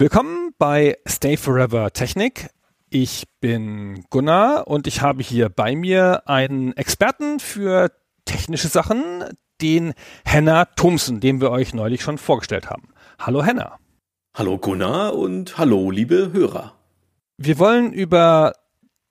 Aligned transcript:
Willkommen 0.00 0.54
bei 0.58 0.96
Stay 1.08 1.36
Forever 1.36 1.92
Technik. 1.92 2.50
Ich 2.88 3.24
bin 3.40 4.04
Gunnar 4.10 4.68
und 4.68 4.86
ich 4.86 5.02
habe 5.02 5.24
hier 5.24 5.48
bei 5.48 5.74
mir 5.74 6.22
einen 6.28 6.72
Experten 6.76 7.40
für 7.40 7.90
technische 8.24 8.68
Sachen, 8.68 9.24
den 9.60 9.94
Henna 10.24 10.66
Thomsen, 10.66 11.18
den 11.18 11.40
wir 11.40 11.50
euch 11.50 11.74
neulich 11.74 12.02
schon 12.02 12.16
vorgestellt 12.16 12.70
haben. 12.70 12.90
Hallo 13.18 13.42
Henna. 13.44 13.80
Hallo 14.36 14.56
Gunnar 14.58 15.16
und 15.16 15.58
hallo 15.58 15.90
liebe 15.90 16.30
Hörer. 16.32 16.74
Wir 17.36 17.58
wollen 17.58 17.92
über 17.92 18.52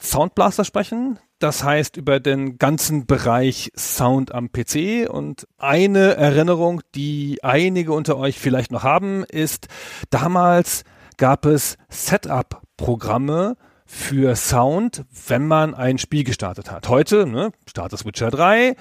Soundblaster 0.02 0.64
sprechen, 0.64 1.20
das 1.40 1.64
heißt 1.64 1.98
über 1.98 2.20
den 2.20 2.58
ganzen 2.58 3.06
Bereich 3.06 3.72
Sound 3.76 4.34
am 4.34 4.52
PC. 4.52 5.10
Und 5.10 5.48
eine 5.58 6.16
Erinnerung, 6.16 6.82
die 6.96 7.40
einige 7.44 7.94
unter 7.94 8.18
euch 8.18 8.40
vielleicht 8.40 8.72
noch 8.72 8.84
haben, 8.84 9.24
ist, 9.26 9.68
damals 10.10 10.84
gab 11.18 11.46
es 11.46 11.78
Setup-Programme 11.90 13.58
für 13.86 14.36
Sound, 14.36 15.06
wenn 15.28 15.48
man 15.48 15.74
ein 15.74 15.98
Spiel 15.98 16.24
gestartet 16.24 16.72
hat. 16.72 16.90
Heute, 16.90 17.26
ne, 17.26 17.52
startest 17.68 18.06
Witcher 18.06 18.30
3, 18.30 18.76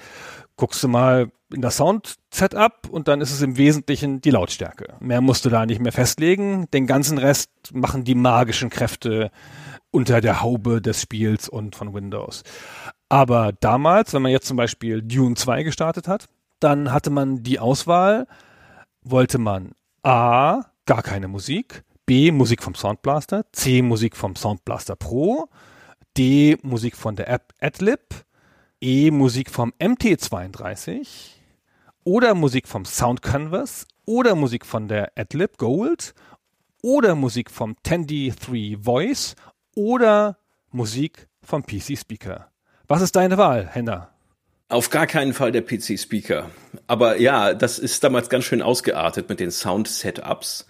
guckst 0.57 0.83
du 0.83 0.87
mal 0.87 1.31
in 1.53 1.61
das 1.61 1.77
Sound-Setup 1.77 2.89
und 2.89 3.07
dann 3.07 3.21
ist 3.21 3.31
es 3.31 3.41
im 3.41 3.55
Wesentlichen 3.55 4.19
die 4.19 4.31
Lautstärke. 4.31 4.95
Mehr 4.99 5.21
musst 5.21 5.45
du 5.45 5.49
da 5.49 5.65
nicht 5.65 5.79
mehr 5.79 5.93
festlegen. 5.93 6.69
Den 6.71 6.87
ganzen 6.87 7.17
Rest 7.17 7.49
machen 7.73 8.03
die 8.03 8.15
magischen 8.15 8.69
Kräfte 8.69 9.31
unter 9.97 10.21
der 10.21 10.43
Haube 10.43 10.79
des 10.79 11.01
Spiels 11.01 11.49
und 11.49 11.75
von 11.75 11.91
Windows. 11.91 12.43
Aber 13.09 13.51
damals, 13.51 14.13
wenn 14.13 14.21
man 14.21 14.31
jetzt 14.31 14.45
zum 14.45 14.55
Beispiel 14.55 15.01
Dune 15.01 15.33
2 15.33 15.63
gestartet 15.63 16.07
hat, 16.07 16.29
dann 16.59 16.93
hatte 16.93 17.09
man 17.09 17.41
die 17.41 17.57
Auswahl, 17.57 18.27
wollte 19.01 19.39
man 19.39 19.71
A, 20.03 20.65
gar 20.85 21.01
keine 21.01 21.27
Musik, 21.27 21.83
B, 22.05 22.31
Musik 22.31 22.61
vom 22.61 22.75
Soundblaster, 22.75 23.45
C, 23.53 23.81
Musik 23.81 24.15
vom 24.15 24.35
Soundblaster 24.35 24.95
Pro, 24.95 25.49
D, 26.15 26.57
Musik 26.61 26.95
von 26.95 27.15
der 27.15 27.27
App 27.27 27.51
Adlib, 27.59 28.23
E, 28.79 29.09
Musik 29.09 29.49
vom 29.49 29.73
MT32 29.79 31.07
oder 32.03 32.35
Musik 32.35 32.67
vom 32.67 32.85
Sound 32.85 33.23
Canvas 33.23 33.87
oder 34.05 34.35
Musik 34.35 34.63
von 34.63 34.87
der 34.87 35.11
Adlib 35.15 35.57
Gold 35.57 36.13
oder 36.83 37.15
Musik 37.15 37.49
vom 37.49 37.75
Tandy 37.81 38.31
3 38.31 38.77
Voice 38.79 39.35
oder 39.77 40.37
Musik 40.71 41.27
vom 41.41 41.63
PC 41.63 41.97
Speaker. 41.97 42.51
Was 42.87 43.01
ist 43.01 43.15
deine 43.15 43.37
Wahl, 43.37 43.69
Henna? 43.71 44.09
Auf 44.69 44.89
gar 44.89 45.07
keinen 45.07 45.33
Fall 45.33 45.53
der 45.53 45.61
PC 45.61 45.97
Speaker. 45.97 46.49
Aber 46.87 47.21
ja, 47.21 47.53
das 47.53 47.79
ist 47.79 48.03
damals 48.03 48.27
ganz 48.27 48.43
schön 48.43 48.61
ausgeartet 48.61 49.29
mit 49.29 49.39
den 49.39 49.51
Sound 49.51 49.87
Setups. 49.87 50.65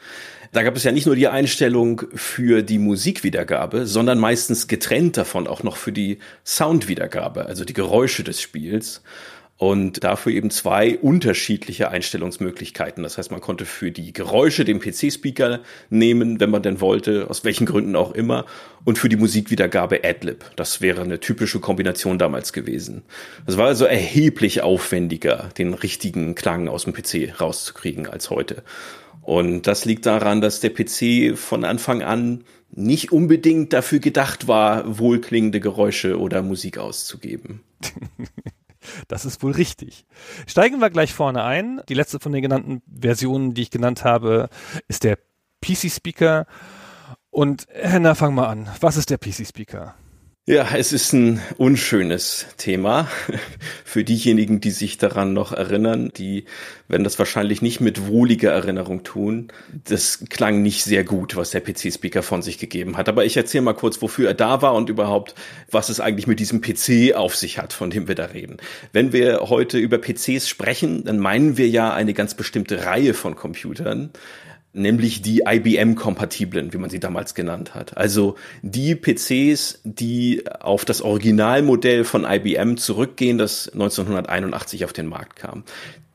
Da 0.52 0.62
gab 0.62 0.76
es 0.76 0.84
ja 0.84 0.92
nicht 0.92 1.08
nur 1.08 1.16
die 1.16 1.28
Einstellung 1.28 2.04
für 2.14 2.62
die 2.62 2.78
Musikwiedergabe, 2.78 3.88
sondern 3.88 4.20
meistens 4.20 4.68
getrennt 4.68 5.18
davon 5.18 5.48
auch 5.48 5.64
noch 5.64 5.78
für 5.78 5.92
die 5.92 6.20
Soundwiedergabe, 6.46 7.46
also 7.46 7.66
die 7.66 7.74
Geräusche 7.74 8.24
des 8.24 8.42
Spiels 8.42 9.02
und 9.58 10.04
dafür 10.04 10.32
eben 10.34 10.52
zwei 10.52 10.98
unterschiedliche 11.00 11.90
Einstellungsmöglichkeiten. 11.90 13.02
Das 13.02 13.18
heißt, 13.18 13.32
man 13.32 13.42
konnte 13.42 13.66
für 13.66 13.92
die 13.92 14.14
Geräusche 14.14 14.66
den 14.66 14.80
PC-Speaker 14.80 15.62
nehmen, 15.90 16.40
wenn 16.40 16.52
man 16.52 16.62
denn 16.62 16.80
wollte, 16.80 17.28
aus 17.30 17.44
welchen 17.44 17.66
Gründen 17.66 17.96
auch 17.96 18.12
immer, 18.12 18.46
und 18.86 19.00
für 19.00 19.10
die 19.10 19.16
Musikwiedergabe 19.16 20.02
Adlib. 20.04 20.46
Das 20.56 20.80
wäre 20.80 21.02
eine 21.02 21.20
typische 21.20 21.60
Kombination 21.60 22.20
damals 22.20 22.54
gewesen. 22.54 23.02
Das 23.48 23.58
war 23.58 23.66
also 23.66 23.86
erheblich 23.86 24.62
aufwendiger, 24.62 25.50
den 25.58 25.74
richtigen 25.74 26.36
Klang 26.36 26.68
aus 26.68 26.84
dem 26.84 26.94
PC 26.94 27.42
rauszukriegen 27.42 28.08
als 28.08 28.30
heute. 28.30 28.64
Und 29.24 29.64
das 29.64 29.86
liegt 29.86 30.06
daran, 30.06 30.40
dass 30.40 30.62
der 30.62 30.70
PC 30.70 31.38
von 31.38 31.66
Anfang 31.66 32.04
an 32.04 32.44
nicht 32.70 33.12
unbedingt 33.12 33.74
dafür 33.74 34.00
gedacht 34.00 34.48
war, 34.48 35.00
wohlklingende 35.00 35.60
Geräusche 35.60 36.20
oder 36.20 36.44
Musik 36.44 36.78
auszugeben. 36.78 37.62
Das 39.08 39.26
ist 39.26 39.44
wohl 39.44 39.52
richtig. 39.52 40.06
Steigen 40.46 40.80
wir 40.80 40.90
gleich 40.90 41.14
vorne 41.14 41.44
ein. 41.44 41.82
Die 41.90 41.94
letzte 41.94 42.20
von 42.20 42.32
den 42.32 42.42
genannten 42.42 42.82
Versionen, 43.00 43.54
die 43.54 43.64
ich 43.64 43.72
genannt 43.72 44.04
habe, 44.04 44.50
ist 44.88 45.04
der 45.04 45.18
PC 45.62 45.92
Speaker. 45.92 46.46
Und 47.30 47.68
Henna, 47.72 48.16
fang 48.16 48.34
mal 48.34 48.48
an. 48.48 48.70
Was 48.80 48.98
ist 48.98 49.10
der 49.10 49.18
PC 49.18 49.48
Speaker? 49.48 49.96
Ja, 50.50 50.66
es 50.78 50.94
ist 50.94 51.12
ein 51.12 51.42
unschönes 51.58 52.46
Thema 52.56 53.10
für 53.84 54.06
diejenigen, 54.06 54.62
die 54.62 54.72
sich 54.72 54.98
daran 54.98 55.34
noch 55.34 55.52
erinnern. 55.52 56.10
Die 56.16 56.46
werden 56.88 57.04
das 57.04 57.20
wahrscheinlich 57.20 57.62
nicht 57.62 57.82
mit 57.82 58.08
wohliger 58.08 58.54
Erinnerung 58.54 59.04
tun. 59.04 59.50
Das 59.84 60.24
klang 60.30 60.62
nicht 60.62 60.86
sehr 60.86 61.04
gut, 61.04 61.36
was 61.36 61.50
der 61.50 61.60
PC-Speaker 61.60 62.24
von 62.24 62.42
sich 62.42 62.60
gegeben 62.60 62.96
hat. 62.96 63.10
Aber 63.10 63.26
ich 63.26 63.36
erzähle 63.36 63.64
mal 63.64 63.74
kurz, 63.74 64.02
wofür 64.02 64.30
er 64.30 64.36
da 64.36 64.62
war 64.62 64.74
und 64.74 64.88
überhaupt, 64.88 65.36
was 65.70 65.90
es 65.90 66.00
eigentlich 66.00 66.28
mit 66.28 66.40
diesem 66.40 66.62
PC 66.62 67.14
auf 67.14 67.36
sich 67.36 67.60
hat, 67.60 67.74
von 67.74 67.90
dem 67.90 68.08
wir 68.08 68.16
da 68.16 68.28
reden. 68.28 68.56
Wenn 68.94 69.12
wir 69.12 69.50
heute 69.50 69.78
über 69.78 69.98
PCs 69.98 70.48
sprechen, 70.48 71.04
dann 71.04 71.20
meinen 71.20 71.58
wir 71.58 71.68
ja 71.68 71.94
eine 71.94 72.14
ganz 72.14 72.36
bestimmte 72.36 72.86
Reihe 72.86 73.14
von 73.14 73.36
Computern 73.36 74.12
nämlich 74.78 75.22
die 75.22 75.44
IBM-kompatiblen, 75.48 76.74
wie 76.74 76.78
man 76.78 76.90
sie 76.90 77.00
damals 77.00 77.36
genannt 77.36 77.76
hat. 77.76 77.98
Also 77.98 78.36
die 78.62 78.96
PCs, 78.96 79.82
die 79.84 80.44
auf 80.60 80.86
das 80.86 81.02
Originalmodell 81.02 82.04
von 82.04 82.26
IBM 82.26 82.78
zurückgehen, 82.78 83.38
das 83.38 83.70
1981 83.70 84.86
auf 84.86 84.94
den 84.94 85.08
Markt 85.08 85.36
kam. 85.38 85.64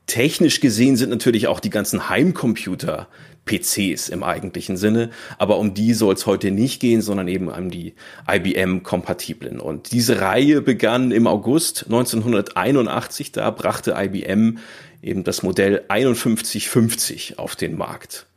Technisch 0.05 0.59
gesehen 0.59 0.97
sind 0.97 1.09
natürlich 1.09 1.47
auch 1.47 1.59
die 1.59 1.69
ganzen 1.69 2.09
Heimcomputer 2.09 3.07
PCs 3.45 4.09
im 4.09 4.23
eigentlichen 4.23 4.77
Sinne, 4.77 5.09
aber 5.37 5.57
um 5.57 5.73
die 5.73 5.93
soll 5.93 6.13
es 6.13 6.25
heute 6.25 6.51
nicht 6.51 6.79
gehen, 6.79 7.01
sondern 7.01 7.27
eben 7.27 7.49
um 7.49 7.69
die 7.69 7.93
IBM-kompatiblen. 8.29 9.59
Und 9.59 9.91
diese 9.91 10.21
Reihe 10.21 10.61
begann 10.61 11.11
im 11.11 11.27
August 11.27 11.85
1981, 11.85 13.31
da 13.31 13.49
brachte 13.51 13.95
IBM 13.97 14.59
eben 15.01 15.23
das 15.23 15.43
Modell 15.43 15.83
5150 15.89 17.39
auf 17.39 17.55
den 17.55 17.77
Markt. 17.77 18.27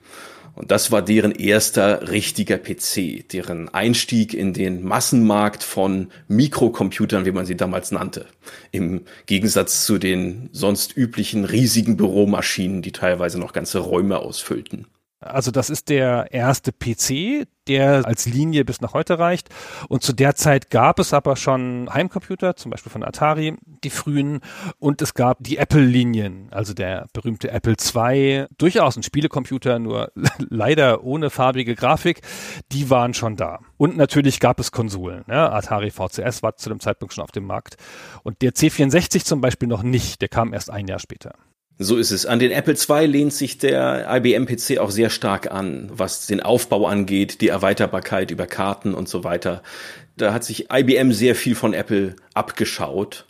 Und 0.56 0.70
das 0.70 0.90
war 0.90 1.02
deren 1.02 1.32
erster 1.32 2.10
richtiger 2.10 2.56
PC, 2.56 3.28
deren 3.30 3.68
Einstieg 3.68 4.32
in 4.32 4.54
den 4.54 4.82
Massenmarkt 4.82 5.62
von 5.62 6.08
Mikrocomputern, 6.28 7.26
wie 7.26 7.32
man 7.32 7.44
sie 7.44 7.56
damals 7.56 7.92
nannte. 7.92 8.24
Im 8.72 9.02
Gegensatz 9.26 9.84
zu 9.84 9.98
den 9.98 10.48
sonst 10.52 10.96
üblichen 10.96 11.44
riesigen 11.44 11.98
Büromaschinen, 11.98 12.80
die 12.80 12.92
teilweise 12.92 13.38
noch 13.38 13.52
ganze 13.52 13.80
Räume 13.80 14.18
ausfüllten. 14.18 14.86
Also 15.30 15.50
das 15.50 15.70
ist 15.70 15.88
der 15.88 16.28
erste 16.32 16.72
PC, 16.72 17.46
der 17.68 18.06
als 18.06 18.26
Linie 18.26 18.64
bis 18.64 18.80
nach 18.80 18.94
heute 18.94 19.18
reicht. 19.18 19.48
Und 19.88 20.02
zu 20.02 20.12
der 20.12 20.34
Zeit 20.34 20.70
gab 20.70 20.98
es 20.98 21.12
aber 21.12 21.36
schon 21.36 21.88
Heimcomputer, 21.92 22.56
zum 22.56 22.70
Beispiel 22.70 22.92
von 22.92 23.02
Atari, 23.02 23.56
die 23.84 23.90
frühen. 23.90 24.40
Und 24.78 25.02
es 25.02 25.14
gab 25.14 25.38
die 25.40 25.58
Apple-Linien, 25.58 26.48
also 26.50 26.74
der 26.74 27.08
berühmte 27.12 27.50
Apple 27.50 27.74
II, 27.74 28.46
durchaus 28.58 28.96
ein 28.96 29.02
Spielecomputer, 29.02 29.78
nur 29.78 30.12
leider 30.38 31.04
ohne 31.04 31.30
farbige 31.30 31.74
Grafik. 31.74 32.20
Die 32.72 32.90
waren 32.90 33.14
schon 33.14 33.36
da. 33.36 33.60
Und 33.76 33.96
natürlich 33.96 34.40
gab 34.40 34.60
es 34.60 34.72
Konsolen. 34.72 35.24
Ne? 35.26 35.52
Atari 35.52 35.90
VCS 35.90 36.42
war 36.42 36.56
zu 36.56 36.68
dem 36.68 36.80
Zeitpunkt 36.80 37.14
schon 37.14 37.24
auf 37.24 37.32
dem 37.32 37.44
Markt. 37.44 37.76
Und 38.22 38.42
der 38.42 38.52
C64 38.52 39.24
zum 39.24 39.40
Beispiel 39.40 39.68
noch 39.68 39.82
nicht, 39.82 40.20
der 40.20 40.28
kam 40.28 40.52
erst 40.52 40.70
ein 40.70 40.86
Jahr 40.86 40.98
später. 40.98 41.34
So 41.78 41.96
ist 41.96 42.10
es. 42.10 42.24
An 42.24 42.38
den 42.38 42.52
Apple 42.52 42.74
II 42.74 43.06
lehnt 43.06 43.34
sich 43.34 43.58
der 43.58 44.06
IBM 44.10 44.46
PC 44.46 44.78
auch 44.78 44.90
sehr 44.90 45.10
stark 45.10 45.50
an, 45.50 45.90
was 45.92 46.26
den 46.26 46.40
Aufbau 46.40 46.86
angeht, 46.86 47.42
die 47.42 47.48
Erweiterbarkeit 47.48 48.30
über 48.30 48.46
Karten 48.46 48.94
und 48.94 49.08
so 49.08 49.24
weiter. 49.24 49.62
Da 50.16 50.32
hat 50.32 50.42
sich 50.42 50.68
IBM 50.72 51.12
sehr 51.12 51.34
viel 51.34 51.54
von 51.54 51.74
Apple 51.74 52.16
abgeschaut. 52.32 53.26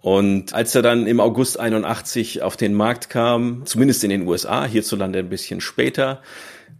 Und 0.00 0.54
als 0.54 0.74
er 0.74 0.82
dann 0.82 1.06
im 1.06 1.20
August 1.20 1.60
81 1.60 2.42
auf 2.42 2.56
den 2.56 2.74
Markt 2.74 3.10
kam, 3.10 3.62
zumindest 3.64 4.02
in 4.02 4.10
den 4.10 4.26
USA, 4.26 4.64
hierzulande 4.64 5.20
ein 5.20 5.28
bisschen 5.28 5.60
später, 5.60 6.20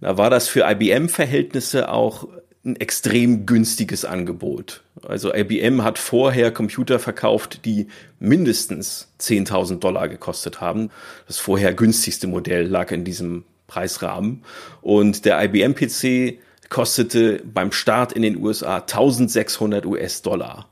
da 0.01 0.17
war 0.17 0.31
das 0.31 0.49
für 0.49 0.69
IBM-Verhältnisse 0.69 1.91
auch 1.91 2.29
ein 2.69 2.77
extrem 2.77 3.47
günstiges 3.47 4.05
Angebot. 4.05 4.83
Also 5.03 5.33
IBM 5.35 5.83
hat 5.83 5.99
vorher 5.99 6.53
Computer 6.53 6.99
verkauft, 6.99 7.65
die 7.65 7.89
mindestens 8.21 9.09
10.000 9.21 9.79
Dollar 9.79 10.09
gekostet 10.09 10.61
haben. 10.61 10.91
Das 11.27 11.39
vorher 11.39 11.73
günstigste 11.73 12.27
Modell 12.27 12.67
lag 12.67 12.91
in 12.91 13.05
diesem 13.05 13.45
Preisrahmen. 13.67 14.45
Und 14.83 15.25
der 15.25 15.43
IBM 15.43 15.75
PC 15.75 16.39
kostete 16.69 17.43
beim 17.45 17.73
Start 17.73 18.13
in 18.13 18.23
den 18.23 18.37
USA 18.37 18.77
1600 18.77 19.87
US-Dollar. 19.87 20.69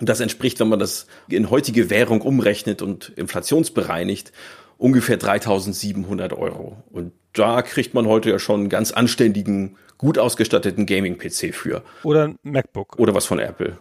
Und 0.00 0.08
das 0.08 0.20
entspricht, 0.20 0.60
wenn 0.60 0.68
man 0.68 0.78
das 0.78 1.06
in 1.28 1.50
heutige 1.50 1.90
Währung 1.90 2.20
umrechnet 2.20 2.82
und 2.82 3.12
inflationsbereinigt, 3.16 4.32
ungefähr 4.76 5.16
3700 5.16 6.32
Euro. 6.34 6.82
Und 6.90 7.12
da 7.32 7.62
kriegt 7.62 7.94
man 7.94 8.06
heute 8.06 8.30
ja 8.30 8.38
schon 8.38 8.60
einen 8.60 8.68
ganz 8.68 8.92
anständigen 8.92 9.76
gut 9.98 10.18
ausgestatteten 10.18 10.86
Gaming-PC 10.86 11.54
für. 11.54 11.82
Oder 12.04 12.28
ein 12.28 12.38
MacBook. 12.42 12.98
Oder 12.98 13.14
was 13.14 13.26
von 13.26 13.38
Apple. 13.38 13.76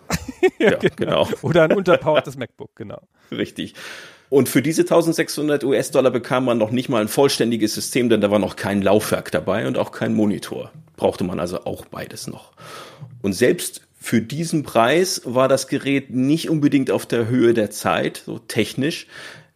ja, 0.59 0.71
ja, 0.71 0.77
genau. 0.77 1.25
genau. 1.25 1.27
Oder 1.41 1.63
ein 1.63 1.73
unterpowertes 1.73 2.37
MacBook, 2.37 2.75
genau. 2.75 3.01
Richtig. 3.31 3.75
Und 4.29 4.49
für 4.49 4.61
diese 4.61 4.81
1600 4.81 5.63
US-Dollar 5.63 6.11
bekam 6.11 6.45
man 6.45 6.57
noch 6.57 6.71
nicht 6.71 6.89
mal 6.89 7.01
ein 7.01 7.07
vollständiges 7.07 7.73
System, 7.73 8.09
denn 8.09 8.19
da 8.19 8.29
war 8.29 8.39
noch 8.39 8.57
kein 8.57 8.81
Laufwerk 8.81 9.31
dabei 9.31 9.67
und 9.67 9.77
auch 9.77 9.91
kein 9.91 10.13
Monitor. 10.13 10.71
Brauchte 10.97 11.23
man 11.23 11.39
also 11.39 11.63
auch 11.63 11.85
beides 11.85 12.27
noch. 12.27 12.51
Und 13.21 13.33
selbst 13.33 13.81
für 13.99 14.21
diesen 14.21 14.63
Preis 14.63 15.21
war 15.23 15.47
das 15.47 15.67
Gerät 15.67 16.09
nicht 16.09 16.49
unbedingt 16.49 16.91
auf 16.91 17.05
der 17.05 17.27
Höhe 17.27 17.53
der 17.53 17.71
Zeit, 17.71 18.23
so 18.25 18.39
technisch. 18.39 19.07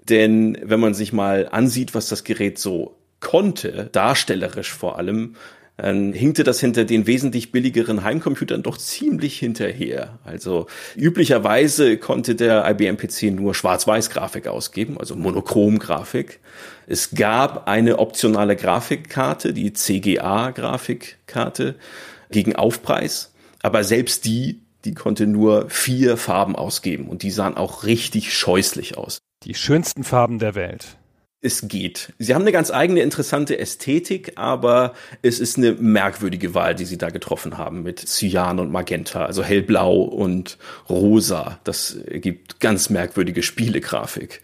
Denn 0.10 0.58
wenn 0.64 0.80
man 0.80 0.94
sich 0.94 1.12
mal 1.12 1.50
ansieht, 1.52 1.94
was 1.94 2.08
das 2.08 2.24
Gerät 2.24 2.58
so 2.58 2.96
konnte, 3.20 3.90
darstellerisch 3.92 4.72
vor 4.72 4.98
allem, 4.98 5.36
dann 5.82 6.14
hinkte 6.14 6.44
das 6.44 6.60
hinter 6.60 6.86
den 6.86 7.08
wesentlich 7.08 7.52
billigeren 7.52 8.04
Heimcomputern 8.04 8.62
doch 8.62 8.78
ziemlich 8.78 9.40
hinterher. 9.40 10.20
Also 10.24 10.68
üblicherweise 10.96 11.98
konnte 11.98 12.36
der 12.36 12.70
IBM 12.70 12.98
PC 12.98 13.34
nur 13.34 13.56
Schwarz-Weiß-Grafik 13.56 14.46
ausgeben, 14.46 15.00
also 15.00 15.16
Monochrom-Grafik. 15.16 16.40
Es 16.86 17.16
gab 17.16 17.68
eine 17.68 17.98
optionale 17.98 18.56
Grafikkarte, 18.56 19.54
die 19.54 19.74
CGA-Grafikkarte, 19.74 21.74
gegen 22.30 22.56
Aufpreis. 22.56 23.34
Aber 23.64 23.84
selbst 23.84 24.26
die, 24.26 24.62
die 24.86 24.94
konnte 24.94 25.26
nur 25.26 25.68
vier 25.72 26.16
Farben 26.16 26.56
ausgeben 26.56 27.08
und 27.08 27.24
die 27.24 27.32
sahen 27.32 27.58
auch 27.58 27.86
richtig 27.86 28.38
scheußlich 28.38 29.00
aus. 29.00 29.18
Die 29.46 29.56
schönsten 29.56 30.04
Farben 30.04 30.38
der 30.38 30.54
Welt 30.54 31.00
es 31.42 31.68
geht. 31.68 32.14
Sie 32.20 32.36
haben 32.36 32.44
eine 32.44 32.52
ganz 32.52 32.70
eigene 32.72 33.02
interessante 33.02 33.58
Ästhetik, 33.58 34.34
aber 34.36 34.94
es 35.24 35.40
ist 35.40 35.58
eine 35.58 35.74
merkwürdige 35.74 36.54
Wahl, 36.54 36.76
die 36.76 36.86
sie 36.86 36.98
da 36.98 37.10
getroffen 37.10 37.58
haben 37.58 37.82
mit 37.82 38.00
Cyan 38.00 38.60
und 38.60 38.72
Magenta, 38.72 39.26
also 39.26 39.44
hellblau 39.44 40.02
und 40.02 40.58
rosa. 40.88 41.60
Das 41.64 41.98
gibt 42.08 42.60
ganz 42.60 42.90
merkwürdige 42.90 43.42
Spielegrafik. 43.42 44.42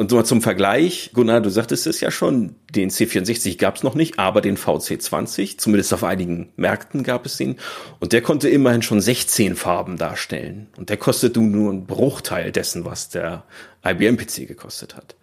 Und 0.00 0.12
mal 0.12 0.24
zum 0.24 0.40
Vergleich, 0.40 1.10
Gunnar, 1.12 1.42
du 1.42 1.50
sagtest 1.50 1.86
es 1.86 2.00
ja 2.00 2.10
schon, 2.10 2.54
den 2.70 2.88
C64 2.88 3.58
gab 3.58 3.76
es 3.76 3.82
noch 3.82 3.94
nicht, 3.94 4.18
aber 4.18 4.40
den 4.40 4.56
VC20, 4.56 5.58
zumindest 5.58 5.92
auf 5.92 6.04
einigen 6.04 6.54
Märkten 6.56 7.02
gab 7.02 7.26
es 7.26 7.38
ihn. 7.38 7.56
Und 7.98 8.14
der 8.14 8.22
konnte 8.22 8.48
immerhin 8.48 8.80
schon 8.80 9.02
16 9.02 9.56
Farben 9.56 9.98
darstellen. 9.98 10.68
Und 10.78 10.88
der 10.88 10.96
kostet 10.96 11.36
nur 11.36 11.70
einen 11.70 11.84
Bruchteil 11.84 12.50
dessen, 12.50 12.86
was 12.86 13.10
der 13.10 13.44
IBM-PC 13.84 14.48
gekostet 14.48 14.96
hat. 14.96 15.16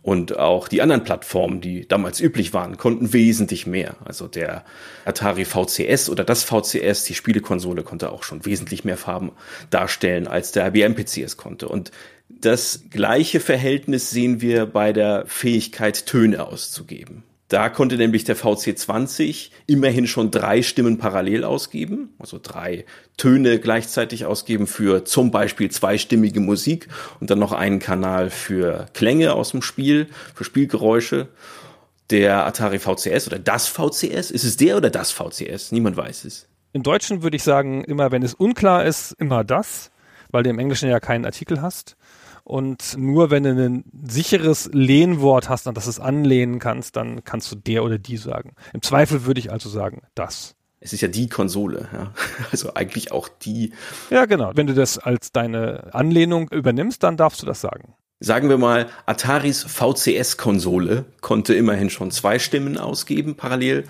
Und 0.00 0.38
auch 0.38 0.66
die 0.66 0.80
anderen 0.80 1.04
Plattformen, 1.04 1.60
die 1.60 1.86
damals 1.86 2.18
üblich 2.18 2.54
waren, 2.54 2.78
konnten 2.78 3.12
wesentlich 3.12 3.66
mehr. 3.66 3.96
Also 4.02 4.28
der 4.28 4.64
Atari 5.04 5.44
VCS 5.44 6.08
oder 6.08 6.24
das 6.24 6.42
VCS, 6.42 7.04
die 7.04 7.14
Spielekonsole, 7.14 7.82
konnte 7.82 8.10
auch 8.10 8.22
schon 8.22 8.46
wesentlich 8.46 8.82
mehr 8.82 8.96
Farben 8.96 9.32
darstellen, 9.68 10.26
als 10.26 10.52
der 10.52 10.68
IBM-PC 10.68 11.18
es 11.18 11.36
konnte. 11.36 11.68
Und 11.68 11.92
das 12.40 12.84
gleiche 12.90 13.40
Verhältnis 13.40 14.10
sehen 14.10 14.40
wir 14.40 14.66
bei 14.66 14.92
der 14.92 15.24
Fähigkeit, 15.26 16.06
Töne 16.06 16.46
auszugeben. 16.46 17.24
Da 17.52 17.68
konnte 17.68 17.98
nämlich 17.98 18.24
der 18.24 18.34
VC20 18.34 19.50
immerhin 19.66 20.06
schon 20.06 20.30
drei 20.30 20.62
Stimmen 20.62 20.96
parallel 20.96 21.44
ausgeben, 21.44 22.14
also 22.18 22.40
drei 22.42 22.86
Töne 23.18 23.58
gleichzeitig 23.58 24.24
ausgeben 24.24 24.66
für 24.66 25.04
zum 25.04 25.30
Beispiel 25.30 25.70
zweistimmige 25.70 26.40
Musik 26.40 26.88
und 27.20 27.28
dann 27.28 27.38
noch 27.38 27.52
einen 27.52 27.78
Kanal 27.78 28.30
für 28.30 28.86
Klänge 28.94 29.34
aus 29.34 29.50
dem 29.50 29.60
Spiel, 29.60 30.06
für 30.34 30.44
Spielgeräusche. 30.44 31.28
Der 32.08 32.46
Atari 32.46 32.78
VCS 32.78 33.26
oder 33.26 33.38
das 33.38 33.68
VCS, 33.68 34.30
ist 34.30 34.44
es 34.44 34.56
der 34.56 34.78
oder 34.78 34.88
das 34.88 35.12
VCS? 35.12 35.72
Niemand 35.72 35.98
weiß 35.98 36.24
es. 36.24 36.48
Im 36.72 36.82
Deutschen 36.82 37.22
würde 37.22 37.36
ich 37.36 37.42
sagen, 37.42 37.84
immer 37.84 38.10
wenn 38.12 38.22
es 38.22 38.32
unklar 38.32 38.86
ist, 38.86 39.12
immer 39.18 39.44
das, 39.44 39.90
weil 40.30 40.42
du 40.42 40.48
im 40.48 40.58
Englischen 40.58 40.88
ja 40.88 41.00
keinen 41.00 41.26
Artikel 41.26 41.60
hast. 41.60 41.96
Und 42.44 42.96
nur 42.98 43.30
wenn 43.30 43.44
du 43.44 43.50
ein 43.50 43.84
sicheres 44.06 44.68
Lehnwort 44.72 45.48
hast, 45.48 45.68
an 45.68 45.74
das 45.74 45.86
es 45.86 46.00
anlehnen 46.00 46.58
kannst, 46.58 46.96
dann 46.96 47.24
kannst 47.24 47.52
du 47.52 47.56
der 47.56 47.84
oder 47.84 47.98
die 47.98 48.16
sagen. 48.16 48.54
Im 48.72 48.82
Zweifel 48.82 49.24
würde 49.24 49.40
ich 49.40 49.52
also 49.52 49.68
sagen, 49.68 50.02
das. 50.14 50.56
Es 50.80 50.92
ist 50.92 51.00
ja 51.00 51.08
die 51.08 51.28
Konsole, 51.28 51.88
ja. 51.92 52.12
Also 52.50 52.74
eigentlich 52.74 53.12
auch 53.12 53.28
die. 53.28 53.72
Ja, 54.10 54.26
genau. 54.26 54.50
Wenn 54.54 54.66
du 54.66 54.74
das 54.74 54.98
als 54.98 55.30
deine 55.30 55.94
Anlehnung 55.94 56.48
übernimmst, 56.48 57.02
dann 57.04 57.16
darfst 57.16 57.40
du 57.42 57.46
das 57.46 57.60
sagen. 57.60 57.94
Sagen 58.18 58.48
wir 58.48 58.58
mal, 58.58 58.86
Ataris 59.06 59.64
VCS-Konsole 59.64 61.04
konnte 61.20 61.54
immerhin 61.54 61.90
schon 61.90 62.10
zwei 62.10 62.38
Stimmen 62.38 62.78
ausgeben 62.78 63.36
parallel 63.36 63.84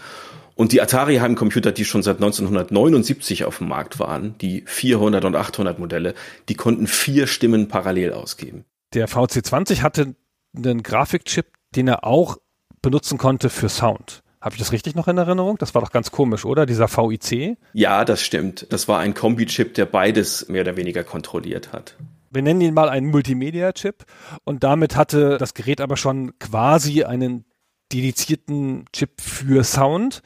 und 0.62 0.70
die 0.70 0.80
Atari 0.80 1.16
Heimcomputer, 1.16 1.72
die 1.72 1.84
schon 1.84 2.04
seit 2.04 2.18
1979 2.18 3.46
auf 3.46 3.58
dem 3.58 3.66
Markt 3.66 3.98
waren, 3.98 4.38
die 4.38 4.62
400 4.64 5.24
und 5.24 5.34
800 5.34 5.80
Modelle, 5.80 6.14
die 6.48 6.54
konnten 6.54 6.86
vier 6.86 7.26
Stimmen 7.26 7.66
parallel 7.66 8.12
ausgeben. 8.12 8.64
Der 8.94 9.08
VC20 9.08 9.82
hatte 9.82 10.14
einen 10.56 10.84
Grafikchip, 10.84 11.46
den 11.74 11.88
er 11.88 12.04
auch 12.04 12.36
benutzen 12.80 13.18
konnte 13.18 13.50
für 13.50 13.68
Sound. 13.68 14.22
Habe 14.40 14.54
ich 14.54 14.60
das 14.60 14.70
richtig 14.70 14.94
noch 14.94 15.08
in 15.08 15.18
Erinnerung? 15.18 15.58
Das 15.58 15.74
war 15.74 15.82
doch 15.82 15.90
ganz 15.90 16.12
komisch, 16.12 16.44
oder? 16.44 16.64
Dieser 16.64 16.86
VIC? 16.86 17.58
Ja, 17.72 18.04
das 18.04 18.22
stimmt. 18.22 18.68
Das 18.70 18.86
war 18.86 19.00
ein 19.00 19.14
Kombi-Chip, 19.14 19.74
der 19.74 19.86
beides 19.86 20.46
mehr 20.46 20.60
oder 20.60 20.76
weniger 20.76 21.02
kontrolliert 21.02 21.72
hat. 21.72 21.96
Wir 22.30 22.42
nennen 22.42 22.60
ihn 22.60 22.72
mal 22.72 22.88
einen 22.88 23.08
Multimedia-Chip 23.08 24.04
und 24.44 24.62
damit 24.62 24.94
hatte 24.94 25.38
das 25.38 25.54
Gerät 25.54 25.80
aber 25.80 25.96
schon 25.96 26.38
quasi 26.38 27.02
einen 27.02 27.46
dedizierten 27.92 28.84
Chip 28.92 29.20
für 29.20 29.64
Sound. 29.64 30.22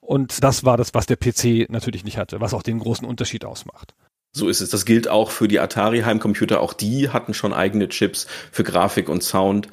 Und 0.00 0.42
das 0.44 0.64
war 0.64 0.76
das, 0.76 0.94
was 0.94 1.06
der 1.06 1.16
PC 1.16 1.70
natürlich 1.70 2.04
nicht 2.04 2.18
hatte, 2.18 2.40
was 2.40 2.54
auch 2.54 2.62
den 2.62 2.78
großen 2.78 3.06
Unterschied 3.06 3.44
ausmacht. 3.44 3.94
So 4.32 4.48
ist 4.48 4.60
es. 4.60 4.70
Das 4.70 4.84
gilt 4.84 5.08
auch 5.08 5.30
für 5.30 5.48
die 5.48 5.58
Atari 5.58 6.00
Heimcomputer. 6.00 6.60
Auch 6.60 6.72
die 6.72 7.08
hatten 7.08 7.34
schon 7.34 7.52
eigene 7.52 7.88
Chips 7.88 8.26
für 8.52 8.62
Grafik 8.62 9.08
und 9.08 9.22
Sound. 9.22 9.68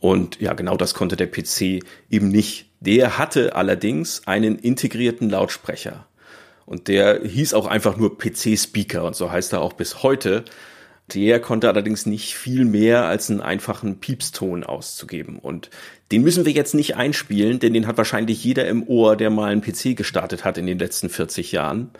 Und 0.00 0.40
ja, 0.40 0.54
genau 0.54 0.76
das 0.76 0.94
konnte 0.94 1.16
der 1.16 1.28
PC 1.28 1.84
eben 2.10 2.28
nicht. 2.28 2.66
Der 2.80 3.18
hatte 3.18 3.54
allerdings 3.54 4.26
einen 4.26 4.58
integrierten 4.58 5.30
Lautsprecher. 5.30 6.06
Und 6.66 6.88
der 6.88 7.22
hieß 7.22 7.54
auch 7.54 7.66
einfach 7.66 7.96
nur 7.96 8.18
PC-Speaker 8.18 9.04
und 9.04 9.14
so 9.14 9.30
heißt 9.30 9.52
er 9.52 9.60
auch 9.60 9.72
bis 9.74 10.02
heute. 10.02 10.44
Der 11.14 11.40
konnte 11.40 11.68
allerdings 11.68 12.06
nicht 12.06 12.34
viel 12.34 12.64
mehr 12.64 13.04
als 13.04 13.30
einen 13.30 13.40
einfachen 13.40 14.00
Piepston 14.00 14.64
auszugeben. 14.64 15.38
Und 15.38 15.70
den 16.12 16.22
müssen 16.22 16.44
wir 16.44 16.52
jetzt 16.52 16.74
nicht 16.74 16.96
einspielen, 16.96 17.58
denn 17.58 17.72
den 17.72 17.86
hat 17.86 17.96
wahrscheinlich 17.96 18.44
jeder 18.44 18.68
im 18.68 18.86
Ohr, 18.86 19.16
der 19.16 19.30
mal 19.30 19.50
einen 19.50 19.62
PC 19.62 19.96
gestartet 19.96 20.44
hat 20.44 20.58
in 20.58 20.66
den 20.66 20.78
letzten 20.78 21.08
40 21.08 21.52
Jahren. 21.52 21.90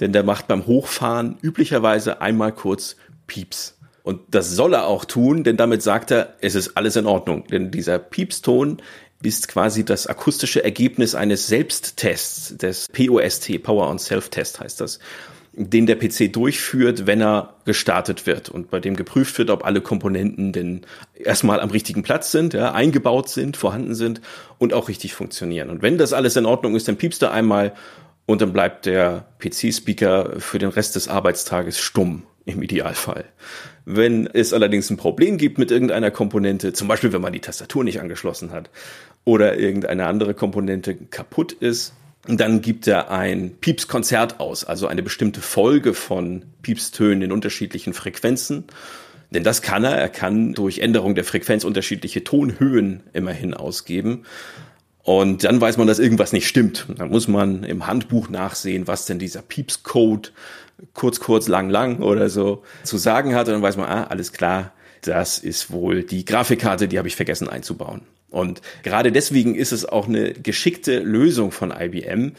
Denn 0.00 0.12
der 0.12 0.24
macht 0.24 0.48
beim 0.48 0.66
Hochfahren 0.66 1.38
üblicherweise 1.40 2.20
einmal 2.20 2.50
kurz 2.50 2.96
Pieps. 3.28 3.78
Und 4.02 4.20
das 4.32 4.50
soll 4.50 4.74
er 4.74 4.86
auch 4.86 5.04
tun, 5.04 5.44
denn 5.44 5.56
damit 5.56 5.82
sagt 5.82 6.10
er, 6.10 6.34
es 6.40 6.56
ist 6.56 6.76
alles 6.76 6.96
in 6.96 7.06
Ordnung. 7.06 7.46
Denn 7.46 7.70
dieser 7.70 7.98
Piepston 8.00 8.82
ist 9.22 9.46
quasi 9.46 9.84
das 9.84 10.08
akustische 10.08 10.62
Ergebnis 10.64 11.14
eines 11.14 11.46
Selbsttests, 11.46 12.56
des 12.56 12.88
POST, 12.88 13.62
Power 13.62 13.88
on 13.88 14.00
Self-Test 14.00 14.60
heißt 14.60 14.80
das 14.80 14.98
den 15.56 15.86
der 15.86 15.96
PC 15.96 16.32
durchführt, 16.32 17.06
wenn 17.06 17.20
er 17.20 17.54
gestartet 17.64 18.26
wird 18.26 18.48
und 18.48 18.70
bei 18.70 18.80
dem 18.80 18.96
geprüft 18.96 19.38
wird, 19.38 19.50
ob 19.50 19.64
alle 19.64 19.80
Komponenten 19.80 20.52
denn 20.52 20.82
erstmal 21.14 21.60
am 21.60 21.70
richtigen 21.70 22.02
Platz 22.02 22.32
sind, 22.32 22.54
ja, 22.54 22.72
eingebaut 22.72 23.28
sind, 23.28 23.56
vorhanden 23.56 23.94
sind 23.94 24.20
und 24.58 24.72
auch 24.72 24.88
richtig 24.88 25.14
funktionieren. 25.14 25.70
Und 25.70 25.82
wenn 25.82 25.98
das 25.98 26.12
alles 26.12 26.36
in 26.36 26.46
Ordnung 26.46 26.74
ist, 26.74 26.88
dann 26.88 26.96
piepst 26.96 27.22
er 27.22 27.32
einmal 27.32 27.72
und 28.26 28.40
dann 28.42 28.52
bleibt 28.52 28.86
der 28.86 29.26
PC-Speaker 29.38 30.40
für 30.40 30.58
den 30.58 30.70
Rest 30.70 30.96
des 30.96 31.08
Arbeitstages 31.08 31.78
stumm 31.78 32.24
im 32.46 32.62
Idealfall. 32.62 33.24
Wenn 33.84 34.26
es 34.26 34.52
allerdings 34.52 34.90
ein 34.90 34.96
Problem 34.96 35.36
gibt 35.36 35.58
mit 35.58 35.70
irgendeiner 35.70 36.10
Komponente, 36.10 36.72
zum 36.72 36.88
Beispiel 36.88 37.12
wenn 37.12 37.20
man 37.20 37.32
die 37.32 37.40
Tastatur 37.40 37.84
nicht 37.84 38.00
angeschlossen 38.00 38.50
hat 38.50 38.70
oder 39.24 39.58
irgendeine 39.58 40.06
andere 40.06 40.34
Komponente 40.34 40.94
kaputt 40.94 41.52
ist, 41.52 41.94
dann 42.26 42.62
gibt 42.62 42.86
er 42.86 43.10
ein 43.10 43.56
Pieps-Konzert 43.60 44.40
aus, 44.40 44.64
also 44.64 44.86
eine 44.86 45.02
bestimmte 45.02 45.40
Folge 45.40 45.92
von 45.92 46.44
Piepstönen 46.62 47.22
in 47.22 47.32
unterschiedlichen 47.32 47.92
Frequenzen. 47.92 48.64
Denn 49.30 49.44
das 49.44 49.62
kann 49.62 49.84
er. 49.84 49.96
Er 49.96 50.08
kann 50.08 50.54
durch 50.54 50.78
Änderung 50.78 51.14
der 51.14 51.24
Frequenz 51.24 51.64
unterschiedliche 51.64 52.24
Tonhöhen 52.24 53.02
immerhin 53.12 53.52
ausgeben. 53.52 54.24
Und 55.02 55.44
dann 55.44 55.60
weiß 55.60 55.76
man, 55.76 55.86
dass 55.86 55.98
irgendwas 55.98 56.32
nicht 56.32 56.48
stimmt. 56.48 56.86
Dann 56.96 57.10
muss 57.10 57.28
man 57.28 57.62
im 57.64 57.86
Handbuch 57.86 58.30
nachsehen, 58.30 58.86
was 58.86 59.04
denn 59.04 59.18
dieser 59.18 59.42
Pieps-Code 59.42 60.30
kurz, 60.94 61.20
kurz, 61.20 61.46
lang, 61.46 61.68
lang 61.68 61.98
oder 62.00 62.30
so 62.30 62.62
zu 62.84 62.96
sagen 62.96 63.34
hat. 63.34 63.48
Und 63.48 63.54
dann 63.54 63.62
weiß 63.62 63.76
man, 63.76 63.86
ah, 63.86 64.04
alles 64.04 64.32
klar, 64.32 64.72
das 65.02 65.38
ist 65.38 65.70
wohl 65.70 66.04
die 66.04 66.24
Grafikkarte, 66.24 66.88
die 66.88 66.96
habe 66.96 67.08
ich 67.08 67.16
vergessen 67.16 67.48
einzubauen. 67.48 68.00
Und 68.34 68.60
gerade 68.82 69.12
deswegen 69.12 69.54
ist 69.54 69.72
es 69.72 69.86
auch 69.86 70.08
eine 70.08 70.32
geschickte 70.32 70.98
Lösung 70.98 71.52
von 71.52 71.70
IBM. 71.70 72.32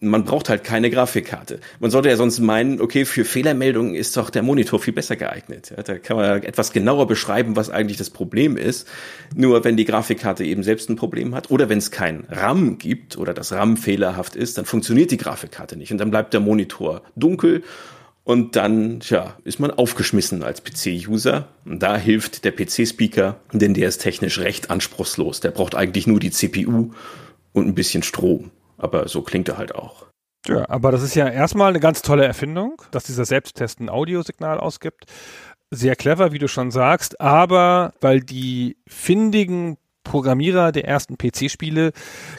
Man 0.00 0.24
braucht 0.24 0.48
halt 0.48 0.64
keine 0.64 0.90
Grafikkarte. 0.90 1.60
Man 1.78 1.90
sollte 1.92 2.08
ja 2.08 2.16
sonst 2.16 2.40
meinen, 2.40 2.80
okay, 2.80 3.04
für 3.04 3.24
Fehlermeldungen 3.24 3.94
ist 3.94 4.16
doch 4.16 4.30
der 4.30 4.42
Monitor 4.42 4.80
viel 4.80 4.92
besser 4.92 5.14
geeignet. 5.14 5.72
Da 5.84 5.96
kann 5.98 6.16
man 6.16 6.42
etwas 6.42 6.72
genauer 6.72 7.06
beschreiben, 7.06 7.54
was 7.54 7.70
eigentlich 7.70 7.98
das 7.98 8.10
Problem 8.10 8.56
ist. 8.56 8.88
Nur 9.34 9.64
wenn 9.64 9.76
die 9.76 9.84
Grafikkarte 9.84 10.44
eben 10.44 10.64
selbst 10.64 10.90
ein 10.90 10.96
Problem 10.96 11.34
hat 11.34 11.50
oder 11.50 11.68
wenn 11.68 11.78
es 11.78 11.92
kein 11.92 12.24
RAM 12.28 12.78
gibt 12.78 13.16
oder 13.16 13.32
das 13.32 13.52
RAM 13.52 13.76
fehlerhaft 13.76 14.34
ist, 14.34 14.58
dann 14.58 14.64
funktioniert 14.64 15.12
die 15.12 15.18
Grafikkarte 15.18 15.76
nicht 15.76 15.92
und 15.92 15.98
dann 15.98 16.10
bleibt 16.10 16.34
der 16.34 16.40
Monitor 16.40 17.02
dunkel 17.14 17.62
und 18.24 18.54
dann, 18.54 19.00
tja, 19.00 19.36
ist 19.44 19.58
man 19.58 19.72
aufgeschmissen 19.72 20.42
als 20.44 20.62
PC-User. 20.62 21.48
Und 21.64 21.82
da 21.82 21.96
hilft 21.96 22.44
der 22.44 22.52
PC-Speaker, 22.52 23.40
denn 23.52 23.74
der 23.74 23.88
ist 23.88 23.98
technisch 23.98 24.38
recht 24.38 24.70
anspruchslos. 24.70 25.40
Der 25.40 25.50
braucht 25.50 25.74
eigentlich 25.74 26.06
nur 26.06 26.20
die 26.20 26.30
CPU 26.30 26.92
und 27.52 27.66
ein 27.66 27.74
bisschen 27.74 28.02
Strom. 28.02 28.50
Aber 28.78 29.08
so 29.08 29.22
klingt 29.22 29.48
er 29.48 29.58
halt 29.58 29.74
auch. 29.74 30.06
Ja, 30.46 30.68
aber 30.68 30.92
das 30.92 31.02
ist 31.02 31.14
ja 31.14 31.28
erstmal 31.28 31.70
eine 31.70 31.80
ganz 31.80 32.02
tolle 32.02 32.24
Erfindung, 32.24 32.82
dass 32.90 33.04
dieser 33.04 33.24
Selbsttest 33.24 33.80
ein 33.80 33.88
Audiosignal 33.88 34.58
ausgibt. 34.58 35.04
Sehr 35.70 35.96
clever, 35.96 36.32
wie 36.32 36.38
du 36.38 36.48
schon 36.48 36.70
sagst, 36.70 37.20
aber 37.20 37.94
weil 38.00 38.20
die 38.20 38.76
findigen 38.86 39.78
Programmierer 40.04 40.72
der 40.72 40.86
ersten 40.86 41.16
PC-Spiele 41.16 41.92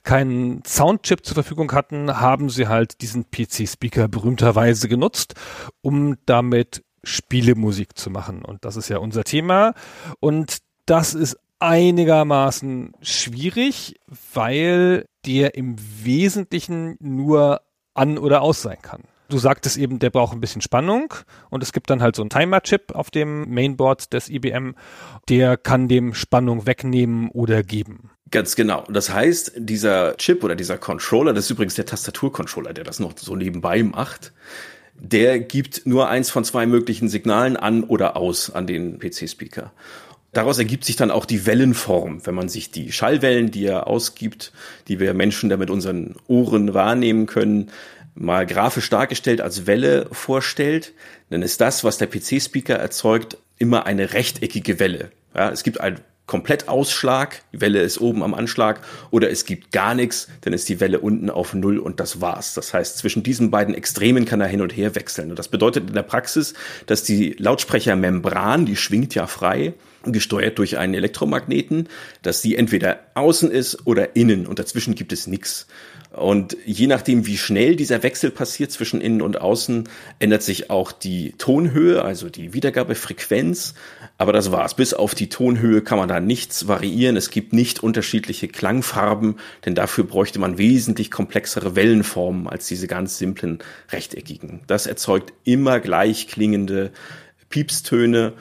keinen 0.03 0.63
Soundchip 0.65 1.25
zur 1.25 1.35
Verfügung 1.35 1.71
hatten, 1.71 2.19
haben 2.19 2.49
sie 2.49 2.67
halt 2.67 3.01
diesen 3.01 3.29
PC-Speaker 3.31 4.07
berühmterweise 4.07 4.87
genutzt, 4.87 5.35
um 5.81 6.17
damit 6.25 6.83
Spielemusik 7.03 7.97
zu 7.97 8.09
machen. 8.09 8.43
Und 8.43 8.65
das 8.65 8.75
ist 8.75 8.89
ja 8.89 8.97
unser 8.97 9.23
Thema. 9.23 9.73
Und 10.19 10.59
das 10.85 11.13
ist 11.13 11.37
einigermaßen 11.59 12.93
schwierig, 13.01 13.95
weil 14.33 15.05
der 15.25 15.55
im 15.55 15.75
Wesentlichen 16.03 16.97
nur 16.99 17.61
an 17.93 18.17
oder 18.17 18.41
aus 18.41 18.61
sein 18.61 18.81
kann. 18.81 19.03
Du 19.29 19.37
sagtest 19.37 19.77
eben, 19.77 19.99
der 19.99 20.09
braucht 20.09 20.33
ein 20.33 20.41
bisschen 20.41 20.61
Spannung 20.61 21.13
und 21.49 21.63
es 21.63 21.73
gibt 21.73 21.89
dann 21.89 22.01
halt 22.01 22.15
so 22.15 22.21
einen 22.21 22.29
Timer-Chip 22.29 22.93
auf 22.93 23.09
dem 23.09 23.49
Mainboard 23.49 24.13
des 24.13 24.29
IBM, 24.29 24.75
der 25.29 25.57
kann 25.57 25.87
dem 25.87 26.13
Spannung 26.13 26.67
wegnehmen 26.67 27.29
oder 27.29 27.63
geben. 27.63 28.11
Ganz 28.31 28.55
genau. 28.55 28.83
Das 28.89 29.11
heißt, 29.11 29.53
dieser 29.57 30.17
Chip 30.17 30.43
oder 30.43 30.55
dieser 30.55 30.77
Controller, 30.77 31.33
das 31.33 31.45
ist 31.45 31.51
übrigens 31.51 31.75
der 31.75 31.85
Tastaturcontroller, 31.85 32.73
der 32.73 32.83
das 32.83 32.99
noch 32.99 33.13
so 33.15 33.35
nebenbei 33.35 33.83
macht, 33.83 34.33
der 34.95 35.39
gibt 35.39 35.85
nur 35.85 36.09
eins 36.09 36.29
von 36.29 36.43
zwei 36.43 36.65
möglichen 36.65 37.09
Signalen 37.09 37.57
an 37.57 37.83
oder 37.83 38.17
aus 38.17 38.49
an 38.49 38.67
den 38.67 38.99
PC-Speaker. 38.99 39.71
Daraus 40.31 40.57
ergibt 40.57 40.83
sich 40.83 40.95
dann 40.95 41.11
auch 41.11 41.25
die 41.25 41.45
Wellenform, 41.45 42.25
wenn 42.25 42.33
man 42.33 42.49
sich 42.49 42.71
die 42.71 42.91
Schallwellen, 42.91 43.51
die 43.51 43.65
er 43.65 43.85
ausgibt, 43.85 44.51
die 44.87 44.99
wir 44.99 45.13
Menschen 45.13 45.49
da 45.49 45.57
mit 45.57 45.69
unseren 45.69 46.15
Ohren 46.27 46.73
wahrnehmen 46.73 47.27
können, 47.27 47.69
mal 48.15 48.45
grafisch 48.45 48.89
dargestellt 48.89 49.41
als 49.41 49.67
Welle 49.67 50.07
vorstellt, 50.11 50.93
dann 51.29 51.41
ist 51.41 51.61
das, 51.61 51.83
was 51.83 51.97
der 51.97 52.07
PC-Speaker 52.07 52.75
erzeugt, 52.75 53.37
immer 53.57 53.85
eine 53.85 54.13
rechteckige 54.13 54.79
Welle. 54.79 55.11
Ja, 55.35 55.49
es 55.49 55.63
gibt 55.63 55.79
einen 55.79 55.99
Komplettausschlag, 56.25 57.41
die 57.51 57.59
Welle 57.59 57.81
ist 57.81 57.99
oben 57.99 58.23
am 58.23 58.33
Anschlag, 58.33 58.79
oder 59.11 59.29
es 59.29 59.45
gibt 59.45 59.71
gar 59.71 59.93
nichts, 59.93 60.29
dann 60.41 60.53
ist 60.53 60.69
die 60.69 60.79
Welle 60.79 60.99
unten 60.99 61.29
auf 61.29 61.53
Null 61.53 61.79
und 61.79 61.99
das 61.99 62.21
war's. 62.21 62.53
Das 62.53 62.73
heißt, 62.73 62.97
zwischen 62.97 63.23
diesen 63.23 63.51
beiden 63.51 63.75
Extremen 63.75 64.25
kann 64.25 64.39
er 64.39 64.47
hin 64.47 64.61
und 64.61 64.75
her 64.75 64.95
wechseln. 64.95 65.31
Und 65.31 65.39
das 65.39 65.49
bedeutet 65.49 65.89
in 65.89 65.93
der 65.93 66.03
Praxis, 66.03 66.53
dass 66.85 67.03
die 67.03 67.35
Lautsprechermembran, 67.37 68.65
die 68.65 68.77
schwingt 68.77 69.15
ja 69.15 69.27
frei, 69.27 69.73
gesteuert 70.05 70.57
durch 70.59 70.77
einen 70.77 70.93
Elektromagneten, 70.93 71.89
dass 72.21 72.41
die 72.41 72.55
entweder 72.55 72.99
außen 73.15 73.51
ist 73.51 73.85
oder 73.85 74.15
innen 74.15 74.47
und 74.47 74.59
dazwischen 74.59 74.95
gibt 74.95 75.11
es 75.13 75.27
nichts. 75.27 75.67
Und 76.13 76.55
je 76.63 76.85
nachdem, 76.85 77.25
wie 77.25 77.37
schnell 77.37 77.75
dieser 77.75 78.03
Wechsel 78.03 78.29
passiert 78.29 78.71
zwischen 78.71 79.01
innen 79.01 79.23
und 79.23 79.41
außen, 79.41 79.89
ändert 80.19 80.43
sich 80.43 80.69
auch 80.69 80.91
die 80.91 81.33
Tonhöhe, 81.39 82.03
also 82.03 82.29
die 82.29 82.53
Wiedergabefrequenz. 82.53 83.73
Aber 84.19 84.31
das 84.31 84.51
war's. 84.51 84.75
Bis 84.75 84.93
auf 84.93 85.15
die 85.15 85.29
Tonhöhe 85.29 85.81
kann 85.81 85.97
man 85.97 86.07
da 86.07 86.19
nichts 86.19 86.67
variieren. 86.67 87.17
Es 87.17 87.31
gibt 87.31 87.51
nicht 87.51 87.81
unterschiedliche 87.81 88.47
Klangfarben, 88.47 89.37
denn 89.65 89.73
dafür 89.73 90.03
bräuchte 90.03 90.37
man 90.37 90.59
wesentlich 90.59 91.09
komplexere 91.09 91.75
Wellenformen 91.75 92.47
als 92.47 92.67
diese 92.67 92.85
ganz 92.85 93.17
simplen 93.17 93.57
rechteckigen. 93.91 94.61
Das 94.67 94.85
erzeugt 94.85 95.33
immer 95.43 95.79
gleich 95.79 96.27
klingende 96.27 96.91
Piepstöne, 97.49 98.33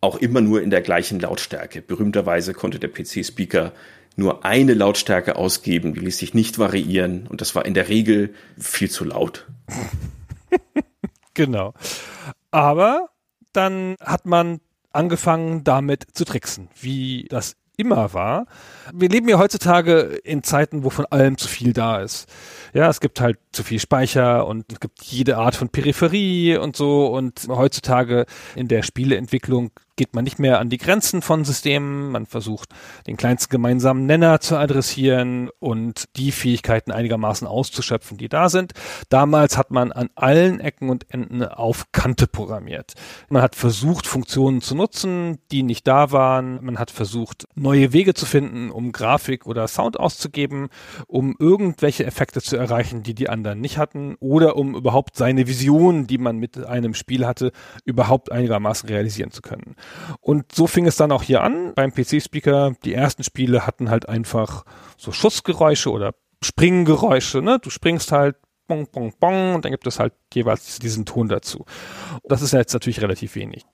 auch 0.00 0.16
immer 0.16 0.40
nur 0.40 0.62
in 0.62 0.70
der 0.70 0.80
gleichen 0.80 1.20
Lautstärke. 1.20 1.82
Berühmterweise 1.82 2.54
konnte 2.54 2.78
der 2.78 2.88
PC-Speaker 2.88 3.72
nur 4.20 4.44
eine 4.44 4.74
Lautstärke 4.74 5.34
ausgeben, 5.34 5.94
die 5.94 6.00
ließ 6.00 6.18
sich 6.18 6.34
nicht 6.34 6.58
variieren 6.58 7.26
und 7.26 7.40
das 7.40 7.56
war 7.56 7.64
in 7.64 7.74
der 7.74 7.88
Regel 7.88 8.34
viel 8.58 8.90
zu 8.90 9.04
laut. 9.04 9.48
genau. 11.34 11.74
Aber 12.52 13.08
dann 13.52 13.96
hat 14.00 14.26
man 14.26 14.60
angefangen 14.92 15.64
damit 15.64 16.04
zu 16.12 16.24
tricksen, 16.24 16.68
wie 16.80 17.26
das 17.28 17.56
immer 17.76 18.12
war. 18.12 18.46
Wir 18.92 19.08
leben 19.08 19.28
ja 19.28 19.38
heutzutage 19.38 20.20
in 20.22 20.42
Zeiten, 20.42 20.84
wo 20.84 20.90
von 20.90 21.06
allem 21.06 21.38
zu 21.38 21.48
viel 21.48 21.72
da 21.72 22.00
ist. 22.00 22.28
Ja, 22.74 22.90
es 22.90 23.00
gibt 23.00 23.20
halt 23.22 23.38
zu 23.52 23.64
viel 23.64 23.80
Speicher 23.80 24.46
und 24.46 24.70
es 24.70 24.80
gibt 24.80 25.02
jede 25.02 25.38
Art 25.38 25.56
von 25.56 25.70
Peripherie 25.70 26.58
und 26.58 26.76
so 26.76 27.06
und 27.06 27.48
heutzutage 27.48 28.26
in 28.54 28.68
der 28.68 28.82
Spieleentwicklung 28.82 29.70
geht 30.00 30.14
man 30.14 30.24
nicht 30.24 30.38
mehr 30.38 30.60
an 30.60 30.70
die 30.70 30.78
Grenzen 30.78 31.20
von 31.20 31.44
Systemen, 31.44 32.10
man 32.10 32.24
versucht 32.24 32.70
den 33.06 33.18
kleinsten 33.18 33.50
gemeinsamen 33.50 34.06
Nenner 34.06 34.40
zu 34.40 34.56
adressieren 34.56 35.50
und 35.58 36.16
die 36.16 36.32
Fähigkeiten 36.32 36.90
einigermaßen 36.90 37.46
auszuschöpfen, 37.46 38.16
die 38.16 38.30
da 38.30 38.48
sind. 38.48 38.72
Damals 39.10 39.58
hat 39.58 39.70
man 39.70 39.92
an 39.92 40.08
allen 40.14 40.58
Ecken 40.58 40.88
und 40.88 41.12
Enden 41.12 41.44
auf 41.44 41.92
Kante 41.92 42.26
programmiert. 42.26 42.94
Man 43.28 43.42
hat 43.42 43.56
versucht, 43.56 44.06
Funktionen 44.06 44.62
zu 44.62 44.74
nutzen, 44.74 45.36
die 45.52 45.62
nicht 45.62 45.86
da 45.86 46.12
waren. 46.12 46.64
Man 46.64 46.78
hat 46.78 46.90
versucht, 46.90 47.46
neue 47.54 47.92
Wege 47.92 48.14
zu 48.14 48.24
finden, 48.24 48.70
um 48.70 48.92
Grafik 48.92 49.46
oder 49.46 49.68
Sound 49.68 50.00
auszugeben, 50.00 50.70
um 51.08 51.36
irgendwelche 51.38 52.06
Effekte 52.06 52.40
zu 52.40 52.56
erreichen, 52.56 53.02
die 53.02 53.14
die 53.14 53.28
anderen 53.28 53.60
nicht 53.60 53.76
hatten 53.76 54.16
oder 54.18 54.56
um 54.56 54.74
überhaupt 54.74 55.14
seine 55.18 55.46
Vision, 55.46 56.06
die 56.06 56.16
man 56.16 56.38
mit 56.38 56.64
einem 56.64 56.94
Spiel 56.94 57.26
hatte, 57.26 57.52
überhaupt 57.84 58.32
einigermaßen 58.32 58.88
realisieren 58.88 59.30
zu 59.30 59.42
können. 59.42 59.76
Und 60.20 60.52
so 60.52 60.66
fing 60.66 60.86
es 60.86 60.96
dann 60.96 61.12
auch 61.12 61.22
hier 61.22 61.42
an 61.42 61.72
beim 61.74 61.92
PC-Speaker. 61.92 62.74
Die 62.84 62.94
ersten 62.94 63.24
Spiele 63.24 63.66
hatten 63.66 63.90
halt 63.90 64.08
einfach 64.08 64.64
so 64.96 65.12
Schussgeräusche 65.12 65.90
oder 65.90 66.14
Springgeräusche. 66.42 67.42
Ne? 67.42 67.58
Du 67.60 67.70
springst 67.70 68.12
halt 68.12 68.36
bong, 68.70 68.86
bong, 68.92 69.12
bong 69.18 69.54
und 69.56 69.64
dann 69.64 69.72
gibt 69.72 69.86
es 69.86 69.98
halt 69.98 70.14
jeweils 70.32 70.78
diesen 70.78 71.04
Ton 71.04 71.28
dazu. 71.28 71.64
Das 72.24 72.40
ist 72.40 72.52
jetzt 72.52 72.72
natürlich 72.72 73.02
relativ 73.02 73.34
wenig. 73.34 73.66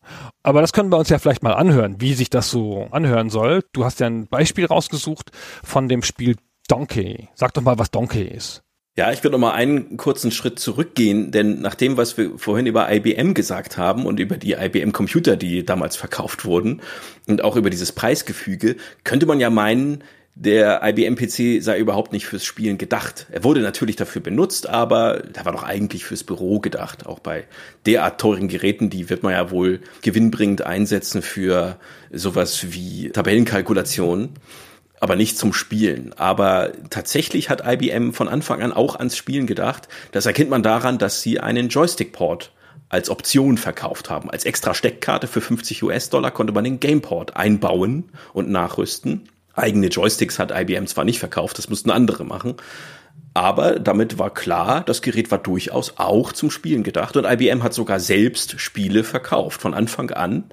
Aber 0.42 0.62
das 0.62 0.72
können 0.72 0.90
wir 0.90 0.98
uns 0.98 1.10
ja 1.10 1.18
vielleicht 1.18 1.42
mal 1.42 1.52
anhören, 1.52 2.00
wie 2.00 2.14
sich 2.14 2.30
das 2.30 2.50
so 2.50 2.88
anhören 2.90 3.28
soll. 3.28 3.62
Du 3.72 3.84
hast 3.84 4.00
ja 4.00 4.06
ein 4.06 4.26
Beispiel 4.26 4.64
rausgesucht 4.64 5.30
von 5.62 5.88
dem 5.88 6.02
Spiel 6.02 6.36
Donkey. 6.68 7.28
Sag 7.34 7.54
doch 7.54 7.62
mal, 7.62 7.78
was 7.78 7.90
Donkey 7.90 8.22
ist. 8.22 8.62
Ja, 8.98 9.12
ich 9.12 9.22
würde 9.22 9.32
noch 9.32 9.40
mal 9.40 9.52
einen 9.52 9.98
kurzen 9.98 10.30
Schritt 10.30 10.58
zurückgehen, 10.58 11.30
denn 11.30 11.60
nach 11.60 11.74
dem, 11.74 11.98
was 11.98 12.16
wir 12.16 12.38
vorhin 12.38 12.64
über 12.64 12.90
IBM 12.90 13.34
gesagt 13.34 13.76
haben 13.76 14.06
und 14.06 14.18
über 14.18 14.38
die 14.38 14.52
IBM 14.52 14.92
Computer, 14.92 15.36
die 15.36 15.66
damals 15.66 15.96
verkauft 15.96 16.46
wurden 16.46 16.80
und 17.26 17.44
auch 17.44 17.56
über 17.56 17.68
dieses 17.68 17.92
Preisgefüge, 17.92 18.76
könnte 19.04 19.26
man 19.26 19.38
ja 19.38 19.50
meinen, 19.50 20.02
der 20.34 20.80
IBM 20.82 21.14
PC 21.14 21.62
sei 21.62 21.78
überhaupt 21.78 22.12
nicht 22.12 22.24
fürs 22.24 22.46
Spielen 22.46 22.78
gedacht. 22.78 23.26
Er 23.30 23.44
wurde 23.44 23.60
natürlich 23.60 23.96
dafür 23.96 24.22
benutzt, 24.22 24.66
aber 24.66 25.20
der 25.20 25.44
war 25.44 25.52
doch 25.52 25.62
eigentlich 25.62 26.06
fürs 26.06 26.24
Büro 26.24 26.60
gedacht. 26.60 27.04
Auch 27.04 27.18
bei 27.18 27.44
derart 27.84 28.18
teuren 28.18 28.48
Geräten, 28.48 28.88
die 28.88 29.10
wird 29.10 29.22
man 29.22 29.32
ja 29.32 29.50
wohl 29.50 29.80
gewinnbringend 30.00 30.62
einsetzen 30.64 31.20
für 31.20 31.78
sowas 32.10 32.72
wie 32.72 33.10
Tabellenkalkulation 33.10 34.30
aber 35.00 35.16
nicht 35.16 35.38
zum 35.38 35.52
Spielen. 35.52 36.12
Aber 36.16 36.72
tatsächlich 36.90 37.50
hat 37.50 37.62
IBM 37.66 38.12
von 38.12 38.28
Anfang 38.28 38.62
an 38.62 38.72
auch 38.72 38.96
ans 38.96 39.16
Spielen 39.16 39.46
gedacht. 39.46 39.88
Das 40.12 40.26
erkennt 40.26 40.50
man 40.50 40.62
daran, 40.62 40.98
dass 40.98 41.22
sie 41.22 41.40
einen 41.40 41.68
Joystick-Port 41.68 42.52
als 42.88 43.10
Option 43.10 43.58
verkauft 43.58 44.10
haben. 44.10 44.30
Als 44.30 44.44
extra 44.44 44.74
Steckkarte 44.74 45.26
für 45.26 45.40
50 45.40 45.82
US-Dollar 45.82 46.30
konnte 46.30 46.52
man 46.52 46.64
den 46.64 46.80
Gameport 46.80 47.36
einbauen 47.36 48.10
und 48.32 48.50
nachrüsten. 48.50 49.28
Eigene 49.54 49.88
Joysticks 49.88 50.38
hat 50.38 50.52
IBM 50.52 50.86
zwar 50.86 51.04
nicht 51.04 51.18
verkauft, 51.18 51.58
das 51.58 51.68
mussten 51.68 51.90
andere 51.90 52.24
machen. 52.24 52.54
Aber 53.34 53.78
damit 53.78 54.18
war 54.18 54.32
klar, 54.32 54.82
das 54.84 55.02
Gerät 55.02 55.30
war 55.30 55.38
durchaus 55.38 55.94
auch 55.96 56.32
zum 56.32 56.50
Spielen 56.50 56.82
gedacht 56.82 57.16
und 57.16 57.24
IBM 57.24 57.62
hat 57.62 57.74
sogar 57.74 58.00
selbst 58.00 58.60
Spiele 58.60 59.04
verkauft 59.04 59.60
von 59.60 59.74
Anfang 59.74 60.10
an 60.10 60.44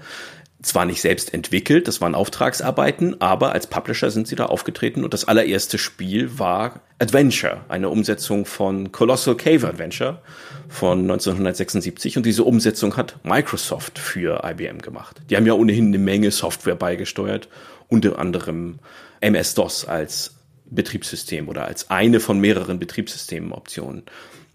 zwar 0.64 0.86
nicht 0.86 1.02
selbst 1.02 1.34
entwickelt, 1.34 1.88
das 1.90 2.00
waren 2.00 2.16
Auftragsarbeiten, 2.16 3.20
aber 3.22 3.52
als 3.52 3.68
Publisher 3.68 4.10
sind 4.10 4.28
sie 4.28 4.36
da 4.36 4.46
aufgetreten 4.46 5.04
und 5.04 5.14
das 5.14 5.26
allererste 5.26 5.78
Spiel 5.78 6.40
war 6.40 6.80
Adventure, 7.00 7.66
eine 7.68 7.90
Umsetzung 7.90 8.46
von 8.46 8.94
Colossal 8.94 9.36
Cave 9.36 9.68
Adventure 9.68 10.22
von 10.70 11.02
1976 11.02 12.16
und 12.16 12.26
diese 12.26 12.46
Umsetzung 12.46 12.96
hat 12.96 13.20
Microsoft 13.24 14.00
für 14.00 14.42
IBM 14.46 14.80
gemacht. 14.80 15.22
Die 15.30 15.36
haben 15.36 15.46
ja 15.46 15.54
ohnehin 15.54 15.88
eine 15.88 15.98
Menge 15.98 16.32
Software 16.32 16.76
beigesteuert, 16.76 17.50
unter 17.90 18.18
anderem 18.18 18.80
MS-DOS 19.20 19.86
als 19.86 20.36
Betriebssystem 20.66 21.50
oder 21.50 21.66
als 21.66 21.90
eine 21.90 22.22
von 22.22 22.40
mehreren 22.40 22.80
Betriebssystemen-Optionen. 22.80 24.04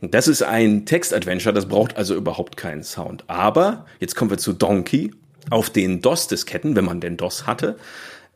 Und 0.00 0.14
das 0.14 0.26
ist 0.26 0.42
ein 0.42 0.86
Text-Adventure, 0.86 1.52
das 1.52 1.66
braucht 1.66 1.98
also 1.98 2.14
überhaupt 2.14 2.56
keinen 2.56 2.82
Sound. 2.82 3.24
Aber 3.26 3.84
jetzt 4.00 4.16
kommen 4.16 4.30
wir 4.30 4.38
zu 4.38 4.54
Donkey 4.54 5.12
auf 5.50 5.70
den 5.70 6.02
DOS-Disketten, 6.02 6.76
wenn 6.76 6.84
man 6.84 7.00
denn 7.00 7.16
DOS 7.16 7.46
hatte, 7.46 7.76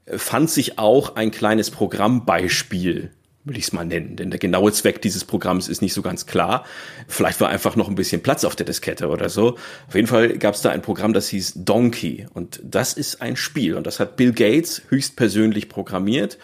fand 0.06 0.50
sich 0.50 0.78
auch 0.78 1.16
ein 1.16 1.30
kleines 1.30 1.70
Programmbeispiel 1.70 3.10
will 3.44 3.56
ich 3.56 3.64
es 3.64 3.72
mal 3.72 3.84
nennen. 3.84 4.16
Denn 4.16 4.30
der 4.30 4.38
genaue 4.38 4.72
Zweck 4.72 5.02
dieses 5.02 5.24
Programms 5.24 5.68
ist 5.68 5.82
nicht 5.82 5.94
so 5.94 6.02
ganz 6.02 6.26
klar. 6.26 6.64
Vielleicht 7.08 7.40
war 7.40 7.48
einfach 7.48 7.76
noch 7.76 7.88
ein 7.88 7.94
bisschen 7.94 8.22
Platz 8.22 8.44
auf 8.44 8.56
der 8.56 8.66
Diskette 8.66 9.08
oder 9.08 9.28
so. 9.28 9.56
Auf 9.88 9.94
jeden 9.94 10.06
Fall 10.06 10.38
gab 10.38 10.54
es 10.54 10.62
da 10.62 10.70
ein 10.70 10.82
Programm, 10.82 11.12
das 11.12 11.28
hieß 11.28 11.64
Donkey. 11.64 12.26
Und 12.32 12.60
das 12.62 12.92
ist 12.92 13.20
ein 13.20 13.36
Spiel. 13.36 13.74
Und 13.74 13.86
das 13.86 14.00
hat 14.00 14.16
Bill 14.16 14.32
Gates 14.32 14.82
höchstpersönlich 14.88 15.68
programmiert. 15.68 16.38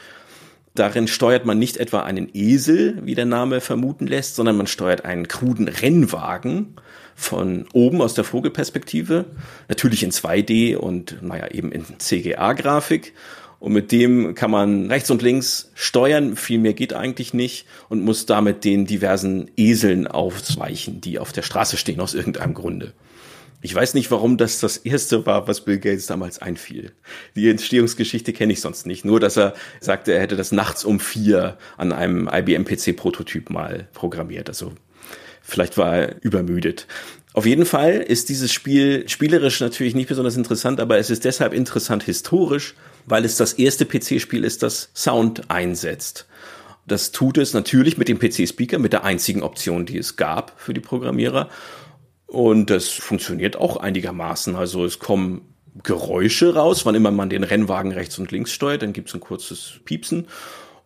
Darin 0.74 1.08
steuert 1.08 1.44
man 1.44 1.58
nicht 1.58 1.76
etwa 1.76 2.00
einen 2.00 2.28
Esel, 2.34 2.98
wie 3.04 3.14
der 3.14 3.26
Name 3.26 3.60
vermuten 3.60 4.06
lässt, 4.06 4.36
sondern 4.36 4.56
man 4.56 4.66
steuert 4.66 5.04
einen 5.04 5.26
kruden 5.26 5.68
Rennwagen 5.68 6.76
von 7.18 7.66
oben 7.72 8.00
aus 8.00 8.14
der 8.14 8.22
Vogelperspektive. 8.22 9.24
Natürlich 9.68 10.04
in 10.04 10.12
2D 10.12 10.76
und, 10.76 11.20
naja, 11.20 11.48
eben 11.50 11.72
in 11.72 11.84
CGA-Grafik. 11.98 13.12
Und 13.58 13.72
mit 13.72 13.90
dem 13.90 14.36
kann 14.36 14.52
man 14.52 14.88
rechts 14.88 15.10
und 15.10 15.20
links 15.20 15.72
steuern, 15.74 16.36
viel 16.36 16.60
mehr 16.60 16.74
geht 16.74 16.92
eigentlich 16.92 17.34
nicht 17.34 17.66
und 17.88 18.04
muss 18.04 18.24
damit 18.24 18.62
den 18.62 18.86
diversen 18.86 19.50
Eseln 19.56 20.06
ausweichen, 20.06 21.00
die 21.00 21.18
auf 21.18 21.32
der 21.32 21.42
Straße 21.42 21.76
stehen 21.76 21.98
aus 21.98 22.14
irgendeinem 22.14 22.54
Grunde. 22.54 22.92
Ich 23.60 23.74
weiß 23.74 23.94
nicht, 23.94 24.12
warum 24.12 24.36
das 24.36 24.60
das 24.60 24.76
erste 24.76 25.26
war, 25.26 25.48
was 25.48 25.64
Bill 25.64 25.80
Gates 25.80 26.06
damals 26.06 26.40
einfiel. 26.40 26.92
Die 27.34 27.50
Entstehungsgeschichte 27.50 28.32
kenne 28.32 28.52
ich 28.52 28.60
sonst 28.60 28.86
nicht. 28.86 29.04
Nur, 29.04 29.18
dass 29.18 29.36
er 29.36 29.54
sagte, 29.80 30.12
er 30.12 30.20
hätte 30.20 30.36
das 30.36 30.52
nachts 30.52 30.84
um 30.84 31.00
vier 31.00 31.58
an 31.76 31.92
einem 31.92 32.30
IBM 32.32 32.64
PC-Prototyp 32.64 33.50
mal 33.50 33.88
programmiert. 33.92 34.48
Also 34.48 34.74
vielleicht 35.48 35.78
war 35.78 35.96
er 35.96 36.16
übermüdet. 36.22 36.86
Auf 37.32 37.46
jeden 37.46 37.66
Fall 37.66 37.94
ist 37.94 38.28
dieses 38.28 38.52
Spiel 38.52 39.08
spielerisch 39.08 39.60
natürlich 39.60 39.94
nicht 39.94 40.08
besonders 40.08 40.36
interessant, 40.36 40.80
aber 40.80 40.98
es 40.98 41.10
ist 41.10 41.24
deshalb 41.24 41.52
interessant 41.52 42.02
historisch, 42.02 42.74
weil 43.06 43.24
es 43.24 43.36
das 43.36 43.54
erste 43.54 43.84
PC-Spiel 43.84 44.44
ist, 44.44 44.62
das 44.62 44.90
Sound 44.94 45.50
einsetzt. 45.50 46.26
Das 46.86 47.12
tut 47.12 47.38
es 47.38 47.52
natürlich 47.52 47.98
mit 47.98 48.08
dem 48.08 48.18
PC-Speaker, 48.18 48.78
mit 48.78 48.92
der 48.92 49.04
einzigen 49.04 49.42
Option, 49.42 49.86
die 49.86 49.98
es 49.98 50.16
gab 50.16 50.58
für 50.58 50.74
die 50.74 50.80
Programmierer. 50.80 51.48
Und 52.26 52.70
das 52.70 52.88
funktioniert 52.88 53.56
auch 53.56 53.76
einigermaßen. 53.76 54.56
Also 54.56 54.84
es 54.84 54.98
kommen 54.98 55.42
Geräusche 55.82 56.54
raus, 56.54 56.84
wann 56.86 56.94
immer 56.94 57.10
man 57.10 57.30
den 57.30 57.44
Rennwagen 57.44 57.92
rechts 57.92 58.18
und 58.18 58.32
links 58.32 58.52
steuert, 58.52 58.82
dann 58.82 58.92
gibt 58.92 59.08
es 59.08 59.14
ein 59.14 59.20
kurzes 59.20 59.74
Piepsen. 59.84 60.26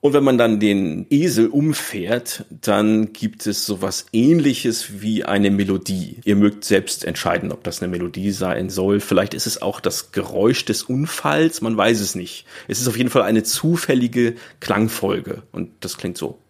Und 0.04 0.14
wenn 0.14 0.24
man 0.24 0.36
dann 0.36 0.58
den 0.58 1.06
Esel 1.10 1.46
umfährt, 1.46 2.44
dann 2.50 3.12
gibt 3.12 3.46
es 3.46 3.64
sowas 3.64 4.06
ähnliches 4.12 5.00
wie 5.00 5.24
eine 5.24 5.52
Melodie. 5.52 6.18
Ihr 6.24 6.34
mögt 6.34 6.64
selbst 6.64 7.04
entscheiden, 7.04 7.52
ob 7.52 7.62
das 7.62 7.80
eine 7.80 7.88
Melodie 7.88 8.32
sein 8.32 8.68
soll. 8.68 8.98
Vielleicht 8.98 9.32
ist 9.32 9.46
es 9.46 9.62
auch 9.62 9.78
das 9.78 10.10
Geräusch 10.10 10.64
des 10.64 10.82
Unfalls, 10.82 11.60
man 11.60 11.76
weiß 11.76 12.00
es 12.00 12.16
nicht. 12.16 12.46
Es 12.66 12.80
ist 12.80 12.88
auf 12.88 12.96
jeden 12.96 13.10
Fall 13.10 13.22
eine 13.22 13.44
zufällige 13.44 14.34
Klangfolge 14.58 15.44
und 15.52 15.70
das 15.78 15.96
klingt 15.96 16.18
so. 16.18 16.40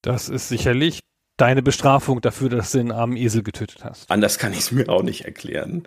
Das 0.00 0.30
ist 0.30 0.48
sicherlich 0.48 1.00
deine 1.40 1.62
Bestrafung 1.62 2.20
dafür, 2.20 2.48
dass 2.48 2.72
du 2.72 2.78
den 2.78 2.92
armen 2.92 3.16
Esel 3.16 3.42
getötet 3.42 3.84
hast. 3.84 4.10
Anders 4.10 4.38
kann 4.38 4.52
ich 4.52 4.60
es 4.60 4.72
mir 4.72 4.88
auch 4.88 5.02
nicht 5.02 5.24
erklären. 5.24 5.84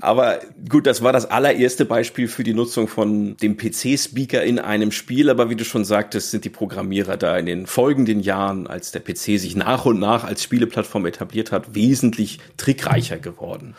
Aber 0.00 0.40
gut, 0.68 0.86
das 0.86 1.02
war 1.02 1.12
das 1.12 1.26
allererste 1.26 1.84
Beispiel 1.84 2.28
für 2.28 2.44
die 2.44 2.54
Nutzung 2.54 2.88
von 2.88 3.36
dem 3.36 3.56
PC-Speaker 3.56 4.42
in 4.42 4.58
einem 4.58 4.92
Spiel. 4.92 5.30
Aber 5.30 5.50
wie 5.50 5.56
du 5.56 5.64
schon 5.64 5.84
sagtest, 5.84 6.30
sind 6.30 6.44
die 6.44 6.50
Programmierer 6.50 7.16
da 7.16 7.36
in 7.36 7.46
den 7.46 7.66
folgenden 7.66 8.20
Jahren, 8.20 8.66
als 8.66 8.90
der 8.92 9.00
PC 9.00 9.38
sich 9.38 9.56
nach 9.56 9.84
und 9.84 9.98
nach 9.98 10.24
als 10.24 10.42
Spieleplattform 10.42 11.06
etabliert 11.06 11.52
hat, 11.52 11.74
wesentlich 11.74 12.38
trickreicher 12.56 13.18
geworden. 13.18 13.74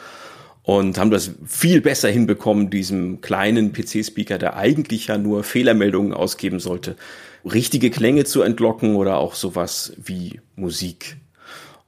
Und 0.70 1.00
haben 1.00 1.10
das 1.10 1.32
viel 1.48 1.82
besser 1.82 2.10
hinbekommen, 2.10 2.70
diesem 2.70 3.22
kleinen 3.22 3.74
PC-Speaker, 3.74 4.38
der 4.38 4.56
eigentlich 4.56 5.08
ja 5.08 5.18
nur 5.18 5.44
Fehlermeldungen 5.44 6.14
ausgeben 6.14 6.60
sollte, 6.60 6.96
richtige 7.44 7.90
Klänge 7.90 8.26
zu 8.26 8.44
entlocken 8.44 8.96
oder 8.96 9.18
auch 9.18 9.34
sowas 9.34 9.94
wie 9.98 10.42
Musik 10.56 11.18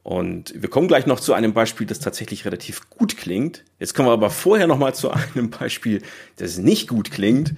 und 0.04 0.54
wir 0.56 0.70
kommen 0.70 0.88
gleich 0.88 1.06
noch 1.06 1.20
zu 1.20 1.34
einem 1.34 1.54
Beispiel, 1.54 1.86
das 1.86 2.00
tatsächlich 2.00 2.46
relativ 2.46 2.90
gut 2.90 3.18
klingt. 3.18 3.64
Jetzt 3.80 3.94
kommen 3.94 4.08
wir 4.08 4.14
aber 4.14 4.32
vorher 4.32 4.68
noch 4.68 4.80
mal 4.80 4.96
zu 4.96 5.12
einem 5.12 5.50
Beispiel, 5.52 6.02
das 6.38 6.58
nicht 6.58 6.88
gut 6.88 7.12
klingt. 7.12 7.54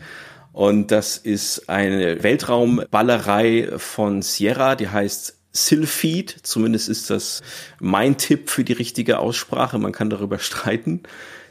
Und 0.51 0.91
das 0.91 1.17
ist 1.17 1.69
eine 1.69 2.21
Weltraumballerei 2.21 3.69
von 3.77 4.21
Sierra, 4.21 4.75
die 4.75 4.89
heißt 4.89 5.39
Sylphid. 5.53 6.35
Zumindest 6.43 6.89
ist 6.89 7.09
das 7.09 7.41
mein 7.79 8.17
Tipp 8.17 8.49
für 8.49 8.63
die 8.63 8.73
richtige 8.73 9.19
Aussprache. 9.19 9.77
Man 9.79 9.91
kann 9.91 10.09
darüber 10.09 10.39
streiten. 10.39 11.03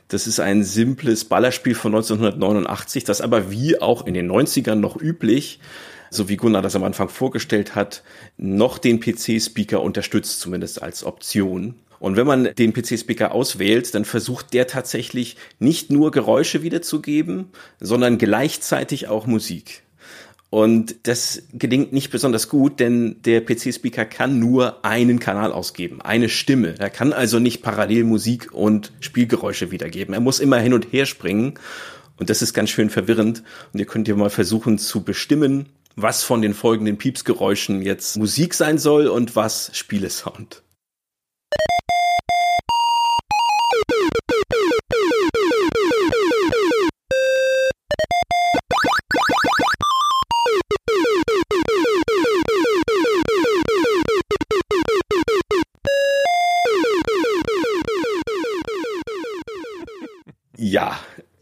Das 0.09 0.26
ist 0.26 0.40
ein 0.40 0.62
simples 0.62 1.24
Ballerspiel 1.24 1.74
von 1.74 1.94
1989, 1.94 3.05
das 3.05 3.22
aber 3.22 3.50
wie 3.50 3.81
auch 3.81 4.07
in 4.07 4.12
den 4.12 4.31
90ern 4.31 4.74
noch 4.74 5.00
üblich 5.00 5.59
so 6.12 6.29
wie 6.29 6.37
Gunnar 6.37 6.62
das 6.62 6.76
am 6.76 6.85
Anfang 6.85 7.09
vorgestellt 7.09 7.74
hat, 7.74 8.03
noch 8.37 8.79
den 8.79 9.00
PC-Speaker 9.00 9.83
unterstützt, 9.83 10.40
zumindest 10.40 10.83
als 10.83 11.05
Option. 11.05 11.74
Und 11.98 12.16
wenn 12.16 12.26
man 12.26 12.55
den 12.55 12.72
PC-Speaker 12.72 13.33
auswählt, 13.33 13.94
dann 13.94 14.05
versucht 14.05 14.53
der 14.53 14.66
tatsächlich 14.66 15.37
nicht 15.59 15.90
nur 15.90 16.11
Geräusche 16.11 16.62
wiederzugeben, 16.62 17.50
sondern 17.81 18.18
gleichzeitig 18.18 19.09
auch 19.09 19.26
Musik. 19.26 19.83
Und 20.52 20.96
das 21.04 21.44
gelingt 21.54 21.94
nicht 21.94 22.10
besonders 22.10 22.50
gut, 22.50 22.78
denn 22.78 23.16
der 23.22 23.40
PC-Speaker 23.40 24.04
kann 24.04 24.38
nur 24.38 24.84
einen 24.84 25.18
Kanal 25.18 25.50
ausgeben, 25.50 26.02
eine 26.02 26.28
Stimme. 26.28 26.74
Er 26.78 26.90
kann 26.90 27.14
also 27.14 27.38
nicht 27.38 27.62
parallel 27.62 28.04
Musik 28.04 28.52
und 28.52 28.92
Spielgeräusche 29.00 29.70
wiedergeben. 29.70 30.12
Er 30.12 30.20
muss 30.20 30.40
immer 30.40 30.58
hin 30.58 30.74
und 30.74 30.92
her 30.92 31.06
springen. 31.06 31.54
Und 32.18 32.28
das 32.28 32.42
ist 32.42 32.52
ganz 32.52 32.68
schön 32.68 32.90
verwirrend. 32.90 33.42
Und 33.72 33.80
ihr 33.80 33.86
könnt 33.86 34.08
ja 34.08 34.14
mal 34.14 34.28
versuchen 34.28 34.76
zu 34.76 35.02
bestimmen, 35.02 35.70
was 35.96 36.22
von 36.22 36.42
den 36.42 36.52
folgenden 36.52 36.98
Piepsgeräuschen 36.98 37.80
jetzt 37.80 38.18
Musik 38.18 38.52
sein 38.52 38.76
soll 38.76 39.06
und 39.06 39.34
was 39.34 39.70
Spielesound. 39.72 40.62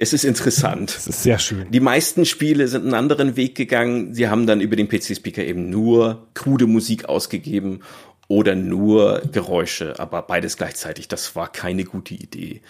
Es 0.03 0.15
ist 0.15 0.25
interessant. 0.25 0.97
Es 0.97 1.07
ist 1.07 1.23
sehr 1.23 1.39
schön. 1.39 1.71
Die 1.71 1.79
meisten 1.79 2.25
Spiele 2.25 2.67
sind 2.69 2.85
einen 2.85 2.95
anderen 2.95 3.37
Weg 3.37 3.55
gegangen. 3.55 4.15
Sie 4.15 4.29
haben 4.29 4.47
dann 4.47 4.63
über 4.63 4.75
den 4.75 4.89
PC-Speaker 4.89 5.45
eben 5.45 5.69
nur 5.69 6.27
krude 6.33 6.67
Musik 6.67 7.05
ausgegeben 7.05 7.81
oder 8.27 8.55
nur 8.55 9.21
Geräusche, 9.31 10.01
aber 10.01 10.23
beides 10.23 10.57
gleichzeitig. 10.57 11.09
Das 11.09 11.37
war 11.37 11.53
keine 11.53 11.85
gute 11.85 12.15
Idee. 12.15 12.63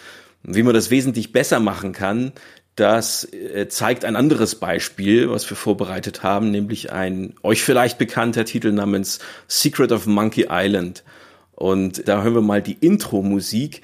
Wie 0.43 0.64
man 0.64 0.75
das 0.75 0.90
wesentlich 0.90 1.31
besser 1.31 1.61
machen 1.61 1.93
kann, 1.93 2.33
das 2.75 3.25
äh, 3.33 3.69
zeigt 3.69 4.05
ein 4.05 4.16
anderes 4.16 4.57
Beispiel, 4.57 5.31
was 5.31 5.49
wir 5.49 5.57
vorbereitet 5.57 6.25
haben, 6.25 6.51
nämlich 6.51 6.90
ein 6.90 7.35
euch 7.45 7.62
vielleicht 7.62 7.99
bekannter 7.99 8.45
Titel 8.45 8.73
namens 8.73 9.21
Secret 9.47 9.93
of 9.93 10.07
Monkey 10.07 10.47
Island. 10.51 11.05
Und 11.53 12.09
da 12.09 12.25
hören 12.25 12.35
wir 12.35 12.43
mal 12.43 12.62
die 12.62 12.79
Intro-Musik. 12.81 13.83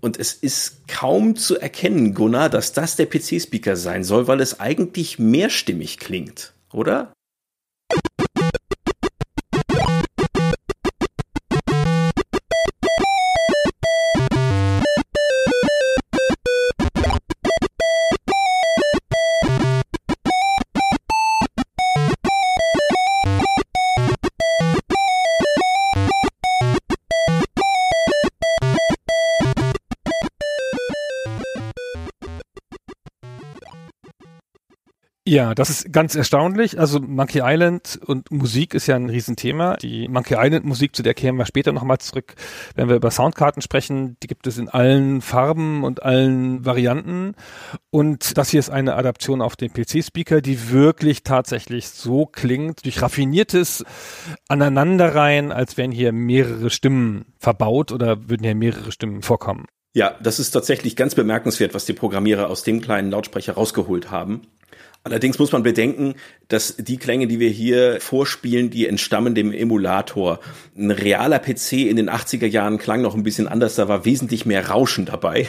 Und 0.00 0.18
es 0.18 0.32
ist 0.32 0.88
kaum 0.88 1.36
zu 1.36 1.58
erkennen, 1.58 2.14
Gunnar, 2.14 2.48
dass 2.48 2.72
das 2.72 2.96
der 2.96 3.06
PC-Speaker 3.06 3.76
sein 3.76 4.04
soll, 4.04 4.26
weil 4.28 4.40
es 4.40 4.60
eigentlich 4.60 5.18
mehrstimmig 5.18 5.98
klingt, 5.98 6.52
oder? 6.72 7.12
Ja, 35.30 35.54
das 35.54 35.70
ist 35.70 35.92
ganz 35.92 36.16
erstaunlich. 36.16 36.80
Also 36.80 36.98
Monkey 36.98 37.40
Island 37.44 38.00
und 38.04 38.32
Musik 38.32 38.74
ist 38.74 38.88
ja 38.88 38.96
ein 38.96 39.08
Riesenthema. 39.08 39.76
Die 39.76 40.08
Monkey 40.08 40.34
Island 40.36 40.64
Musik, 40.64 40.96
zu 40.96 41.04
der 41.04 41.14
kehren 41.14 41.36
wir 41.36 41.46
später 41.46 41.70
nochmal 41.70 41.98
zurück, 41.98 42.34
wenn 42.74 42.88
wir 42.88 42.96
über 42.96 43.12
Soundkarten 43.12 43.62
sprechen. 43.62 44.16
Die 44.24 44.26
gibt 44.26 44.48
es 44.48 44.58
in 44.58 44.68
allen 44.68 45.20
Farben 45.20 45.84
und 45.84 46.02
allen 46.02 46.64
Varianten. 46.64 47.36
Und 47.90 48.38
das 48.38 48.50
hier 48.50 48.58
ist 48.58 48.70
eine 48.70 48.96
Adaption 48.96 49.40
auf 49.40 49.54
den 49.54 49.72
PC-Speaker, 49.72 50.40
die 50.40 50.72
wirklich 50.72 51.22
tatsächlich 51.22 51.90
so 51.90 52.26
klingt, 52.26 52.84
durch 52.84 53.00
raffiniertes 53.00 53.84
Aneinanderreihen, 54.48 55.52
als 55.52 55.76
wären 55.76 55.92
hier 55.92 56.10
mehrere 56.10 56.70
Stimmen 56.70 57.26
verbaut 57.38 57.92
oder 57.92 58.28
würden 58.28 58.42
hier 58.42 58.56
mehrere 58.56 58.90
Stimmen 58.90 59.22
vorkommen. 59.22 59.66
Ja, 59.92 60.16
das 60.20 60.40
ist 60.40 60.50
tatsächlich 60.50 60.96
ganz 60.96 61.14
bemerkenswert, 61.14 61.72
was 61.72 61.84
die 61.84 61.92
Programmierer 61.92 62.48
aus 62.48 62.64
dem 62.64 62.80
kleinen 62.80 63.12
Lautsprecher 63.12 63.52
rausgeholt 63.52 64.10
haben. 64.10 64.42
Allerdings 65.02 65.38
muss 65.38 65.52
man 65.52 65.62
bedenken, 65.62 66.14
dass 66.48 66.76
die 66.76 66.98
Klänge, 66.98 67.26
die 67.26 67.40
wir 67.40 67.48
hier 67.48 68.00
vorspielen, 68.00 68.68
die 68.68 68.86
entstammen 68.86 69.34
dem 69.34 69.52
Emulator. 69.52 70.40
Ein 70.76 70.90
realer 70.90 71.38
PC 71.38 71.72
in 71.72 71.96
den 71.96 72.10
80er 72.10 72.46
Jahren 72.46 72.76
klang 72.76 73.00
noch 73.00 73.14
ein 73.14 73.22
bisschen 73.22 73.48
anders, 73.48 73.76
da 73.76 73.88
war 73.88 74.04
wesentlich 74.04 74.44
mehr 74.44 74.68
Rauschen 74.68 75.06
dabei. 75.06 75.48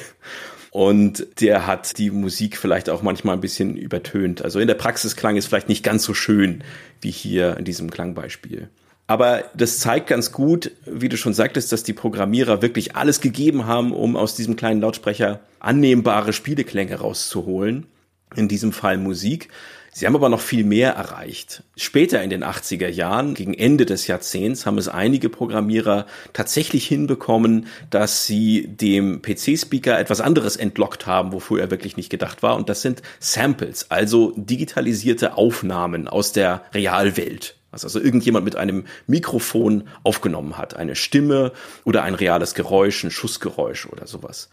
Und 0.71 1.27
der 1.41 1.67
hat 1.67 1.97
die 1.97 2.11
Musik 2.11 2.55
vielleicht 2.55 2.89
auch 2.89 3.01
manchmal 3.01 3.35
ein 3.35 3.41
bisschen 3.41 3.75
übertönt. 3.75 4.41
Also 4.41 4.59
in 4.61 4.67
der 4.67 4.75
Praxis 4.75 5.17
klang 5.17 5.35
es 5.35 5.45
vielleicht 5.45 5.67
nicht 5.67 5.83
ganz 5.83 6.05
so 6.05 6.13
schön 6.13 6.63
wie 7.01 7.11
hier 7.11 7.57
in 7.57 7.65
diesem 7.65 7.91
Klangbeispiel. 7.91 8.69
Aber 9.05 9.43
das 9.53 9.79
zeigt 9.79 10.07
ganz 10.07 10.31
gut, 10.31 10.71
wie 10.85 11.09
du 11.09 11.17
schon 11.17 11.33
sagtest, 11.33 11.73
dass 11.73 11.83
die 11.83 11.91
Programmierer 11.91 12.61
wirklich 12.61 12.95
alles 12.95 13.19
gegeben 13.19 13.65
haben, 13.65 13.91
um 13.91 14.15
aus 14.15 14.35
diesem 14.35 14.55
kleinen 14.55 14.79
Lautsprecher 14.79 15.41
annehmbare 15.59 16.31
Spieleklänge 16.31 16.95
rauszuholen 16.95 17.87
in 18.35 18.47
diesem 18.47 18.71
Fall 18.71 18.97
Musik. 18.97 19.49
Sie 19.93 20.05
haben 20.05 20.15
aber 20.15 20.29
noch 20.29 20.39
viel 20.39 20.63
mehr 20.63 20.93
erreicht. 20.93 21.63
Später 21.75 22.23
in 22.23 22.29
den 22.29 22.45
80er 22.45 22.87
Jahren, 22.87 23.33
gegen 23.33 23.53
Ende 23.53 23.85
des 23.85 24.07
Jahrzehnts, 24.07 24.65
haben 24.65 24.77
es 24.77 24.87
einige 24.87 25.27
Programmierer 25.27 26.05
tatsächlich 26.31 26.87
hinbekommen, 26.87 27.67
dass 27.89 28.25
sie 28.25 28.67
dem 28.67 29.21
PC-Speaker 29.21 29.99
etwas 29.99 30.21
anderes 30.21 30.55
entlockt 30.55 31.07
haben, 31.07 31.33
wofür 31.33 31.59
er 31.59 31.71
wirklich 31.71 31.97
nicht 31.97 32.09
gedacht 32.09 32.41
war. 32.41 32.55
Und 32.55 32.69
das 32.69 32.81
sind 32.81 33.01
Samples, 33.19 33.91
also 33.91 34.31
digitalisierte 34.37 35.35
Aufnahmen 35.37 36.07
aus 36.07 36.31
der 36.31 36.63
Realwelt. 36.73 37.57
Was 37.71 37.83
also 37.83 37.99
irgendjemand 37.99 38.45
mit 38.45 38.55
einem 38.55 38.85
Mikrofon 39.07 39.87
aufgenommen 40.03 40.57
hat. 40.57 40.75
Eine 40.75 40.95
Stimme 40.95 41.51
oder 41.83 42.03
ein 42.03 42.15
reales 42.15 42.53
Geräusch, 42.53 43.03
ein 43.03 43.11
Schussgeräusch 43.11 43.87
oder 43.87 44.07
sowas. 44.07 44.49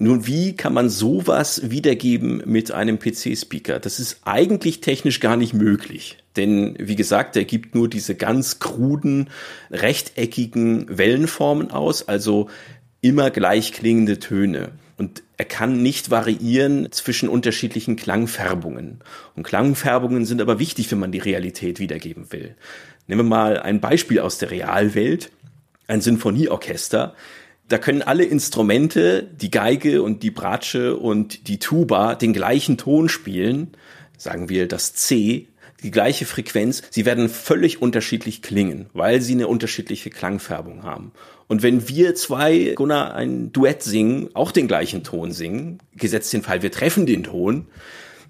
Nun, 0.00 0.28
wie 0.28 0.54
kann 0.54 0.72
man 0.72 0.88
sowas 0.88 1.70
wiedergeben 1.70 2.40
mit 2.46 2.70
einem 2.70 3.00
PC-Speaker? 3.00 3.80
Das 3.80 3.98
ist 3.98 4.20
eigentlich 4.24 4.80
technisch 4.80 5.18
gar 5.18 5.36
nicht 5.36 5.54
möglich. 5.54 6.18
Denn, 6.36 6.76
wie 6.78 6.94
gesagt, 6.94 7.34
er 7.34 7.44
gibt 7.44 7.74
nur 7.74 7.88
diese 7.88 8.14
ganz 8.14 8.60
kruden, 8.60 9.28
rechteckigen 9.72 10.86
Wellenformen 10.88 11.72
aus, 11.72 12.06
also 12.06 12.48
immer 13.00 13.32
gleich 13.32 13.72
klingende 13.72 14.20
Töne. 14.20 14.70
Und 14.98 15.24
er 15.36 15.46
kann 15.46 15.82
nicht 15.82 16.12
variieren 16.12 16.92
zwischen 16.92 17.28
unterschiedlichen 17.28 17.96
Klangfärbungen. 17.96 19.00
Und 19.34 19.42
Klangfärbungen 19.42 20.26
sind 20.26 20.40
aber 20.40 20.60
wichtig, 20.60 20.92
wenn 20.92 21.00
man 21.00 21.10
die 21.10 21.18
Realität 21.18 21.80
wiedergeben 21.80 22.30
will. 22.30 22.54
Nehmen 23.08 23.22
wir 23.22 23.28
mal 23.30 23.58
ein 23.58 23.80
Beispiel 23.80 24.20
aus 24.20 24.38
der 24.38 24.52
Realwelt. 24.52 25.32
Ein 25.88 26.02
Sinfonieorchester 26.02 27.16
da 27.68 27.78
können 27.78 28.02
alle 28.02 28.24
Instrumente, 28.24 29.22
die 29.22 29.50
Geige 29.50 30.02
und 30.02 30.22
die 30.22 30.30
Bratsche 30.30 30.96
und 30.96 31.48
die 31.48 31.58
Tuba, 31.58 32.14
den 32.14 32.32
gleichen 32.32 32.78
Ton 32.78 33.08
spielen, 33.08 33.72
sagen 34.16 34.48
wir 34.48 34.66
das 34.66 34.94
C, 34.94 35.48
die 35.82 35.90
gleiche 35.90 36.26
Frequenz, 36.26 36.82
sie 36.90 37.04
werden 37.04 37.28
völlig 37.28 37.80
unterschiedlich 37.80 38.42
klingen, 38.42 38.86
weil 38.94 39.20
sie 39.20 39.34
eine 39.34 39.46
unterschiedliche 39.46 40.10
Klangfärbung 40.10 40.82
haben. 40.82 41.12
Und 41.46 41.62
wenn 41.62 41.88
wir 41.88 42.14
zwei, 42.14 42.72
Gunnar, 42.74 43.14
ein 43.14 43.52
Duett 43.52 43.82
singen, 43.82 44.28
auch 44.34 44.50
den 44.50 44.66
gleichen 44.66 45.04
Ton 45.04 45.30
singen, 45.30 45.78
gesetzt 45.94 46.32
den 46.32 46.42
Fall, 46.42 46.62
wir 46.62 46.72
treffen 46.72 47.06
den 47.06 47.22
Ton, 47.22 47.66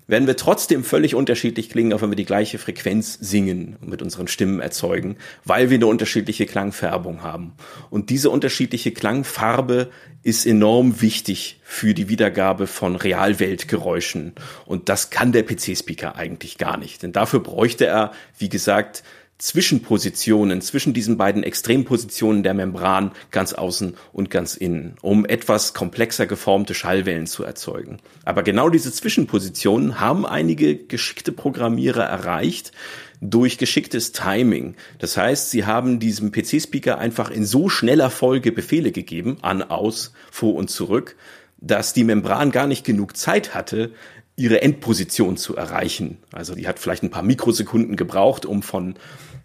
werden 0.08 0.26
wir 0.26 0.36
trotzdem 0.36 0.82
völlig 0.82 1.14
unterschiedlich 1.14 1.70
klingen, 1.70 1.92
auch 1.92 2.02
wenn 2.02 2.10
wir 2.10 2.16
die 2.16 2.24
gleiche 2.24 2.58
Frequenz 2.58 3.16
singen 3.20 3.76
und 3.80 3.90
mit 3.90 4.02
unseren 4.02 4.26
Stimmen 4.26 4.58
erzeugen, 4.58 5.16
weil 5.44 5.70
wir 5.70 5.76
eine 5.76 5.86
unterschiedliche 5.86 6.46
Klangfärbung 6.46 7.22
haben. 7.22 7.52
Und 7.90 8.10
diese 8.10 8.30
unterschiedliche 8.30 8.90
Klangfarbe 8.90 9.90
ist 10.22 10.46
enorm 10.46 11.00
wichtig 11.00 11.60
für 11.62 11.94
die 11.94 12.08
Wiedergabe 12.08 12.66
von 12.66 12.96
Realweltgeräuschen. 12.96 14.32
Und 14.64 14.88
das 14.88 15.10
kann 15.10 15.32
der 15.32 15.44
PC-Speaker 15.44 16.16
eigentlich 16.16 16.58
gar 16.58 16.78
nicht. 16.78 17.02
Denn 17.02 17.12
dafür 17.12 17.40
bräuchte 17.40 17.86
er, 17.86 18.12
wie 18.38 18.48
gesagt, 18.48 19.04
Zwischenpositionen, 19.38 20.60
zwischen 20.62 20.92
diesen 20.92 21.16
beiden 21.16 21.44
Extrempositionen 21.44 22.42
der 22.42 22.54
Membran 22.54 23.12
ganz 23.30 23.52
außen 23.52 23.96
und 24.12 24.30
ganz 24.30 24.56
innen, 24.56 24.96
um 25.00 25.24
etwas 25.24 25.74
komplexer 25.74 26.26
geformte 26.26 26.74
Schallwellen 26.74 27.28
zu 27.28 27.44
erzeugen. 27.44 27.98
Aber 28.24 28.42
genau 28.42 28.68
diese 28.68 28.92
Zwischenpositionen 28.92 30.00
haben 30.00 30.26
einige 30.26 30.76
geschickte 30.76 31.30
Programmierer 31.30 32.02
erreicht 32.02 32.72
durch 33.20 33.58
geschicktes 33.58 34.10
Timing. 34.10 34.74
Das 34.98 35.16
heißt, 35.16 35.50
sie 35.50 35.64
haben 35.64 36.00
diesem 36.00 36.32
PC-Speaker 36.32 36.98
einfach 36.98 37.30
in 37.30 37.44
so 37.44 37.68
schneller 37.68 38.10
Folge 38.10 38.50
Befehle 38.50 38.90
gegeben, 38.90 39.38
an, 39.42 39.62
aus, 39.62 40.12
vor 40.32 40.54
und 40.56 40.68
zurück, 40.68 41.16
dass 41.60 41.92
die 41.92 42.04
Membran 42.04 42.50
gar 42.50 42.66
nicht 42.66 42.84
genug 42.84 43.16
Zeit 43.16 43.54
hatte, 43.54 43.92
ihre 44.38 44.62
Endposition 44.62 45.36
zu 45.36 45.56
erreichen. 45.56 46.18
Also 46.32 46.54
die 46.54 46.68
hat 46.68 46.78
vielleicht 46.78 47.02
ein 47.02 47.10
paar 47.10 47.24
Mikrosekunden 47.24 47.96
gebraucht, 47.96 48.46
um 48.46 48.62
von 48.62 48.94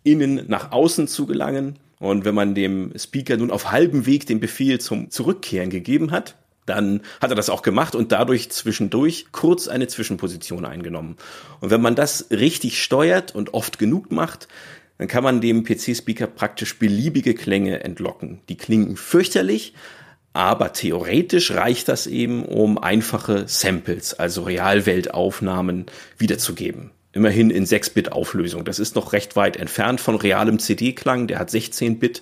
innen 0.03 0.45
nach 0.47 0.71
außen 0.71 1.07
zu 1.07 1.25
gelangen. 1.25 1.79
Und 1.99 2.25
wenn 2.25 2.35
man 2.35 2.53
dem 2.53 2.91
Speaker 2.97 3.37
nun 3.37 3.51
auf 3.51 3.71
halbem 3.71 4.05
Weg 4.05 4.25
den 4.25 4.39
Befehl 4.39 4.79
zum 4.79 5.09
Zurückkehren 5.09 5.69
gegeben 5.69 6.11
hat, 6.11 6.35
dann 6.65 7.01
hat 7.21 7.29
er 7.29 7.35
das 7.35 7.49
auch 7.49 7.61
gemacht 7.61 7.95
und 7.95 8.11
dadurch 8.11 8.49
zwischendurch 8.51 9.27
kurz 9.31 9.67
eine 9.67 9.87
Zwischenposition 9.87 10.65
eingenommen. 10.65 11.17
Und 11.59 11.71
wenn 11.71 11.81
man 11.81 11.95
das 11.95 12.27
richtig 12.31 12.81
steuert 12.81 13.35
und 13.35 13.53
oft 13.53 13.79
genug 13.79 14.11
macht, 14.11 14.47
dann 14.97 15.07
kann 15.07 15.23
man 15.23 15.41
dem 15.41 15.63
PC-Speaker 15.63 16.27
praktisch 16.27 16.77
beliebige 16.79 17.33
Klänge 17.33 17.83
entlocken. 17.83 18.39
Die 18.47 18.57
klingen 18.57 18.95
fürchterlich, 18.95 19.73
aber 20.31 20.73
theoretisch 20.73 21.51
reicht 21.51 21.87
das 21.89 22.07
eben, 22.07 22.45
um 22.45 22.77
einfache 22.77 23.47
Samples, 23.47 24.13
also 24.13 24.43
Realweltaufnahmen 24.43 25.85
wiederzugeben 26.17 26.91
immerhin 27.13 27.49
in 27.49 27.65
6-Bit-Auflösung. 27.65 28.65
Das 28.65 28.79
ist 28.79 28.95
noch 28.95 29.13
recht 29.13 29.35
weit 29.35 29.55
entfernt 29.55 30.01
von 30.01 30.15
realem 30.15 30.59
CD-Klang, 30.59 31.27
der 31.27 31.39
hat 31.39 31.49
16-Bit. 31.49 32.21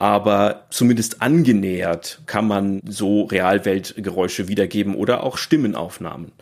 Aber 0.00 0.66
zumindest 0.70 1.22
angenähert 1.22 2.22
kann 2.26 2.46
man 2.46 2.80
so 2.86 3.24
Realweltgeräusche 3.24 4.48
wiedergeben 4.48 4.94
oder 4.94 5.24
auch 5.24 5.36
Stimmenaufnahmen. 5.36 6.32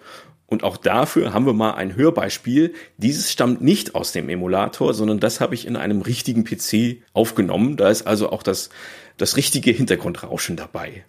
Und 0.48 0.62
auch 0.62 0.76
dafür 0.76 1.32
haben 1.32 1.46
wir 1.46 1.52
mal 1.52 1.72
ein 1.72 1.96
Hörbeispiel. 1.96 2.74
Dieses 2.98 3.32
stammt 3.32 3.62
nicht 3.62 3.94
aus 3.94 4.12
dem 4.12 4.28
Emulator, 4.28 4.94
sondern 4.94 5.18
das 5.18 5.40
habe 5.40 5.54
ich 5.54 5.66
in 5.66 5.76
einem 5.76 6.02
richtigen 6.02 6.44
PC 6.44 7.02
aufgenommen. 7.12 7.76
Da 7.76 7.88
ist 7.88 8.06
also 8.06 8.30
auch 8.30 8.44
das, 8.44 8.70
das 9.16 9.36
richtige 9.36 9.72
Hintergrundrauschen 9.72 10.56
dabei. 10.56 11.04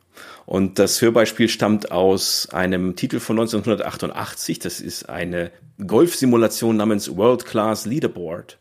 Und 0.47 0.80
das 0.80 1.02
Hörbeispiel 1.02 1.50
stammt 1.50 1.91
aus 1.91 2.50
einem 2.52 2.95
Titel 2.95 3.19
von 3.19 3.38
1988. 3.38 4.58
Das 4.60 4.80
ist 4.80 5.08
eine 5.08 5.52
Golfsimulation 5.86 6.78
namens 6.78 7.15
World 7.15 7.45
Class 7.45 7.86
Leaderboard. 7.86 8.58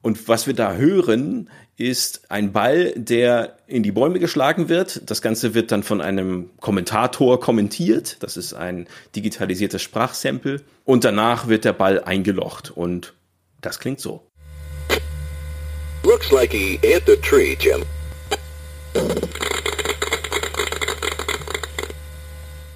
Und 0.00 0.28
was 0.28 0.46
wir 0.46 0.54
da 0.54 0.74
hören, 0.74 1.50
ist 1.78 2.28
ein 2.28 2.52
Ball, 2.52 2.92
der 2.96 3.56
in 3.68 3.84
die 3.84 3.92
Bäume 3.92 4.18
geschlagen 4.18 4.68
wird. 4.68 5.08
Das 5.08 5.22
Ganze 5.22 5.54
wird 5.54 5.70
dann 5.70 5.84
von 5.84 6.00
einem 6.00 6.50
Kommentator 6.60 7.38
kommentiert. 7.38 8.16
Das 8.20 8.36
ist 8.36 8.52
ein 8.52 8.88
digitalisiertes 9.14 9.80
Sprachsample. 9.80 10.60
Und 10.84 11.04
danach 11.04 11.46
wird 11.46 11.64
der 11.64 11.72
Ball 11.72 12.02
eingelocht. 12.02 12.72
Und 12.72 13.14
das 13.60 13.78
klingt 13.78 14.00
so. 14.00 14.26
Looks 16.02 16.32
like 16.32 16.50
he 16.50 16.80
hit 16.82 17.04
the 17.06 17.16
tree, 17.16 17.56
Jim. 17.60 17.84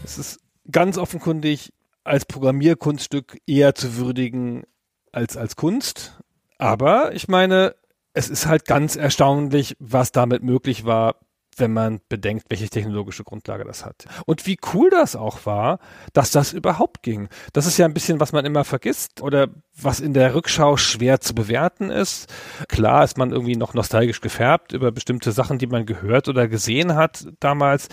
Es 0.05 0.17
ist 0.17 0.39
ganz 0.71 0.97
offenkundig 0.97 1.73
als 2.05 2.25
Programmierkunststück 2.25 3.39
eher 3.47 3.75
zu 3.75 3.97
würdigen 3.97 4.63
als 5.11 5.37
als 5.37 5.57
Kunst. 5.57 6.21
Aber 6.59 7.13
ich 7.15 7.27
meine, 7.27 7.75
es 8.15 8.29
ist 8.29 8.47
halt 8.47 8.67
ganz 8.67 8.97
erstaunlich, 8.97 9.77
was 9.79 10.13
damit 10.13 10.43
möglich 10.43 10.85
war, 10.85 11.17
wenn 11.57 11.73
man 11.73 12.01
bedenkt, 12.09 12.47
welche 12.49 12.69
technologische 12.69 13.25
Grundlage 13.25 13.65
das 13.65 13.85
hat. 13.85 14.07
Und 14.27 14.47
wie 14.47 14.59
cool 14.73 14.91
das 14.91 15.17
auch 15.17 15.45
war, 15.45 15.79
dass 16.13 16.31
das 16.31 16.53
überhaupt 16.53 17.03
ging. 17.03 17.29
Das 17.53 17.67
ist 17.67 17.77
ja 17.79 17.85
ein 17.85 17.95
bisschen, 17.95 18.21
was 18.21 18.33
man 18.33 18.45
immer 18.45 18.65
vergisst 18.65 19.21
oder 19.21 19.49
was 19.79 20.01
in 20.01 20.15
der 20.15 20.35
Rückschau 20.35 20.77
schwer 20.77 21.21
zu 21.21 21.35
bewerten 21.35 21.91
ist. 21.91 22.33
Klar 22.69 23.05
ist 23.05 23.19
man 23.19 23.33
irgendwie 23.33 23.57
noch 23.57 23.75
nostalgisch 23.75 24.21
gefärbt 24.21 24.73
über 24.73 24.93
bestimmte 24.93 25.33
Sachen, 25.33 25.59
die 25.59 25.67
man 25.67 25.85
gehört 25.85 26.29
oder 26.29 26.49
gesehen 26.49 26.95
hat 26.95 27.27
damals. 27.41 27.89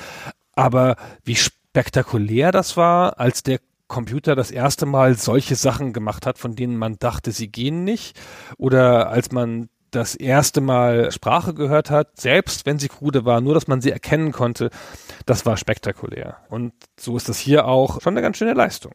Aber 0.53 0.95
wie 1.23 1.35
spektakulär 1.35 2.51
das 2.51 2.77
war, 2.77 3.19
als 3.19 3.43
der 3.43 3.59
Computer 3.87 4.35
das 4.35 4.51
erste 4.51 4.85
Mal 4.85 5.15
solche 5.15 5.55
Sachen 5.55 5.93
gemacht 5.93 6.25
hat, 6.25 6.37
von 6.37 6.55
denen 6.55 6.77
man 6.77 6.97
dachte, 6.99 7.31
sie 7.31 7.51
gehen 7.51 7.83
nicht. 7.83 8.17
Oder 8.57 9.09
als 9.09 9.31
man 9.31 9.69
das 9.91 10.15
erste 10.15 10.61
Mal 10.61 11.11
Sprache 11.11 11.53
gehört 11.53 11.89
hat, 11.89 12.19
selbst 12.19 12.65
wenn 12.65 12.79
sie 12.79 12.87
krude 12.87 13.25
war, 13.25 13.41
nur 13.41 13.53
dass 13.53 13.67
man 13.67 13.81
sie 13.81 13.91
erkennen 13.91 14.31
konnte, 14.31 14.69
das 15.25 15.45
war 15.45 15.57
spektakulär. 15.57 16.37
Und 16.49 16.73
so 16.99 17.17
ist 17.17 17.29
das 17.29 17.39
hier 17.39 17.65
auch 17.65 18.01
schon 18.01 18.13
eine 18.13 18.21
ganz 18.21 18.37
schöne 18.37 18.53
Leistung. 18.53 18.93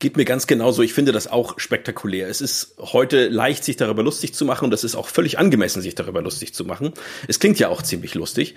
Geht 0.00 0.16
mir 0.16 0.24
ganz 0.24 0.46
genauso. 0.46 0.82
Ich 0.82 0.92
finde 0.92 1.12
das 1.12 1.28
auch 1.28 1.58
spektakulär. 1.58 2.28
Es 2.28 2.40
ist 2.40 2.76
heute 2.78 3.28
leicht, 3.28 3.64
sich 3.64 3.76
darüber 3.76 4.02
lustig 4.02 4.34
zu 4.34 4.44
machen 4.44 4.64
und 4.66 4.70
das 4.70 4.84
ist 4.84 4.96
auch 4.96 5.08
völlig 5.08 5.38
angemessen, 5.38 5.82
sich 5.82 5.94
darüber 5.94 6.20
lustig 6.20 6.52
zu 6.52 6.64
machen. 6.64 6.92
Es 7.28 7.38
klingt 7.38 7.58
ja 7.58 7.68
auch 7.68 7.80
ziemlich 7.80 8.14
lustig. 8.14 8.56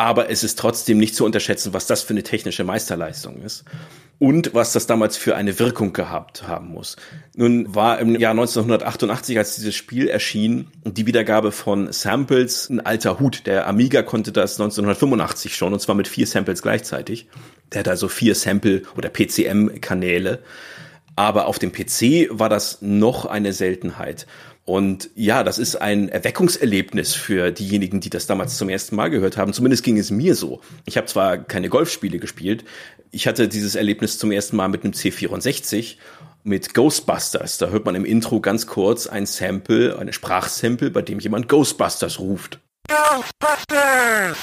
Aber 0.00 0.30
es 0.30 0.42
ist 0.42 0.58
trotzdem 0.58 0.96
nicht 0.96 1.14
zu 1.14 1.26
unterschätzen, 1.26 1.74
was 1.74 1.86
das 1.86 2.02
für 2.02 2.14
eine 2.14 2.22
technische 2.22 2.64
Meisterleistung 2.64 3.42
ist 3.42 3.64
und 4.18 4.54
was 4.54 4.72
das 4.72 4.86
damals 4.86 5.18
für 5.18 5.36
eine 5.36 5.58
Wirkung 5.58 5.92
gehabt 5.92 6.48
haben 6.48 6.68
muss. 6.68 6.96
Nun 7.36 7.74
war 7.74 7.98
im 7.98 8.18
Jahr 8.18 8.30
1988, 8.30 9.36
als 9.36 9.56
dieses 9.56 9.74
Spiel 9.74 10.08
erschien, 10.08 10.68
die 10.86 11.06
Wiedergabe 11.06 11.52
von 11.52 11.92
Samples 11.92 12.70
ein 12.70 12.80
alter 12.80 13.20
Hut. 13.20 13.46
Der 13.46 13.68
Amiga 13.68 14.00
konnte 14.00 14.32
das 14.32 14.52
1985 14.58 15.54
schon, 15.54 15.74
und 15.74 15.80
zwar 15.80 15.94
mit 15.94 16.08
vier 16.08 16.26
Samples 16.26 16.62
gleichzeitig. 16.62 17.28
Der 17.70 17.80
hat 17.80 17.88
also 17.88 18.08
vier 18.08 18.34
Sample- 18.34 18.84
oder 18.96 19.10
PCM-Kanäle. 19.10 20.38
Aber 21.14 21.46
auf 21.46 21.58
dem 21.58 21.72
PC 21.72 22.28
war 22.30 22.48
das 22.48 22.78
noch 22.80 23.26
eine 23.26 23.52
Seltenheit. 23.52 24.26
Und 24.64 25.10
ja, 25.14 25.42
das 25.42 25.58
ist 25.58 25.76
ein 25.76 26.08
Erweckungserlebnis 26.08 27.14
für 27.14 27.50
diejenigen, 27.50 28.00
die 28.00 28.10
das 28.10 28.26
damals 28.26 28.56
zum 28.56 28.68
ersten 28.68 28.94
Mal 28.94 29.08
gehört 29.08 29.36
haben. 29.36 29.52
Zumindest 29.52 29.82
ging 29.82 29.98
es 29.98 30.10
mir 30.10 30.34
so. 30.34 30.60
Ich 30.84 30.96
habe 30.96 31.06
zwar 31.06 31.38
keine 31.38 31.68
Golfspiele 31.68 32.18
gespielt, 32.18 32.64
ich 33.12 33.26
hatte 33.26 33.48
dieses 33.48 33.74
Erlebnis 33.74 34.18
zum 34.18 34.30
ersten 34.30 34.56
Mal 34.56 34.68
mit 34.68 34.84
einem 34.84 34.92
C64 34.92 35.96
mit 36.44 36.74
Ghostbusters. 36.74 37.58
Da 37.58 37.68
hört 37.68 37.84
man 37.84 37.96
im 37.96 38.04
Intro 38.04 38.40
ganz 38.40 38.66
kurz 38.66 39.06
ein 39.06 39.26
Sample, 39.26 39.98
eine 39.98 40.12
Sprachsample, 40.12 40.90
bei 40.90 41.02
dem 41.02 41.18
jemand 41.18 41.48
Ghostbusters 41.48 42.20
ruft. 42.20 42.60
Ghostbusters! 42.88 44.38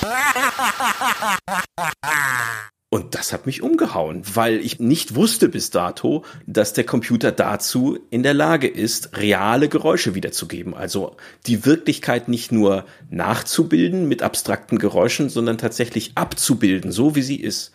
Und 2.89 3.15
das 3.15 3.34
hat 3.34 3.45
mich 3.45 3.62
umgehauen, 3.62 4.21
weil 4.34 4.62
ich 4.62 4.80
nicht 4.80 5.15
wusste 5.15 5.50
bis 5.50 5.71
dato, 5.71 6.23
dass 6.45 6.71
der 6.71 6.86
Computer 6.86 7.34
dazu 7.34 8.00
in 8.12 8.23
der 8.23 8.34
Lage 8.34 8.67
ist, 8.67 9.17
reale 9.17 9.67
Geräusche 9.67 10.15
wiederzugeben. 10.15 10.73
Also 10.73 11.17
die 11.47 11.65
Wirklichkeit 11.65 12.30
nicht 12.30 12.54
nur 12.54 12.86
nachzubilden 13.10 14.08
mit 14.08 14.21
abstrakten 14.21 14.78
Geräuschen, 14.78 15.28
sondern 15.28 15.58
tatsächlich 15.58 16.13
abzubilden, 16.15 16.93
so 16.93 17.13
wie 17.15 17.23
sie 17.23 17.41
ist. 17.41 17.73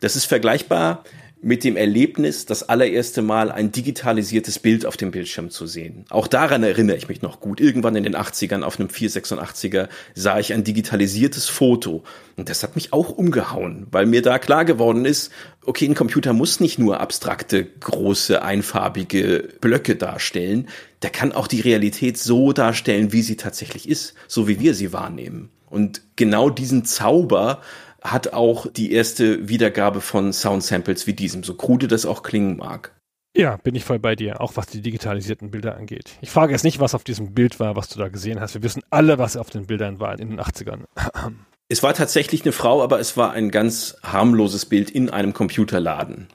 Das 0.00 0.16
ist 0.16 0.24
vergleichbar 0.24 1.04
mit 1.44 1.62
dem 1.62 1.76
Erlebnis, 1.76 2.46
das 2.46 2.68
allererste 2.68 3.20
Mal 3.20 3.52
ein 3.52 3.70
digitalisiertes 3.70 4.58
Bild 4.58 4.86
auf 4.86 4.96
dem 4.96 5.10
Bildschirm 5.10 5.50
zu 5.50 5.66
sehen. 5.66 6.06
Auch 6.08 6.26
daran 6.26 6.62
erinnere 6.62 6.96
ich 6.96 7.08
mich 7.08 7.20
noch 7.20 7.38
gut. 7.38 7.60
Irgendwann 7.60 7.96
in 7.96 8.04
den 8.04 8.16
80ern 8.16 8.62
auf 8.62 8.80
einem 8.80 8.88
486er 8.88 9.88
sah 10.14 10.38
ich 10.38 10.54
ein 10.54 10.64
digitalisiertes 10.64 11.46
Foto. 11.46 12.02
Und 12.36 12.48
das 12.48 12.62
hat 12.62 12.76
mich 12.76 12.94
auch 12.94 13.10
umgehauen, 13.10 13.86
weil 13.90 14.06
mir 14.06 14.22
da 14.22 14.38
klar 14.38 14.64
geworden 14.64 15.04
ist, 15.04 15.30
okay, 15.66 15.86
ein 15.86 15.94
Computer 15.94 16.32
muss 16.32 16.60
nicht 16.60 16.78
nur 16.78 17.00
abstrakte, 17.00 17.62
große, 17.64 18.42
einfarbige 18.42 19.50
Blöcke 19.60 19.96
darstellen. 19.96 20.68
Der 21.02 21.10
kann 21.10 21.32
auch 21.32 21.46
die 21.46 21.60
Realität 21.60 22.16
so 22.16 22.54
darstellen, 22.54 23.12
wie 23.12 23.22
sie 23.22 23.36
tatsächlich 23.36 23.86
ist, 23.86 24.14
so 24.28 24.48
wie 24.48 24.60
wir 24.60 24.72
sie 24.72 24.94
wahrnehmen. 24.94 25.50
Und 25.68 26.00
genau 26.16 26.48
diesen 26.48 26.86
Zauber 26.86 27.60
hat 28.04 28.34
auch 28.34 28.66
die 28.70 28.92
erste 28.92 29.48
Wiedergabe 29.48 30.00
von 30.02 30.32
Sound-Samples 30.32 31.06
wie 31.06 31.14
diesem, 31.14 31.42
so 31.42 31.54
krude 31.54 31.88
das 31.88 32.04
auch 32.04 32.22
klingen 32.22 32.58
mag. 32.58 32.92
Ja, 33.36 33.56
bin 33.56 33.74
ich 33.74 33.84
voll 33.84 33.98
bei 33.98 34.14
dir, 34.14 34.40
auch 34.40 34.52
was 34.54 34.66
die 34.66 34.80
digitalisierten 34.80 35.50
Bilder 35.50 35.76
angeht. 35.76 36.12
Ich 36.20 36.30
frage 36.30 36.52
jetzt 36.52 36.62
nicht, 36.62 36.78
was 36.78 36.94
auf 36.94 37.02
diesem 37.02 37.34
Bild 37.34 37.58
war, 37.58 37.74
was 37.74 37.88
du 37.88 37.98
da 37.98 38.08
gesehen 38.08 38.40
hast. 38.40 38.54
Wir 38.54 38.62
wissen 38.62 38.82
alle, 38.90 39.18
was 39.18 39.36
auf 39.36 39.50
den 39.50 39.66
Bildern 39.66 39.98
war 39.98 40.18
in 40.20 40.28
den 40.28 40.40
80ern. 40.40 40.84
Es 41.66 41.82
war 41.82 41.94
tatsächlich 41.94 42.42
eine 42.42 42.52
Frau, 42.52 42.82
aber 42.82 43.00
es 43.00 43.16
war 43.16 43.32
ein 43.32 43.50
ganz 43.50 43.96
harmloses 44.02 44.66
Bild 44.66 44.90
in 44.90 45.08
einem 45.08 45.32
Computerladen. 45.32 46.28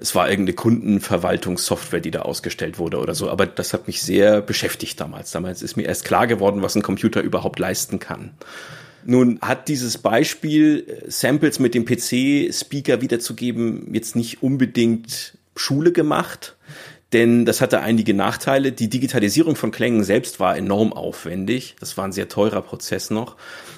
Es 0.00 0.16
war 0.16 0.28
irgendeine 0.28 0.56
Kundenverwaltungssoftware, 0.56 2.00
die 2.00 2.10
da 2.10 2.22
ausgestellt 2.22 2.76
wurde 2.76 2.98
oder 2.98 3.14
so. 3.14 3.30
Aber 3.30 3.46
das 3.46 3.72
hat 3.72 3.86
mich 3.86 4.02
sehr 4.02 4.42
beschäftigt 4.42 5.00
damals. 5.00 5.30
Damals 5.30 5.62
ist 5.62 5.76
mir 5.76 5.84
erst 5.84 6.04
klar 6.04 6.26
geworden, 6.26 6.60
was 6.60 6.74
ein 6.74 6.82
Computer 6.82 7.20
überhaupt 7.20 7.60
leisten 7.60 8.00
kann. 8.00 8.32
Nun 9.10 9.38
hat 9.40 9.68
dieses 9.68 9.96
Beispiel, 9.96 10.84
äh, 10.86 11.10
Samples 11.10 11.58
mit 11.60 11.74
dem 11.74 11.86
PC-Speaker 11.86 13.00
wiederzugeben, 13.00 13.88
jetzt 13.94 14.14
nicht 14.14 14.42
unbedingt 14.42 15.38
Schule 15.56 15.92
gemacht, 15.92 16.58
denn 17.14 17.46
das 17.46 17.62
hatte 17.62 17.80
einige 17.80 18.12
Nachteile. 18.12 18.70
Die 18.70 18.90
Digitalisierung 18.90 19.56
von 19.56 19.70
Klängen 19.70 20.04
selbst 20.04 20.40
war 20.40 20.58
enorm 20.58 20.92
aufwendig. 20.92 21.74
Das 21.80 21.96
war 21.96 22.04
ein 22.04 22.12
sehr 22.12 22.28
teurer 22.28 22.60
Prozess 22.60 23.08
noch. 23.08 23.36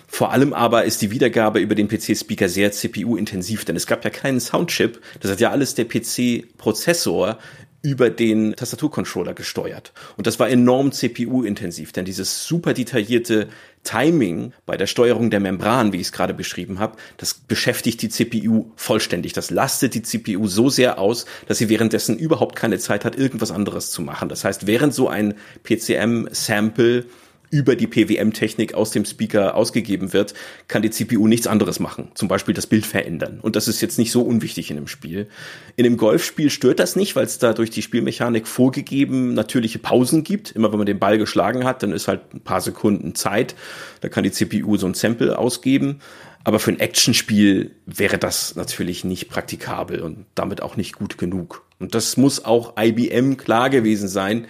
Vor 0.09 0.33
allem 0.33 0.53
aber 0.53 0.85
ist 0.85 1.01
die 1.01 1.13
Wiedergabe 1.13 1.61
über 1.61 1.77
den 1.77 1.87
PC-Speaker 1.87 2.49
sehr 2.49 2.73
CPU-intensiv, 2.73 3.65
denn 3.65 3.77
es 3.77 3.87
gab 3.87 4.03
ja 4.03 4.11
keinen 4.11 4.41
Soundchip. 4.41 5.01
Das 5.21 5.31
hat 5.31 5.39
ja 5.39 5.53
alles 5.53 5.77
der 5.77 5.85
PC-Prozessor 5.85 7.39
über 7.83 8.11
den 8.11 8.55
Tastaturcontroller 8.57 9.35
gesteuert. 9.35 9.93
Und 10.17 10.27
das 10.27 10.39
war 10.39 10.51
enorm 10.51 10.93
CPU-intensiv, 10.93 11.93
denn 11.93 12.05
dieses 12.05 12.47
super 12.47 12.75
detaillierte 12.75 13.49
Timing 13.83 14.53
bei 14.67 14.77
der 14.77 14.87
Steuerung 14.87 15.31
der 15.31 15.41
Membran, 15.41 15.93
wie 15.93 15.97
ich 15.97 16.09
es 16.09 16.13
gerade 16.13 16.35
beschrieben 16.35 16.79
habe, 16.79 16.97
das 17.17 17.35
beschäftigt 17.35 18.03
die 18.03 18.09
CPU 18.09 18.71
vollständig. 18.77 19.33
Das 19.33 19.51
lastet 19.51 19.95
die 19.95 20.03
CPU 20.03 20.47
so 20.49 20.69
sehr 20.69 20.99
aus, 20.99 21.27
dass 21.49 21.59
sie 21.59 21.69
währenddessen 21.69 22.19
überhaupt 22.19 22.57
keine 22.57 22.79
Zeit 22.79 23.05
hat, 23.05 23.17
irgendwas 23.17 23.51
anderes 23.51 23.91
zu 23.91 24.03
machen. 24.03 24.29
Das 24.29 24.45
heißt, 24.45 24.67
während 24.67 24.95
so 24.95 25.09
ein 25.09 25.35
PCM-Sample 25.65 27.07
über 27.51 27.75
die 27.75 27.89
PWM-Technik 27.89 28.75
aus 28.75 28.93
dem 28.93 29.05
Speaker 29.05 29.57
ausgegeben 29.57 30.13
wird, 30.13 30.35
kann 30.69 30.83
die 30.83 30.91
CPU 30.91 31.27
nichts 31.27 31.47
anderes 31.47 31.81
machen. 31.81 32.13
Zum 32.15 32.29
Beispiel 32.29 32.55
das 32.55 32.69
Bild 32.69 32.87
verändern. 32.87 33.41
Und 33.41 33.57
das 33.57 33.67
ist 33.67 33.81
jetzt 33.81 33.99
nicht 33.99 34.13
so 34.13 34.23
unwichtig 34.23 34.71
in 34.71 34.77
einem 34.77 34.87
Spiel. 34.87 35.29
In 35.77 35.85
einem 35.85 35.97
Golfspiel 35.97 36.51
stört 36.51 36.79
das 36.79 36.95
nicht, 36.95 37.17
weil 37.17 37.25
es 37.25 37.39
da 37.39 37.53
durch 37.53 37.71
die 37.71 37.83
Spielmechanik 37.83 38.47
vorgegeben 38.47 39.35
natürliche 39.35 39.81
Pausen 39.81 40.23
gibt. 40.23 40.53
Immer 40.53 40.71
wenn 40.71 40.79
man 40.79 40.87
den 40.87 41.01
Ball 41.01 41.19
geschlagen 41.19 41.65
hat, 41.65 41.83
dann 41.83 41.93
ist 41.93 42.09
halt 42.09 42.21
ein 42.33 42.41
paar 42.41 42.61
Sekunden 42.61 43.15
Zeit. 43.17 43.57
Da 44.01 44.09
kann 44.09 44.25
die 44.25 44.33
CPU 44.33 44.77
so 44.77 44.87
ein 44.87 44.95
Sample 44.95 45.37
ausgeben. 45.37 46.01
Aber 46.43 46.59
für 46.59 46.71
ein 46.71 46.81
Actionspiel 46.81 47.73
wäre 47.85 48.17
das 48.17 48.57
natürlich 48.57 49.05
nicht 49.05 49.29
praktikabel 49.29 50.01
und 50.01 50.25
damit 50.35 50.63
auch 50.63 50.77
nicht 50.77 50.95
gut 50.95 51.19
genug. 51.19 51.65
Und 51.79 51.95
das 51.95 52.17
muss 52.17 52.45
auch 52.45 52.75
IBM 52.79 53.37
klar 53.37 53.69
gewesen 53.71 54.09
sein, 54.09 54.47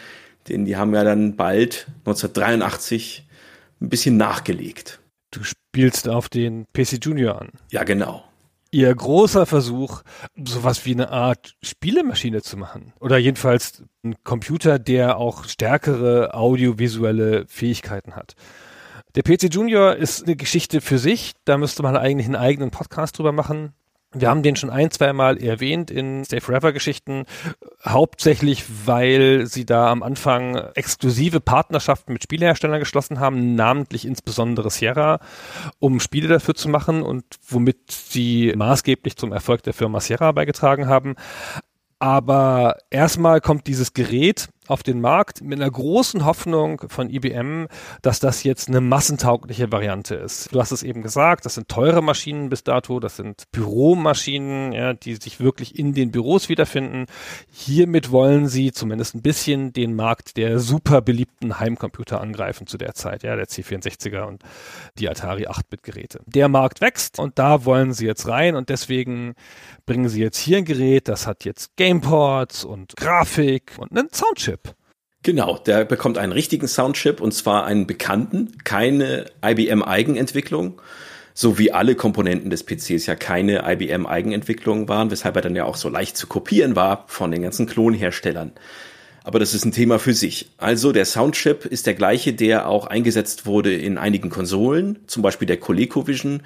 denn 0.50 0.64
die 0.64 0.76
haben 0.76 0.94
ja 0.94 1.04
dann 1.04 1.36
bald 1.36 1.86
1983 2.00 3.26
ein 3.80 3.88
bisschen 3.88 4.16
nachgelegt. 4.16 5.00
Du 5.30 5.40
spielst 5.42 6.08
auf 6.08 6.28
den 6.28 6.66
PC 6.72 7.04
Junior 7.04 7.40
an. 7.40 7.50
Ja, 7.70 7.84
genau. 7.84 8.24
Ihr 8.72 8.94
großer 8.94 9.46
Versuch, 9.46 10.02
sowas 10.36 10.84
wie 10.84 10.92
eine 10.92 11.10
Art 11.10 11.56
Spielemaschine 11.62 12.42
zu 12.42 12.56
machen. 12.56 12.92
Oder 13.00 13.18
jedenfalls 13.18 13.82
ein 14.04 14.14
Computer, 14.22 14.78
der 14.78 15.16
auch 15.16 15.44
stärkere 15.44 16.34
audiovisuelle 16.34 17.46
Fähigkeiten 17.48 18.14
hat. 18.14 18.34
Der 19.16 19.22
PC 19.22 19.52
Junior 19.52 19.96
ist 19.96 20.24
eine 20.24 20.36
Geschichte 20.36 20.80
für 20.80 20.98
sich. 20.98 21.32
Da 21.44 21.58
müsste 21.58 21.82
man 21.82 21.96
eigentlich 21.96 22.26
einen 22.26 22.36
eigenen 22.36 22.70
Podcast 22.70 23.18
drüber 23.18 23.32
machen. 23.32 23.72
Wir 24.12 24.28
haben 24.28 24.42
den 24.42 24.56
schon 24.56 24.70
ein, 24.70 24.90
zwei 24.90 25.12
Mal 25.12 25.40
erwähnt 25.40 25.88
in 25.88 26.24
Stay 26.24 26.40
Forever 26.40 26.72
Geschichten, 26.72 27.26
hauptsächlich 27.84 28.64
weil 28.84 29.46
sie 29.46 29.64
da 29.64 29.88
am 29.88 30.02
Anfang 30.02 30.56
exklusive 30.74 31.38
Partnerschaften 31.38 32.12
mit 32.12 32.24
Spieleherstellern 32.24 32.80
geschlossen 32.80 33.20
haben, 33.20 33.54
namentlich 33.54 34.04
insbesondere 34.04 34.68
Sierra, 34.70 35.20
um 35.78 36.00
Spiele 36.00 36.26
dafür 36.26 36.56
zu 36.56 36.68
machen 36.68 37.02
und 37.02 37.24
womit 37.48 37.92
sie 37.92 38.52
maßgeblich 38.56 39.16
zum 39.16 39.32
Erfolg 39.32 39.62
der 39.62 39.74
Firma 39.74 40.00
Sierra 40.00 40.32
beigetragen 40.32 40.88
haben. 40.88 41.14
Aber 42.00 42.78
erstmal 42.90 43.40
kommt 43.40 43.68
dieses 43.68 43.94
Gerät 43.94 44.48
auf 44.70 44.82
den 44.82 45.00
Markt 45.00 45.42
mit 45.42 45.60
einer 45.60 45.70
großen 45.70 46.24
Hoffnung 46.24 46.82
von 46.88 47.10
IBM, 47.10 47.66
dass 48.02 48.20
das 48.20 48.44
jetzt 48.44 48.68
eine 48.68 48.80
massentaugliche 48.80 49.72
Variante 49.72 50.14
ist. 50.14 50.54
Du 50.54 50.60
hast 50.60 50.70
es 50.70 50.82
eben 50.82 51.02
gesagt, 51.02 51.44
das 51.44 51.54
sind 51.54 51.68
teure 51.68 52.02
Maschinen 52.02 52.48
bis 52.48 52.62
dato, 52.62 53.00
das 53.00 53.16
sind 53.16 53.44
Büromaschinen, 53.52 54.72
ja, 54.72 54.92
die 54.92 55.16
sich 55.16 55.40
wirklich 55.40 55.78
in 55.78 55.92
den 55.92 56.12
Büros 56.12 56.48
wiederfinden. 56.48 57.06
Hiermit 57.50 58.12
wollen 58.12 58.46
sie 58.46 58.72
zumindest 58.72 59.14
ein 59.14 59.22
bisschen 59.22 59.72
den 59.72 59.94
Markt 59.94 60.36
der 60.36 60.60
super 60.60 61.00
beliebten 61.00 61.58
Heimcomputer 61.58 62.20
angreifen 62.20 62.66
zu 62.66 62.78
der 62.78 62.94
Zeit, 62.94 63.24
ja, 63.24 63.34
der 63.34 63.46
C64er 63.46 64.22
und 64.22 64.42
die 64.98 65.08
Atari 65.08 65.48
8-Bit-Geräte. 65.48 66.20
Der 66.26 66.48
Markt 66.48 66.80
wächst 66.80 67.18
und 67.18 67.38
da 67.38 67.64
wollen 67.64 67.92
sie 67.92 68.06
jetzt 68.06 68.28
rein 68.28 68.54
und 68.54 68.68
deswegen 68.68 69.34
bringen 69.90 70.08
sie 70.08 70.20
jetzt 70.20 70.38
hier 70.38 70.58
ein 70.58 70.64
Gerät, 70.64 71.08
das 71.08 71.26
hat 71.26 71.44
jetzt 71.44 71.74
Gameports 71.74 72.64
und 72.64 72.94
Grafik 72.96 73.72
und 73.76 73.90
einen 73.90 74.08
Soundchip. 74.12 74.76
Genau, 75.24 75.58
der 75.58 75.84
bekommt 75.84 76.16
einen 76.16 76.30
richtigen 76.30 76.68
Soundchip 76.68 77.20
und 77.20 77.34
zwar 77.34 77.64
einen 77.64 77.88
bekannten, 77.88 78.52
keine 78.62 79.26
IBM-Eigenentwicklung, 79.44 80.80
so 81.34 81.58
wie 81.58 81.72
alle 81.72 81.96
Komponenten 81.96 82.50
des 82.50 82.62
PCs 82.62 83.06
ja 83.06 83.16
keine 83.16 83.64
IBM-Eigenentwicklung 83.68 84.88
waren, 84.88 85.10
weshalb 85.10 85.34
er 85.34 85.42
dann 85.42 85.56
ja 85.56 85.64
auch 85.64 85.74
so 85.74 85.88
leicht 85.88 86.16
zu 86.16 86.28
kopieren 86.28 86.76
war 86.76 87.06
von 87.08 87.32
den 87.32 87.42
ganzen 87.42 87.66
Klonherstellern. 87.66 88.52
Aber 89.24 89.40
das 89.40 89.54
ist 89.54 89.64
ein 89.64 89.72
Thema 89.72 89.98
für 89.98 90.14
sich. 90.14 90.50
Also 90.56 90.92
der 90.92 91.04
Soundchip 91.04 91.66
ist 91.66 91.86
der 91.86 91.94
gleiche, 91.94 92.32
der 92.32 92.68
auch 92.68 92.86
eingesetzt 92.86 93.44
wurde 93.44 93.74
in 93.74 93.98
einigen 93.98 94.30
Konsolen, 94.30 95.00
zum 95.08 95.22
Beispiel 95.22 95.46
der 95.46 95.58
ColecoVision 95.58 96.42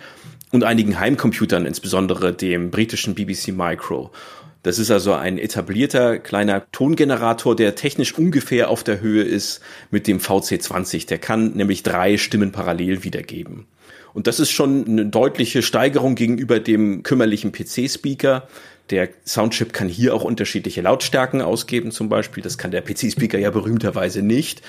und 0.54 0.62
einigen 0.62 1.00
Heimcomputern, 1.00 1.66
insbesondere 1.66 2.32
dem 2.32 2.70
britischen 2.70 3.14
BBC 3.14 3.48
Micro. 3.48 4.12
Das 4.62 4.78
ist 4.78 4.90
also 4.90 5.12
ein 5.12 5.36
etablierter 5.36 6.18
kleiner 6.18 6.70
Tongenerator, 6.70 7.54
der 7.56 7.74
technisch 7.74 8.16
ungefähr 8.16 8.70
auf 8.70 8.84
der 8.84 9.00
Höhe 9.00 9.24
ist 9.24 9.60
mit 9.90 10.06
dem 10.06 10.20
VC20. 10.20 11.08
Der 11.08 11.18
kann 11.18 11.52
nämlich 11.54 11.82
drei 11.82 12.16
Stimmen 12.16 12.52
parallel 12.52 13.04
wiedergeben. 13.04 13.66
Und 14.14 14.28
das 14.28 14.38
ist 14.38 14.52
schon 14.52 14.86
eine 14.86 15.06
deutliche 15.06 15.60
Steigerung 15.60 16.14
gegenüber 16.14 16.60
dem 16.60 17.02
kümmerlichen 17.02 17.50
PC-Speaker. 17.50 18.46
Der 18.90 19.08
Soundchip 19.26 19.72
kann 19.72 19.88
hier 19.88 20.14
auch 20.14 20.24
unterschiedliche 20.24 20.82
Lautstärken 20.82 21.42
ausgeben 21.42 21.90
zum 21.90 22.08
Beispiel. 22.08 22.42
Das 22.42 22.58
kann 22.58 22.70
der 22.70 22.82
PC-Speaker 22.82 23.38
ja 23.38 23.50
berühmterweise 23.50 24.22
nicht. 24.22 24.62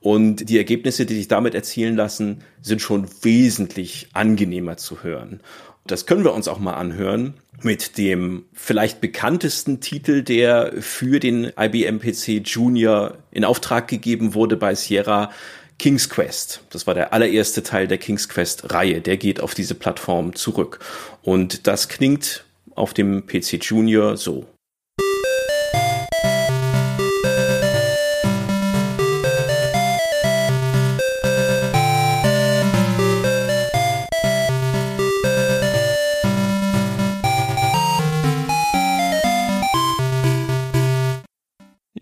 Und 0.00 0.48
die 0.48 0.56
Ergebnisse, 0.56 1.04
die 1.04 1.14
sich 1.14 1.28
damit 1.28 1.54
erzielen 1.54 1.94
lassen, 1.94 2.42
sind 2.62 2.80
schon 2.80 3.06
wesentlich 3.22 4.08
angenehmer 4.14 4.76
zu 4.76 5.02
hören. 5.02 5.40
Das 5.86 6.06
können 6.06 6.24
wir 6.24 6.32
uns 6.34 6.48
auch 6.48 6.58
mal 6.58 6.74
anhören 6.74 7.34
mit 7.62 7.98
dem 7.98 8.44
vielleicht 8.54 9.00
bekanntesten 9.00 9.80
Titel, 9.80 10.22
der 10.22 10.72
für 10.80 11.20
den 11.20 11.52
IBM 11.58 11.98
PC 11.98 12.46
Junior 12.46 13.18
in 13.30 13.44
Auftrag 13.44 13.88
gegeben 13.88 14.34
wurde 14.34 14.56
bei 14.56 14.74
Sierra. 14.74 15.30
King's 15.78 16.10
Quest. 16.10 16.62
Das 16.70 16.86
war 16.86 16.94
der 16.94 17.12
allererste 17.12 17.62
Teil 17.62 17.88
der 17.88 17.98
King's 17.98 18.28
Quest 18.28 18.72
Reihe. 18.72 19.00
Der 19.00 19.16
geht 19.16 19.40
auf 19.40 19.54
diese 19.54 19.74
Plattform 19.74 20.34
zurück. 20.34 20.78
Und 21.22 21.66
das 21.66 21.88
klingt 21.88 22.44
auf 22.74 22.94
dem 22.94 23.26
PC 23.26 23.62
Junior 23.62 24.16
so. 24.16 24.46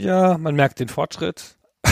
Ja, 0.08 0.38
man 0.38 0.54
merkt 0.54 0.80
den 0.80 0.88
Fortschritt. 0.88 1.58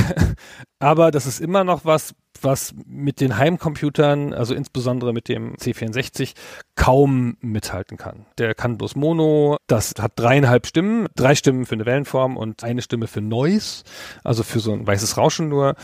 Aber 0.79 1.11
das 1.11 1.27
ist 1.27 1.39
immer 1.39 1.65
noch 1.65 1.85
was, 1.85 2.15
was 2.41 2.75
mit 2.87 3.21
den 3.21 3.37
Heimcomputern, 3.37 4.33
also 4.33 4.55
insbesondere 4.55 5.13
mit 5.13 5.29
dem 5.29 5.55
C64, 5.57 6.33
kaum 6.77 7.37
mithalten 7.41 7.99
kann. 7.99 8.25
Der 8.39 8.55
kann 8.55 8.79
bloß 8.79 8.97
Mono, 8.97 9.59
das 9.67 9.93
hat 9.99 10.13
dreieinhalb 10.17 10.67
Stimmen, 10.67 11.09
drei 11.15 11.35
Stimmen 11.35 11.67
für 11.67 11.75
eine 11.75 11.85
Wellenform 11.85 12.39
und 12.39 12.65
eine 12.65 12.81
Stimme 12.81 13.07
für 13.07 13.21
Noise, 13.21 13.85
also 14.25 14.43
für 14.45 14.61
so 14.61 14.73
ein 14.73 14.87
weißes 14.87 15.19
Rauschen 15.19 15.51
nur. 15.51 15.75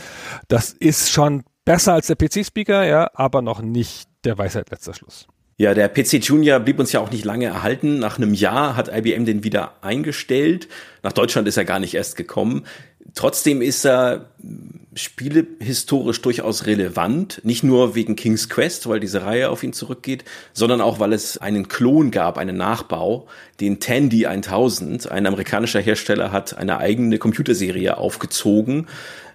Das 0.47 0.71
ist 0.73 1.11
schon 1.11 1.43
besser 1.65 1.93
als 1.93 2.07
der 2.07 2.15
PC-Speaker, 2.15 2.83
ja, 2.83 3.11
aber 3.13 3.43
noch 3.43 3.61
nicht 3.61 4.09
der 4.23 4.39
Weisheit 4.39 4.71
letzter 4.71 4.95
Schluss. 4.95 5.27
Ja, 5.55 5.75
der 5.75 5.87
PC 5.87 6.13
Junior 6.13 6.59
blieb 6.59 6.79
uns 6.79 6.91
ja 6.91 6.99
auch 6.99 7.11
nicht 7.11 7.25
lange 7.25 7.45
erhalten. 7.45 7.99
Nach 7.99 8.17
einem 8.17 8.33
Jahr 8.33 8.75
hat 8.75 8.89
IBM 8.93 9.25
den 9.25 9.43
wieder 9.43 9.73
eingestellt. 9.81 10.67
Nach 11.03 11.11
Deutschland 11.11 11.47
ist 11.47 11.57
er 11.57 11.65
gar 11.65 11.79
nicht 11.79 11.93
erst 11.93 12.15
gekommen. 12.15 12.65
Trotzdem 13.13 13.61
ist 13.61 13.85
er 13.85 14.31
spielehistorisch 14.95 16.21
durchaus 16.21 16.65
relevant, 16.65 17.41
nicht 17.43 17.63
nur 17.63 17.93
wegen 17.93 18.15
King's 18.15 18.49
Quest, 18.49 18.87
weil 18.87 18.99
diese 18.99 19.23
Reihe 19.23 19.49
auf 19.49 19.63
ihn 19.63 19.73
zurückgeht, 19.73 20.23
sondern 20.53 20.81
auch, 20.81 20.99
weil 20.99 21.13
es 21.13 21.37
einen 21.37 21.67
Klon 21.67 22.09
gab, 22.09 22.37
einen 22.37 22.57
Nachbau, 22.57 23.27
den 23.59 23.79
Tandy 23.79 24.25
1000. 24.25 25.11
Ein 25.11 25.27
amerikanischer 25.27 25.81
Hersteller 25.81 26.31
hat 26.31 26.57
eine 26.57 26.77
eigene 26.77 27.19
Computerserie 27.19 27.97
aufgezogen, 27.97 28.87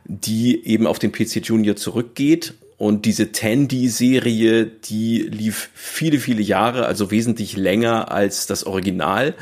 die 0.04 0.64
eben 0.66 0.86
auf 0.86 0.98
den 0.98 1.12
PC 1.12 1.46
Junior 1.46 1.76
zurückgeht 1.76 2.54
und 2.78 3.04
diese 3.04 3.32
Tandy-Serie, 3.32 4.66
die 4.66 5.22
lief 5.22 5.70
viele, 5.74 6.20
viele 6.20 6.42
Jahre, 6.42 6.86
also 6.86 7.10
wesentlich 7.10 7.56
länger 7.56 8.12
als 8.12 8.46
das 8.46 8.64
Original. 8.64 9.34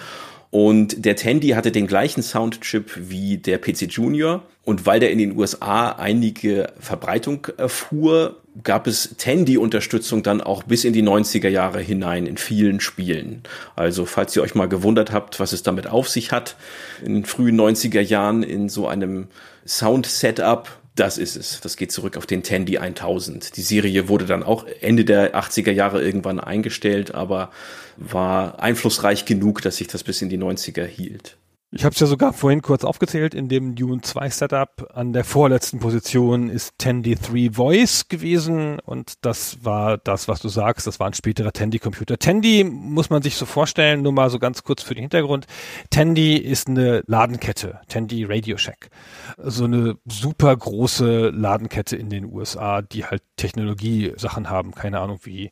Und 0.51 1.05
der 1.05 1.17
Tandy 1.17 1.51
hatte 1.51 1.71
den 1.71 1.87
gleichen 1.87 2.23
Soundchip 2.23 2.93
wie 2.97 3.37
der 3.37 3.59
PC 3.59 3.93
Junior. 3.93 4.43
Und 4.65 4.87
weil 4.87 5.01
der 5.01 5.11
in 5.11 5.19
den 5.19 5.37
USA 5.37 5.91
einige 5.91 6.73
Verbreitung 6.81 7.47
erfuhr, 7.59 8.41
gab 8.65 8.87
es 8.87 9.17
Tandy-Unterstützung 9.19 10.23
dann 10.23 10.41
auch 10.41 10.63
bis 10.63 10.85
in 10.85 10.95
die 10.95 11.03
90er 11.03 11.49
Jahre 11.49 11.81
hinein 11.81 12.27
in 12.27 12.39
vielen 12.39 12.81
Spielen. 12.81 13.43
Also 13.77 14.07
falls 14.07 14.35
ihr 14.35 14.43
euch 14.43 14.55
mal 14.55 14.67
gewundert 14.67 15.13
habt, 15.13 15.41
was 15.41 15.53
es 15.53 15.63
damit 15.63 15.87
auf 15.87 16.09
sich 16.09 16.33
hat, 16.33 16.57
in 17.05 17.15
den 17.15 17.25
frühen 17.27 17.61
90er 17.61 18.01
Jahren 18.01 18.43
in 18.43 18.71
so 18.71 18.89
einem 18.89 19.27
Sound-Setup, 19.67 20.71
das 20.97 21.19
ist 21.19 21.37
es. 21.37 21.61
Das 21.61 21.77
geht 21.77 21.93
zurück 21.93 22.17
auf 22.17 22.27
den 22.27 22.43
Tandy 22.43 22.79
1000. 22.79 23.57
Die 23.57 23.63
Serie 23.63 24.09
wurde 24.09 24.25
dann 24.27 24.43
auch 24.43 24.67
Ende 24.81 25.05
der 25.05 25.35
80er 25.37 25.71
Jahre 25.71 26.03
irgendwann 26.03 26.41
eingestellt, 26.41 27.15
aber 27.15 27.51
war 27.97 28.61
einflussreich 28.61 29.25
genug, 29.25 29.63
dass 29.63 29.77
sich 29.77 29.87
das 29.87 30.03
bis 30.03 30.23
in 30.23 30.29
die 30.29 30.39
90er 30.39 30.85
hielt. 30.85 31.37
Ich 31.73 31.85
habe 31.85 31.93
es 31.93 31.99
ja 31.99 32.07
sogar 32.07 32.33
vorhin 32.33 32.63
kurz 32.63 32.85
aufgezählt, 32.85 33.35
in 33.35 33.49
dem 33.49 33.75
Dune 33.75 34.01
2 34.01 34.31
Setup 34.31 34.89
an 34.95 35.13
der 35.13 35.25
vorletzten 35.25 35.81
Position 35.81 36.49
ist 36.49 36.79
Tandy 36.79 37.17
3 37.17 37.55
Voice 37.55 38.07
gewesen 38.09 38.79
und 38.79 39.15
das 39.25 39.65
war 39.65 39.99
das, 39.99 40.29
was 40.29 40.41
du 40.41 40.49
sagst, 40.49 40.87
das 40.87 41.01
war 41.01 41.09
ein 41.09 41.15
späterer 41.15 41.53
Tandy-Computer. 41.53 42.19
Tandy 42.19 42.63
muss 42.63 43.11
man 43.11 43.21
sich 43.21 43.35
so 43.35 43.47
vorstellen, 43.47 44.03
nur 44.03 44.13
mal 44.13 44.31
so 44.31 44.39
ganz 44.39 44.63
kurz 44.63 44.85
für 44.85 44.95
den 44.95 45.03
Hintergrund. 45.03 45.49
Tandy 45.91 46.37
ist 46.37 46.69
eine 46.69 47.03
Ladenkette, 47.09 47.81
Tandy 47.89 48.23
Radio 48.23 48.59
Shack. 48.59 48.89
So 49.37 49.65
eine 49.65 49.99
super 50.05 50.57
große 50.57 51.31
Ladenkette 51.31 51.97
in 51.97 52.11
den 52.11 52.27
USA, 52.27 52.81
die 52.81 53.07
halt 53.07 53.25
Technologie-Sachen 53.37 54.49
haben, 54.49 54.73
keine 54.73 55.01
Ahnung 55.01 55.19
wie 55.25 55.51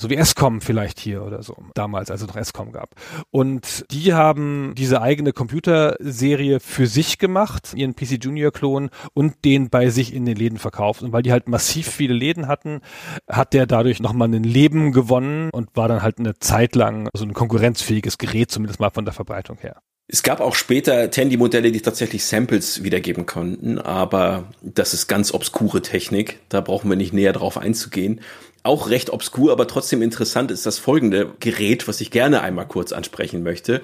so 0.00 0.08
wie 0.08 0.16
Escom 0.16 0.60
vielleicht 0.60 0.98
hier 0.98 1.22
oder 1.22 1.42
so, 1.42 1.56
damals, 1.74 2.10
als 2.10 2.22
es 2.22 2.28
noch 2.28 2.36
Escom 2.36 2.72
gab. 2.72 2.94
Und 3.30 3.84
die 3.90 4.14
haben 4.14 4.74
diese 4.76 5.02
eigene 5.02 5.32
Computerserie 5.32 6.58
für 6.58 6.86
sich 6.86 7.18
gemacht, 7.18 7.74
ihren 7.74 7.94
PC 7.94 8.24
Junior 8.24 8.50
Klon 8.50 8.88
und 9.12 9.44
den 9.44 9.68
bei 9.68 9.90
sich 9.90 10.14
in 10.14 10.24
den 10.24 10.36
Läden 10.36 10.58
verkauft. 10.58 11.02
Und 11.02 11.12
weil 11.12 11.22
die 11.22 11.32
halt 11.32 11.48
massiv 11.48 11.88
viele 11.88 12.14
Läden 12.14 12.48
hatten, 12.48 12.80
hat 13.28 13.52
der 13.52 13.66
dadurch 13.66 14.00
nochmal 14.00 14.28
ein 14.28 14.42
Leben 14.42 14.92
gewonnen 14.92 15.50
und 15.52 15.68
war 15.74 15.88
dann 15.88 16.02
halt 16.02 16.18
eine 16.18 16.38
Zeit 16.38 16.74
lang 16.74 17.08
so 17.14 17.24
ein 17.24 17.34
konkurrenzfähiges 17.34 18.16
Gerät, 18.16 18.50
zumindest 18.50 18.80
mal 18.80 18.90
von 18.90 19.04
der 19.04 19.12
Verbreitung 19.12 19.58
her. 19.58 19.82
Es 20.12 20.24
gab 20.24 20.40
auch 20.40 20.56
später 20.56 21.08
Tandy-Modelle, 21.08 21.70
die 21.70 21.82
tatsächlich 21.82 22.24
Samples 22.24 22.82
wiedergeben 22.82 23.26
konnten, 23.26 23.78
aber 23.78 24.48
das 24.60 24.92
ist 24.92 25.06
ganz 25.06 25.32
obskure 25.32 25.82
Technik. 25.82 26.40
Da 26.48 26.60
brauchen 26.60 26.90
wir 26.90 26.96
nicht 26.96 27.12
näher 27.12 27.32
drauf 27.32 27.56
einzugehen 27.56 28.20
auch 28.62 28.90
recht 28.90 29.10
obskur, 29.10 29.52
aber 29.52 29.66
trotzdem 29.66 30.02
interessant 30.02 30.50
ist 30.50 30.66
das 30.66 30.78
folgende 30.78 31.32
Gerät, 31.40 31.88
was 31.88 32.00
ich 32.00 32.10
gerne 32.10 32.42
einmal 32.42 32.66
kurz 32.66 32.92
ansprechen 32.92 33.42
möchte. 33.42 33.80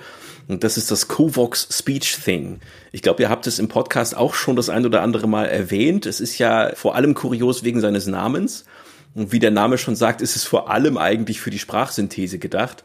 Und 0.49 0.65
das 0.65 0.77
ist 0.77 0.91
das 0.91 1.09
Covox 1.09 1.69
Speech 1.71 2.19
Thing. 2.25 2.61
Ich 2.93 3.03
glaube, 3.03 3.23
ihr 3.23 3.31
habt 3.31 3.47
es 3.47 3.59
im 3.59 3.69
Podcast 3.69 4.17
auch 4.17 4.35
schon 4.35 4.57
das 4.57 4.69
ein 4.69 4.85
oder 4.85 5.03
andere 5.03 5.27
Mal 5.27 5.47
erwähnt. 5.47 6.07
Es 6.07 6.21
ist 6.21 6.39
ja 6.39 6.73
vor 6.75 6.95
allem 6.95 7.15
kurios 7.15 7.65
wegen 7.65 7.81
seines 7.81 8.07
Namens. 8.07 8.65
Und 9.15 9.33
wie 9.33 9.39
der 9.39 9.51
Name 9.51 9.79
schon 9.79 9.97
sagt, 9.97 10.21
ist 10.21 10.37
es 10.37 10.45
vor 10.45 10.71
allem 10.71 10.99
eigentlich 10.99 11.41
für 11.41 11.51
die 11.51 11.59
Sprachsynthese 11.59 12.39
gedacht 12.39 12.85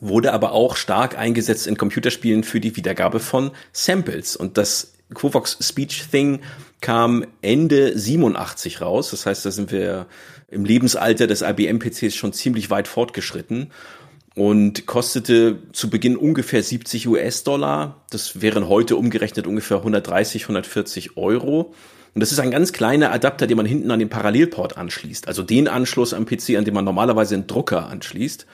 wurde 0.00 0.32
aber 0.32 0.52
auch 0.52 0.76
stark 0.76 1.16
eingesetzt 1.16 1.66
in 1.66 1.76
Computerspielen 1.76 2.42
für 2.42 2.60
die 2.60 2.74
Wiedergabe 2.74 3.20
von 3.20 3.50
Samples. 3.72 4.34
Und 4.34 4.56
das 4.58 4.94
Covox 5.14 5.58
Speech 5.60 6.08
Thing 6.10 6.40
kam 6.80 7.26
Ende 7.42 7.98
87 7.98 8.80
raus. 8.80 9.10
Das 9.10 9.26
heißt, 9.26 9.44
da 9.44 9.50
sind 9.50 9.70
wir 9.70 10.06
im 10.50 10.64
Lebensalter 10.64 11.26
des 11.26 11.42
IBM-PCs 11.42 12.14
schon 12.14 12.32
ziemlich 12.32 12.70
weit 12.70 12.88
fortgeschritten 12.88 13.70
und 14.34 14.86
kostete 14.86 15.58
zu 15.72 15.90
Beginn 15.90 16.16
ungefähr 16.16 16.62
70 16.62 17.08
US-Dollar. 17.08 18.04
Das 18.10 18.40
wären 18.40 18.68
heute 18.68 18.96
umgerechnet 18.96 19.46
ungefähr 19.46 19.78
130, 19.78 20.42
140 20.44 21.16
Euro. 21.16 21.74
Und 22.14 22.20
das 22.20 22.32
ist 22.32 22.40
ein 22.40 22.50
ganz 22.50 22.72
kleiner 22.72 23.12
Adapter, 23.12 23.46
den 23.46 23.56
man 23.56 23.66
hinten 23.66 23.90
an 23.90 24.00
den 24.00 24.08
Parallelport 24.08 24.76
anschließt. 24.76 25.28
Also 25.28 25.42
den 25.42 25.68
Anschluss 25.68 26.12
am 26.12 26.26
PC, 26.26 26.56
an 26.56 26.64
dem 26.64 26.74
man 26.74 26.84
normalerweise 26.84 27.34
einen 27.34 27.46
Drucker 27.46 27.88
anschließt. 27.88 28.46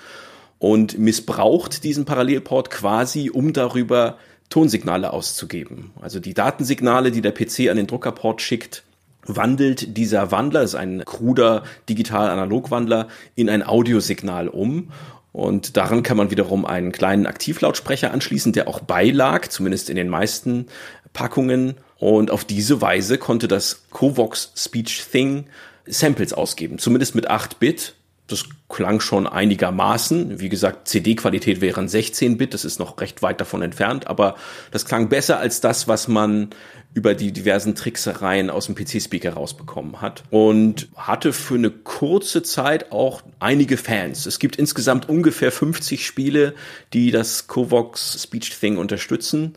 Und 0.58 0.98
missbraucht 0.98 1.84
diesen 1.84 2.04
Parallelport 2.04 2.70
quasi, 2.70 3.30
um 3.30 3.52
darüber 3.52 4.18
Tonsignale 4.48 5.12
auszugeben. 5.12 5.92
Also 6.00 6.20
die 6.20 6.34
Datensignale, 6.34 7.10
die 7.10 7.20
der 7.20 7.32
PC 7.32 7.68
an 7.70 7.76
den 7.76 7.86
Druckerport 7.86 8.40
schickt, 8.40 8.84
wandelt 9.26 9.96
dieser 9.96 10.30
Wandler, 10.30 10.62
ist 10.62 10.74
ein 10.74 11.04
kruder 11.04 11.64
digital-analog-Wandler, 11.88 13.08
in 13.34 13.48
ein 13.48 13.62
Audiosignal 13.62 14.48
um. 14.48 14.92
Und 15.32 15.76
daran 15.76 16.02
kann 16.02 16.16
man 16.16 16.30
wiederum 16.30 16.64
einen 16.64 16.92
kleinen 16.92 17.26
Aktivlautsprecher 17.26 18.10
anschließen, 18.12 18.52
der 18.52 18.68
auch 18.68 18.80
beilag, 18.80 19.48
zumindest 19.48 19.90
in 19.90 19.96
den 19.96 20.08
meisten 20.08 20.66
Packungen. 21.12 21.74
Und 21.98 22.30
auf 22.30 22.44
diese 22.44 22.80
Weise 22.80 23.18
konnte 23.18 23.48
das 23.48 23.84
Covox 23.90 24.52
Speech 24.56 25.06
Thing 25.10 25.46
Samples 25.86 26.32
ausgeben, 26.32 26.78
zumindest 26.78 27.14
mit 27.14 27.28
8 27.28 27.58
Bit. 27.58 27.94
Das 28.26 28.44
klang 28.68 29.00
schon 29.00 29.26
einigermaßen. 29.26 30.40
Wie 30.40 30.48
gesagt, 30.48 30.88
CD-Qualität 30.88 31.60
wären 31.60 31.86
16-Bit, 31.86 32.54
das 32.54 32.64
ist 32.64 32.78
noch 32.78 33.00
recht 33.00 33.22
weit 33.22 33.40
davon 33.40 33.62
entfernt, 33.62 34.06
aber 34.08 34.34
das 34.72 34.84
klang 34.84 35.08
besser 35.08 35.38
als 35.38 35.60
das, 35.60 35.86
was 35.86 36.08
man 36.08 36.50
über 36.96 37.14
die 37.14 37.30
diversen 37.30 37.74
Tricksereien 37.74 38.48
aus 38.48 38.66
dem 38.66 38.74
PC-Speaker 38.74 39.34
rausbekommen 39.34 40.00
hat 40.00 40.24
und 40.30 40.88
hatte 40.96 41.34
für 41.34 41.56
eine 41.56 41.70
kurze 41.70 42.42
Zeit 42.42 42.90
auch 42.90 43.22
einige 43.38 43.76
Fans. 43.76 44.24
Es 44.24 44.38
gibt 44.38 44.56
insgesamt 44.56 45.06
ungefähr 45.06 45.52
50 45.52 46.06
Spiele, 46.06 46.54
die 46.94 47.10
das 47.10 47.48
Covox 47.48 48.22
Speech 48.22 48.58
Thing 48.58 48.78
unterstützen. 48.78 49.54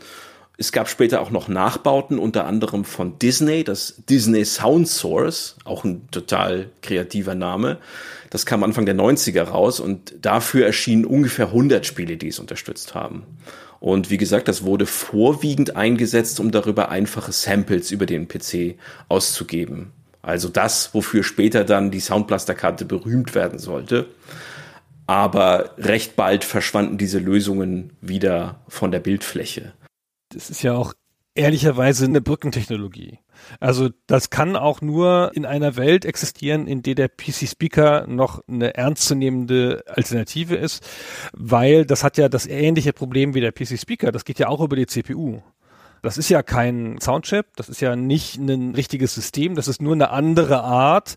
Es 0.57 0.73
gab 0.73 0.89
später 0.89 1.21
auch 1.21 1.31
noch 1.31 1.47
Nachbauten, 1.47 2.19
unter 2.19 2.45
anderem 2.45 2.83
von 2.83 3.17
Disney, 3.17 3.63
das 3.63 3.95
Disney 4.09 4.43
Sound 4.43 4.89
Source, 4.89 5.55
auch 5.63 5.85
ein 5.85 6.11
total 6.11 6.69
kreativer 6.81 7.35
Name. 7.35 7.77
Das 8.29 8.45
kam 8.45 8.63
Anfang 8.63 8.85
der 8.85 8.95
90er 8.95 9.43
raus 9.43 9.79
und 9.79 10.13
dafür 10.21 10.65
erschienen 10.65 11.05
ungefähr 11.05 11.47
100 11.47 11.85
Spiele, 11.85 12.17
die 12.17 12.27
es 12.27 12.39
unterstützt 12.39 12.95
haben. 12.95 13.23
Und 13.79 14.09
wie 14.09 14.17
gesagt, 14.17 14.47
das 14.47 14.63
wurde 14.63 14.85
vorwiegend 14.85 15.75
eingesetzt, 15.75 16.39
um 16.39 16.51
darüber 16.51 16.89
einfache 16.89 17.31
Samples 17.31 17.91
über 17.91 18.05
den 18.05 18.27
PC 18.27 18.75
auszugeben. 19.07 19.91
Also 20.21 20.49
das, 20.49 20.93
wofür 20.93 21.23
später 21.23 21.63
dann 21.63 21.91
die 21.91 22.01
Soundblaster-Karte 22.01 22.85
berühmt 22.85 23.35
werden 23.35 23.57
sollte. 23.57 24.07
Aber 25.07 25.71
recht 25.77 26.15
bald 26.15 26.43
verschwanden 26.43 26.97
diese 26.97 27.19
Lösungen 27.19 27.93
wieder 28.01 28.59
von 28.67 28.91
der 28.91 28.99
Bildfläche 28.99 29.73
das 30.29 30.49
ist 30.49 30.61
ja 30.61 30.73
auch 30.73 30.93
ehrlicherweise 31.39 32.05
eine 32.05 32.19
Brückentechnologie. 32.19 33.19
Also 33.61 33.89
das 34.07 34.29
kann 34.29 34.57
auch 34.57 34.81
nur 34.81 35.31
in 35.33 35.45
einer 35.45 35.77
Welt 35.77 36.03
existieren, 36.03 36.67
in 36.67 36.83
der 36.83 36.95
der 36.95 37.07
PC-Speaker 37.07 38.05
noch 38.07 38.43
eine 38.49 38.75
ernstzunehmende 38.75 39.83
Alternative 39.87 40.55
ist, 40.55 40.85
weil 41.31 41.85
das 41.85 42.03
hat 42.03 42.17
ja 42.17 42.27
das 42.27 42.45
ähnliche 42.45 42.91
Problem 42.91 43.33
wie 43.33 43.39
der 43.39 43.53
PC-Speaker. 43.53 44.11
Das 44.11 44.25
geht 44.25 44.37
ja 44.37 44.49
auch 44.49 44.59
über 44.59 44.75
die 44.75 44.85
CPU. 44.85 45.41
Das 46.01 46.17
ist 46.17 46.29
ja 46.29 46.43
kein 46.43 46.99
Soundchip, 46.99 47.45
das 47.55 47.69
ist 47.69 47.81
ja 47.81 47.95
nicht 47.95 48.35
ein 48.37 48.75
richtiges 48.75 49.15
System, 49.15 49.55
das 49.55 49.67
ist 49.67 49.81
nur 49.81 49.93
eine 49.93 50.11
andere 50.11 50.61
Art, 50.63 51.15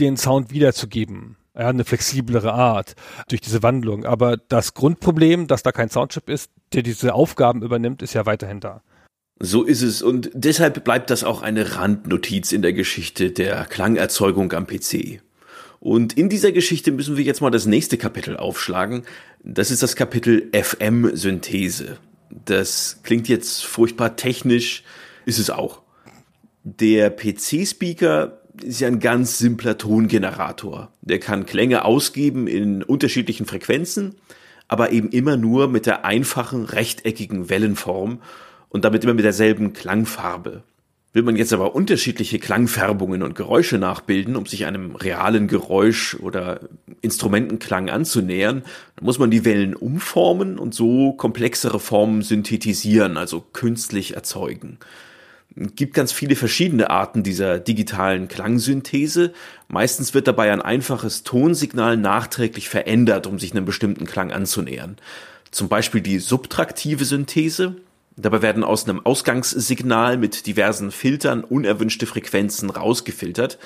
den 0.00 0.16
Sound 0.16 0.50
wiederzugeben. 0.50 1.36
Ja, 1.54 1.68
eine 1.68 1.84
flexiblere 1.84 2.52
Art 2.52 2.94
durch 3.28 3.40
diese 3.40 3.62
Wandlung. 3.62 4.04
Aber 4.04 4.36
das 4.36 4.74
Grundproblem, 4.74 5.46
dass 5.48 5.62
da 5.62 5.72
kein 5.72 5.90
Soundchip 5.90 6.30
ist, 6.30 6.52
der 6.72 6.82
diese 6.82 7.14
Aufgaben 7.14 7.62
übernimmt, 7.62 8.00
ist 8.00 8.14
ja 8.14 8.26
weiterhin 8.26 8.60
da. 8.60 8.82
So 9.40 9.62
ist 9.62 9.82
es 9.82 10.02
und 10.02 10.30
deshalb 10.34 10.82
bleibt 10.82 11.10
das 11.10 11.22
auch 11.22 11.42
eine 11.42 11.76
Randnotiz 11.76 12.52
in 12.52 12.62
der 12.62 12.72
Geschichte 12.72 13.30
der 13.30 13.64
Klangerzeugung 13.66 14.52
am 14.52 14.66
PC. 14.66 15.20
Und 15.80 16.18
in 16.18 16.28
dieser 16.28 16.50
Geschichte 16.50 16.90
müssen 16.90 17.16
wir 17.16 17.24
jetzt 17.24 17.40
mal 17.40 17.50
das 17.50 17.66
nächste 17.66 17.98
Kapitel 17.98 18.36
aufschlagen. 18.36 19.04
Das 19.44 19.70
ist 19.70 19.82
das 19.82 19.94
Kapitel 19.94 20.50
FM-Synthese. 20.52 21.98
Das 22.44 22.98
klingt 23.04 23.28
jetzt 23.28 23.64
furchtbar 23.64 24.16
technisch, 24.16 24.82
ist 25.24 25.38
es 25.38 25.50
auch. 25.50 25.82
Der 26.64 27.10
PC-Speaker 27.10 28.40
ist 28.60 28.80
ja 28.80 28.88
ein 28.88 28.98
ganz 28.98 29.38
simpler 29.38 29.78
Tongenerator. 29.78 30.90
Der 31.00 31.20
kann 31.20 31.46
Klänge 31.46 31.84
ausgeben 31.84 32.48
in 32.48 32.82
unterschiedlichen 32.82 33.46
Frequenzen 33.46 34.16
aber 34.68 34.92
eben 34.92 35.08
immer 35.08 35.36
nur 35.36 35.66
mit 35.66 35.86
der 35.86 36.04
einfachen 36.04 36.66
rechteckigen 36.66 37.48
Wellenform 37.48 38.20
und 38.68 38.84
damit 38.84 39.04
immer 39.04 39.14
mit 39.14 39.24
derselben 39.24 39.72
Klangfarbe. 39.72 40.62
Will 41.14 41.22
man 41.22 41.36
jetzt 41.36 41.52
aber 41.52 41.74
unterschiedliche 41.74 42.38
Klangfärbungen 42.38 43.22
und 43.22 43.34
Geräusche 43.34 43.78
nachbilden, 43.78 44.36
um 44.36 44.46
sich 44.46 44.66
einem 44.66 44.94
realen 44.94 45.48
Geräusch 45.48 46.14
oder 46.20 46.60
Instrumentenklang 47.00 47.88
anzunähern, 47.88 48.62
dann 48.96 49.04
muss 49.04 49.18
man 49.18 49.30
die 49.30 49.44
Wellen 49.44 49.74
umformen 49.74 50.58
und 50.58 50.74
so 50.74 51.12
komplexere 51.12 51.80
Formen 51.80 52.22
synthetisieren, 52.22 53.16
also 53.16 53.40
künstlich 53.40 54.14
erzeugen 54.14 54.78
gibt 55.58 55.94
ganz 55.94 56.12
viele 56.12 56.36
verschiedene 56.36 56.90
Arten 56.90 57.22
dieser 57.22 57.58
digitalen 57.58 58.28
Klangsynthese. 58.28 59.32
Meistens 59.68 60.14
wird 60.14 60.28
dabei 60.28 60.52
ein 60.52 60.62
einfaches 60.62 61.24
Tonsignal 61.24 61.96
nachträglich 61.96 62.68
verändert, 62.68 63.26
um 63.26 63.38
sich 63.38 63.52
einem 63.52 63.64
bestimmten 63.64 64.06
Klang 64.06 64.30
anzunähern. 64.30 64.96
Zum 65.50 65.68
Beispiel 65.68 66.00
die 66.00 66.18
subtraktive 66.18 67.04
Synthese. 67.04 67.76
Dabei 68.20 68.42
werden 68.42 68.64
aus 68.64 68.88
einem 68.88 69.04
Ausgangssignal 69.04 70.18
mit 70.18 70.46
diversen 70.46 70.90
Filtern 70.90 71.44
unerwünschte 71.44 72.06
Frequenzen 72.06 72.68
rausgefiltert. 72.70 73.58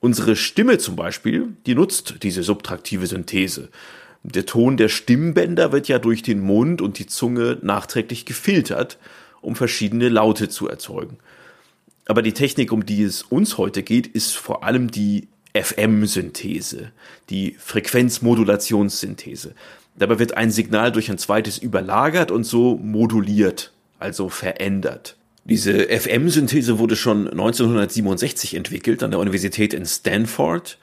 Unsere 0.00 0.36
Stimme 0.36 0.78
zum 0.78 0.96
Beispiel, 0.96 1.56
die 1.66 1.74
nutzt 1.74 2.16
diese 2.22 2.42
subtraktive 2.42 3.06
Synthese. 3.06 3.70
Der 4.22 4.44
Ton 4.44 4.76
der 4.76 4.88
Stimmbänder 4.88 5.72
wird 5.72 5.88
ja 5.88 5.98
durch 5.98 6.22
den 6.22 6.40
Mund 6.40 6.82
und 6.82 6.98
die 6.98 7.06
Zunge 7.06 7.58
nachträglich 7.62 8.26
gefiltert 8.26 8.98
um 9.46 9.54
verschiedene 9.54 10.08
Laute 10.08 10.48
zu 10.48 10.68
erzeugen. 10.68 11.18
Aber 12.06 12.20
die 12.20 12.32
Technik, 12.32 12.72
um 12.72 12.84
die 12.84 13.04
es 13.04 13.22
uns 13.22 13.58
heute 13.58 13.82
geht, 13.82 14.08
ist 14.08 14.36
vor 14.36 14.64
allem 14.64 14.90
die 14.90 15.28
FM-Synthese, 15.54 16.90
die 17.30 17.56
Frequenzmodulationssynthese. 17.58 19.54
Dabei 19.96 20.18
wird 20.18 20.36
ein 20.36 20.50
Signal 20.50 20.92
durch 20.92 21.10
ein 21.10 21.18
zweites 21.18 21.58
überlagert 21.58 22.30
und 22.30 22.44
so 22.44 22.76
moduliert, 22.76 23.72
also 23.98 24.28
verändert. 24.28 25.16
Diese 25.44 25.88
FM-Synthese 25.88 26.78
wurde 26.78 26.96
schon 26.96 27.28
1967 27.28 28.54
entwickelt 28.54 29.02
an 29.02 29.12
der 29.12 29.20
Universität 29.20 29.74
in 29.74 29.86
Stanford, 29.86 30.78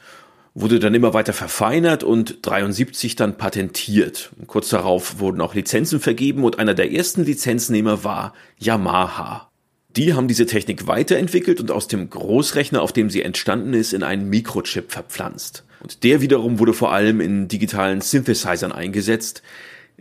wurde 0.56 0.80
dann 0.80 0.94
immer 0.94 1.14
weiter 1.14 1.34
verfeinert 1.34 2.04
und 2.04 2.38
73 2.44 3.16
dann 3.16 3.38
patentiert. 3.38 4.32
Kurz 4.48 4.70
darauf 4.70 5.20
wurden 5.20 5.42
auch 5.42 5.56
Lizenzen 5.56 6.00
vergeben 6.00 6.44
und 6.44 6.60
einer 6.60 6.76
der 6.76 6.92
ersten 6.92 7.26
Lizenznehmer 7.26 8.04
war 8.04 8.34
Yamaha. 8.58 9.50
Die 9.96 10.14
haben 10.14 10.28
diese 10.28 10.46
Technik 10.46 10.88
weiterentwickelt 10.88 11.60
und 11.60 11.70
aus 11.70 11.88
dem 11.88 12.10
Großrechner, 12.10 12.82
auf 12.82 12.94
dem 12.94 13.10
sie 13.10 13.22
entstanden 13.22 13.74
ist, 13.74 13.94
in 13.94 14.02
einen 14.02 14.30
Mikrochip 14.30 14.92
verpflanzt. 14.92 15.66
Und 15.82 16.04
der 16.04 16.22
wiederum 16.22 16.58
wurde 16.58 16.74
vor 16.74 16.94
allem 16.94 17.20
in 17.20 17.48
digitalen 17.48 18.02
Synthesizern 18.02 18.72
eingesetzt, 18.72 19.44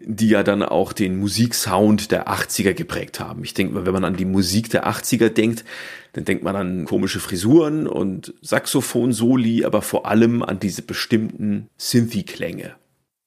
die 0.04 0.28
ja 0.28 0.42
dann 0.42 0.62
auch 0.62 0.92
den 0.92 1.18
Musiksound 1.18 2.10
der 2.10 2.28
80er 2.28 2.74
geprägt 2.74 3.20
haben. 3.20 3.44
Ich 3.44 3.54
denke, 3.54 3.86
wenn 3.86 3.92
man 3.92 4.04
an 4.04 4.16
die 4.16 4.24
Musik 4.24 4.70
der 4.70 4.86
80er 4.86 5.28
denkt, 5.28 5.64
dann 6.12 6.24
denkt 6.24 6.44
man 6.44 6.56
an 6.56 6.84
komische 6.84 7.20
Frisuren 7.20 7.86
und 7.86 8.34
Saxophon-Soli, 8.42 9.64
aber 9.64 9.82
vor 9.82 10.06
allem 10.06 10.42
an 10.42 10.58
diese 10.58 10.82
bestimmten 10.82 11.68
Synthi-Klänge. 11.78 12.74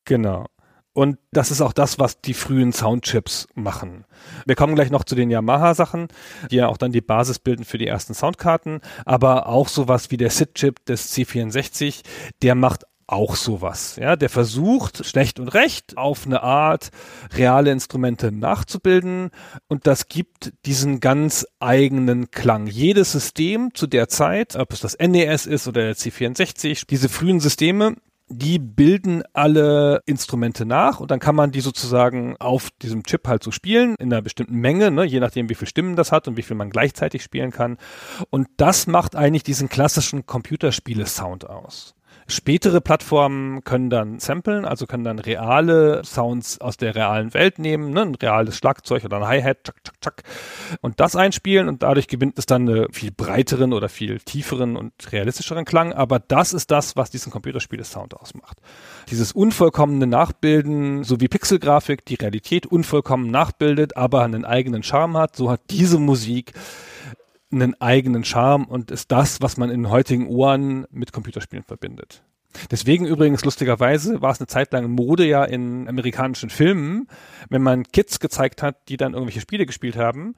Genau. 0.05 0.45
Und 0.93 1.17
das 1.33 1.51
ist 1.51 1.59
auch 1.59 1.73
das, 1.73 1.99
was 1.99 2.21
die 2.21 2.33
frühen 2.33 2.71
Soundchips 2.71 3.49
machen. 3.53 4.05
Wir 4.45 4.55
kommen 4.55 4.75
gleich 4.75 4.91
noch 4.91 5.03
zu 5.03 5.13
den 5.13 5.29
Yamaha-Sachen, 5.29 6.07
die 6.49 6.55
ja 6.55 6.67
auch 6.67 6.77
dann 6.77 6.93
die 6.93 7.01
Basis 7.01 7.37
bilden 7.37 7.65
für 7.65 7.77
die 7.77 7.87
ersten 7.87 8.13
Soundkarten, 8.13 8.79
aber 9.03 9.47
auch 9.47 9.67
sowas 9.67 10.09
wie 10.09 10.17
der 10.17 10.29
SID-Chip 10.29 10.85
des 10.85 11.13
C64, 11.13 12.01
der 12.41 12.55
macht 12.55 12.85
auch 13.07 13.35
sowas. 13.35 13.97
Ja, 13.97 14.15
der 14.15 14.29
versucht 14.29 15.05
schlecht 15.05 15.39
und 15.39 15.49
recht 15.49 15.97
auf 15.97 16.25
eine 16.25 16.41
Art 16.41 16.89
reale 17.33 17.71
Instrumente 17.71 18.31
nachzubilden 18.31 19.31
und 19.67 19.87
das 19.87 20.07
gibt 20.07 20.53
diesen 20.65 20.99
ganz 20.99 21.45
eigenen 21.59 22.31
Klang. 22.31 22.67
Jedes 22.67 23.11
System 23.11 23.73
zu 23.73 23.87
der 23.87 24.07
Zeit, 24.07 24.55
ob 24.55 24.73
es 24.73 24.79
das 24.79 24.97
NES 24.97 25.45
ist 25.45 25.67
oder 25.67 25.81
der 25.81 25.95
C64, 25.95 26.87
diese 26.87 27.09
frühen 27.09 27.39
Systeme 27.39 27.95
die 28.27 28.57
bilden 28.57 29.23
alle 29.33 30.01
Instrumente 30.05 30.65
nach 30.65 30.99
und 30.99 31.11
dann 31.11 31.19
kann 31.19 31.35
man 31.35 31.51
die 31.51 31.61
sozusagen 31.61 32.35
auf 32.37 32.71
diesem 32.81 33.03
Chip 33.03 33.27
halt 33.27 33.43
so 33.43 33.51
spielen 33.51 33.95
in 33.99 34.11
einer 34.11 34.21
bestimmten 34.21 34.55
Menge, 34.55 34.89
ne, 34.89 35.03
je 35.03 35.19
nachdem 35.19 35.49
wie 35.49 35.55
viele 35.55 35.69
Stimmen 35.69 35.95
das 35.95 36.11
hat 36.11 36.27
und 36.27 36.35
wie 36.35 36.41
viel 36.41 36.55
man 36.55 36.71
gleichzeitig 36.71 37.21
spielen 37.21 37.51
kann. 37.51 37.77
Und 38.31 38.47
das 38.57 38.87
macht 38.87 39.15
eigentlich 39.15 39.43
diesen 39.43 39.69
klassischen 39.69 40.25
Computerspiele-Sound 40.25 41.47
aus. 41.47 41.93
Spätere 42.27 42.81
Plattformen 42.81 43.63
können 43.63 43.91
dann 43.91 44.19
samplen, 44.19 44.65
also 44.65 44.87
können 44.87 45.03
dann 45.03 45.19
reale 45.19 46.03
Sounds 46.03 46.59
aus 46.59 46.75
der 46.75 46.95
realen 46.95 47.35
Welt 47.35 47.59
nehmen, 47.59 47.91
ne, 47.91 48.01
ein 48.01 48.15
reales 48.15 48.57
Schlagzeug 48.57 49.03
oder 49.05 49.17
ein 49.17 49.27
Hi-Hat, 49.27 49.63
tschak, 49.63 49.83
tschak, 49.83 50.01
tschak, 50.01 50.23
und 50.81 50.99
das 50.99 51.15
einspielen 51.15 51.67
und 51.67 51.83
dadurch 51.83 52.07
gewinnt 52.07 52.39
es 52.39 52.47
dann 52.47 52.67
einen 52.67 52.91
viel 52.91 53.11
breiteren 53.11 53.73
oder 53.73 53.89
viel 53.89 54.19
tieferen 54.19 54.75
und 54.75 54.93
realistischeren 55.11 55.65
Klang. 55.65 55.93
Aber 55.93 56.17
das 56.17 56.53
ist 56.53 56.71
das, 56.71 56.95
was 56.95 57.11
diesen 57.11 57.31
Computerspiele-Sound 57.31 58.15
ausmacht. 58.15 58.57
Dieses 59.11 59.31
unvollkommene 59.31 60.07
Nachbilden, 60.07 61.03
so 61.03 61.21
wie 61.21 61.27
Pixelgrafik 61.27 62.05
die 62.05 62.15
Realität 62.15 62.65
unvollkommen 62.65 63.29
nachbildet, 63.29 63.97
aber 63.97 64.23
einen 64.23 64.45
eigenen 64.45 64.81
Charme 64.81 65.17
hat, 65.17 65.35
so 65.35 65.51
hat 65.51 65.61
diese 65.69 65.99
Musik 65.99 66.53
einen 67.55 67.79
eigenen 67.81 68.23
Charme 68.23 68.65
und 68.65 68.91
ist 68.91 69.11
das, 69.11 69.41
was 69.41 69.57
man 69.57 69.69
in 69.69 69.89
heutigen 69.89 70.27
Ohren 70.27 70.85
mit 70.91 71.11
Computerspielen 71.11 71.63
verbindet. 71.63 72.23
Deswegen 72.71 73.05
übrigens 73.05 73.43
lustigerweise 73.43 74.21
war 74.21 74.31
es 74.31 74.39
eine 74.39 74.47
Zeit 74.47 74.71
lang 74.73 74.89
Mode 74.89 75.25
ja 75.25 75.43
in 75.43 75.87
amerikanischen 75.87 76.49
Filmen, 76.49 77.07
wenn 77.49 77.61
man 77.61 77.83
Kids 77.83 78.19
gezeigt 78.19 78.61
hat, 78.61 78.87
die 78.89 78.97
dann 78.97 79.13
irgendwelche 79.13 79.41
Spiele 79.41 79.65
gespielt 79.65 79.97
haben, 79.97 80.35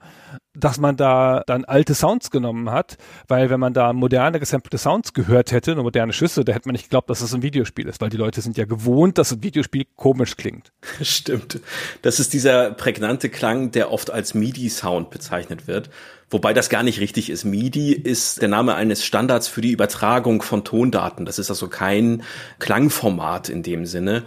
dass 0.54 0.78
man 0.78 0.96
da 0.96 1.42
dann 1.46 1.64
alte 1.64 1.94
Sounds 1.94 2.30
genommen 2.30 2.70
hat, 2.70 2.96
weil 3.28 3.50
wenn 3.50 3.60
man 3.60 3.74
da 3.74 3.92
moderne 3.92 4.40
gesampelte 4.40 4.78
Sounds 4.78 5.12
gehört 5.12 5.52
hätte, 5.52 5.72
eine 5.72 5.82
moderne 5.82 6.12
Schüsse, 6.12 6.44
da 6.44 6.52
hätte 6.52 6.68
man 6.68 6.72
nicht 6.72 6.84
geglaubt, 6.84 7.08
dass 7.08 7.20
es 7.20 7.30
das 7.30 7.34
ein 7.34 7.42
Videospiel 7.42 7.86
ist, 7.88 8.00
weil 8.00 8.10
die 8.10 8.16
Leute 8.16 8.40
sind 8.40 8.56
ja 8.56 8.64
gewohnt, 8.64 9.18
dass 9.18 9.32
ein 9.32 9.42
Videospiel 9.42 9.86
komisch 9.96 10.36
klingt. 10.36 10.72
Stimmt. 11.02 11.60
Das 12.02 12.20
ist 12.20 12.32
dieser 12.32 12.72
prägnante 12.72 13.28
Klang, 13.28 13.70
der 13.70 13.92
oft 13.92 14.10
als 14.10 14.34
MIDI-Sound 14.34 15.10
bezeichnet 15.10 15.66
wird. 15.66 15.90
Wobei 16.30 16.52
das 16.52 16.68
gar 16.68 16.82
nicht 16.82 17.00
richtig 17.00 17.30
ist. 17.30 17.44
MIDI 17.44 17.92
ist 17.92 18.42
der 18.42 18.48
Name 18.48 18.74
eines 18.74 19.04
Standards 19.04 19.48
für 19.48 19.62
die 19.62 19.72
Übertragung 19.72 20.42
von 20.42 20.62
Tondaten. 20.62 21.24
Das 21.24 21.38
ist 21.38 21.48
also 21.48 21.68
kein 21.68 22.22
Klangformat 22.58 23.48
in 23.48 23.62
dem 23.62 23.86
Sinne. 23.86 24.24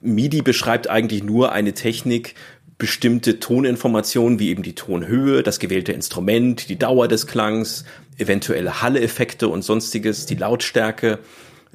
MIDI 0.00 0.42
beschreibt 0.42 0.90
eigentlich 0.90 1.22
nur 1.22 1.52
eine 1.52 1.72
Technik, 1.72 2.34
bestimmte 2.76 3.38
Toninformationen 3.38 4.40
wie 4.40 4.48
eben 4.48 4.64
die 4.64 4.74
Tonhöhe, 4.74 5.44
das 5.44 5.60
gewählte 5.60 5.92
Instrument, 5.92 6.68
die 6.68 6.76
Dauer 6.76 7.06
des 7.06 7.28
Klangs, 7.28 7.84
eventuelle 8.18 8.82
Halleffekte 8.82 9.48
und 9.48 9.62
sonstiges, 9.62 10.26
die 10.26 10.34
Lautstärke, 10.34 11.20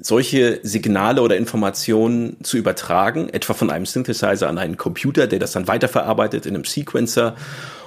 solche 0.01 0.59
Signale 0.63 1.21
oder 1.21 1.38
Informationen 1.38 2.38
zu 2.43 2.57
übertragen, 2.57 3.30
etwa 3.30 3.53
von 3.53 3.69
einem 3.69 3.86
Synthesizer 3.86 4.47
an 4.47 4.57
einen 4.57 4.77
Computer, 4.77 5.27
der 5.27 5.39
das 5.39 5.53
dann 5.53 5.67
weiterverarbeitet 5.67 6.45
in 6.45 6.55
einem 6.55 6.65
Sequencer 6.65 7.36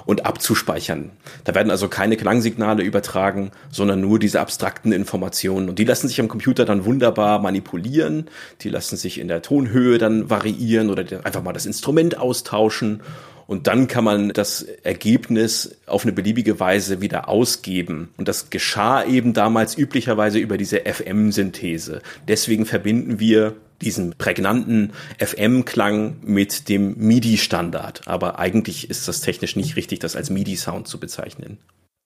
und 0.05 0.25
abzuspeichern. 0.25 1.11
Da 1.43 1.55
werden 1.55 1.71
also 1.71 1.87
keine 1.87 2.17
Klangsignale 2.17 2.83
übertragen, 2.83 3.51
sondern 3.71 4.01
nur 4.01 4.19
diese 4.19 4.39
abstrakten 4.39 4.91
Informationen. 4.91 5.69
Und 5.69 5.79
die 5.79 5.85
lassen 5.85 6.07
sich 6.07 6.19
am 6.19 6.27
Computer 6.27 6.65
dann 6.65 6.85
wunderbar 6.85 7.39
manipulieren. 7.39 8.29
Die 8.61 8.69
lassen 8.69 8.97
sich 8.97 9.19
in 9.19 9.27
der 9.27 9.41
Tonhöhe 9.41 9.97
dann 9.97 10.29
variieren 10.29 10.89
oder 10.89 11.03
einfach 11.23 11.43
mal 11.43 11.53
das 11.53 11.65
Instrument 11.65 12.17
austauschen. 12.17 13.01
Und 13.45 13.67
dann 13.67 13.87
kann 13.87 14.03
man 14.03 14.29
das 14.29 14.61
Ergebnis 14.61 15.75
auf 15.85 16.03
eine 16.03 16.13
beliebige 16.13 16.59
Weise 16.59 17.01
wieder 17.01 17.27
ausgeben. 17.27 18.09
Und 18.17 18.27
das 18.27 18.49
geschah 18.49 19.03
eben 19.03 19.33
damals 19.33 19.77
üblicherweise 19.77 20.39
über 20.39 20.57
diese 20.57 20.81
FM-Synthese. 20.85 22.01
Deswegen 22.27 22.65
verbinden 22.65 23.19
wir 23.19 23.55
diesen 23.83 24.15
prägnanten 24.17 24.93
FM-Klang 25.19 26.17
mit 26.21 26.69
dem 26.69 26.97
MIDI-Standard. 26.97 28.07
Aber 28.07 28.39
eigentlich 28.39 28.89
ist 28.89 29.07
das 29.07 29.21
technisch 29.21 29.55
nicht 29.55 29.75
richtig, 29.75 29.99
das 29.99 30.15
als 30.15 30.29
MIDI-Sound 30.29 30.87
zu 30.87 30.99
bezeichnen. 30.99 31.59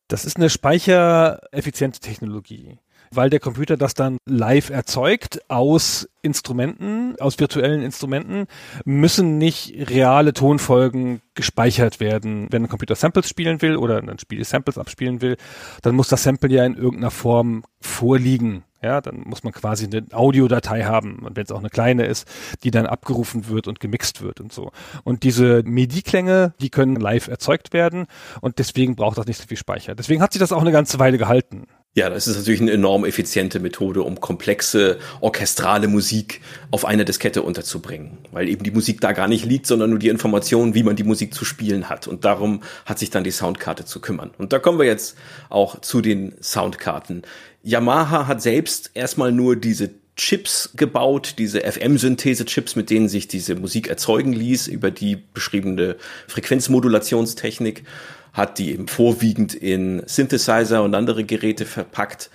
Das 0.07 0.23
ist 0.23 0.37
eine 0.37 0.49
speichereffiziente 0.49 1.99
Technologie, 1.99 2.77
weil 3.11 3.29
der 3.29 3.41
Computer 3.41 3.75
das 3.75 3.93
dann 3.93 4.17
live 4.25 4.69
erzeugt 4.69 5.41
aus 5.49 6.07
Instrumenten, 6.21 7.15
aus 7.19 7.39
virtuellen 7.39 7.81
Instrumenten, 7.81 8.47
müssen 8.85 9.37
nicht 9.37 9.89
reale 9.89 10.31
Tonfolgen 10.31 11.21
gespeichert 11.35 11.99
werden. 11.99 12.47
Wenn 12.51 12.63
ein 12.63 12.69
Computer 12.69 12.95
Samples 12.95 13.27
spielen 13.27 13.61
will 13.61 13.75
oder 13.75 13.97
ein 13.97 14.19
Spiel 14.19 14.43
Samples 14.45 14.77
abspielen 14.77 15.21
will, 15.21 15.35
dann 15.81 15.95
muss 15.95 16.07
das 16.07 16.23
Sample 16.23 16.51
ja 16.51 16.65
in 16.65 16.75
irgendeiner 16.75 17.11
Form 17.11 17.63
vorliegen. 17.81 18.63
Ja, 18.81 19.01
dann 19.01 19.21
muss 19.25 19.43
man 19.43 19.53
quasi 19.53 19.85
eine 19.85 20.05
Audiodatei 20.11 20.83
haben, 20.83 21.19
und 21.25 21.35
wenn 21.35 21.43
es 21.43 21.51
auch 21.51 21.59
eine 21.59 21.69
kleine 21.69 22.05
ist, 22.05 22.27
die 22.63 22.69
dann 22.69 22.85
abgerufen 22.85 23.47
wird 23.47 23.67
und 23.67 23.79
gemixt 23.79 24.21
wird 24.21 24.39
und 24.39 24.53
so. 24.53 24.71
Und 25.03 25.23
diese 25.23 25.63
MIDI-Klänge, 25.63 26.53
die 26.61 26.69
können 26.69 26.95
live 26.95 27.27
erzeugt 27.27 27.73
werden 27.73 28.05
und 28.41 28.59
deswegen 28.59 28.95
braucht 28.95 29.17
das 29.17 29.25
nicht 29.25 29.41
so 29.41 29.47
viel 29.47 29.57
Speicher. 29.57 29.95
Deswegen 29.95 30.21
hat 30.21 30.33
sich 30.33 30.39
das 30.39 30.51
auch 30.51 30.61
eine 30.61 30.71
ganze 30.71 30.99
Weile 30.99 31.17
gehalten. 31.17 31.65
Ja, 31.97 32.11
das 32.11 32.27
ist 32.27 32.37
natürlich 32.37 32.61
eine 32.61 32.73
enorm 32.73 33.05
effiziente 33.05 33.59
Methode, 33.59 34.03
um 34.03 34.19
komplexe 34.19 34.99
orchestrale 35.19 35.87
Musik 35.87 36.41
auf 36.69 36.85
einer 36.85 37.05
Diskette 37.05 37.41
unterzubringen, 37.41 38.19
weil 38.31 38.47
eben 38.49 38.63
die 38.63 38.69
Musik 38.69 39.01
da 39.01 39.13
gar 39.13 39.27
nicht 39.27 39.45
liegt, 39.45 39.65
sondern 39.65 39.89
nur 39.89 39.97
die 39.97 40.09
Information, 40.09 40.75
wie 40.75 40.83
man 40.83 40.95
die 40.95 41.03
Musik 41.03 41.33
zu 41.33 41.43
spielen 41.43 41.89
hat. 41.89 42.07
Und 42.07 42.23
darum 42.23 42.61
hat 42.85 42.99
sich 42.99 43.09
dann 43.09 43.23
die 43.23 43.31
Soundkarte 43.31 43.83
zu 43.83 43.99
kümmern. 43.99 44.29
Und 44.37 44.53
da 44.53 44.59
kommen 44.59 44.77
wir 44.77 44.85
jetzt 44.85 45.17
auch 45.49 45.81
zu 45.81 46.01
den 46.01 46.35
Soundkarten. 46.39 47.23
Yamaha 47.67 48.27
hat 48.27 48.41
selbst 48.41 48.91
erstmal 48.93 49.33
nur 49.33 49.57
diese 49.57 49.89
Chips 50.15 50.69
gebaut, 50.77 51.35
diese 51.37 51.59
FM-Synthese-Chips, 51.69 52.77
mit 52.77 52.89
denen 52.89 53.09
sich 53.09 53.27
diese 53.27 53.55
Musik 53.55 53.89
erzeugen 53.89 54.31
ließ, 54.31 54.67
über 54.67 54.89
die 54.89 55.17
beschriebene 55.17 55.97
Frequenzmodulationstechnik 56.27 57.83
hat 58.31 58.57
die 58.57 58.71
eben 58.71 58.87
vorwiegend 58.87 59.53
in 59.53 60.01
Synthesizer 60.05 60.81
und 60.83 60.95
andere 60.95 61.25
Geräte 61.25 61.65
verpackt. 61.65 62.29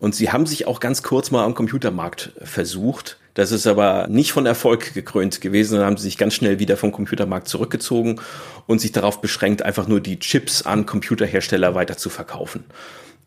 Und 0.00 0.16
sie 0.16 0.32
haben 0.32 0.46
sich 0.46 0.66
auch 0.66 0.80
ganz 0.80 1.04
kurz 1.04 1.30
mal 1.30 1.44
am 1.44 1.54
Computermarkt 1.54 2.32
versucht. 2.42 3.18
Das 3.34 3.52
ist 3.52 3.68
aber 3.68 4.08
nicht 4.08 4.32
von 4.32 4.46
Erfolg 4.46 4.94
gekrönt 4.94 5.40
gewesen. 5.40 5.76
Dann 5.78 5.86
haben 5.86 5.96
sie 5.96 6.04
sich 6.04 6.18
ganz 6.18 6.34
schnell 6.34 6.58
wieder 6.58 6.76
vom 6.76 6.90
Computermarkt 6.90 7.46
zurückgezogen 7.46 8.20
und 8.66 8.80
sich 8.80 8.90
darauf 8.90 9.20
beschränkt, 9.20 9.62
einfach 9.62 9.86
nur 9.86 10.00
die 10.00 10.18
Chips 10.18 10.62
an 10.62 10.86
Computerhersteller 10.86 11.76
weiter 11.76 11.96
zu 11.96 12.10
verkaufen. 12.10 12.64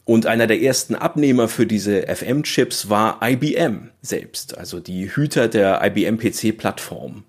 Und 0.05 0.27
einer 0.27 0.45
der 0.45 0.61
ersten 0.61 0.93
Abnehmer 0.93 1.47
für 1.47 1.65
diese 1.65 2.03
FM-Chips 2.03 2.89
war 2.89 3.19
IBM 3.23 3.89
selbst, 4.03 4.55
also 4.55 4.79
die 4.79 5.09
Hüter 5.09 5.47
der 5.47 5.81
IBM 5.83 6.19
PC-Plattform. 6.19 7.23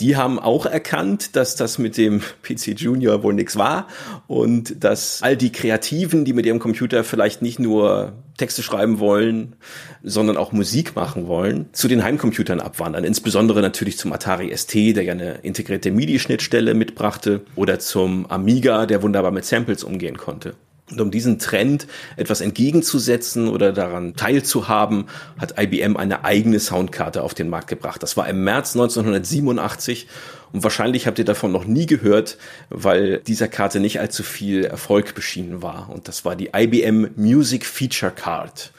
Die 0.00 0.16
haben 0.16 0.38
auch 0.38 0.66
erkannt, 0.66 1.36
dass 1.36 1.56
das 1.56 1.78
mit 1.78 1.96
dem 1.96 2.20
PC 2.42 2.78
Junior 2.78 3.24
wohl 3.24 3.34
nichts 3.34 3.56
war 3.56 3.88
und 4.28 4.82
dass 4.82 5.22
all 5.22 5.36
die 5.36 5.50
Kreativen, 5.50 6.24
die 6.24 6.32
mit 6.32 6.46
ihrem 6.46 6.60
Computer 6.60 7.02
vielleicht 7.02 7.42
nicht 7.42 7.58
nur 7.58 8.12
Texte 8.36 8.62
schreiben 8.62 9.00
wollen, 9.00 9.56
sondern 10.02 10.36
auch 10.36 10.52
Musik 10.52 10.94
machen 10.96 11.26
wollen, 11.26 11.66
zu 11.72 11.88
den 11.88 12.02
Heimcomputern 12.02 12.60
abwandern. 12.60 13.04
Insbesondere 13.04 13.60
natürlich 13.60 13.98
zum 13.98 14.12
Atari 14.12 14.56
ST, 14.56 14.74
der 14.74 15.02
ja 15.02 15.12
eine 15.12 15.38
integrierte 15.42 15.90
MIDI-Schnittstelle 15.90 16.74
mitbrachte, 16.74 17.42
oder 17.56 17.78
zum 17.78 18.26
Amiga, 18.26 18.86
der 18.86 19.02
wunderbar 19.02 19.30
mit 19.30 19.44
Samples 19.44 19.84
umgehen 19.84 20.16
konnte. 20.16 20.54
Und 20.90 21.00
um 21.00 21.10
diesen 21.10 21.38
Trend 21.38 21.86
etwas 22.16 22.42
entgegenzusetzen 22.42 23.48
oder 23.48 23.72
daran 23.72 24.16
teilzuhaben, 24.16 25.06
hat 25.38 25.58
IBM 25.58 25.96
eine 25.96 26.24
eigene 26.24 26.60
Soundkarte 26.60 27.22
auf 27.22 27.32
den 27.32 27.48
Markt 27.48 27.68
gebracht. 27.68 28.02
Das 28.02 28.18
war 28.18 28.28
im 28.28 28.44
März 28.44 28.76
1987 28.76 30.06
und 30.52 30.62
wahrscheinlich 30.62 31.06
habt 31.06 31.18
ihr 31.18 31.24
davon 31.24 31.52
noch 31.52 31.64
nie 31.64 31.86
gehört, 31.86 32.36
weil 32.68 33.18
dieser 33.20 33.48
Karte 33.48 33.80
nicht 33.80 33.98
allzu 33.98 34.22
viel 34.22 34.64
Erfolg 34.64 35.14
beschienen 35.14 35.62
war. 35.62 35.88
Und 35.90 36.06
das 36.06 36.26
war 36.26 36.36
die 36.36 36.50
IBM 36.54 37.08
Music 37.16 37.64
Feature 37.64 38.12
Card. 38.12 38.70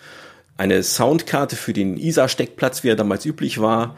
Eine 0.57 0.83
Soundkarte 0.83 1.55
für 1.55 1.73
den 1.73 1.97
ISA-Steckplatz, 1.97 2.83
wie 2.83 2.89
er 2.89 2.95
damals 2.95 3.25
üblich 3.25 3.59
war 3.59 3.95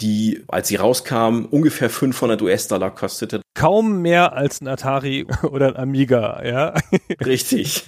die, 0.00 0.44
als 0.48 0.68
sie 0.68 0.76
rauskam, 0.76 1.46
ungefähr 1.50 1.90
500 1.90 2.42
US-Dollar 2.42 2.94
kostete. 2.94 3.40
Kaum 3.54 4.02
mehr 4.02 4.34
als 4.34 4.60
ein 4.60 4.68
Atari 4.68 5.26
oder 5.42 5.68
ein 5.68 5.76
Amiga, 5.76 6.42
ja. 6.44 6.74
Richtig. 7.24 7.84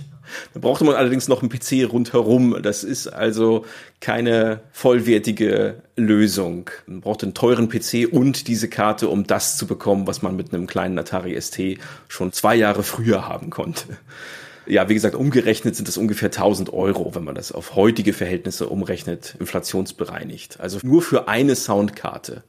Da 0.52 0.60
brauchte 0.60 0.84
man 0.84 0.94
allerdings 0.94 1.28
noch 1.28 1.40
einen 1.40 1.48
PC 1.48 1.90
rundherum. 1.90 2.60
Das 2.62 2.84
ist 2.84 3.06
also 3.06 3.64
keine 4.00 4.60
vollwertige 4.72 5.82
Lösung. 5.96 6.70
Man 6.86 7.00
brauchte 7.00 7.24
einen 7.24 7.34
teuren 7.34 7.70
PC 7.70 8.06
und 8.10 8.46
diese 8.46 8.68
Karte, 8.68 9.08
um 9.08 9.26
das 9.26 9.56
zu 9.56 9.66
bekommen, 9.66 10.06
was 10.06 10.20
man 10.20 10.36
mit 10.36 10.52
einem 10.52 10.66
kleinen 10.66 10.98
Atari 10.98 11.40
ST 11.40 11.78
schon 12.08 12.32
zwei 12.32 12.56
Jahre 12.56 12.82
früher 12.82 13.26
haben 13.26 13.48
konnte 13.48 13.96
ja, 14.68 14.88
wie 14.88 14.94
gesagt, 14.94 15.14
umgerechnet 15.14 15.76
sind 15.76 15.88
das 15.88 15.96
ungefähr 15.96 16.28
1000 16.28 16.72
Euro, 16.72 17.14
wenn 17.14 17.24
man 17.24 17.34
das 17.34 17.52
auf 17.52 17.74
heutige 17.74 18.12
Verhältnisse 18.12 18.68
umrechnet, 18.68 19.34
inflationsbereinigt. 19.40 20.60
Also 20.60 20.78
nur 20.82 21.02
für 21.02 21.28
eine 21.28 21.56
Soundkarte. 21.56 22.44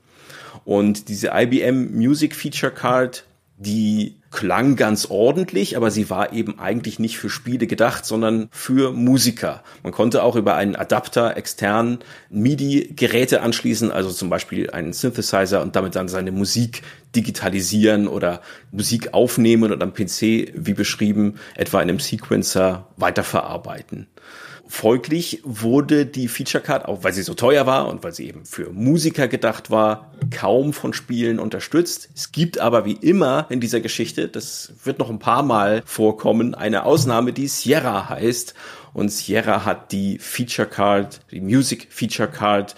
Und 0.65 1.07
diese 1.07 1.31
IBM 1.33 1.95
Music 1.97 2.35
Feature 2.35 2.71
Card, 2.71 3.25
die 3.57 4.18
klang 4.31 4.75
ganz 4.75 5.07
ordentlich, 5.07 5.75
aber 5.75 5.91
sie 5.91 6.09
war 6.09 6.33
eben 6.33 6.59
eigentlich 6.59 6.99
nicht 6.99 7.17
für 7.17 7.29
Spiele 7.29 7.67
gedacht, 7.67 8.05
sondern 8.05 8.47
für 8.51 8.91
Musiker. 8.91 9.63
Man 9.83 9.91
konnte 9.91 10.23
auch 10.23 10.35
über 10.35 10.55
einen 10.55 10.75
Adapter 10.75 11.35
extern 11.35 11.99
MIDI-Geräte 12.29 13.41
anschließen, 13.41 13.91
also 13.91 14.11
zum 14.11 14.29
Beispiel 14.29 14.69
einen 14.69 14.93
Synthesizer 14.93 15.61
und 15.61 15.75
damit 15.75 15.95
dann 15.95 16.07
seine 16.07 16.31
Musik 16.31 16.83
digitalisieren 17.15 18.07
oder 18.07 18.41
Musik 18.71 19.13
aufnehmen 19.13 19.71
und 19.71 19.81
am 19.81 19.93
PC, 19.93 20.53
wie 20.53 20.73
beschrieben, 20.73 21.39
etwa 21.55 21.81
in 21.81 21.89
einem 21.89 21.99
Sequencer 21.99 22.87
weiterverarbeiten. 22.97 24.07
Folglich 24.71 25.41
wurde 25.43 26.05
die 26.05 26.27
Feature 26.27 26.63
Card, 26.63 26.85
auch 26.85 27.03
weil 27.03 27.11
sie 27.11 27.23
so 27.23 27.33
teuer 27.33 27.65
war 27.65 27.87
und 27.87 28.03
weil 28.03 28.13
sie 28.13 28.27
eben 28.27 28.45
für 28.45 28.69
Musiker 28.69 29.27
gedacht 29.27 29.71
war, 29.71 30.13
kaum 30.29 30.73
von 30.73 30.93
Spielen 30.93 31.39
unterstützt. 31.39 32.09
Es 32.15 32.31
gibt 32.31 32.59
aber 32.59 32.85
wie 32.85 32.93
immer 32.93 33.47
in 33.49 33.61
dieser 33.61 33.81
Geschichte, 33.81 34.27
das 34.27 34.71
wird 34.83 34.99
noch 34.99 35.09
ein 35.09 35.17
paar 35.17 35.41
Mal 35.41 35.81
vorkommen, 35.85 36.53
eine 36.53 36.85
Ausnahme, 36.85 37.33
die 37.33 37.47
Sierra 37.47 38.09
heißt. 38.09 38.53
Und 38.93 39.09
Sierra 39.09 39.65
hat 39.65 39.91
die 39.91 40.19
Feature 40.19 40.67
Card, 40.67 41.21
die 41.31 41.41
Music 41.41 41.87
Feature 41.89 42.29
Card 42.29 42.75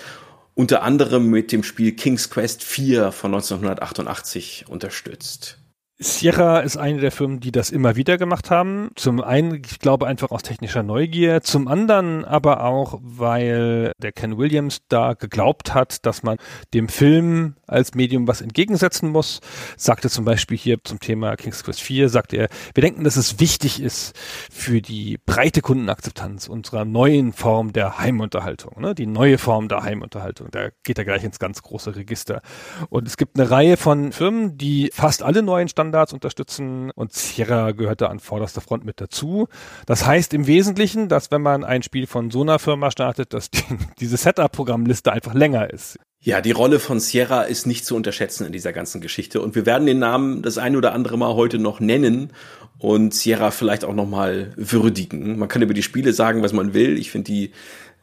unter 0.56 0.84
anderem 0.84 1.28
mit 1.30 1.52
dem 1.52 1.62
Spiel 1.62 1.92
King's 1.92 2.30
Quest 2.30 2.64
4 2.64 3.12
von 3.12 3.34
1988 3.34 4.66
unterstützt. 4.70 5.61
Sierra 6.04 6.62
ist 6.62 6.78
eine 6.78 7.00
der 7.00 7.12
Firmen, 7.12 7.42
die 7.42 7.52
das 7.52 7.70
immer 7.70 7.96
wieder 7.96 8.18
gemacht 8.18 8.50
haben. 8.50 8.90
Zum 8.96 9.22
einen, 9.22 9.62
ich 9.64 9.78
glaube, 9.78 10.08
einfach 10.08 10.32
aus 10.32 10.42
technischer 10.42 10.82
Neugier. 10.82 11.44
Zum 11.44 11.68
anderen 11.68 12.26
aber 12.26 12.64
auch, 12.64 13.00
weil 13.04 13.92
der 14.00 14.12
Ken 14.12 14.40
Williams 14.40 14.80
da 14.90 15.14
geglaubt 15.14 15.76
hat, 15.76 16.04
dass 16.08 16.24
man 16.24 16.38
dem 16.74 16.90
Film 16.90 17.54
als 17.68 17.94
Medium 17.94 18.28
was 18.28 18.42
entgegensetzen 18.42 19.12
muss. 19.12 19.42
Sagte 19.78 20.10
zum 20.10 20.26
Beispiel 20.26 20.58
hier 20.58 20.84
zum 20.84 21.00
Thema 21.00 21.36
King's 21.36 21.64
Quest 21.64 21.82
4, 21.82 22.10
sagt 22.10 22.34
er, 22.34 22.48
wir 22.74 22.82
denken, 22.82 23.04
dass 23.04 23.16
es 23.16 23.40
wichtig 23.40 23.80
ist 23.80 24.18
für 24.52 24.82
die 24.82 25.20
breite 25.24 25.62
Kundenakzeptanz 25.62 26.48
unserer 26.48 26.84
neuen 26.84 27.32
Form 27.32 27.74
der 27.74 28.00
Heimunterhaltung. 28.00 28.82
Ne? 28.82 28.96
Die 28.96 29.06
neue 29.06 29.38
Form 29.38 29.68
der 29.68 29.84
Heimunterhaltung. 29.84 30.48
Da 30.50 30.70
geht 30.82 30.98
er 30.98 31.06
gleich 31.06 31.24
ins 31.24 31.38
ganz 31.38 31.62
große 31.62 31.96
Register. 31.96 32.42
Und 32.90 33.08
es 33.08 33.18
gibt 33.18 33.40
eine 33.40 33.52
Reihe 33.52 33.78
von 33.78 34.12
Firmen, 34.12 34.58
die 34.58 34.90
fast 34.92 35.22
alle 35.22 35.44
neuen 35.44 35.68
Standards 35.68 35.91
Standards 35.92 36.14
unterstützen 36.14 36.90
und 36.96 37.12
Sierra 37.12 37.72
gehört 37.72 38.00
da 38.00 38.08
an 38.08 38.20
vorderster 38.20 38.62
Front 38.62 38.86
mit 38.86 39.02
dazu. 39.02 39.50
Das 39.86 40.06
heißt 40.06 40.34
im 40.34 40.48
Wesentlichen, 40.48 41.10
dass 41.10 41.32
wenn 41.32 41.42
man 41.42 41.66
ein 41.66 41.84
Spiel 41.84 42.08
von 42.08 42.32
so 42.32 42.44
einer 42.44 42.60
Firma 42.60 42.92
startet, 42.92 43.34
dass 43.34 43.52
die, 43.52 43.62
diese 44.00 44.16
Setup-Programmliste 44.16 45.12
einfach 45.12 45.34
länger 45.34 45.70
ist. 45.70 46.00
Ja, 46.22 46.40
die 46.40 46.52
Rolle 46.52 46.80
von 46.80 47.02
Sierra 47.02 47.42
ist 47.42 47.68
nicht 47.68 47.86
zu 47.86 47.96
unterschätzen 47.96 48.46
in 48.46 48.54
dieser 48.54 48.72
ganzen 48.72 49.02
Geschichte 49.02 49.42
und 49.42 49.54
wir 49.54 49.66
werden 49.66 49.86
den 49.86 50.00
Namen 50.00 50.44
das 50.44 50.58
ein 50.58 50.78
oder 50.78 50.94
andere 50.94 51.18
Mal 51.18 51.34
heute 51.34 51.60
noch 51.60 51.82
nennen 51.82 52.32
und 52.78 53.14
Sierra 53.14 53.52
vielleicht 53.52 53.84
auch 53.84 53.94
noch 53.94 54.08
mal 54.08 54.54
würdigen. 54.56 55.38
Man 55.38 55.50
kann 55.50 55.62
über 55.62 55.74
die 55.74 55.84
Spiele 55.84 56.14
sagen, 56.14 56.42
was 56.42 56.54
man 56.54 56.74
will. 56.74 56.98
Ich 56.98 57.12
finde 57.12 57.32
die 57.32 57.52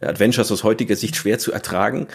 Adventures 0.00 0.52
aus 0.52 0.64
heutiger 0.64 0.96
Sicht 0.96 1.16
schwer 1.16 1.38
zu 1.38 1.52
ertragen, 1.52 2.06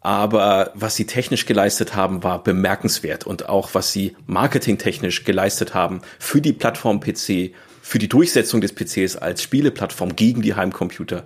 aber 0.00 0.70
was 0.74 0.96
sie 0.96 1.06
technisch 1.06 1.46
geleistet 1.46 1.94
haben, 1.94 2.22
war 2.22 2.42
bemerkenswert 2.42 3.26
und 3.26 3.48
auch 3.48 3.74
was 3.74 3.92
sie 3.92 4.16
marketingtechnisch 4.26 5.24
geleistet 5.24 5.74
haben 5.74 6.00
für 6.18 6.40
die 6.40 6.52
Plattform 6.52 7.00
PC, 7.00 7.52
für 7.82 7.98
die 7.98 8.08
Durchsetzung 8.08 8.60
des 8.60 8.74
PCs 8.74 9.16
als 9.16 9.42
Spieleplattform 9.42 10.16
gegen 10.16 10.42
die 10.42 10.54
Heimcomputer, 10.54 11.24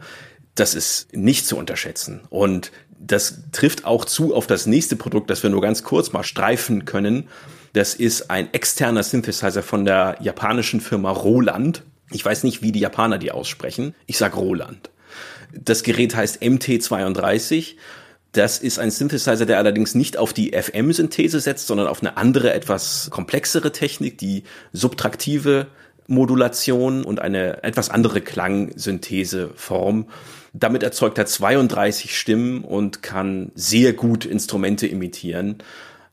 das 0.55 0.75
ist 0.75 1.15
nicht 1.17 1.47
zu 1.47 1.57
unterschätzen. 1.57 2.21
Und 2.29 2.73
das 2.99 3.43
trifft 3.53 3.85
auch 3.85 4.05
zu 4.05 4.35
auf 4.35 4.47
das 4.47 4.67
nächste 4.67 4.97
Produkt, 4.97 5.31
das 5.31 5.43
wir 5.43 5.51
nur 5.51 5.63
ganz 5.63 5.83
kurz 5.85 6.13
mal 6.13 6.23
streifen 6.23 6.85
können. 6.85 7.29
Das 7.73 7.95
ist 7.95 8.31
ein 8.31 8.53
externer 8.53 9.03
Synthesizer 9.03 9.63
von 9.63 9.85
der 9.85 10.19
japanischen 10.21 10.81
Firma 10.81 11.11
Roland. 11.11 11.83
Ich 12.11 12.25
weiß 12.25 12.45
nicht, 12.45 12.63
wie 12.63 12.73
die 12.73 12.81
Japaner 12.81 13.19
die 13.19 13.33
aussprechen. 13.33 13.95
Ich 14.07 14.19
sag 14.19 14.37
Roland. 14.37 14.91
Das 15.53 15.83
Gerät 15.83 16.15
heißt 16.15 16.43
MT32. 16.43 17.77
Das 18.33 18.59
ist 18.59 18.79
ein 18.79 18.91
Synthesizer, 18.91 19.45
der 19.45 19.59
allerdings 19.59 19.95
nicht 19.95 20.17
auf 20.17 20.33
die 20.33 20.53
FM-Synthese 20.53 21.41
setzt, 21.41 21.67
sondern 21.67 21.89
auf 21.89 22.01
eine 22.01 22.17
andere, 22.17 22.53
etwas 22.53 23.09
komplexere 23.11 23.73
Technik, 23.73 24.19
die 24.19 24.45
subtraktive 24.73 25.67
Modulation 26.07 27.05
und 27.05 27.21
eine 27.21 27.63
etwas 27.65 27.91
andere 27.91 28.21
Klangsyntheseform. 28.21 30.07
Damit 30.53 30.83
erzeugt 30.83 31.19
er 31.19 31.27
32 31.27 32.17
Stimmen 32.17 32.63
und 32.65 33.03
kann 33.03 33.51
sehr 33.55 33.93
gut 33.93 34.25
Instrumente 34.25 34.87
imitieren. 34.87 35.59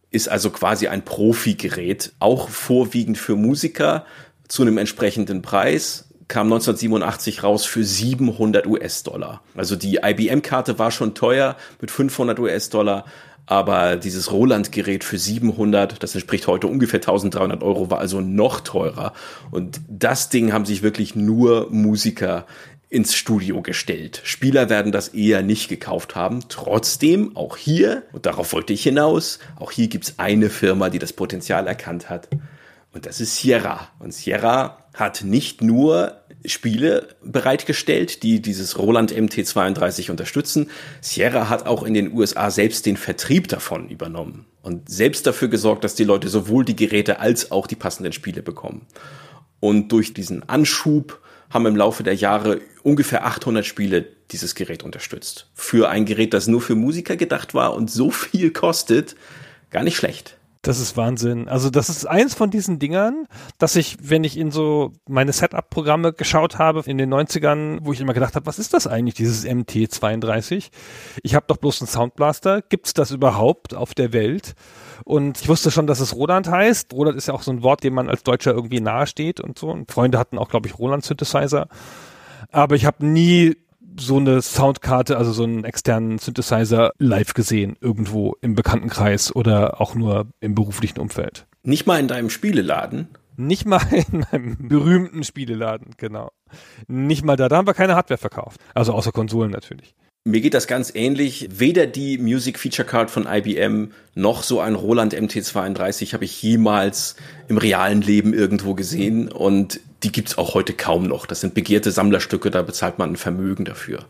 Ist 0.09 0.29
also 0.29 0.49
quasi 0.49 0.87
ein 0.87 1.03
Profi-Gerät, 1.03 2.13
auch 2.19 2.49
vorwiegend 2.49 3.17
für 3.17 3.35
Musiker 3.35 4.05
zu 4.47 4.61
einem 4.61 4.77
entsprechenden 4.77 5.41
Preis 5.41 6.06
kam 6.27 6.47
1987 6.47 7.43
raus 7.43 7.65
für 7.65 7.83
700 7.83 8.67
US-Dollar. 8.67 9.41
Also 9.55 9.75
die 9.75 9.99
IBM-Karte 10.03 10.77
war 10.77 10.91
schon 10.91 11.15
teuer 11.15 11.55
mit 11.79 11.91
500 11.91 12.39
US-Dollar, 12.39 13.05
aber 13.45 13.95
dieses 13.95 14.31
Roland-Gerät 14.31 15.05
für 15.05 15.17
700, 15.17 16.03
das 16.03 16.15
entspricht 16.15 16.47
heute 16.47 16.67
ungefähr 16.67 16.99
1300 16.99 17.63
Euro, 17.63 17.89
war 17.89 17.99
also 17.99 18.19
noch 18.19 18.59
teurer. 18.59 19.13
Und 19.51 19.79
das 19.87 20.27
Ding 20.27 20.51
haben 20.51 20.65
sich 20.65 20.83
wirklich 20.83 21.15
nur 21.15 21.69
Musiker 21.71 22.45
ins 22.89 23.15
Studio 23.15 23.61
gestellt. 23.61 24.21
Spieler 24.23 24.69
werden 24.69 24.91
das 24.91 25.09
eher 25.09 25.43
nicht 25.43 25.69
gekauft 25.69 26.15
haben. 26.15 26.41
Trotzdem, 26.49 27.35
auch 27.35 27.57
hier, 27.57 28.03
und 28.11 28.25
darauf 28.25 28.53
wollte 28.53 28.73
ich 28.73 28.83
hinaus, 28.83 29.39
auch 29.57 29.71
hier 29.71 29.87
gibt's 29.87 30.15
eine 30.17 30.49
Firma, 30.49 30.89
die 30.89 30.99
das 30.99 31.13
Potenzial 31.13 31.67
erkannt 31.67 32.09
hat. 32.09 32.29
Und 32.93 33.05
das 33.05 33.21
ist 33.21 33.37
Sierra. 33.37 33.89
Und 33.99 34.13
Sierra 34.13 34.86
hat 34.97 35.23
nicht 35.23 35.61
nur 35.61 36.17
Spiele 36.45 37.07
bereitgestellt, 37.23 38.23
die 38.23 38.41
dieses 38.41 38.77
Roland 38.77 39.13
MT32 39.13 40.11
unterstützen. 40.11 40.69
Sierra 41.01 41.49
hat 41.49 41.65
auch 41.65 41.83
in 41.83 41.93
den 41.93 42.13
USA 42.13 42.51
selbst 42.51 42.85
den 42.85 42.97
Vertrieb 42.97 43.47
davon 43.47 43.89
übernommen 43.89 44.45
und 44.61 44.89
selbst 44.89 45.27
dafür 45.27 45.47
gesorgt, 45.47 45.83
dass 45.83 45.95
die 45.95 46.03
Leute 46.03 46.29
sowohl 46.29 46.65
die 46.65 46.75
Geräte 46.75 47.19
als 47.19 47.51
auch 47.51 47.67
die 47.67 47.75
passenden 47.75 48.11
Spiele 48.11 48.41
bekommen. 48.41 48.85
Und 49.59 49.91
durch 49.91 50.13
diesen 50.13 50.47
Anschub 50.47 51.21
haben 51.49 51.65
im 51.65 51.75
Laufe 51.75 52.03
der 52.03 52.15
Jahre 52.15 52.61
ungefähr 52.83 53.25
800 53.25 53.65
Spiele 53.65 54.05
dieses 54.31 54.55
Gerät 54.55 54.83
unterstützt. 54.83 55.47
Für 55.53 55.89
ein 55.89 56.05
Gerät, 56.05 56.33
das 56.33 56.47
nur 56.47 56.61
für 56.61 56.75
Musiker 56.75 57.15
gedacht 57.15 57.53
war 57.53 57.73
und 57.73 57.89
so 57.89 58.11
viel 58.11 58.51
kostet, 58.51 59.15
gar 59.69 59.83
nicht 59.83 59.97
schlecht. 59.97 60.36
Das 60.67 60.81
ist 60.81 60.97
Wahnsinn. 60.97 61.47
Also 61.47 61.69
das 61.69 61.87
ist 61.87 62.05
eins 62.05 62.33
von 62.33 62.49
diesen 62.49 62.77
Dingern, 62.77 63.27
dass 63.57 63.77
ich, 63.77 63.95
wenn 64.01 64.25
ich 64.25 64.37
in 64.37 64.51
so 64.51 64.91
meine 65.07 65.31
Setup-Programme 65.31 66.11
geschaut 66.11 66.57
habe 66.57 66.83
in 66.85 66.97
den 66.97 67.13
90ern, 67.13 67.79
wo 67.83 67.93
ich 67.93 68.01
immer 68.01 68.13
gedacht 68.13 68.35
habe, 68.35 68.45
was 68.47 68.59
ist 68.59 68.73
das 68.73 68.85
eigentlich, 68.85 69.15
dieses 69.15 69.45
MT32? 69.45 70.69
Ich 71.23 71.35
habe 71.35 71.45
doch 71.47 71.55
bloß 71.55 71.79
einen 71.79 71.87
Soundblaster. 71.87 72.61
Gibt's 72.61 72.93
das 72.93 73.11
überhaupt 73.11 73.75
auf 73.75 73.93
der 73.93 74.11
Welt? 74.11 74.55
Und 75.05 75.39
ich 75.39 75.47
wusste 75.47 75.71
schon, 75.71 75.87
dass 75.87 76.01
es 76.01 76.13
Roland 76.13 76.49
heißt. 76.49 76.91
Roland 76.91 77.15
ist 77.15 77.29
ja 77.29 77.33
auch 77.33 77.43
so 77.43 77.51
ein 77.51 77.63
Wort, 77.63 77.85
dem 77.85 77.93
man 77.93 78.09
als 78.09 78.23
Deutscher 78.23 78.51
irgendwie 78.51 78.81
nahesteht 78.81 79.39
und 79.39 79.57
so. 79.57 79.69
Und 79.69 79.89
Freunde 79.89 80.19
hatten 80.19 80.37
auch, 80.37 80.49
glaube 80.49 80.67
ich, 80.67 80.77
Roland 80.77 81.05
Synthesizer. 81.05 81.69
Aber 82.51 82.75
ich 82.75 82.85
habe 82.85 83.05
nie 83.05 83.55
so 83.99 84.17
eine 84.17 84.41
Soundkarte, 84.41 85.17
also 85.17 85.31
so 85.31 85.43
einen 85.43 85.63
externen 85.63 86.17
Synthesizer 86.17 86.91
live 86.99 87.33
gesehen, 87.33 87.75
irgendwo 87.81 88.35
im 88.41 88.55
Bekanntenkreis 88.55 89.35
oder 89.35 89.81
auch 89.81 89.95
nur 89.95 90.27
im 90.39 90.55
beruflichen 90.55 90.99
Umfeld. 90.99 91.47
Nicht 91.63 91.87
mal 91.87 91.99
in 91.99 92.07
deinem 92.07 92.29
Spieleladen? 92.29 93.07
Nicht 93.35 93.65
mal 93.65 93.81
in 93.91 94.25
meinem 94.31 94.67
berühmten 94.67 95.23
Spieleladen, 95.23 95.91
genau. 95.97 96.31
Nicht 96.87 97.23
mal 97.23 97.35
da, 97.35 97.49
da 97.49 97.57
haben 97.57 97.67
wir 97.67 97.73
keine 97.73 97.95
Hardware 97.95 98.17
verkauft. 98.17 98.59
Also 98.73 98.93
außer 98.93 99.11
Konsolen 99.11 99.51
natürlich. 99.51 99.95
Mir 100.27 100.41
geht 100.41 100.53
das 100.53 100.67
ganz 100.67 100.93
ähnlich. 100.93 101.47
Weder 101.57 101.87
die 101.87 102.17
Music 102.17 102.59
Feature 102.59 102.85
Card 102.85 103.09
von 103.09 103.25
IBM 103.25 103.91
noch 104.13 104.43
so 104.43 104.59
ein 104.59 104.75
Roland 104.75 105.15
MT32 105.15 106.11
habe 106.11 106.25
ich 106.25 106.43
jemals 106.43 107.15
im 107.47 107.57
realen 107.57 108.01
Leben 108.01 108.33
irgendwo 108.33 108.73
gesehen 108.73 109.31
und 109.31 109.79
die 110.03 110.11
gibt's 110.11 110.37
auch 110.37 110.53
heute 110.53 110.73
kaum 110.73 111.03
noch. 111.03 111.25
Das 111.25 111.41
sind 111.41 111.53
begehrte 111.53 111.91
Sammlerstücke, 111.91 112.51
da 112.51 112.61
bezahlt 112.61 112.99
man 112.99 113.13
ein 113.13 113.17
Vermögen 113.17 113.65
dafür. 113.65 114.05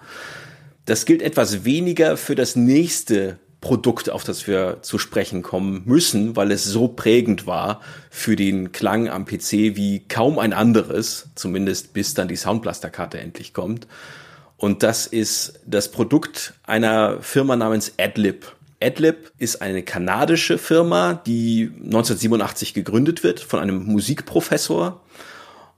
Das 0.86 1.06
gilt 1.06 1.22
etwas 1.22 1.66
weniger 1.66 2.18
für 2.18 2.36
das 2.36 2.56
nächste 2.56 3.40
Produkt, 3.60 4.10
auf 4.10 4.24
das 4.24 4.48
wir 4.48 4.80
zu 4.82 5.00
sprechen 5.00 5.42
kommen 5.42 5.82
müssen, 5.86 6.36
weil 6.36 6.52
es 6.52 6.64
so 6.64 6.88
prägend 6.88 7.48
war 7.48 7.82
für 8.10 8.36
den 8.36 8.72
Klang 8.72 9.10
am 9.10 9.26
PC 9.26 9.76
wie 9.76 10.04
kaum 10.08 10.40
ein 10.40 10.54
anderes, 10.54 11.30
zumindest 11.36 11.94
bis 11.94 12.14
dann 12.14 12.28
die 12.28 12.36
Soundblaster-Karte 12.36 13.20
endlich 13.20 13.54
kommt. 13.54 13.88
Und 14.58 14.84
das 14.84 15.08
ist 15.08 15.60
das 15.66 15.92
Produkt 15.92 16.54
einer 16.64 17.22
Firma 17.22 17.56
namens 17.56 17.94
Adlib. 18.00 18.56
Adlib 18.82 19.32
ist 19.40 19.62
eine 19.62 19.82
kanadische 19.82 20.58
Firma, 20.58 21.16
die 21.26 21.72
1987 21.74 22.74
gegründet 22.74 23.24
wird 23.24 23.40
von 23.40 23.60
einem 23.60 23.86
Musikprofessor. 23.86 25.02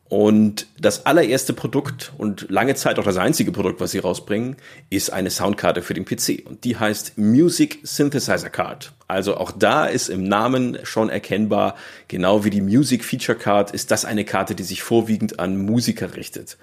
Und 0.10 0.66
das 0.80 1.06
allererste 1.06 1.54
Produkt 1.54 2.14
und 2.18 2.48
lange 2.50 2.74
Zeit 2.74 2.98
auch 2.98 3.04
das 3.04 3.18
einzige 3.18 3.52
Produkt, 3.52 3.80
was 3.80 3.92
sie 3.92 4.00
rausbringen, 4.00 4.56
ist 4.90 5.14
eine 5.14 5.30
Soundkarte 5.30 5.84
für 5.84 5.94
den 5.94 6.04
PC. 6.04 6.44
Und 6.46 6.64
die 6.64 6.78
heißt 6.78 7.20
Music 7.20 7.80
Synthesizer 7.84 8.50
Card. 8.50 8.92
Also 9.08 9.38
auch 9.38 9.52
da 9.52 9.86
ist 9.86 10.10
im 10.10 10.24
Namen 10.24 10.80
schon 10.82 11.10
erkennbar, 11.10 11.76
genau 12.08 12.44
wie 12.44 12.50
die 12.50 12.62
Music 12.62 13.06
Feature 13.06 13.38
Card, 13.38 13.70
ist 13.70 13.92
das 13.92 14.04
eine 14.04 14.26
Karte, 14.26 14.56
die 14.56 14.64
sich 14.64 14.82
vorwiegend 14.82 15.40
an 15.40 15.64
Musiker 15.64 16.16
richtet. 16.16 16.58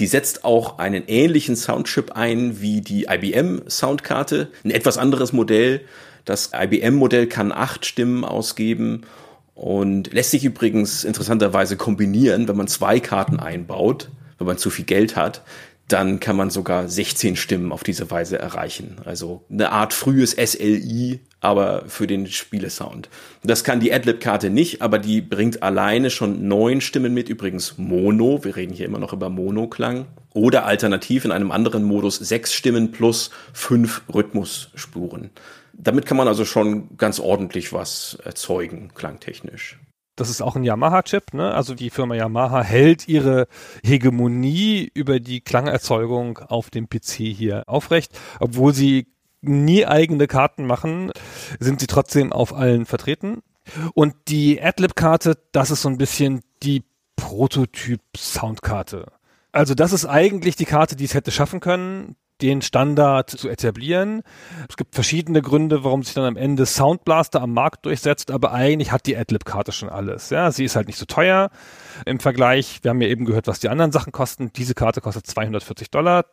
Die 0.00 0.08
setzt 0.08 0.44
auch 0.44 0.78
einen 0.78 1.04
ähnlichen 1.06 1.54
Soundchip 1.54 2.12
ein 2.12 2.60
wie 2.60 2.80
die 2.80 3.06
IBM 3.08 3.62
Soundkarte, 3.68 4.50
ein 4.64 4.72
etwas 4.72 4.98
anderes 4.98 5.32
Modell. 5.32 5.82
Das 6.24 6.50
IBM-Modell 6.52 7.28
kann 7.28 7.52
acht 7.52 7.86
Stimmen 7.86 8.24
ausgeben 8.24 9.02
und 9.58 10.12
lässt 10.12 10.30
sich 10.30 10.44
übrigens 10.44 11.02
interessanterweise 11.02 11.76
kombinieren, 11.76 12.46
wenn 12.46 12.56
man 12.56 12.68
zwei 12.68 13.00
Karten 13.00 13.40
einbaut, 13.40 14.08
wenn 14.38 14.46
man 14.46 14.56
zu 14.56 14.70
viel 14.70 14.84
Geld 14.84 15.16
hat, 15.16 15.42
dann 15.88 16.20
kann 16.20 16.36
man 16.36 16.50
sogar 16.50 16.88
16 16.88 17.34
Stimmen 17.34 17.72
auf 17.72 17.82
diese 17.82 18.08
Weise 18.08 18.38
erreichen. 18.38 18.98
Also 19.04 19.42
eine 19.50 19.72
Art 19.72 19.94
frühes 19.94 20.30
SLI, 20.32 21.18
aber 21.40 21.84
für 21.88 22.06
den 22.06 22.28
Spielesound. 22.28 23.08
Das 23.42 23.64
kann 23.64 23.80
die 23.80 23.92
Adlib-Karte 23.92 24.48
nicht, 24.48 24.80
aber 24.80 25.00
die 25.00 25.22
bringt 25.22 25.60
alleine 25.60 26.10
schon 26.10 26.46
neun 26.46 26.80
Stimmen 26.80 27.12
mit, 27.12 27.28
übrigens 27.28 27.78
Mono, 27.78 28.44
wir 28.44 28.54
reden 28.54 28.74
hier 28.74 28.86
immer 28.86 29.00
noch 29.00 29.12
über 29.12 29.28
Monoklang. 29.28 30.06
Oder 30.34 30.66
alternativ 30.66 31.24
in 31.24 31.32
einem 31.32 31.50
anderen 31.50 31.82
Modus 31.82 32.16
sechs 32.16 32.54
Stimmen 32.54 32.92
plus 32.92 33.30
fünf 33.52 34.02
Rhythmusspuren. 34.14 35.30
Damit 35.80 36.06
kann 36.06 36.16
man 36.16 36.26
also 36.26 36.44
schon 36.44 36.96
ganz 36.96 37.20
ordentlich 37.20 37.72
was 37.72 38.18
erzeugen, 38.24 38.90
klangtechnisch. 38.94 39.78
Das 40.16 40.28
ist 40.28 40.42
auch 40.42 40.56
ein 40.56 40.64
Yamaha-Chip, 40.64 41.32
ne? 41.32 41.54
Also 41.54 41.74
die 41.74 41.90
Firma 41.90 42.16
Yamaha 42.16 42.62
hält 42.62 43.06
ihre 43.06 43.46
Hegemonie 43.84 44.90
über 44.92 45.20
die 45.20 45.40
Klangerzeugung 45.40 46.38
auf 46.38 46.70
dem 46.70 46.88
PC 46.88 47.12
hier 47.32 47.62
aufrecht, 47.68 48.18
obwohl 48.40 48.74
sie 48.74 49.06
nie 49.40 49.86
eigene 49.86 50.26
Karten 50.26 50.66
machen, 50.66 51.12
sind 51.60 51.78
sie 51.78 51.86
trotzdem 51.86 52.32
auf 52.32 52.52
allen 52.52 52.84
vertreten. 52.84 53.42
Und 53.94 54.14
die 54.26 54.60
Adlib-Karte, 54.60 55.38
das 55.52 55.70
ist 55.70 55.82
so 55.82 55.88
ein 55.88 55.98
bisschen 55.98 56.40
die 56.64 56.82
Prototyp-Soundkarte. 57.14 59.12
Also 59.52 59.74
das 59.74 59.92
ist 59.92 60.06
eigentlich 60.06 60.56
die 60.56 60.64
Karte, 60.64 60.96
die 60.96 61.04
es 61.04 61.14
hätte 61.14 61.30
schaffen 61.30 61.60
können. 61.60 62.16
Den 62.40 62.62
Standard 62.62 63.30
zu 63.30 63.48
etablieren. 63.48 64.22
Es 64.68 64.76
gibt 64.76 64.94
verschiedene 64.94 65.42
Gründe, 65.42 65.84
warum 65.84 66.02
sich 66.02 66.14
dann 66.14 66.24
am 66.24 66.36
Ende 66.36 66.66
Sound 66.66 67.04
Blaster 67.04 67.42
am 67.42 67.52
Markt 67.52 67.86
durchsetzt, 67.86 68.30
aber 68.30 68.52
eigentlich 68.52 68.92
hat 68.92 69.06
die 69.06 69.16
Adlib-Karte 69.16 69.72
schon 69.72 69.88
alles. 69.88 70.30
Ja, 70.30 70.50
sie 70.52 70.64
ist 70.64 70.76
halt 70.76 70.86
nicht 70.86 70.98
so 70.98 71.06
teuer 71.06 71.50
im 72.04 72.20
Vergleich. 72.20 72.80
Wir 72.82 72.90
haben 72.90 73.00
ja 73.00 73.08
eben 73.08 73.24
gehört, 73.24 73.46
was 73.46 73.60
die 73.60 73.68
anderen 73.68 73.92
Sachen 73.92 74.12
kosten. 74.12 74.52
Diese 74.54 74.74
Karte 74.74 75.00
kostet 75.00 75.26
240 75.26 75.90
Dollar. 75.90 76.26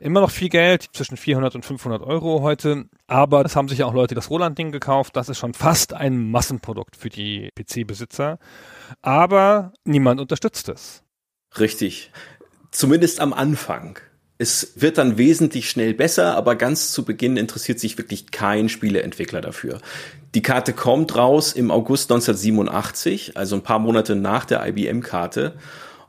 Immer 0.00 0.20
noch 0.20 0.30
viel 0.30 0.48
Geld, 0.48 0.88
zwischen 0.92 1.16
400 1.16 1.54
und 1.54 1.64
500 1.64 2.02
Euro 2.02 2.42
heute. 2.42 2.84
Aber 3.06 3.44
es 3.44 3.56
haben 3.56 3.68
sich 3.68 3.78
ja 3.78 3.86
auch 3.86 3.94
Leute 3.94 4.14
das 4.14 4.30
Roland-Ding 4.30 4.72
gekauft. 4.72 5.16
Das 5.16 5.28
ist 5.28 5.38
schon 5.38 5.54
fast 5.54 5.92
ein 5.92 6.30
Massenprodukt 6.30 6.96
für 6.96 7.08
die 7.08 7.50
PC-Besitzer. 7.56 8.38
Aber 9.02 9.72
niemand 9.84 10.20
unterstützt 10.20 10.68
es. 10.68 11.02
Richtig. 11.58 12.12
Zumindest 12.70 13.20
am 13.20 13.32
Anfang. 13.32 13.98
Es 14.40 14.72
wird 14.76 14.96
dann 14.96 15.18
wesentlich 15.18 15.68
schnell 15.68 15.92
besser, 15.92 16.34
aber 16.34 16.56
ganz 16.56 16.92
zu 16.92 17.04
Beginn 17.04 17.36
interessiert 17.36 17.78
sich 17.78 17.98
wirklich 17.98 18.30
kein 18.30 18.70
Spieleentwickler 18.70 19.42
dafür. 19.42 19.82
Die 20.34 20.40
Karte 20.40 20.72
kommt 20.72 21.14
raus 21.14 21.52
im 21.52 21.70
August 21.70 22.10
1987, 22.10 23.36
also 23.36 23.56
ein 23.56 23.62
paar 23.62 23.80
Monate 23.80 24.16
nach 24.16 24.46
der 24.46 24.66
IBM-Karte. 24.66 25.56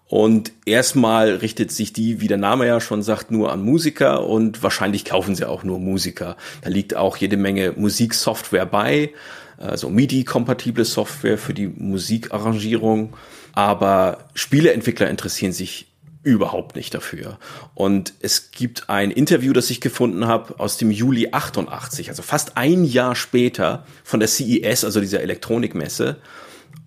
Und 0.07 0.53
erstmal 0.65 1.31
richtet 1.35 1.73
sich 1.73 1.91
die, 1.91 2.21
wie 2.21 2.29
der 2.29 2.37
Name 2.37 2.65
ja 2.65 2.79
schon 2.79 3.03
sagt, 3.03 3.31
nur 3.31 3.51
an 3.51 3.65
Musiker 3.65 4.25
und 4.25 4.63
wahrscheinlich 4.63 5.03
kaufen 5.03 5.35
sie 5.35 5.45
auch 5.45 5.65
nur 5.65 5.79
Musiker. 5.79 6.37
Da 6.61 6.69
liegt 6.69 6.95
auch 6.95 7.17
jede 7.17 7.35
Menge 7.35 7.73
Musiksoftware 7.75 8.65
bei, 8.65 9.09
also 9.57 9.89
MIDI-kompatible 9.89 10.85
Software 10.85 11.37
für 11.37 11.53
die 11.53 11.67
Musikarrangierung. 11.67 13.11
Aber 13.51 14.19
Spieleentwickler 14.35 15.09
interessieren 15.09 15.51
sich 15.51 15.90
überhaupt 16.23 16.75
nicht 16.75 16.93
dafür. 16.93 17.39
Und 17.73 18.13
es 18.19 18.51
gibt 18.51 18.89
ein 18.89 19.11
Interview, 19.11 19.53
das 19.53 19.69
ich 19.69 19.81
gefunden 19.81 20.27
habe 20.27 20.59
aus 20.59 20.77
dem 20.77 20.91
Juli 20.91 21.29
88, 21.31 22.09
also 22.09 22.21
fast 22.21 22.57
ein 22.57 22.83
Jahr 22.83 23.15
später 23.15 23.85
von 24.03 24.19
der 24.19 24.29
CES, 24.29 24.83
also 24.83 24.99
dieser 25.01 25.21
Elektronikmesse. 25.21 26.17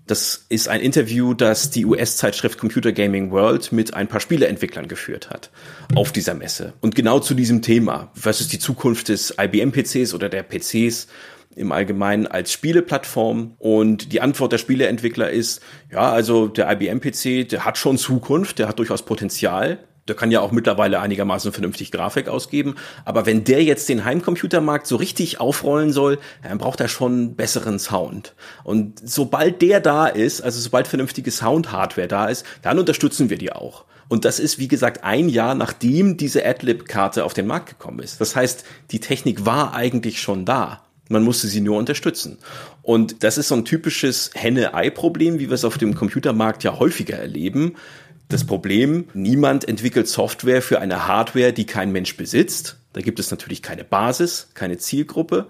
Das 0.07 0.45
ist 0.51 0.69
ein 0.69 0.81
Interview, 0.81 1.33
das 1.33 1.71
die 1.71 1.87
US-Zeitschrift 1.87 2.59
Computer 2.59 2.93
Gaming 2.93 3.31
World 3.31 3.73
mit 3.73 3.95
ein 3.95 4.07
paar 4.07 4.21
Spieleentwicklern 4.21 4.87
geführt 4.87 5.31
hat 5.31 5.51
auf 5.95 6.13
dieser 6.13 6.35
Messe. 6.35 6.75
Und 6.83 6.95
genau 6.95 7.21
zu 7.21 7.35
diesem 7.35 7.63
Thema, 7.63 8.11
was 8.15 8.43
ist 8.43 8.53
die 8.53 8.59
Zukunft 8.59 9.09
des 9.09 9.35
IBM-PCs 9.41 10.13
oder 10.13 10.29
der 10.29 10.43
PCs 10.43 11.09
im 11.57 11.73
Allgemeinen 11.73 12.27
als 12.27 12.53
Spieleplattform. 12.53 13.55
Und 13.59 14.13
die 14.13 14.21
Antwort 14.21 14.53
der 14.53 14.59
Spieleentwickler 14.59 15.31
ist, 15.31 15.61
ja, 15.91 16.13
also 16.13 16.49
der 16.49 16.71
IBM-PC, 16.71 17.49
der 17.49 17.65
hat 17.65 17.79
schon 17.79 17.99
Zukunft, 17.99 18.59
der 18.59 18.69
hat 18.69 18.79
durchaus 18.79 19.03
Potenzial. 19.03 19.79
Der 20.07 20.15
kann 20.15 20.31
ja 20.31 20.41
auch 20.41 20.53
mittlerweile 20.53 21.01
einigermaßen 21.01 21.53
vernünftig 21.53 21.91
Grafik 21.91 22.29
ausgeben. 22.29 22.75
Aber 23.07 23.25
wenn 23.25 23.45
der 23.45 23.65
jetzt 23.65 23.89
den 23.89 24.05
Heimcomputermarkt 24.05 24.87
so 24.87 24.97
richtig 24.97 25.41
aufrollen 25.41 25.93
soll, 25.93 26.19
dann 26.43 26.59
braucht 26.59 26.81
er 26.81 26.89
schon 26.89 27.37
besseren 27.37 27.79
Sound. 27.79 28.35
Und 28.65 29.01
sobald 29.03 29.63
der 29.63 29.81
da 29.81 30.07
ist, 30.07 30.43
also 30.43 30.61
sobald 30.61 30.89
vernünftige 30.89 31.31
Sound-Hardware 31.31 32.09
da 32.09 32.27
ist, 32.27 32.45
dann 32.61 32.79
unterstützen 32.79 33.31
wir 33.31 33.39
die 33.39 33.53
auch. 33.53 33.87
Und 34.09 34.27
das 34.27 34.39
ist, 34.39 34.59
wie 34.59 34.69
gesagt, 34.69 35.05
ein 35.05 35.31
Jahr 35.31 35.55
nachdem 35.55 36.19
diese 36.19 36.45
Adlib-Karte 36.45 37.25
auf 37.25 37.33
den 37.33 37.47
Markt 37.47 37.71
gekommen 37.71 38.01
ist. 38.01 38.21
Das 38.21 38.37
heißt, 38.37 38.65
die 38.91 39.01
Technik 39.01 39.47
war 39.47 39.75
eigentlich 39.75 40.21
schon 40.21 40.45
da. 40.45 40.83
Man 41.09 41.23
musste 41.23 41.49
sie 41.49 41.61
nur 41.61 41.79
unterstützen. 41.79 42.39
Und 42.83 43.23
das 43.23 43.37
ist 43.39 43.49
so 43.49 43.55
ein 43.55 43.65
typisches 43.65 44.31
Henne-Ei-Problem, 44.35 45.39
wie 45.39 45.49
wir 45.49 45.55
es 45.55 45.65
auf 45.65 45.79
dem 45.79 45.95
Computermarkt 45.95 46.65
ja 46.65 46.79
häufiger 46.79 47.17
erleben. 47.17 47.75
Das 48.29 48.45
Problem, 48.45 49.09
niemand 49.13 49.69
entwickelt 49.69 50.09
Software 50.09 50.63
für 50.63 50.81
eine 50.81 51.07
Hardware, 51.07 51.53
die 51.53 51.67
kein 51.67 51.93
Mensch 51.93 52.17
besitzt. 52.17 52.79
Da 52.95 53.03
gibt 53.03 53.19
es 53.19 53.31
natürlich 53.31 53.61
keine 53.61 53.85
Basis, 53.85 54.49
keine 54.55 54.79
Zielgruppe. 54.79 55.49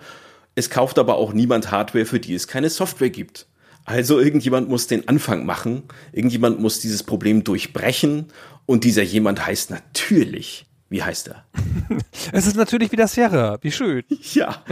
Es 0.57 0.70
kauft 0.70 0.98
aber 0.98 1.16
auch 1.16 1.32
niemand 1.32 1.70
Hardware, 1.70 2.07
für 2.07 2.18
die 2.18 2.34
es 2.34 2.48
keine 2.48 2.70
Software 2.70 3.11
gibt. 3.11 3.46
Also 3.84 4.18
irgendjemand 4.18 4.68
muss 4.68 4.86
den 4.86 5.09
Anfang 5.09 5.44
machen, 5.44 5.82
irgendjemand 6.12 6.59
muss 6.59 6.80
dieses 6.80 7.02
Problem 7.02 7.44
durchbrechen 7.44 8.28
und 8.66 8.84
dieser 8.84 9.02
jemand 9.02 9.46
heißt 9.46 9.70
natürlich 9.70 10.64
wie 10.95 11.03
heißt 11.03 11.26
er? 11.26 11.45
es 12.32 12.47
ist 12.47 12.55
natürlich 12.55 12.92
wieder 12.92 13.09
Sierra. 13.09 13.59
Wie 13.62 13.72
schön. 13.72 14.05
Ja. 14.32 14.62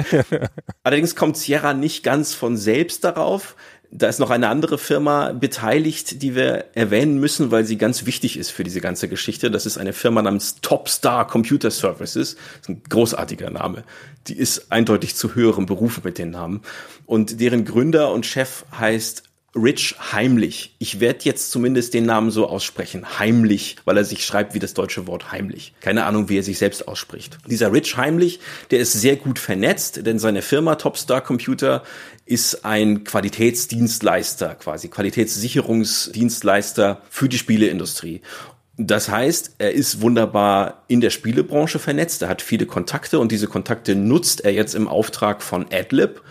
Allerdings 0.85 1.16
kommt 1.16 1.37
Sierra 1.37 1.75
nicht 1.75 2.05
ganz 2.05 2.33
von 2.33 2.57
selbst 2.57 3.03
darauf. 3.03 3.57
Da 3.91 4.07
ist 4.07 4.20
noch 4.20 4.31
eine 4.31 4.49
andere 4.49 4.79
Firma 4.79 5.33
beteiligt, 5.33 6.23
die 6.23 6.37
wir 6.37 6.66
erwähnen 6.75 7.18
müssen, 7.18 7.51
weil 7.51 7.64
sie 7.64 7.77
ganz 7.77 8.07
wichtig 8.07 8.37
ist 8.39 8.51
für 8.51 8.62
diese 8.62 8.81
ganze 8.81 9.09
Geschichte. 9.09 9.51
Das 9.51 9.66
ist 9.66 9.79
eine 9.79 9.93
Firma 9.93 10.23
namens 10.23 10.61
Topstar 10.61 11.27
Computer 11.27 11.73
Services. 11.73 12.37
Das 12.37 12.61
ist 12.61 12.68
ein 12.68 12.83
großartiger 12.89 13.51
Name. 13.51 13.83
Die 14.29 14.39
ist 14.39 14.70
eindeutig 14.70 15.16
zu 15.16 15.35
höheren 15.35 15.66
Berufen 15.66 16.03
mit 16.05 16.18
den 16.18 16.31
Namen. 16.31 16.62
Und 17.05 17.41
deren 17.41 17.64
Gründer 17.64 18.12
und 18.12 18.27
Chef 18.27 18.64
heißt 18.79 19.25
Rich 19.55 19.97
Heimlich. 20.13 20.75
Ich 20.79 20.99
werde 20.99 21.19
jetzt 21.25 21.51
zumindest 21.51 21.93
den 21.93 22.07
Namen 22.07 22.31
so 22.31 22.49
aussprechen. 22.49 23.19
Heimlich, 23.19 23.77
weil 23.85 23.99
er 23.99 24.05
sich 24.05 24.25
schreibt 24.25 24.55
wie 24.55 24.59
das 24.59 24.73
deutsche 24.73 25.07
Wort 25.07 25.31
heimlich. 25.31 25.75
Keine 25.81 26.07
Ahnung, 26.07 26.31
wie 26.31 26.39
er 26.39 26.43
sich 26.43 26.57
selbst 26.57 26.89
ausspricht. 26.89 27.37
Dieser 27.47 27.71
Rich 27.71 27.99
Heimlich, 27.99 28.41
der 28.71 28.79
ist 28.79 28.95
sehr 28.95 29.17
gut 29.17 29.39
vernetzt, 29.39 30.07
denn 30.07 30.19
seine 30.19 30.41
Firma 30.41 30.77
Topstar 30.77 31.21
Computer 31.21 31.83
ist 32.25 32.65
ein 32.65 33.05
Qualitätsdienstleister, 33.05 34.55
quasi 34.55 34.89
Qualitätssicherungsdienstleister 34.89 37.03
für 37.11 37.29
die 37.29 37.37
Spieleindustrie. 37.37 38.23
Das 38.79 39.11
heißt, 39.11 39.57
er 39.59 39.73
ist 39.73 40.01
wunderbar 40.01 40.85
in 40.89 41.03
der 41.03 41.11
Spielebranche 41.11 41.79
vernetzt, 41.79 42.23
er 42.23 42.31
hat 42.31 42.41
viele 42.41 42.65
Kontakte 42.65 43.19
und 43.19 43.31
diese 43.31 43.49
Kontakte 43.49 43.95
nutzt 43.95 44.47
er 44.47 44.53
jetzt 44.53 44.75
im 44.75 44.89
Auftrag 44.89 45.43
von 45.43 45.67
AdLib 45.71 46.23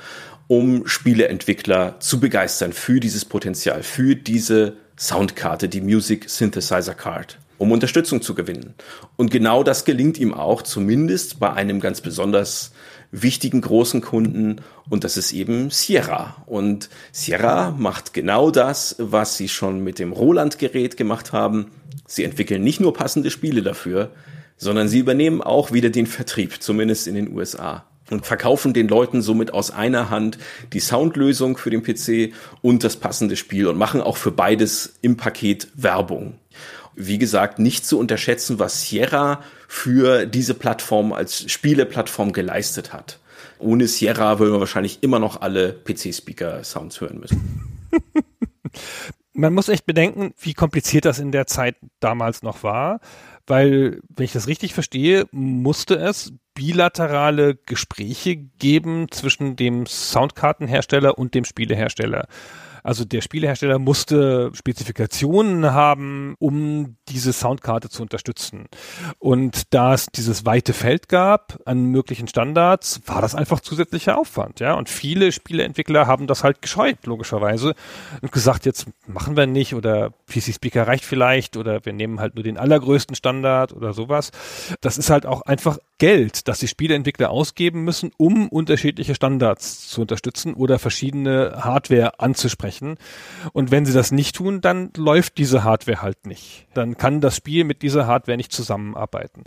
um 0.51 0.85
Spieleentwickler 0.85 2.01
zu 2.01 2.19
begeistern 2.19 2.73
für 2.73 2.99
dieses 2.99 3.23
Potenzial, 3.23 3.83
für 3.83 4.17
diese 4.17 4.73
Soundkarte, 4.99 5.69
die 5.69 5.79
Music 5.79 6.29
Synthesizer 6.29 6.93
Card, 6.93 7.39
um 7.57 7.71
Unterstützung 7.71 8.21
zu 8.21 8.35
gewinnen. 8.35 8.73
Und 9.15 9.31
genau 9.31 9.63
das 9.63 9.85
gelingt 9.85 10.17
ihm 10.17 10.33
auch, 10.33 10.61
zumindest 10.61 11.39
bei 11.39 11.53
einem 11.53 11.79
ganz 11.79 12.01
besonders 12.01 12.73
wichtigen 13.11 13.61
großen 13.61 14.01
Kunden 14.01 14.57
und 14.89 15.05
das 15.05 15.15
ist 15.15 15.31
eben 15.31 15.69
Sierra. 15.69 16.43
Und 16.47 16.89
Sierra 17.13 17.71
macht 17.71 18.13
genau 18.13 18.51
das, 18.51 18.97
was 18.99 19.37
sie 19.37 19.47
schon 19.47 19.81
mit 19.85 19.99
dem 19.99 20.11
Roland-Gerät 20.11 20.97
gemacht 20.97 21.31
haben. 21.31 21.71
Sie 22.07 22.25
entwickeln 22.25 22.61
nicht 22.61 22.81
nur 22.81 22.93
passende 22.93 23.31
Spiele 23.31 23.61
dafür, 23.61 24.11
sondern 24.57 24.89
sie 24.89 24.99
übernehmen 24.99 25.41
auch 25.41 25.71
wieder 25.71 25.91
den 25.91 26.07
Vertrieb, 26.07 26.61
zumindest 26.61 27.07
in 27.07 27.15
den 27.15 27.33
USA 27.33 27.85
und 28.11 28.25
verkaufen 28.25 28.73
den 28.73 28.87
Leuten 28.87 29.21
somit 29.21 29.53
aus 29.53 29.71
einer 29.71 30.09
Hand 30.09 30.37
die 30.73 30.79
Soundlösung 30.79 31.57
für 31.57 31.69
den 31.69 31.81
PC 31.81 32.33
und 32.61 32.83
das 32.83 32.97
passende 32.97 33.35
Spiel 33.35 33.67
und 33.67 33.77
machen 33.77 34.01
auch 34.01 34.17
für 34.17 34.31
beides 34.31 34.93
im 35.01 35.17
Paket 35.17 35.69
Werbung. 35.73 36.35
Wie 36.95 37.17
gesagt, 37.17 37.57
nicht 37.57 37.85
zu 37.85 37.97
unterschätzen, 37.97 38.59
was 38.59 38.81
Sierra 38.81 39.41
für 39.67 40.25
diese 40.25 40.53
Plattform 40.53 41.13
als 41.13 41.49
Spieleplattform 41.49 42.33
geleistet 42.33 42.91
hat. 42.91 43.19
Ohne 43.59 43.87
Sierra 43.87 44.39
würden 44.39 44.53
wir 44.53 44.59
wahrscheinlich 44.59 45.01
immer 45.01 45.19
noch 45.19 45.41
alle 45.41 45.71
PC-Speaker-Sounds 45.73 46.99
hören 46.99 47.19
müssen. 47.19 47.79
Man 49.33 49.53
muss 49.53 49.69
echt 49.69 49.85
bedenken, 49.85 50.33
wie 50.39 50.53
kompliziert 50.53 51.05
das 51.05 51.19
in 51.19 51.31
der 51.31 51.47
Zeit 51.47 51.77
damals 52.01 52.43
noch 52.43 52.63
war 52.63 52.99
weil, 53.51 53.99
wenn 54.07 54.23
ich 54.23 54.31
das 54.31 54.47
richtig 54.47 54.73
verstehe, 54.73 55.25
musste 55.33 55.97
es 55.97 56.31
bilaterale 56.53 57.55
Gespräche 57.55 58.37
geben 58.37 59.11
zwischen 59.11 59.57
dem 59.57 59.85
Soundkartenhersteller 59.85 61.17
und 61.17 61.35
dem 61.35 61.43
Spielehersteller. 61.43 62.27
Also 62.83 63.05
der 63.05 63.21
Spielehersteller 63.21 63.79
musste 63.79 64.51
Spezifikationen 64.53 65.73
haben, 65.73 66.35
um 66.39 66.97
diese 67.09 67.33
Soundkarte 67.33 67.89
zu 67.89 68.01
unterstützen. 68.01 68.65
Und 69.19 69.73
da 69.73 69.93
es 69.93 70.07
dieses 70.07 70.45
weite 70.45 70.73
Feld 70.73 71.09
gab 71.09 71.59
an 71.65 71.85
möglichen 71.85 72.27
Standards, 72.27 73.01
war 73.05 73.21
das 73.21 73.35
einfach 73.35 73.59
zusätzlicher 73.59 74.17
Aufwand, 74.17 74.59
ja. 74.59 74.73
Und 74.73 74.89
viele 74.89 75.31
Spieleentwickler 75.31 76.07
haben 76.07 76.27
das 76.27 76.43
halt 76.43 76.61
gescheut, 76.61 77.05
logischerweise, 77.05 77.75
und 78.21 78.31
gesagt, 78.31 78.65
jetzt 78.65 78.87
machen 79.07 79.35
wir 79.35 79.47
nicht 79.47 79.75
oder 79.75 80.11
PC 80.27 80.53
Speaker 80.53 80.87
reicht 80.87 81.05
vielleicht 81.05 81.57
oder 81.57 81.85
wir 81.85 81.93
nehmen 81.93 82.19
halt 82.19 82.35
nur 82.35 82.43
den 82.43 82.57
allergrößten 82.57 83.15
Standard 83.15 83.73
oder 83.73 83.93
sowas. 83.93 84.31
Das 84.81 84.97
ist 84.97 85.09
halt 85.09 85.25
auch 85.25 85.41
einfach 85.41 85.77
Geld, 86.01 86.47
das 86.47 86.57
die 86.57 86.67
Spieleentwickler 86.67 87.29
ausgeben 87.29 87.83
müssen, 87.83 88.09
um 88.17 88.49
unterschiedliche 88.49 89.13
Standards 89.13 89.87
zu 89.87 90.01
unterstützen 90.01 90.55
oder 90.55 90.79
verschiedene 90.79 91.59
Hardware 91.59 92.19
anzusprechen. 92.19 92.97
Und 93.53 93.69
wenn 93.69 93.85
sie 93.85 93.93
das 93.93 94.11
nicht 94.11 94.35
tun, 94.35 94.61
dann 94.61 94.89
läuft 94.97 95.37
diese 95.37 95.63
Hardware 95.63 96.01
halt 96.01 96.25
nicht. 96.25 96.65
Dann 96.73 96.97
kann 96.97 97.21
das 97.21 97.35
Spiel 97.35 97.65
mit 97.65 97.83
dieser 97.83 98.07
Hardware 98.07 98.35
nicht 98.35 98.51
zusammenarbeiten. 98.51 99.43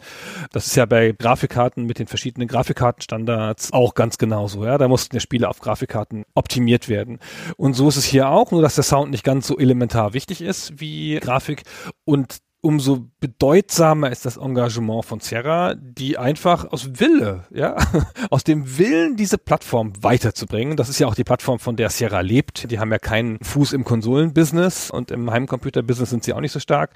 Das 0.53 0.69
ist 0.69 0.77
ja 0.77 0.87
bei 0.87 1.11
Grafikkarten 1.11 1.87
mit 1.87 1.99
den 1.99 2.07
verschiedenen 2.07 2.47
Grafikkartenstandards 2.47 3.73
auch 3.73 3.95
ganz 3.95 4.17
genauso. 4.17 4.65
Ja, 4.65 4.79
da 4.79 4.87
mussten 4.87 5.17
ja 5.17 5.21
Spiele 5.21 5.49
auf 5.49 5.59
Grafikkarten 5.59 6.25
optimiert 6.37 6.89
werden. 6.89 7.19
Und 7.57 7.75
so 7.75 7.89
ist 7.89 7.97
es 7.97 8.05
hier 8.05 8.29
auch, 8.29 8.53
nur 8.53 8.63
dass 8.63 8.77
der 8.77 8.85
Sound 8.85 9.11
nicht 9.11 9.25
ganz 9.25 9.49
so 9.49 9.59
elementar 9.59 10.15
wichtig 10.15 10.41
ist 10.41 10.79
wie 10.79 11.19
Grafik 11.19 11.65
und 12.05 12.44
umso 12.65 13.11
bedeutsamer 13.21 14.11
ist 14.11 14.25
das 14.25 14.39
Engagement 14.39 15.05
von 15.05 15.21
Sierra, 15.21 15.75
die 15.75 16.17
einfach 16.17 16.73
aus 16.73 16.99
Wille, 16.99 17.45
ja, 17.51 17.77
aus 18.31 18.43
dem 18.43 18.79
Willen, 18.79 19.17
diese 19.17 19.37
Plattform 19.37 19.93
weiterzubringen. 20.01 20.79
Das 20.79 20.89
ist 20.89 20.99
ja 20.99 21.07
auch 21.07 21.15
die 21.15 21.25
Plattform, 21.25 21.59
von 21.59 21.77
der 21.77 21.91
Sierra 21.91 22.21
lebt. 22.21 22.71
Die 22.71 22.79
haben 22.79 22.91
ja 22.91 22.99
keinen 22.99 23.39
Fuß 23.45 23.75
im 23.75 23.85
Konsolenbusiness 23.85 24.91
und 24.91 25.11
im 25.11 25.31
Heimcomputerbusiness 25.31 26.09
sind 26.09 26.25
sie 26.25 26.33
auch 26.33 26.41
nicht 26.41 26.53
so 26.53 26.61
stark. 26.61 26.95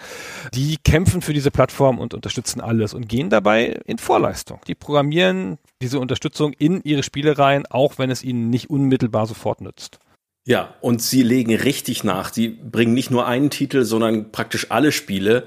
Die 0.55 0.79
kämpfen 0.79 1.21
für 1.21 1.35
diese 1.35 1.51
Plattform 1.51 1.99
und 1.99 2.15
unterstützen 2.15 2.63
alles 2.63 2.95
und 2.95 3.07
gehen 3.07 3.29
dabei 3.29 3.79
in 3.85 3.99
Vorleistung. 3.99 4.61
Die 4.67 4.75
programmieren 4.75 5.59
diese 5.83 6.01
Unterstützung 6.01 6.55
in 6.55 6.83
ihre 6.83 7.03
Spiele 7.03 7.37
rein, 7.37 7.67
auch 7.67 7.99
wenn 7.99 8.11
es 8.11 8.25
ihnen 8.25 8.49
nicht 8.49 8.71
unmittelbar 8.71 9.27
sofort 9.27 9.61
nützt. 9.61 10.01
Ja, 10.49 10.75
und 10.81 11.03
sie 11.03 11.23
legen 11.23 11.55
richtig 11.55 12.05
nach. 12.05 12.33
Sie 12.33 12.49
bringen 12.49 12.95
nicht 12.95 13.11
nur 13.11 13.27
einen 13.27 13.51
Titel, 13.51 13.85
sondern 13.85 14.33
praktisch 14.33 14.71
alle 14.71 14.93
Spiele, 14.93 15.47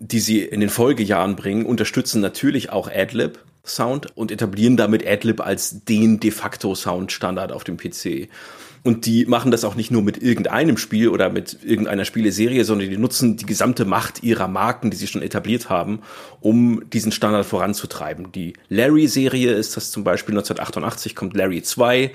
die 0.00 0.18
sie 0.18 0.40
in 0.40 0.58
den 0.58 0.70
Folgejahren 0.70 1.36
bringen, 1.36 1.64
unterstützen 1.64 2.20
natürlich 2.20 2.70
auch 2.70 2.90
AdLib 2.90 3.38
Sound 3.64 4.08
und 4.16 4.32
etablieren 4.32 4.76
damit 4.76 5.06
AdLib 5.06 5.40
als 5.40 5.84
den 5.84 6.18
de 6.18 6.32
facto 6.32 6.74
Soundstandard 6.74 7.52
auf 7.52 7.62
dem 7.62 7.76
PC. 7.76 8.28
Und 8.82 9.06
die 9.06 9.24
machen 9.26 9.52
das 9.52 9.62
auch 9.62 9.76
nicht 9.76 9.92
nur 9.92 10.02
mit 10.02 10.20
irgendeinem 10.20 10.78
Spiel 10.78 11.10
oder 11.10 11.30
mit 11.30 11.58
irgendeiner 11.62 12.04
Spieleserie, 12.04 12.64
sondern 12.64 12.90
die 12.90 12.96
nutzen 12.96 13.36
die 13.36 13.46
gesamte 13.46 13.84
Macht 13.84 14.24
ihrer 14.24 14.48
Marken, 14.48 14.90
die 14.90 14.96
sie 14.96 15.06
schon 15.06 15.22
etabliert 15.22 15.68
haben, 15.68 16.00
um 16.40 16.82
diesen 16.90 17.12
Standard 17.12 17.46
voranzutreiben. 17.46 18.32
Die 18.32 18.54
Larry-Serie 18.68 19.52
ist 19.52 19.76
das 19.76 19.92
zum 19.92 20.02
Beispiel 20.02 20.34
1988 20.34 21.14
kommt 21.14 21.36
Larry 21.36 21.62
2, 21.62 22.10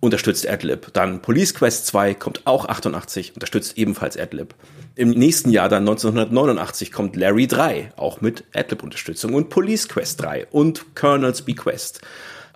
unterstützt 0.00 0.48
AdLib. 0.48 0.92
Dann 0.92 1.22
Police 1.22 1.54
Quest 1.54 1.86
2 1.86 2.14
kommt 2.14 2.46
auch 2.46 2.66
88, 2.66 3.34
unterstützt 3.34 3.76
ebenfalls 3.76 4.16
AdLib. 4.16 4.54
Im 4.94 5.10
nächsten 5.10 5.50
Jahr 5.50 5.68
dann 5.68 5.82
1989 5.82 6.92
kommt 6.92 7.16
Larry 7.16 7.46
3, 7.46 7.92
auch 7.96 8.20
mit 8.20 8.44
AdLib-Unterstützung 8.54 9.34
und 9.34 9.48
Police 9.48 9.88
Quest 9.88 10.22
3 10.22 10.46
und 10.50 10.94
Colonel's 10.94 11.42
Bequest. 11.42 12.00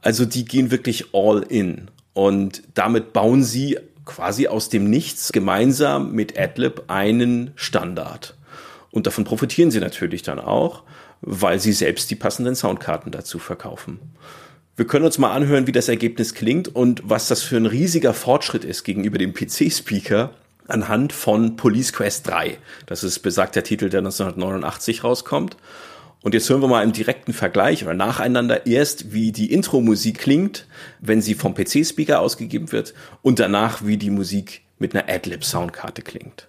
Also 0.01 0.25
die 0.25 0.45
gehen 0.45 0.71
wirklich 0.71 1.07
all 1.13 1.43
in 1.43 1.89
und 2.13 2.63
damit 2.75 3.13
bauen 3.13 3.45
sie 3.45 3.79
quasi 4.05 4.49
aus 4.49 4.69
dem 4.69 4.91
Nichts 4.91 5.33
gemeinsam 5.33 6.13
mit 6.13 6.39
AdLib 6.39 6.85
einen 6.89 7.53
Standard. 7.55 8.37
Und 8.91 9.07
davon 9.07 9.25
profitieren 9.25 9.71
sie 9.71 9.81
natürlich 9.81 10.23
dann 10.23 10.39
auch, 10.39 10.83
weil 11.21 11.61
sie 11.61 11.73
selbst 11.73 12.11
die 12.11 12.17
passenden 12.17 12.57
Soundkarten 12.57 13.13
dazu 13.13 13.39
verkaufen. 13.39 14.01
Wir 14.75 14.87
können 14.87 15.05
uns 15.05 15.19
mal 15.19 15.33
anhören, 15.33 15.67
wie 15.67 15.73
das 15.73 15.91
Ergebnis 15.91 16.33
klingt 16.33 16.75
und 16.75 17.03
was 17.05 17.29
das 17.29 17.43
für 17.43 17.59
ein 17.59 17.67
riesiger 17.67 18.15
Fortschritt 18.15 18.65
ist 18.65 18.85
gegenüber 18.85 19.19
dem 19.19 19.35
PC-Speaker 19.35 20.31
anhand 20.67 21.13
von 21.13 21.57
Police 21.57 21.93
Quest 21.93 22.27
3. 22.29 22.57
Das 22.87 23.05
ist 23.05 23.19
besagter 23.19 23.63
Titel, 23.63 23.91
der 23.91 23.99
1989 23.99 25.05
rauskommt. 25.05 25.59
Und 26.23 26.33
jetzt 26.33 26.49
hören 26.49 26.63
wir 26.63 26.69
mal 26.69 26.85
im 26.85 26.93
direkten 26.93 27.35
Vergleich 27.35 27.83
oder 27.83 27.93
nacheinander 27.93 28.67
erst, 28.67 29.13
wie 29.13 29.31
die 29.31 29.53
Intro-Musik 29.53 30.19
klingt, 30.19 30.67
wenn 31.01 31.21
sie 31.21 31.35
vom 31.35 31.55
PC-Speaker 31.55 32.21
ausgegeben 32.21 32.73
wird 32.73 32.95
und 33.21 33.41
danach, 33.41 33.85
wie 33.85 33.99
die 33.99 34.11
Musik 34.11 34.63
mit 34.79 34.95
einer 34.95 35.07
Adlib-Soundkarte 35.07 36.01
klingt. 36.01 36.49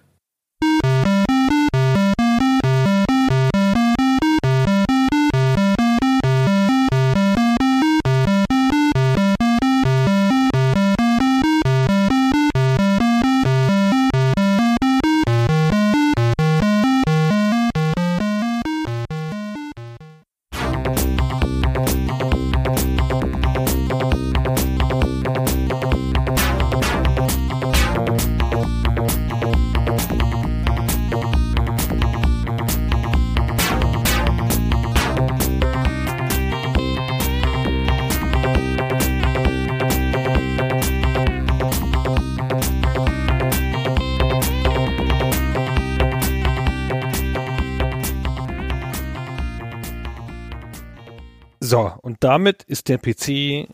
So, 51.74 51.92
und 52.02 52.18
damit 52.20 52.62
ist 52.62 52.88
der 52.88 52.98
PC 52.98 53.68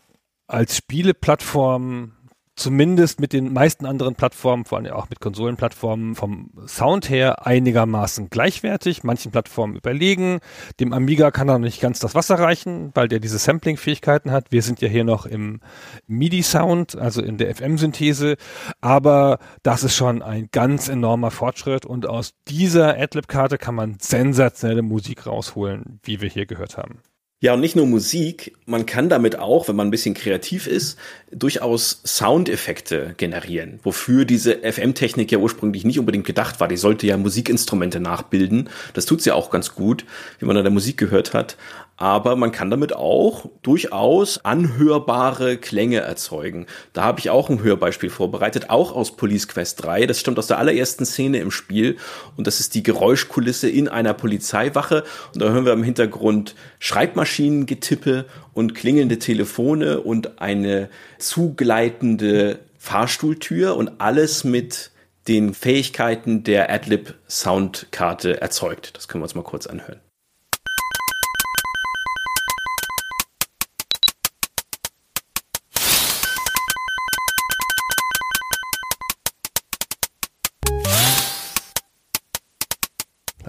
als 0.47 0.75
Spieleplattform 0.75 2.13
zumindest 2.55 3.19
mit 3.19 3.31
den 3.31 3.53
meisten 3.53 3.85
anderen 3.85 4.15
Plattformen, 4.15 4.65
vor 4.65 4.79
allem 4.79 4.91
auch 4.91 5.07
mit 5.11 5.19
Konsolenplattformen 5.19 6.15
vom 6.15 6.49
Sound 6.65 7.11
her 7.11 7.45
einigermaßen 7.45 8.31
gleichwertig, 8.31 9.03
manchen 9.03 9.31
Plattformen 9.31 9.75
überlegen. 9.75 10.39
Dem 10.79 10.93
Amiga 10.93 11.29
kann 11.29 11.47
er 11.47 11.59
noch 11.59 11.65
nicht 11.65 11.79
ganz 11.79 11.99
das 11.99 12.15
Wasser 12.15 12.39
reichen, 12.39 12.89
weil 12.95 13.07
der 13.07 13.19
diese 13.19 13.37
Sampling-Fähigkeiten 13.37 14.31
hat. 14.31 14.51
Wir 14.51 14.63
sind 14.63 14.81
ja 14.81 14.87
hier 14.87 15.03
noch 15.03 15.27
im 15.27 15.59
MIDI-Sound, 16.07 16.95
also 16.95 17.21
in 17.21 17.37
der 17.37 17.55
FM-Synthese, 17.55 18.35
aber 18.81 19.37
das 19.61 19.83
ist 19.83 19.95
schon 19.95 20.23
ein 20.23 20.49
ganz 20.51 20.89
enormer 20.89 21.29
Fortschritt 21.29 21.85
und 21.85 22.07
aus 22.07 22.33
dieser 22.47 22.97
Adlib-Karte 22.97 23.59
kann 23.59 23.75
man 23.75 23.97
sensationelle 23.99 24.81
Musik 24.81 25.27
rausholen, 25.27 25.99
wie 26.01 26.19
wir 26.19 26.29
hier 26.29 26.47
gehört 26.47 26.79
haben. 26.79 27.03
Ja, 27.43 27.55
und 27.55 27.59
nicht 27.59 27.75
nur 27.75 27.87
Musik, 27.87 28.55
man 28.67 28.85
kann 28.85 29.09
damit 29.09 29.39
auch, 29.39 29.67
wenn 29.67 29.75
man 29.75 29.87
ein 29.87 29.91
bisschen 29.91 30.13
kreativ 30.13 30.67
ist, 30.67 30.99
durchaus 31.31 31.99
Soundeffekte 32.05 33.15
generieren, 33.17 33.79
wofür 33.81 34.25
diese 34.25 34.59
FM-Technik 34.59 35.31
ja 35.31 35.39
ursprünglich 35.39 35.83
nicht 35.83 35.97
unbedingt 35.97 36.27
gedacht 36.27 36.59
war. 36.59 36.67
Die 36.67 36.77
sollte 36.77 37.07
ja 37.07 37.17
Musikinstrumente 37.17 37.99
nachbilden. 37.99 38.69
Das 38.93 39.07
tut 39.07 39.23
sie 39.23 39.29
ja 39.29 39.33
auch 39.33 39.49
ganz 39.49 39.73
gut, 39.73 40.05
wie 40.37 40.45
man 40.45 40.55
an 40.55 40.63
der 40.63 40.71
Musik 40.71 40.97
gehört 40.97 41.33
hat 41.33 41.57
aber 42.01 42.35
man 42.35 42.51
kann 42.51 42.71
damit 42.71 42.95
auch 42.95 43.45
durchaus 43.61 44.43
anhörbare 44.43 45.57
Klänge 45.57 45.99
erzeugen. 45.99 46.65
Da 46.93 47.03
habe 47.03 47.19
ich 47.19 47.29
auch 47.29 47.47
ein 47.47 47.61
Hörbeispiel 47.61 48.09
vorbereitet, 48.09 48.71
auch 48.71 48.95
aus 48.95 49.15
Police 49.15 49.47
Quest 49.47 49.83
3. 49.83 50.07
Das 50.07 50.19
stammt 50.19 50.39
aus 50.39 50.47
der 50.47 50.57
allerersten 50.57 51.05
Szene 51.05 51.37
im 51.37 51.51
Spiel 51.51 51.97
und 52.37 52.47
das 52.47 52.59
ist 52.59 52.73
die 52.73 52.81
Geräuschkulisse 52.81 53.69
in 53.69 53.87
einer 53.87 54.15
Polizeiwache 54.15 55.03
und 55.35 55.43
da 55.43 55.51
hören 55.51 55.65
wir 55.65 55.73
im 55.73 55.83
Hintergrund 55.83 56.55
Schreibmaschinengetippe 56.79 58.25
und 58.53 58.73
klingelnde 58.73 59.19
Telefone 59.19 60.01
und 60.01 60.41
eine 60.41 60.89
zugleitende 61.19 62.61
Fahrstuhltür 62.79 63.77
und 63.77 64.01
alles 64.01 64.43
mit 64.43 64.89
den 65.27 65.53
Fähigkeiten 65.53 66.43
der 66.43 66.71
Adlib 66.71 67.13
Soundkarte 67.29 68.41
erzeugt. 68.41 68.97
Das 68.97 69.07
können 69.07 69.21
wir 69.21 69.25
uns 69.25 69.35
mal 69.35 69.43
kurz 69.43 69.67
anhören. 69.67 69.99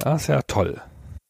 Das 0.03 0.22
ist 0.22 0.28
ja 0.28 0.42
toll. 0.42 0.80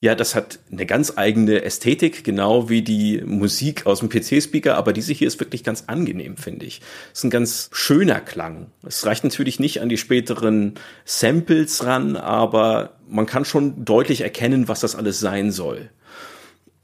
Ja, 0.01 0.17
das 0.17 0.35
hat 0.35 0.59
eine 0.73 0.87
ganz 0.87 1.13
eigene 1.17 1.63
Ästhetik, 1.63 2.25
genau 2.25 2.69
wie 2.69 2.83
die 2.83 3.23
Musik 3.25 3.87
aus 3.87 4.01
dem 4.01 4.09
PC-Speaker, 4.09 4.77
aber 4.77 4.93
diese 4.93 5.13
hier 5.13 5.29
ist 5.29 5.39
wirklich 5.39 5.63
ganz 5.63 5.85
angenehm, 5.87 6.37
finde 6.37 6.67
ich. 6.67 6.81
Es 7.13 7.21
ist 7.21 7.25
ein 7.25 7.31
ganz 7.31 7.71
schöner 7.73 8.21
Klang. 8.21 8.67
Es 8.85 9.07
reicht 9.07 9.23
natürlich 9.23 9.61
nicht 9.61 9.81
an 9.81 9.89
die 9.89 9.99
späteren 9.99 10.75
Samples 11.05 11.85
ran, 11.85 12.17
aber 12.17 12.95
man 13.09 13.27
kann 13.27 13.45
schon 13.45 13.85
deutlich 13.85 14.23
erkennen, 14.23 14.67
was 14.67 14.81
das 14.81 14.97
alles 14.97 15.21
sein 15.21 15.53
soll. 15.53 15.91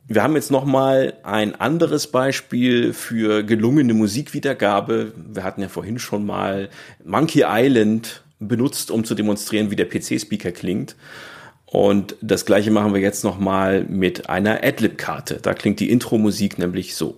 Wir 0.07 0.23
haben 0.23 0.37
jetzt 0.37 0.51
noch 0.51 0.65
mal 0.65 1.15
ein 1.23 1.55
anderes 1.55 2.07
Beispiel 2.07 2.93
für 2.93 3.43
gelungene 3.43 3.95
Musikwiedergabe. 3.95 5.13
Wir 5.17 5.43
hatten 5.43 5.63
ja 5.63 5.69
vorhin 5.69 5.99
schon 5.99 6.25
mal 6.25 6.69
Monkey 7.05 7.45
Island 7.47 8.23
benutzt, 8.39 8.91
um 8.91 9.05
zu 9.05 9.15
demonstrieren, 9.15 9.71
wie 9.71 9.77
der 9.77 9.89
PC-Speaker 9.89 10.53
klingt. 10.53 10.95
Und 11.71 12.17
das 12.23 12.47
gleiche 12.47 12.71
machen 12.71 12.95
wir 12.95 13.01
jetzt 13.01 13.25
nochmal 13.25 13.85
mit 13.85 14.29
einer 14.29 14.65
Adlib-Karte. 14.65 15.39
Da 15.43 15.55
klingt 15.55 15.81
die 15.81 15.91
Intro-Musik 15.91 16.59
nämlich 16.59 16.95
so. 16.95 17.17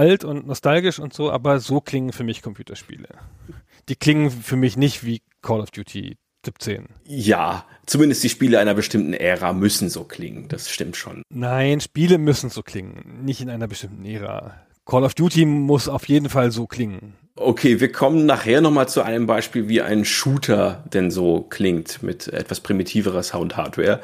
Alt 0.00 0.24
und 0.24 0.46
nostalgisch 0.46 0.98
und 0.98 1.12
so, 1.12 1.30
aber 1.30 1.60
so 1.60 1.82
klingen 1.82 2.12
für 2.12 2.24
mich 2.24 2.40
Computerspiele. 2.40 3.08
Die 3.90 3.96
klingen 3.96 4.30
für 4.30 4.56
mich 4.56 4.78
nicht 4.78 5.04
wie 5.04 5.20
Call 5.42 5.60
of 5.60 5.70
Duty 5.70 6.16
17. 6.46 6.86
Ja, 7.04 7.66
zumindest 7.84 8.24
die 8.24 8.30
Spiele 8.30 8.58
einer 8.60 8.72
bestimmten 8.72 9.12
Ära 9.12 9.52
müssen 9.52 9.90
so 9.90 10.04
klingen, 10.04 10.48
das 10.48 10.70
stimmt 10.70 10.96
schon. 10.96 11.22
Nein, 11.28 11.82
Spiele 11.82 12.16
müssen 12.16 12.48
so 12.48 12.62
klingen, 12.62 13.20
nicht 13.24 13.42
in 13.42 13.50
einer 13.50 13.68
bestimmten 13.68 14.06
Ära. 14.06 14.54
Call 14.86 15.04
of 15.04 15.12
Duty 15.12 15.44
muss 15.44 15.86
auf 15.86 16.08
jeden 16.08 16.30
Fall 16.30 16.50
so 16.50 16.66
klingen. 16.66 17.12
Okay, 17.36 17.78
wir 17.80 17.92
kommen 17.92 18.24
nachher 18.24 18.62
nochmal 18.62 18.88
zu 18.88 19.02
einem 19.02 19.26
Beispiel, 19.26 19.68
wie 19.68 19.82
ein 19.82 20.06
Shooter 20.06 20.82
denn 20.92 21.10
so 21.10 21.42
klingt 21.42 22.02
mit 22.02 22.28
etwas 22.28 22.60
primitiverer 22.60 23.22
Sound-Hardware 23.22 24.00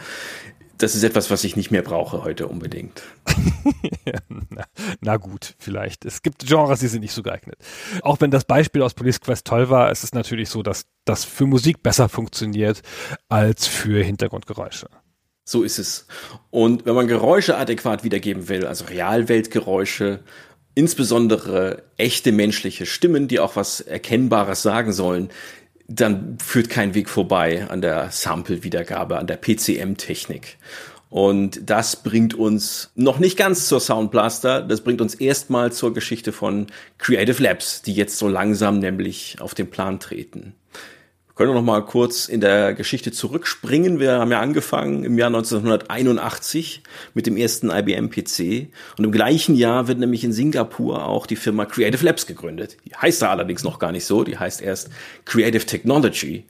das 0.79 0.95
ist 0.95 1.03
etwas, 1.03 1.31
was 1.31 1.45
ich 1.45 1.57
nicht 1.57 1.71
mehr 1.71 1.83
brauche 1.83 2.23
heute 2.25 2.49
unbedingt. 2.49 3.03
na, 4.51 4.65
na, 5.01 5.17
gut, 5.17 5.55
vielleicht. 5.59 6.05
Es 6.05 6.23
gibt 6.23 6.47
Genres, 6.47 6.81
die 6.81 6.89
sind 6.89 7.01
nicht 7.01 7.13
so 7.13 7.23
geeignet. 7.23 7.57
Auch 8.03 8.21
wenn 8.21 8.31
das 8.31 8.45
Beispiel 8.45 8.83
aus 8.83 8.95
Police 8.95 9.21
Quest 9.21 9.47
toll 9.47 9.71
war, 9.71 9.91
ist 9.91 10.05
es 10.05 10.13
natürlich 10.13 10.49
so, 10.49 10.63
dass 10.63 10.87
das 11.05 11.25
für 11.25 11.47
Musik 11.47 11.83
besser 11.83 12.09
funktioniert 12.09 12.83
als 13.29 13.67
für 13.67 14.03
Hintergrundgeräusche. 14.03 14.89
So 15.45 15.63
ist 15.63 15.79
es. 15.79 16.07
Und 16.51 16.87
wenn 16.87 16.95
man 16.95 17.07
Geräusche 17.07 17.57
adäquat 17.57 18.03
wiedergeben 18.03 18.49
will, 18.49 18.67
also 18.67 18.85
Realweltgeräusche, 18.87 20.21
insbesondere 20.75 21.85
echte 21.97 22.33
menschliche 22.33 22.85
Stimmen, 22.85 23.29
die 23.29 23.41
auch 23.41 23.57
was 23.57 23.81
Erkennbares 23.81 24.63
sagen 24.63 24.93
sollen, 24.93 25.31
dann 25.89 26.39
führt 26.39 26.69
kein 26.69 26.95
Weg 26.95 27.09
vorbei 27.09 27.67
an 27.69 27.81
der 27.81 28.11
Sample-Wiedergabe, 28.11 29.19
an 29.19 29.27
der 29.27 29.37
PCM-Technik. 29.37 30.59
Und 31.09 31.71
das 31.71 31.97
bringt 32.03 32.35
uns 32.35 32.91
noch 32.97 33.19
nicht 33.19 33.37
ganz 33.37 33.69
zur 33.69 33.81
Sound 33.81 34.11
Blaster, 34.11 34.61
das 34.61 34.81
bringt 34.81 35.01
uns 35.01 35.15
erstmal 35.15 35.73
zur 35.73 35.95
Geschichte 35.95 36.33
von 36.33 36.67
Creative 36.99 37.43
Labs, 37.43 37.83
die 37.83 37.95
jetzt 37.95 38.19
so 38.19 38.29
langsam 38.29 38.81
nämlich 38.81 39.37
auf 39.41 39.55
den 39.55 39.71
Plan 39.71 40.01
treten 40.01 40.55
können 41.37 41.51
wir 41.51 41.55
noch 41.55 41.63
mal 41.63 41.85
kurz 41.85 42.29
in 42.29 42.41
der 42.41 42.73
Geschichte 42.73 43.13
zurückspringen. 43.13 44.01
Wir 44.01 44.13
haben 44.13 44.31
ja 44.31 44.41
angefangen 44.41 45.05
im 45.05 45.19
Jahr 45.19 45.27
1981 45.27 46.83
mit 47.13 47.27
dem 47.27 47.37
ersten 47.37 47.69
IBM 47.69 48.09
PC 48.09 48.69
und 48.97 49.05
im 49.05 49.13
gleichen 49.13 49.55
Jahr 49.55 49.87
wird 49.87 49.99
nämlich 49.99 50.25
in 50.25 50.33
Singapur 50.33 51.05
auch 51.05 51.27
die 51.27 51.37
Firma 51.37 51.67
Creative 51.67 52.03
Labs 52.03 52.27
gegründet. 52.27 52.79
Die 52.87 52.95
heißt 52.95 53.21
da 53.21 53.29
allerdings 53.29 53.65
noch 53.65 53.79
gar 53.79 53.93
nicht 53.93 54.07
so, 54.07 54.25
die 54.25 54.39
heißt 54.39 54.63
erst 54.63 54.89
Creative 55.27 55.67
Technology, 55.67 56.47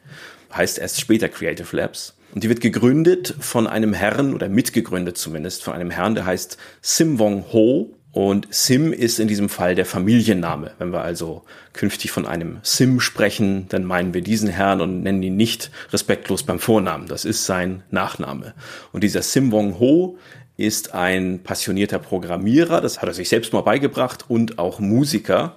heißt 0.55 0.79
erst 0.79 1.01
später 1.01 1.29
Creative 1.29 1.77
Labs. 1.77 2.17
Und 2.33 2.45
die 2.45 2.49
wird 2.49 2.61
gegründet 2.61 3.35
von 3.41 3.67
einem 3.67 3.93
Herrn 3.93 4.35
oder 4.35 4.49
mitgegründet 4.49 5.19
zumindest 5.19 5.65
von 5.65 5.75
einem 5.75 5.91
Herrn, 5.91 6.15
der 6.15 6.27
heißt 6.27 6.59
Sim 6.81 7.19
Wong 7.19 7.47
Ho 7.53 7.93
und 8.17 8.49
Sim 8.49 8.95
ist 8.95 9.21
in 9.21 9.29
diesem 9.29 9.51
Fall 9.51 9.75
der 9.75 9.85
Familienname. 9.85 10.73
Wenn 10.79 10.91
wir 10.91 11.03
also 11.03 11.43
künftig 11.75 12.13
von 12.13 12.25
einem 12.25 12.61
Sim 12.63 12.99
sprechen, 12.99 13.67
dann 13.69 13.85
meinen 13.85 14.15
wir 14.15 14.23
diesen 14.23 14.49
Herrn 14.49 14.81
und 14.81 15.03
nennen 15.03 15.23
ihn 15.23 15.37
nicht 15.37 15.71
respektlos 15.93 16.43
beim 16.43 16.59
Vornamen. 16.59 17.09
Das 17.09 17.27
ist 17.27 17.45
sein 17.45 17.83
Nachname. 17.91 18.55
Und 18.93 19.05
dieser 19.05 19.21
Sim 19.21 19.53
Wong 19.53 19.79
Ho 19.81 20.17
ist 20.57 20.95
ein 20.95 21.41
passionierter 21.43 21.99
Programmierer, 21.99 22.81
das 22.81 23.03
hat 23.03 23.09
er 23.11 23.13
sich 23.13 23.29
selbst 23.29 23.53
mal 23.53 23.61
beigebracht, 23.61 24.25
und 24.29 24.59
auch 24.59 24.81
Musiker. 24.81 25.57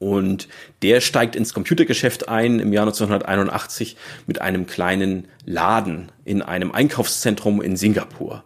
Und 0.00 0.48
der 0.82 1.00
steigt 1.00 1.36
ins 1.36 1.54
Computergeschäft 1.54 2.28
ein 2.28 2.58
im 2.58 2.72
Jahr 2.72 2.86
1981 2.86 3.96
mit 4.26 4.40
einem 4.40 4.66
kleinen 4.66 5.28
Laden 5.46 6.10
in 6.24 6.42
einem 6.42 6.72
Einkaufszentrum 6.72 7.62
in 7.62 7.76
Singapur. 7.76 8.42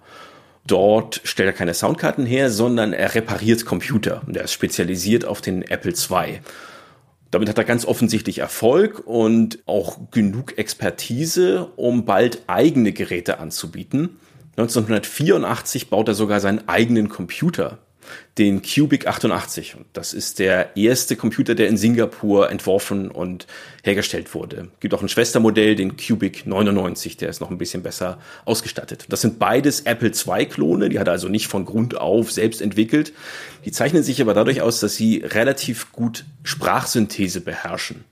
Dort 0.67 1.21
stellt 1.25 1.49
er 1.49 1.53
keine 1.53 1.75
Soundkarten 1.75 2.25
her, 2.25 2.51
sondern 2.51 2.93
er 2.93 3.15
repariert 3.15 3.67
Computer 3.67 4.23
und 4.27 4.37
er 4.37 4.45
ist 4.45 4.53
spezialisiert 4.53 5.27
auf 5.27 5.41
den 5.41 5.63
Apple 5.63 5.93
II. 5.93 6.41
Damit 7.31 7.49
hat 7.49 7.59
er 7.59 7.65
ganz 7.65 7.85
offensichtlich 7.85 8.39
Erfolg 8.39 9.03
und 9.07 9.59
auch 9.67 10.11
genug 10.11 10.57
Expertise, 10.57 11.67
um 11.77 12.05
bald 12.05 12.43
eigene 12.47 12.93
Geräte 12.93 13.39
anzubieten. 13.41 14.21
1984 14.57 15.91
baut 15.91 16.09
er 16.09 16.15
sogar 16.15 16.41
seinen 16.41 16.69
eigenen 16.69 17.09
Computer 17.09 17.79
den 18.39 18.63
Cubic 18.63 19.07
88. 19.07 19.77
Das 19.93 20.13
ist 20.13 20.39
der 20.39 20.77
erste 20.77 21.17
Computer, 21.17 21.55
der 21.55 21.69
in 21.69 21.77
Singapur 21.77 22.51
entworfen 22.51 23.11
und 23.11 23.47
hergestellt 23.83 24.35
wurde. 24.35 24.69
Gibt 24.81 24.95
auch 24.95 25.03
ein 25.03 25.09
Schwestermodell, 25.09 25.77
den 25.77 25.97
Cubic 25.97 26.47
99, 26.47 27.17
der 27.17 27.29
ist 27.29 27.41
noch 27.41 27.51
ein 27.51 27.59
bisschen 27.59 27.83
besser 27.83 28.19
ausgestattet. 28.45 29.07
Das 29.09 29.21
sind 29.21 29.39
beides 29.39 29.81
Apple 29.83 30.11
II-Klone, 30.11 30.89
die 30.89 30.99
hat 30.99 31.09
er 31.09 31.13
also 31.13 31.29
nicht 31.29 31.49
von 31.49 31.65
Grund 31.65 31.97
auf 31.97 32.33
selbst 32.33 32.61
entwickelt. 32.61 33.13
Die 33.65 33.73
zeichnen 33.73 34.03
sich 34.03 34.21
aber 34.21 34.35
dadurch 34.35 34.63
aus, 34.63 34.81
dass 34.81 34.95
sie 34.95 35.23
relativ 35.25 35.93
gut 35.93 36.25
Sprachsynthese 36.43 37.41
beherrschen. 37.41 38.05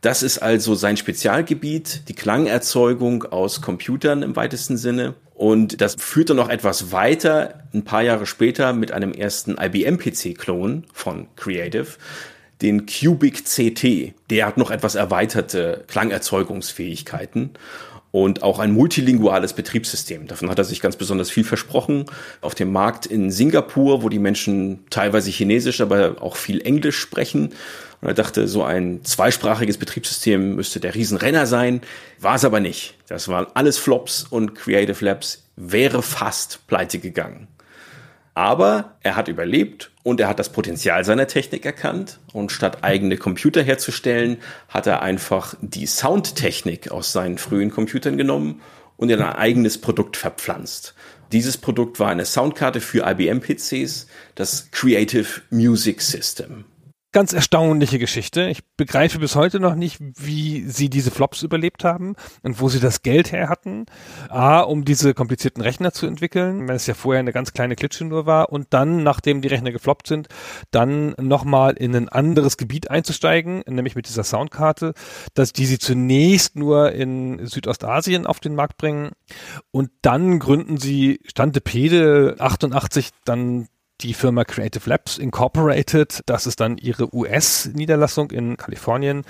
Das 0.00 0.22
ist 0.22 0.38
also 0.38 0.76
sein 0.76 0.96
Spezialgebiet, 0.96 2.08
die 2.08 2.14
Klangerzeugung 2.14 3.24
aus 3.24 3.60
Computern 3.60 4.22
im 4.22 4.36
weitesten 4.36 4.76
Sinne. 4.76 5.14
Und 5.38 5.80
das 5.80 5.94
führt 5.94 6.30
dann 6.30 6.36
noch 6.36 6.48
etwas 6.48 6.90
weiter, 6.90 7.62
ein 7.72 7.84
paar 7.84 8.02
Jahre 8.02 8.26
später 8.26 8.72
mit 8.72 8.90
einem 8.90 9.12
ersten 9.12 9.56
IBM-PC-Klon 9.56 10.82
von 10.92 11.28
Creative, 11.36 11.86
den 12.60 12.86
Cubic 12.86 13.44
CT. 13.44 14.14
Der 14.30 14.46
hat 14.46 14.56
noch 14.56 14.72
etwas 14.72 14.96
erweiterte 14.96 15.84
Klangerzeugungsfähigkeiten 15.86 17.50
und 18.10 18.42
auch 18.42 18.58
ein 18.58 18.72
multilinguales 18.72 19.52
Betriebssystem. 19.52 20.26
Davon 20.26 20.50
hat 20.50 20.58
er 20.58 20.64
sich 20.64 20.80
ganz 20.80 20.96
besonders 20.96 21.30
viel 21.30 21.44
versprochen. 21.44 22.06
Auf 22.40 22.56
dem 22.56 22.72
Markt 22.72 23.06
in 23.06 23.30
Singapur, 23.30 24.02
wo 24.02 24.08
die 24.08 24.18
Menschen 24.18 24.80
teilweise 24.90 25.30
Chinesisch, 25.30 25.80
aber 25.80 26.16
auch 26.20 26.34
viel 26.34 26.60
Englisch 26.62 26.98
sprechen. 26.98 27.50
Und 28.00 28.08
er 28.08 28.14
dachte, 28.14 28.46
so 28.46 28.62
ein 28.62 29.04
zweisprachiges 29.04 29.78
Betriebssystem 29.78 30.54
müsste 30.54 30.80
der 30.80 30.94
Riesenrenner 30.94 31.46
sein. 31.46 31.80
War 32.20 32.36
es 32.36 32.44
aber 32.44 32.60
nicht. 32.60 32.94
Das 33.08 33.28
waren 33.28 33.46
alles 33.54 33.78
Flops 33.78 34.24
und 34.28 34.54
Creative 34.54 35.04
Labs 35.04 35.44
wäre 35.56 36.02
fast 36.02 36.66
pleite 36.68 37.00
gegangen. 37.00 37.48
Aber 38.34 38.96
er 39.02 39.16
hat 39.16 39.26
überlebt 39.26 39.90
und 40.04 40.20
er 40.20 40.28
hat 40.28 40.38
das 40.38 40.52
Potenzial 40.52 41.04
seiner 41.04 41.26
Technik 41.26 41.66
erkannt. 41.66 42.20
Und 42.32 42.52
statt 42.52 42.84
eigene 42.84 43.16
Computer 43.16 43.64
herzustellen, 43.64 44.36
hat 44.68 44.86
er 44.86 45.02
einfach 45.02 45.56
die 45.60 45.86
Soundtechnik 45.86 46.92
aus 46.92 47.12
seinen 47.12 47.38
frühen 47.38 47.70
Computern 47.70 48.16
genommen 48.16 48.60
und 48.96 49.10
in 49.10 49.20
ein 49.20 49.34
eigenes 49.34 49.80
Produkt 49.80 50.16
verpflanzt. 50.16 50.94
Dieses 51.32 51.56
Produkt 51.56 51.98
war 51.98 52.10
eine 52.10 52.24
Soundkarte 52.24 52.80
für 52.80 53.04
IBM-PCs, 53.10 54.06
das 54.36 54.70
Creative 54.70 55.26
Music 55.50 56.00
System 56.00 56.64
ganz 57.12 57.32
erstaunliche 57.32 57.98
Geschichte. 57.98 58.48
Ich 58.48 58.64
begreife 58.76 59.18
bis 59.18 59.34
heute 59.34 59.60
noch 59.60 59.74
nicht, 59.74 59.98
wie 60.00 60.62
sie 60.68 60.90
diese 60.90 61.10
Flops 61.10 61.42
überlebt 61.42 61.82
haben 61.82 62.14
und 62.42 62.60
wo 62.60 62.68
sie 62.68 62.80
das 62.80 63.02
Geld 63.02 63.32
her 63.32 63.48
hatten. 63.48 63.86
A, 64.28 64.60
um 64.60 64.84
diese 64.84 65.14
komplizierten 65.14 65.62
Rechner 65.62 65.92
zu 65.92 66.06
entwickeln, 66.06 66.68
wenn 66.68 66.76
es 66.76 66.86
ja 66.86 66.94
vorher 66.94 67.20
eine 67.20 67.32
ganz 67.32 67.52
kleine 67.52 67.76
Klitsche 67.76 68.04
nur 68.04 68.26
war 68.26 68.52
und 68.52 68.68
dann, 68.70 69.02
nachdem 69.02 69.40
die 69.40 69.48
Rechner 69.48 69.72
gefloppt 69.72 70.06
sind, 70.06 70.28
dann 70.70 71.14
nochmal 71.18 71.74
in 71.74 71.96
ein 71.96 72.08
anderes 72.08 72.56
Gebiet 72.58 72.90
einzusteigen, 72.90 73.62
nämlich 73.66 73.94
mit 73.94 74.06
dieser 74.06 74.24
Soundkarte, 74.24 74.92
dass 75.34 75.52
die 75.52 75.66
sie 75.66 75.78
zunächst 75.78 76.56
nur 76.56 76.92
in 76.92 77.46
Südostasien 77.46 78.26
auf 78.26 78.40
den 78.40 78.54
Markt 78.54 78.76
bringen 78.76 79.12
und 79.70 79.90
dann 80.02 80.38
gründen 80.38 80.76
sie 80.76 81.20
Standepede 81.24 82.36
88 82.38 83.10
dann 83.24 83.68
die 84.00 84.14
Firma 84.14 84.44
Creative 84.44 84.88
Labs 84.88 85.18
Incorporated. 85.18 86.20
Das 86.26 86.46
ist 86.46 86.60
dann 86.60 86.78
ihre 86.78 87.14
US-Niederlassung 87.14 88.30
in 88.30 88.56
Kalifornien. 88.56 89.24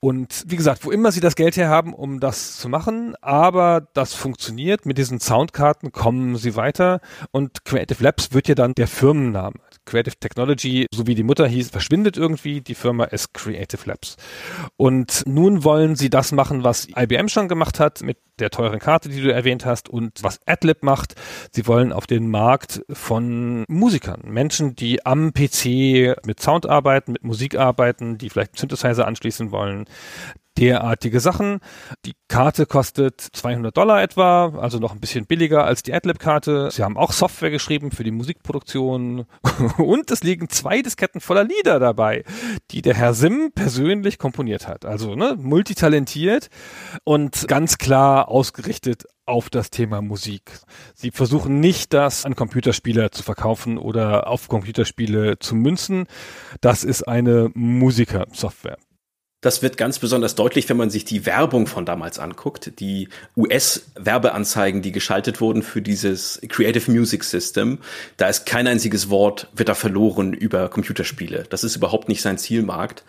Und 0.00 0.44
wie 0.46 0.56
gesagt, 0.56 0.84
wo 0.84 0.90
immer 0.90 1.12
sie 1.12 1.20
das 1.20 1.36
Geld 1.36 1.56
her 1.56 1.68
haben, 1.68 1.94
um 1.94 2.20
das 2.20 2.56
zu 2.58 2.68
machen, 2.68 3.14
aber 3.20 3.86
das 3.94 4.14
funktioniert. 4.14 4.86
Mit 4.86 4.98
diesen 4.98 5.20
Soundkarten 5.20 5.92
kommen 5.92 6.36
sie 6.36 6.56
weiter 6.56 7.00
und 7.30 7.64
Creative 7.64 8.02
Labs 8.02 8.32
wird 8.32 8.48
ja 8.48 8.54
dann 8.54 8.74
der 8.74 8.88
Firmenname. 8.88 9.56
Creative 9.86 10.16
Technology, 10.16 10.86
so 10.92 11.06
wie 11.06 11.14
die 11.14 11.22
Mutter 11.22 11.46
hieß, 11.46 11.70
verschwindet 11.70 12.16
irgendwie. 12.16 12.62
Die 12.62 12.74
Firma 12.74 13.04
ist 13.04 13.34
Creative 13.34 13.82
Labs. 13.84 14.16
Und 14.76 15.22
nun 15.26 15.62
wollen 15.62 15.94
sie 15.94 16.10
das 16.10 16.32
machen, 16.32 16.64
was 16.64 16.88
IBM 16.88 17.28
schon 17.28 17.48
gemacht 17.48 17.80
hat 17.80 18.02
mit 18.02 18.18
der 18.38 18.50
teuren 18.50 18.78
Karte, 18.78 19.08
die 19.08 19.20
du 19.20 19.32
erwähnt 19.32 19.64
hast 19.64 19.88
und 19.88 20.22
was 20.22 20.40
AdLib 20.46 20.82
macht. 20.82 21.14
Sie 21.52 21.66
wollen 21.66 21.92
auf 21.92 22.06
den 22.06 22.28
Markt 22.28 22.82
von 22.90 23.64
Musikern, 23.68 24.22
Menschen, 24.24 24.74
die 24.74 25.04
am 25.06 25.32
PC 25.32 26.16
mit 26.26 26.40
Sound 26.40 26.66
arbeiten, 26.66 27.12
mit 27.12 27.24
Musik 27.24 27.56
arbeiten, 27.56 28.18
die 28.18 28.30
vielleicht 28.30 28.58
Synthesizer 28.58 29.06
anschließen 29.06 29.52
wollen, 29.52 29.86
derartige 30.58 31.20
Sachen. 31.20 31.60
Die 32.04 32.14
Karte 32.28 32.66
kostet 32.66 33.20
200 33.20 33.76
Dollar 33.76 34.02
etwa, 34.02 34.56
also 34.58 34.78
noch 34.78 34.92
ein 34.92 35.00
bisschen 35.00 35.26
billiger 35.26 35.64
als 35.64 35.82
die 35.82 35.92
AdLib-Karte. 35.92 36.70
Sie 36.70 36.82
haben 36.82 36.96
auch 36.96 37.12
Software 37.12 37.50
geschrieben 37.50 37.90
für 37.90 38.04
die 38.04 38.10
Musikproduktion 38.10 39.26
und 39.78 40.10
es 40.10 40.22
liegen 40.22 40.48
zwei 40.48 40.82
Disketten 40.82 41.20
voller 41.20 41.44
Lieder 41.44 41.80
dabei, 41.80 42.24
die 42.70 42.82
der 42.82 42.94
Herr 42.94 43.14
Sim 43.14 43.50
persönlich 43.54 44.18
komponiert 44.18 44.68
hat. 44.68 44.84
Also 44.84 45.14
ne, 45.14 45.36
multitalentiert 45.38 46.50
und 47.02 47.46
ganz 47.48 47.78
klar 47.78 48.23
ausgerichtet 48.28 49.04
auf 49.26 49.50
das 49.50 49.70
Thema 49.70 50.02
Musik. 50.02 50.58
Sie 50.94 51.10
versuchen 51.10 51.60
nicht, 51.60 51.92
das 51.92 52.24
an 52.24 52.36
Computerspiele 52.36 53.10
zu 53.10 53.22
verkaufen 53.22 53.78
oder 53.78 54.28
auf 54.28 54.48
Computerspiele 54.48 55.38
zu 55.38 55.54
münzen. 55.54 56.06
Das 56.60 56.84
ist 56.84 57.02
eine 57.02 57.50
Musikersoftware. 57.54 58.78
Das 59.44 59.60
wird 59.60 59.76
ganz 59.76 59.98
besonders 59.98 60.36
deutlich, 60.36 60.70
wenn 60.70 60.78
man 60.78 60.88
sich 60.88 61.04
die 61.04 61.26
Werbung 61.26 61.66
von 61.66 61.84
damals 61.84 62.18
anguckt. 62.18 62.80
Die 62.80 63.10
US-Werbeanzeigen, 63.36 64.80
die 64.80 64.90
geschaltet 64.90 65.42
wurden 65.42 65.62
für 65.62 65.82
dieses 65.82 66.40
Creative 66.48 66.90
Music 66.90 67.24
System. 67.24 67.76
Da 68.16 68.28
ist 68.28 68.46
kein 68.46 68.66
einziges 68.66 69.10
Wort, 69.10 69.48
wird 69.52 69.68
da 69.68 69.74
verloren 69.74 70.32
über 70.32 70.70
Computerspiele. 70.70 71.44
Das 71.50 71.62
ist 71.62 71.76
überhaupt 71.76 72.08
nicht 72.08 72.22
sein 72.22 72.38
Zielmarkt. 72.38 73.04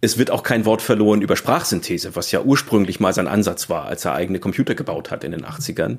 Es 0.00 0.18
wird 0.18 0.32
auch 0.32 0.42
kein 0.42 0.64
Wort 0.64 0.82
verloren 0.82 1.22
über 1.22 1.36
Sprachsynthese, 1.36 2.16
was 2.16 2.32
ja 2.32 2.42
ursprünglich 2.42 2.98
mal 2.98 3.14
sein 3.14 3.28
Ansatz 3.28 3.70
war, 3.70 3.84
als 3.84 4.04
er 4.04 4.14
eigene 4.14 4.40
Computer 4.40 4.74
gebaut 4.74 5.12
hat 5.12 5.22
in 5.22 5.30
den 5.30 5.44
80ern. 5.44 5.98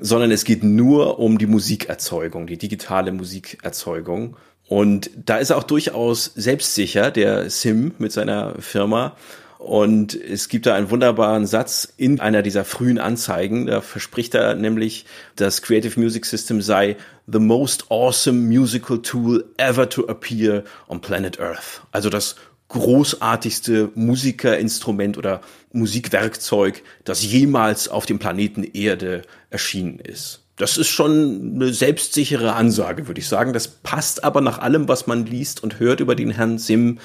Sondern 0.00 0.30
es 0.30 0.44
geht 0.44 0.64
nur 0.64 1.18
um 1.18 1.36
die 1.36 1.46
Musikerzeugung, 1.46 2.46
die 2.46 2.56
digitale 2.56 3.12
Musikerzeugung. 3.12 4.38
Und 4.70 5.10
da 5.16 5.38
ist 5.38 5.50
er 5.50 5.56
auch 5.56 5.64
durchaus 5.64 6.26
selbstsicher, 6.36 7.10
der 7.10 7.50
Sim 7.50 7.90
mit 7.98 8.12
seiner 8.12 8.54
Firma. 8.60 9.16
Und 9.58 10.14
es 10.14 10.48
gibt 10.48 10.64
da 10.64 10.76
einen 10.76 10.90
wunderbaren 10.90 11.44
Satz 11.44 11.92
in 11.96 12.20
einer 12.20 12.42
dieser 12.42 12.64
frühen 12.64 13.00
Anzeigen. 13.00 13.66
Da 13.66 13.80
verspricht 13.80 14.32
er 14.36 14.54
nämlich, 14.54 15.06
das 15.34 15.62
Creative 15.62 15.98
Music 15.98 16.24
System 16.24 16.62
sei 16.62 16.96
the 17.26 17.40
most 17.40 17.90
awesome 17.90 18.42
musical 18.42 19.02
tool 19.02 19.44
ever 19.56 19.88
to 19.88 20.06
appear 20.06 20.62
on 20.86 21.00
planet 21.00 21.40
Earth. 21.40 21.82
Also 21.90 22.08
das 22.08 22.36
großartigste 22.68 23.90
Musikerinstrument 23.96 25.18
oder 25.18 25.40
Musikwerkzeug, 25.72 26.84
das 27.02 27.24
jemals 27.24 27.88
auf 27.88 28.06
dem 28.06 28.20
Planeten 28.20 28.62
Erde 28.62 29.22
erschienen 29.50 29.98
ist. 29.98 30.44
Das 30.60 30.76
ist 30.76 30.88
schon 30.88 31.54
eine 31.54 31.72
selbstsichere 31.72 32.52
Ansage, 32.52 33.08
würde 33.08 33.18
ich 33.18 33.26
sagen. 33.26 33.54
Das 33.54 33.66
passt 33.66 34.24
aber 34.24 34.42
nach 34.42 34.58
allem, 34.58 34.88
was 34.88 35.06
man 35.06 35.24
liest 35.24 35.62
und 35.62 35.80
hört 35.80 36.00
über 36.00 36.14
den 36.14 36.30
Herrn 36.30 36.58
Sim, 36.58 36.98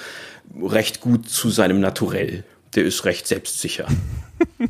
recht 0.62 1.00
gut 1.00 1.26
zu 1.30 1.48
seinem 1.48 1.80
Naturell. 1.80 2.44
Der 2.74 2.84
ist 2.84 3.06
recht 3.06 3.26
selbstsicher. 3.26 3.88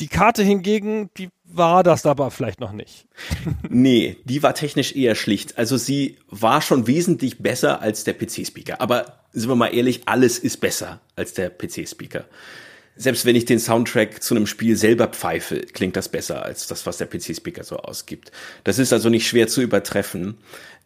Die 0.00 0.08
Karte 0.08 0.42
hingegen, 0.42 1.08
die 1.16 1.30
war 1.44 1.82
das 1.82 2.04
aber 2.04 2.30
vielleicht 2.30 2.60
noch 2.60 2.72
nicht. 2.72 3.06
nee, 3.68 4.18
die 4.24 4.42
war 4.42 4.54
technisch 4.54 4.94
eher 4.94 5.14
schlicht. 5.14 5.56
Also 5.56 5.78
sie 5.78 6.18
war 6.28 6.60
schon 6.60 6.86
wesentlich 6.86 7.38
besser 7.38 7.80
als 7.80 8.04
der 8.04 8.14
PC-Speaker. 8.14 8.80
Aber 8.80 9.20
sind 9.32 9.48
wir 9.48 9.54
mal 9.54 9.68
ehrlich, 9.68 10.02
alles 10.06 10.38
ist 10.38 10.58
besser 10.58 11.00
als 11.16 11.32
der 11.32 11.48
PC-Speaker 11.50 12.26
selbst 12.94 13.24
wenn 13.24 13.36
ich 13.36 13.46
den 13.46 13.58
Soundtrack 13.58 14.22
zu 14.22 14.34
einem 14.34 14.46
Spiel 14.46 14.76
selber 14.76 15.08
pfeife, 15.08 15.60
klingt 15.60 15.96
das 15.96 16.08
besser 16.08 16.44
als 16.44 16.66
das, 16.66 16.84
was 16.84 16.98
der 16.98 17.06
PC-Speaker 17.06 17.64
so 17.64 17.76
ausgibt. 17.78 18.32
Das 18.64 18.78
ist 18.78 18.92
also 18.92 19.08
nicht 19.08 19.26
schwer 19.26 19.48
zu 19.48 19.62
übertreffen. 19.62 20.36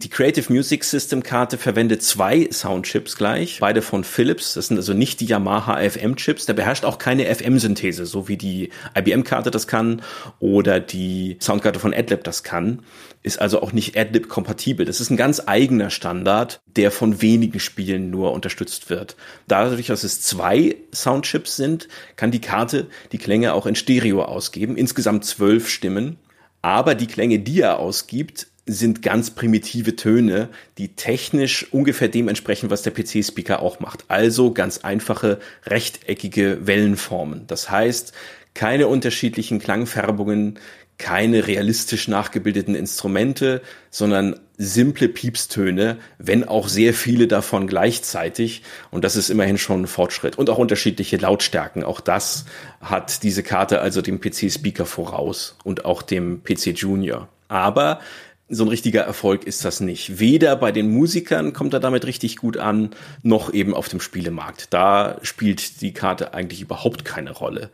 Die 0.03 0.11
Creative 0.11 0.53
Music 0.53 0.85
System 0.85 1.23
Karte 1.23 1.57
verwendet 1.57 2.03
zwei 2.03 2.49
Soundchips 2.53 3.17
gleich, 3.17 3.59
beide 3.61 3.81
von 3.83 4.05
Philips. 4.05 4.55
Das 4.55 4.69
sind 4.69 4.77
also 4.77 4.93
nicht 4.93 5.21
die 5.21 5.27
Yamaha 5.27 5.79
FM 5.79 6.17
Chips. 6.17 6.45
Der 6.47 6.53
beherrscht 6.53 6.85
auch 6.85 6.99
keine 6.99 7.35
FM-Synthese, 7.35 8.05
so 8.05 8.29
wie 8.29 8.37
die 8.37 8.71
IBM 8.97 9.25
Karte 9.25 9.51
das 9.51 9.67
kann 9.67 10.03
oder 10.39 10.81
die 10.81 11.39
Soundkarte 11.41 11.81
von 11.81 11.95
AdLib 11.95 12.25
das 12.25 12.43
kann. 12.43 12.83
Ist 13.27 13.41
also 13.41 13.61
auch 13.61 13.73
nicht 13.73 13.99
AdLib 13.99 14.29
kompatibel. 14.29 14.87
Das 14.87 15.01
ist 15.01 15.11
ein 15.11 15.17
ganz 15.17 15.43
eigener 15.47 15.91
Standard, 15.91 16.61
der 16.77 16.93
von 16.93 17.21
wenigen 17.23 17.59
Spielen 17.59 18.09
nur 18.09 18.31
unterstützt 18.31 18.89
wird. 18.89 19.17
Dadurch, 19.49 19.89
dass 19.89 20.05
es 20.05 20.23
zwei 20.23 20.77
Soundchips 20.95 21.57
sind, 21.57 21.89
kann 22.15 22.31
die 22.31 22.41
Karte 22.41 22.87
die 23.11 23.19
Klänge 23.19 23.53
auch 23.55 23.67
in 23.67 23.75
Stereo 23.75 24.23
ausgeben. 24.23 24.77
Insgesamt 24.77 25.25
zwölf 25.25 25.69
Stimmen. 25.69 26.19
Aber 26.63 26.95
die 26.95 27.09
Klänge, 27.09 27.41
die 27.41 27.63
er 27.63 27.81
ausgibt, 27.81 28.47
sind 28.65 29.03
ganz 29.03 29.31
primitive 29.33 29.97
Töne, 29.97 30.49
die 30.79 30.95
technisch 30.95 31.67
ungefähr 31.73 32.07
dem 32.07 32.29
entsprechen, 32.29 32.71
was 32.71 32.83
der 32.83 32.93
PC-Speaker 32.93 33.61
auch 33.61 33.81
macht. 33.81 34.05
Also 34.07 34.53
ganz 34.53 34.79
einfache 34.79 35.41
rechteckige 35.65 36.65
Wellenformen. 36.65 37.49
Das 37.49 37.73
heißt, 37.73 38.13
keine 38.55 38.87
unterschiedlichen 38.87 39.59
Klangfärbungen, 39.59 40.61
keine 40.99 41.47
realistisch 41.47 42.09
nachgebildeten 42.09 42.75
Instrumente, 42.75 43.61
sondern 43.91 44.41
simple 44.59 45.09
Piepstöne, 45.09 45.99
wenn 46.19 46.45
auch 46.45 46.69
sehr 46.69 46.95
viele 46.95 47.27
davon 47.27 47.67
gleichzeitig. 47.67 48.63
Und 48.91 49.05
das 49.05 49.17
ist 49.17 49.29
immerhin 49.29 49.59
schon 49.59 49.83
ein 49.83 49.87
Fortschritt. 49.87 50.39
Und 50.39 50.49
auch 50.49 50.59
unterschiedliche 50.59 51.19
Lautstärken. 51.19 51.85
Auch 51.85 52.01
das 52.01 52.47
hat 52.81 53.23
diese 53.23 53.43
Karte 53.43 53.81
also 53.81 54.01
dem 54.01 54.21
PC-Speaker 54.21 54.87
voraus 54.87 55.57
und 55.65 55.85
auch 55.85 56.03
dem 56.03 56.43
PC 56.43 56.69
Junior. 56.79 57.29
Aber 57.49 58.01
so 58.49 58.65
ein 58.65 58.69
richtiger 58.69 59.03
Erfolg 59.03 59.45
ist 59.45 59.65
das 59.65 59.81
nicht. 59.81 60.21
Weder 60.21 60.57
bei 60.57 60.71
den 60.71 60.89
Musikern 60.89 61.53
kommt 61.53 61.75
er 61.75 61.81
damit 61.81 62.07
richtig 62.07 62.37
gut 62.37 62.57
an, 62.57 62.91
noch 63.23 63.53
eben 63.53 63.75
auf 63.75 63.89
dem 63.89 64.01
Spielemarkt. 64.01 64.73
Da 64.73 65.19
spielt 65.23 65.81
die 65.81 65.93
Karte 65.93 66.33
eigentlich 66.33 66.61
überhaupt 66.61 67.05
keine 67.05 67.33
Rolle. 67.33 67.71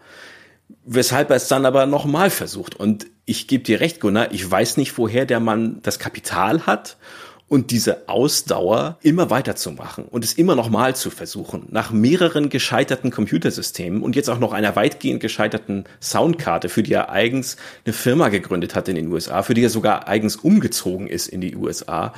Weshalb 0.85 1.31
er 1.31 1.37
es 1.37 1.49
dann 1.49 1.66
aber 1.66 1.85
nochmal 1.87 2.31
versucht. 2.31 2.75
Und 2.75 3.07
ich 3.25 3.47
gebe 3.47 3.64
dir 3.64 3.81
recht, 3.81 4.01
Gunnar, 4.01 4.33
ich 4.33 4.49
weiß 4.49 4.77
nicht, 4.77 4.97
woher 4.99 5.27
der 5.27 5.41
Mann 5.41 5.79
das 5.83 5.99
Kapital 5.99 6.66
hat 6.66 6.97
und 7.53 7.70
diese 7.70 8.09
Ausdauer 8.09 8.97
immer 9.03 9.29
weiterzumachen 9.29 10.05
und 10.07 10.25
es 10.25 10.33
immer 10.33 10.55
nochmal 10.55 10.97
zu 10.97 11.11
versuchen, 11.11 11.66
nach 11.70 11.91
mehreren 11.91 12.49
gescheiterten 12.49 13.11
Computersystemen 13.11 14.03
und 14.03 14.16
jetzt 14.16 14.31
auch 14.31 14.39
noch 14.39 14.55
einer 14.55 14.75
weitgehend 14.75 15.20
gescheiterten 15.20 15.85
Soundkarte, 16.01 16.70
für 16.70 16.83
die 16.83 16.95
er 16.95 17.11
eigens 17.11 17.59
eine 17.85 17.93
Firma 17.93 18.31
gegründet 18.31 18.75
hat 18.75 18.89
in 18.89 18.97
den 18.97 19.12
USA, 19.12 19.43
für 19.43 19.53
die 19.53 19.64
er 19.64 19.68
sogar 19.68 20.09
eigens 20.09 20.37
umgezogen 20.37 21.07
ist 21.07 21.29
in 21.29 21.43
die 21.43 21.55
USA, 21.55 22.14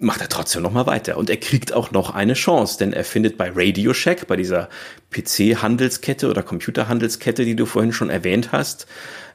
macht 0.00 0.20
er 0.20 0.28
trotzdem 0.28 0.62
noch 0.62 0.72
mal 0.72 0.86
weiter. 0.86 1.16
Und 1.16 1.30
er 1.30 1.36
kriegt 1.36 1.72
auch 1.72 1.92
noch 1.92 2.10
eine 2.10 2.34
Chance, 2.34 2.76
denn 2.76 2.92
er 2.92 3.04
findet 3.04 3.38
bei 3.38 3.52
Radio 3.54 3.94
Shack, 3.94 4.26
bei 4.26 4.34
dieser 4.34 4.68
PC-Handelskette 5.12 6.28
oder 6.28 6.42
Computerhandelskette, 6.42 7.44
die 7.44 7.54
du 7.54 7.66
vorhin 7.66 7.92
schon 7.92 8.10
erwähnt 8.10 8.50
hast, 8.50 8.88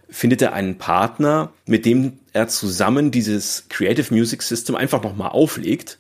findet 0.09 0.41
er 0.41 0.53
einen 0.53 0.77
Partner, 0.77 1.51
mit 1.65 1.85
dem 1.85 2.19
er 2.33 2.47
zusammen 2.47 3.11
dieses 3.11 3.65
Creative 3.69 4.13
Music 4.13 4.41
System 4.41 4.75
einfach 4.75 5.03
nochmal 5.03 5.29
auflegt, 5.29 5.99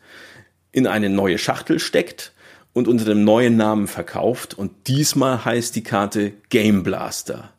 in 0.71 0.87
eine 0.87 1.09
neue 1.09 1.37
Schachtel 1.37 1.79
steckt 1.79 2.33
und 2.73 2.87
unter 2.87 3.05
dem 3.05 3.23
neuen 3.23 3.57
Namen 3.57 3.87
verkauft. 3.87 4.53
Und 4.53 4.87
diesmal 4.87 5.43
heißt 5.43 5.75
die 5.75 5.83
Karte 5.83 6.33
Game 6.49 6.83
Blaster. 6.83 7.51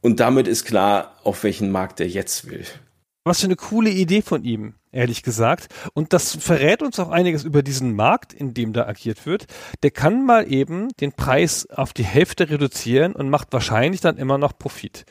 Und 0.00 0.20
damit 0.20 0.48
ist 0.48 0.64
klar, 0.64 1.16
auf 1.24 1.42
welchen 1.44 1.70
Markt 1.70 2.00
er 2.00 2.08
jetzt 2.08 2.50
will. 2.50 2.64
Was 3.24 3.40
für 3.40 3.46
eine 3.46 3.56
coole 3.56 3.90
Idee 3.90 4.22
von 4.22 4.44
ihm, 4.44 4.74
ehrlich 4.92 5.24
gesagt. 5.24 5.66
Und 5.94 6.12
das 6.12 6.36
verrät 6.36 6.80
uns 6.80 7.00
auch 7.00 7.08
einiges 7.08 7.42
über 7.42 7.62
diesen 7.62 7.96
Markt, 7.96 8.32
in 8.32 8.54
dem 8.54 8.72
da 8.72 8.86
agiert 8.86 9.26
wird. 9.26 9.46
Der 9.82 9.90
kann 9.90 10.24
mal 10.24 10.50
eben 10.52 10.88
den 11.00 11.12
Preis 11.12 11.68
auf 11.70 11.92
die 11.92 12.04
Hälfte 12.04 12.50
reduzieren 12.50 13.14
und 13.14 13.28
macht 13.28 13.52
wahrscheinlich 13.52 14.00
dann 14.00 14.16
immer 14.16 14.38
noch 14.38 14.56
Profit 14.56 15.06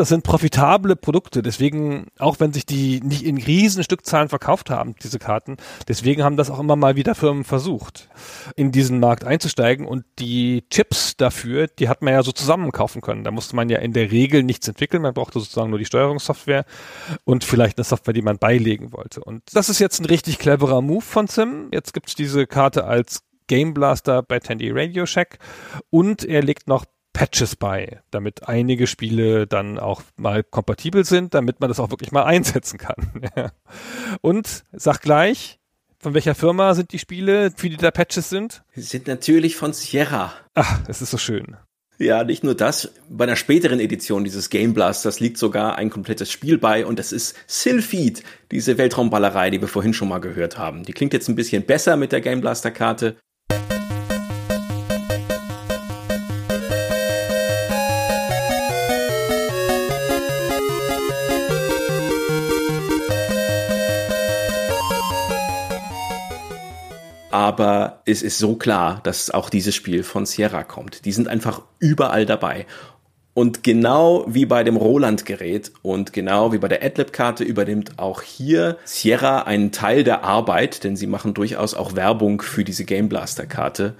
das 0.00 0.08
sind 0.08 0.24
profitable 0.24 0.96
Produkte. 0.96 1.42
Deswegen, 1.42 2.06
auch 2.18 2.40
wenn 2.40 2.54
sich 2.54 2.64
die 2.64 3.00
nicht 3.00 3.22
in 3.22 3.36
riesen 3.36 3.84
Stückzahlen 3.84 4.30
verkauft 4.30 4.70
haben, 4.70 4.94
diese 5.02 5.18
Karten, 5.18 5.58
deswegen 5.88 6.24
haben 6.24 6.36
das 6.38 6.50
auch 6.50 6.58
immer 6.58 6.74
mal 6.74 6.96
wieder 6.96 7.14
Firmen 7.14 7.44
versucht, 7.44 8.08
in 8.56 8.72
diesen 8.72 8.98
Markt 8.98 9.24
einzusteigen. 9.24 9.86
Und 9.86 10.04
die 10.18 10.64
Chips 10.70 11.18
dafür, 11.18 11.66
die 11.66 11.90
hat 11.90 12.00
man 12.00 12.14
ja 12.14 12.22
so 12.22 12.32
zusammen 12.32 12.72
kaufen 12.72 13.02
können. 13.02 13.24
Da 13.24 13.30
musste 13.30 13.54
man 13.54 13.68
ja 13.68 13.78
in 13.78 13.92
der 13.92 14.10
Regel 14.10 14.42
nichts 14.42 14.66
entwickeln. 14.66 15.02
Man 15.02 15.12
brauchte 15.12 15.38
sozusagen 15.38 15.68
nur 15.68 15.78
die 15.78 15.84
Steuerungssoftware 15.84 16.64
und 17.24 17.44
vielleicht 17.44 17.76
eine 17.76 17.84
Software, 17.84 18.14
die 18.14 18.22
man 18.22 18.38
beilegen 18.38 18.92
wollte. 18.92 19.22
Und 19.22 19.42
das 19.52 19.68
ist 19.68 19.80
jetzt 19.80 20.00
ein 20.00 20.06
richtig 20.06 20.38
cleverer 20.38 20.80
Move 20.80 21.02
von 21.02 21.26
Sim. 21.26 21.68
Jetzt 21.72 21.92
gibt's 21.92 22.14
diese 22.14 22.46
Karte 22.46 22.84
als 22.84 23.22
Game 23.48 23.74
Blaster 23.74 24.22
bei 24.22 24.38
Tandy 24.38 24.70
Radio 24.70 25.04
Shack 25.04 25.38
und 25.90 26.24
er 26.24 26.42
legt 26.42 26.68
noch 26.68 26.86
Patches 27.12 27.56
bei, 27.56 28.00
damit 28.10 28.48
einige 28.48 28.86
Spiele 28.86 29.46
dann 29.46 29.78
auch 29.78 30.02
mal 30.16 30.42
kompatibel 30.44 31.04
sind, 31.04 31.34
damit 31.34 31.60
man 31.60 31.68
das 31.68 31.80
auch 31.80 31.90
wirklich 31.90 32.12
mal 32.12 32.22
einsetzen 32.24 32.78
kann. 32.78 33.10
Und 34.20 34.64
sag 34.72 35.00
gleich, 35.00 35.58
von 35.98 36.14
welcher 36.14 36.34
Firma 36.34 36.74
sind 36.74 36.92
die 36.92 36.98
Spiele, 36.98 37.52
für 37.54 37.68
die 37.68 37.76
da 37.76 37.90
Patches 37.90 38.30
sind? 38.30 38.62
Sind 38.74 39.06
natürlich 39.06 39.56
von 39.56 39.72
Sierra. 39.72 40.32
Ach, 40.54 40.80
es 40.88 41.02
ist 41.02 41.10
so 41.10 41.18
schön. 41.18 41.56
Ja, 41.98 42.24
nicht 42.24 42.42
nur 42.42 42.54
das. 42.54 42.92
Bei 43.10 43.24
einer 43.24 43.36
späteren 43.36 43.78
Edition 43.78 44.24
dieses 44.24 44.48
Game 44.48 44.72
Blasters 44.72 45.20
liegt 45.20 45.36
sogar 45.36 45.76
ein 45.76 45.90
komplettes 45.90 46.32
Spiel 46.32 46.56
bei 46.56 46.86
und 46.86 46.98
das 46.98 47.12
ist 47.12 47.36
Sylphid, 47.46 48.22
diese 48.50 48.78
Weltraumballerei, 48.78 49.50
die 49.50 49.60
wir 49.60 49.68
vorhin 49.68 49.92
schon 49.92 50.08
mal 50.08 50.20
gehört 50.20 50.56
haben. 50.56 50.84
Die 50.84 50.94
klingt 50.94 51.12
jetzt 51.12 51.28
ein 51.28 51.34
bisschen 51.34 51.66
besser 51.66 51.98
mit 51.98 52.12
der 52.12 52.22
Game 52.22 52.40
Blaster 52.40 52.70
Karte, 52.70 53.16
aber 67.30 68.02
es 68.06 68.22
ist 68.22 68.38
so 68.38 68.56
klar, 68.56 69.00
dass 69.04 69.30
auch 69.30 69.50
dieses 69.50 69.74
Spiel 69.74 70.02
von 70.02 70.26
Sierra 70.26 70.64
kommt. 70.64 71.04
Die 71.04 71.12
sind 71.12 71.28
einfach 71.28 71.62
überall 71.78 72.26
dabei. 72.26 72.66
Und 73.32 73.62
genau 73.62 74.24
wie 74.28 74.44
bei 74.44 74.64
dem 74.64 74.76
Roland-Gerät 74.76 75.70
und 75.82 76.12
genau 76.12 76.52
wie 76.52 76.58
bei 76.58 76.66
der 76.66 76.82
Adlib-Karte 76.82 77.44
übernimmt 77.44 77.98
auch 77.98 78.22
hier 78.22 78.76
Sierra 78.84 79.42
einen 79.42 79.70
Teil 79.70 80.02
der 80.02 80.24
Arbeit, 80.24 80.82
denn 80.82 80.96
sie 80.96 81.06
machen 81.06 81.32
durchaus 81.32 81.74
auch 81.74 81.94
Werbung 81.94 82.42
für 82.42 82.64
diese 82.64 82.84
Game 82.84 83.08
Blaster-Karte 83.08 83.94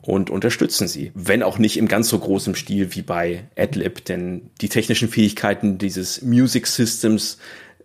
und 0.00 0.30
unterstützen 0.30 0.86
sie. 0.86 1.10
Wenn 1.14 1.42
auch 1.42 1.58
nicht 1.58 1.76
im 1.76 1.88
ganz 1.88 2.08
so 2.08 2.18
großen 2.18 2.54
Stil 2.54 2.94
wie 2.94 3.02
bei 3.02 3.44
Adlib, 3.58 4.04
denn 4.04 4.50
die 4.60 4.68
technischen 4.68 5.08
Fähigkeiten 5.08 5.76
dieses 5.76 6.22
Music 6.22 6.66
Systems 6.66 7.38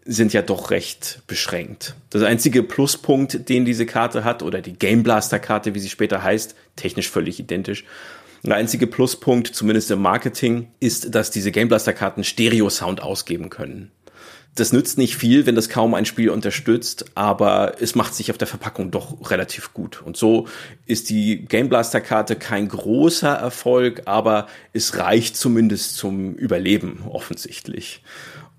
sind 0.05 0.33
ja 0.33 0.41
doch 0.41 0.71
recht 0.71 1.21
beschränkt. 1.27 1.95
Das 2.09 2.23
einzige 2.23 2.63
Pluspunkt, 2.63 3.49
den 3.49 3.65
diese 3.65 3.85
Karte 3.85 4.23
hat, 4.23 4.43
oder 4.43 4.61
die 4.61 4.73
Game 4.73 5.03
Blaster 5.03 5.39
Karte, 5.39 5.75
wie 5.75 5.79
sie 5.79 5.89
später 5.89 6.23
heißt, 6.23 6.55
technisch 6.75 7.09
völlig 7.09 7.39
identisch, 7.39 7.85
der 8.45 8.55
einzige 8.55 8.87
Pluspunkt, 8.87 9.47
zumindest 9.47 9.89
im 9.91 10.01
Marketing, 10.01 10.67
ist, 10.81 11.15
dass 11.15 11.31
diese 11.31 11.51
Game 11.51 11.69
Blaster 11.69 11.93
Karten 11.93 12.25
Stereo-Sound 12.25 13.01
ausgeben 13.01 13.49
können. 13.49 13.91
Das 14.55 14.71
nützt 14.71 14.99
nicht 14.99 15.15
viel, 15.15 15.47
wenn 15.47 15.55
das 15.55 15.69
kaum 15.69 15.95
ein 15.95 16.05
Spiel 16.05 16.29
unterstützt, 16.29 17.05
aber 17.15 17.75
es 17.79 17.95
macht 17.95 18.13
sich 18.13 18.29
auf 18.29 18.37
der 18.37 18.47
Verpackung 18.47 18.91
doch 18.91 19.31
relativ 19.31 19.73
gut. 19.73 20.03
Und 20.03 20.15
so 20.15 20.47
ist 20.85 21.09
die 21.09 21.45
Game 21.45 21.69
Blaster 21.69 22.01
Karte 22.01 22.35
kein 22.35 22.67
großer 22.67 23.33
Erfolg, 23.33 24.03
aber 24.05 24.47
es 24.73 24.97
reicht 24.97 25.37
zumindest 25.37 25.95
zum 25.95 26.35
Überleben 26.35 27.03
offensichtlich. 27.09 28.03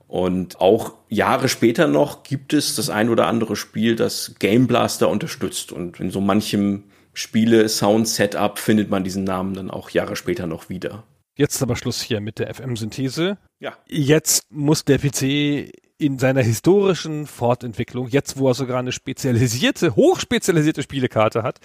Und 0.07 0.61
auch 0.61 0.95
Jahre 1.09 1.49
später 1.49 1.87
noch 1.87 2.23
gibt 2.23 2.53
es 2.53 2.77
das 2.77 2.91
ein 2.91 3.09
oder 3.09 3.27
andere 3.27 3.57
Spiel, 3.57 3.97
das 3.97 4.35
Game 4.39 4.67
Blaster 4.67 5.09
unterstützt. 5.09 5.73
Und 5.73 6.01
in 6.01 6.11
so 6.11 6.21
manchem 6.21 6.85
Spiele-Sound-Setup 7.15 8.59
findet 8.59 8.91
man 8.91 9.05
diesen 9.05 9.25
Namen 9.25 9.55
dann 9.55 9.71
auch 9.71 9.91
Jahre 9.91 10.17
später 10.17 10.47
noch 10.47 10.69
wieder. 10.69 11.05
Jetzt 11.37 11.63
aber 11.63 11.77
Schluss 11.77 12.01
hier 12.01 12.21
mit 12.21 12.39
der 12.39 12.55
FM-Synthese. 12.55 13.39
Ja. 13.59 13.77
Jetzt 13.89 14.51
muss 14.51 14.85
der 14.85 14.99
PC 14.99 15.73
in 16.05 16.19
seiner 16.19 16.43
historischen 16.43 17.27
Fortentwicklung, 17.27 18.09
jetzt 18.09 18.37
wo 18.37 18.49
er 18.49 18.55
sogar 18.55 18.79
eine 18.79 18.93
spezialisierte, 18.93 19.97
hochspezialisierte 19.97 20.83
Spielekarte 20.83 21.43
hat 21.43 21.61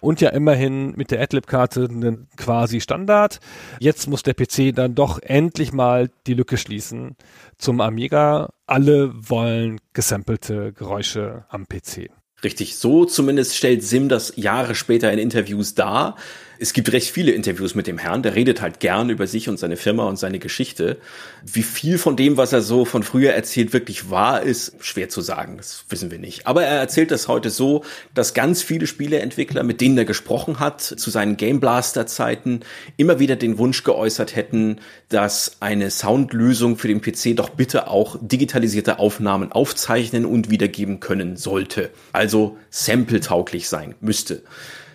und 0.00 0.20
ja 0.20 0.30
immerhin 0.30 0.92
mit 0.96 1.10
der 1.10 1.20
Adlib-Karte 1.20 1.88
einen 1.90 2.28
quasi 2.36 2.80
Standard, 2.80 3.40
jetzt 3.80 4.08
muss 4.08 4.22
der 4.22 4.34
PC 4.34 4.74
dann 4.74 4.94
doch 4.94 5.20
endlich 5.20 5.72
mal 5.72 6.10
die 6.26 6.34
Lücke 6.34 6.56
schließen 6.56 7.16
zum 7.58 7.80
Amiga. 7.80 8.50
Alle 8.66 9.12
wollen 9.14 9.80
gesampelte 9.92 10.72
Geräusche 10.72 11.44
am 11.48 11.66
PC. 11.66 12.10
Richtig, 12.42 12.76
so 12.76 13.04
zumindest 13.04 13.56
stellt 13.56 13.82
Sim 13.82 14.08
das 14.08 14.32
Jahre 14.36 14.74
später 14.74 15.12
in 15.12 15.18
Interviews 15.18 15.74
dar 15.74 16.16
es 16.60 16.74
gibt 16.74 16.92
recht 16.92 17.10
viele 17.10 17.32
Interviews 17.32 17.74
mit 17.74 17.86
dem 17.86 17.96
Herrn, 17.96 18.22
der 18.22 18.34
redet 18.34 18.60
halt 18.60 18.80
gern 18.80 19.08
über 19.08 19.26
sich 19.26 19.48
und 19.48 19.58
seine 19.58 19.78
Firma 19.78 20.04
und 20.04 20.18
seine 20.18 20.38
Geschichte. 20.38 20.98
Wie 21.42 21.62
viel 21.62 21.96
von 21.96 22.16
dem, 22.16 22.36
was 22.36 22.52
er 22.52 22.60
so 22.60 22.84
von 22.84 23.02
früher 23.02 23.32
erzählt, 23.32 23.72
wirklich 23.72 24.10
wahr 24.10 24.42
ist, 24.42 24.74
schwer 24.80 25.08
zu 25.08 25.22
sagen, 25.22 25.56
das 25.56 25.86
wissen 25.88 26.10
wir 26.10 26.18
nicht. 26.18 26.46
Aber 26.46 26.62
er 26.62 26.78
erzählt 26.78 27.12
das 27.12 27.28
heute 27.28 27.48
so, 27.48 27.82
dass 28.12 28.34
ganz 28.34 28.62
viele 28.62 28.86
Spieleentwickler, 28.86 29.62
mit 29.62 29.80
denen 29.80 29.96
er 29.96 30.04
gesprochen 30.04 30.60
hat, 30.60 30.82
zu 30.82 31.08
seinen 31.08 31.38
Game 31.38 31.60
Blaster 31.60 32.06
Zeiten, 32.06 32.60
immer 32.98 33.18
wieder 33.18 33.36
den 33.36 33.56
Wunsch 33.56 33.82
geäußert 33.82 34.36
hätten, 34.36 34.80
dass 35.08 35.56
eine 35.60 35.90
Soundlösung 35.90 36.76
für 36.76 36.88
den 36.88 37.00
PC 37.00 37.36
doch 37.36 37.48
bitte 37.48 37.88
auch 37.88 38.18
digitalisierte 38.20 38.98
Aufnahmen 38.98 39.50
aufzeichnen 39.50 40.26
und 40.26 40.50
wiedergeben 40.50 41.00
können 41.00 41.38
sollte. 41.38 41.88
Also 42.12 42.58
sample-tauglich 42.68 43.66
sein 43.66 43.94
müsste. 44.00 44.42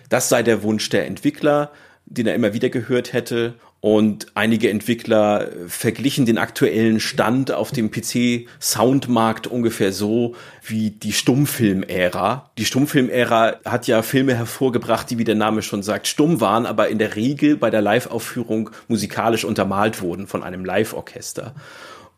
Das 0.08 0.28
sei 0.28 0.42
der 0.42 0.62
Wunsch 0.62 0.88
der 0.88 1.06
Entwickler, 1.06 1.70
den 2.06 2.26
er 2.26 2.34
immer 2.34 2.52
wieder 2.52 2.68
gehört 2.68 3.12
hätte. 3.12 3.54
Und 3.80 4.26
einige 4.34 4.70
Entwickler 4.70 5.48
verglichen 5.68 6.26
den 6.26 6.38
aktuellen 6.38 6.98
Stand 6.98 7.52
auf 7.52 7.70
dem 7.70 7.90
PC-Soundmarkt 7.90 9.46
ungefähr 9.46 9.92
so 9.92 10.34
wie 10.64 10.90
die 10.90 11.12
Stummfilm-Ära. 11.12 12.50
Die 12.58 12.64
Stummfilm-Ära 12.64 13.60
hat 13.64 13.86
ja 13.86 14.02
Filme 14.02 14.34
hervorgebracht, 14.34 15.08
die, 15.10 15.18
wie 15.18 15.24
der 15.24 15.34
Name 15.36 15.62
schon 15.62 15.82
sagt, 15.82 16.08
stumm 16.08 16.40
waren, 16.40 16.66
aber 16.66 16.88
in 16.88 16.98
der 16.98 17.14
Regel 17.14 17.56
bei 17.56 17.70
der 17.70 17.82
Live-Aufführung 17.82 18.70
musikalisch 18.88 19.44
untermalt 19.44 20.00
wurden 20.00 20.26
von 20.26 20.42
einem 20.42 20.64
Live-Orchester. 20.64 21.54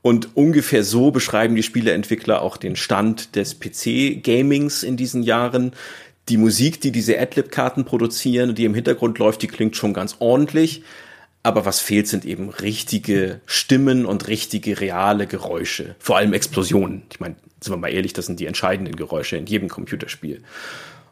Und 0.00 0.36
ungefähr 0.36 0.84
so 0.84 1.10
beschreiben 1.10 1.56
die 1.56 1.62
Spieleentwickler 1.62 2.40
auch 2.40 2.56
den 2.56 2.76
Stand 2.76 3.34
des 3.34 3.58
PC-Gamings 3.58 4.84
in 4.84 4.96
diesen 4.96 5.22
Jahren 5.22 5.72
die 6.28 6.36
Musik, 6.36 6.80
die 6.80 6.92
diese 6.92 7.18
Adlib-Karten 7.18 7.84
produzieren, 7.84 8.54
die 8.54 8.64
im 8.64 8.74
Hintergrund 8.74 9.18
läuft, 9.18 9.42
die 9.42 9.48
klingt 9.48 9.76
schon 9.76 9.94
ganz 9.94 10.16
ordentlich. 10.20 10.82
Aber 11.42 11.64
was 11.64 11.80
fehlt, 11.80 12.08
sind 12.08 12.24
eben 12.24 12.50
richtige 12.50 13.40
Stimmen 13.46 14.04
und 14.04 14.28
richtige 14.28 14.80
reale 14.80 15.26
Geräusche. 15.26 15.94
Vor 15.98 16.16
allem 16.16 16.32
Explosionen. 16.32 17.02
Ich 17.10 17.20
meine, 17.20 17.36
sind 17.60 17.72
wir 17.72 17.78
mal 17.78 17.88
ehrlich, 17.88 18.12
das 18.12 18.26
sind 18.26 18.40
die 18.40 18.46
entscheidenden 18.46 18.96
Geräusche 18.96 19.36
in 19.36 19.46
jedem 19.46 19.68
Computerspiel. 19.68 20.42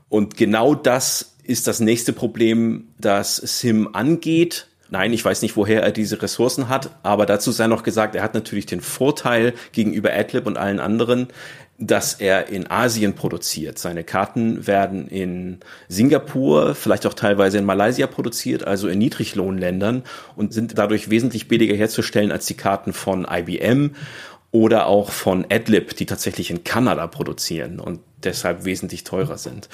Und 0.09 0.37
genau 0.37 0.75
das 0.75 1.37
ist 1.45 1.67
das 1.67 1.81
nächste 1.81 2.13
Problem, 2.13 2.89
das 2.99 3.37
Sim 3.37 3.89
angeht. 3.95 4.67
Nein, 4.91 5.13
ich 5.13 5.25
weiß 5.25 5.43
nicht, 5.43 5.57
woher 5.57 5.83
er 5.83 5.91
diese 5.91 6.23
Ressourcen 6.23 6.69
hat, 6.69 6.91
aber 7.03 7.27
dazu 7.27 7.51
sei 7.51 7.67
noch 7.67 7.83
gesagt, 7.83 8.15
er 8.15 8.23
hat 8.23 8.35
natürlich 8.35 8.67
den 8.67 8.81
Vorteil 8.81 9.53
gegenüber 9.73 10.13
Adlib 10.13 10.47
und 10.47 10.59
allen 10.59 10.79
anderen, 10.79 11.29
dass 11.78 12.15
er 12.15 12.48
in 12.48 12.70
Asien 12.70 13.15
produziert. 13.15 13.78
Seine 13.78 14.03
Karten 14.03 14.66
werden 14.66 15.09
in 15.09 15.61
Singapur, 15.89 16.74
vielleicht 16.74 17.07
auch 17.07 17.15
teilweise 17.15 17.59
in 17.59 17.65
Malaysia 17.65 18.07
produziert, 18.07 18.66
also 18.66 18.89
in 18.89 18.98
Niedriglohnländern 18.98 20.05
und 20.36 20.55
sind 20.55 20.78
dadurch 20.78 21.11
wesentlich 21.11 21.48
billiger 21.48 21.74
herzustellen 21.74 22.32
als 22.32 22.47
die 22.47 22.57
Karten 22.57 22.93
von 22.93 23.27
IBM 23.31 23.94
oder 24.53 24.86
auch 24.86 25.11
von 25.11 25.44
Adlib, 25.51 25.97
die 25.97 26.07
tatsächlich 26.07 26.51
in 26.51 26.65
Kanada 26.65 27.07
produzieren 27.07 27.78
und 27.78 28.01
deshalb 28.24 28.65
wesentlich 28.65 29.05
teurer 29.05 29.36
sind. 29.36 29.69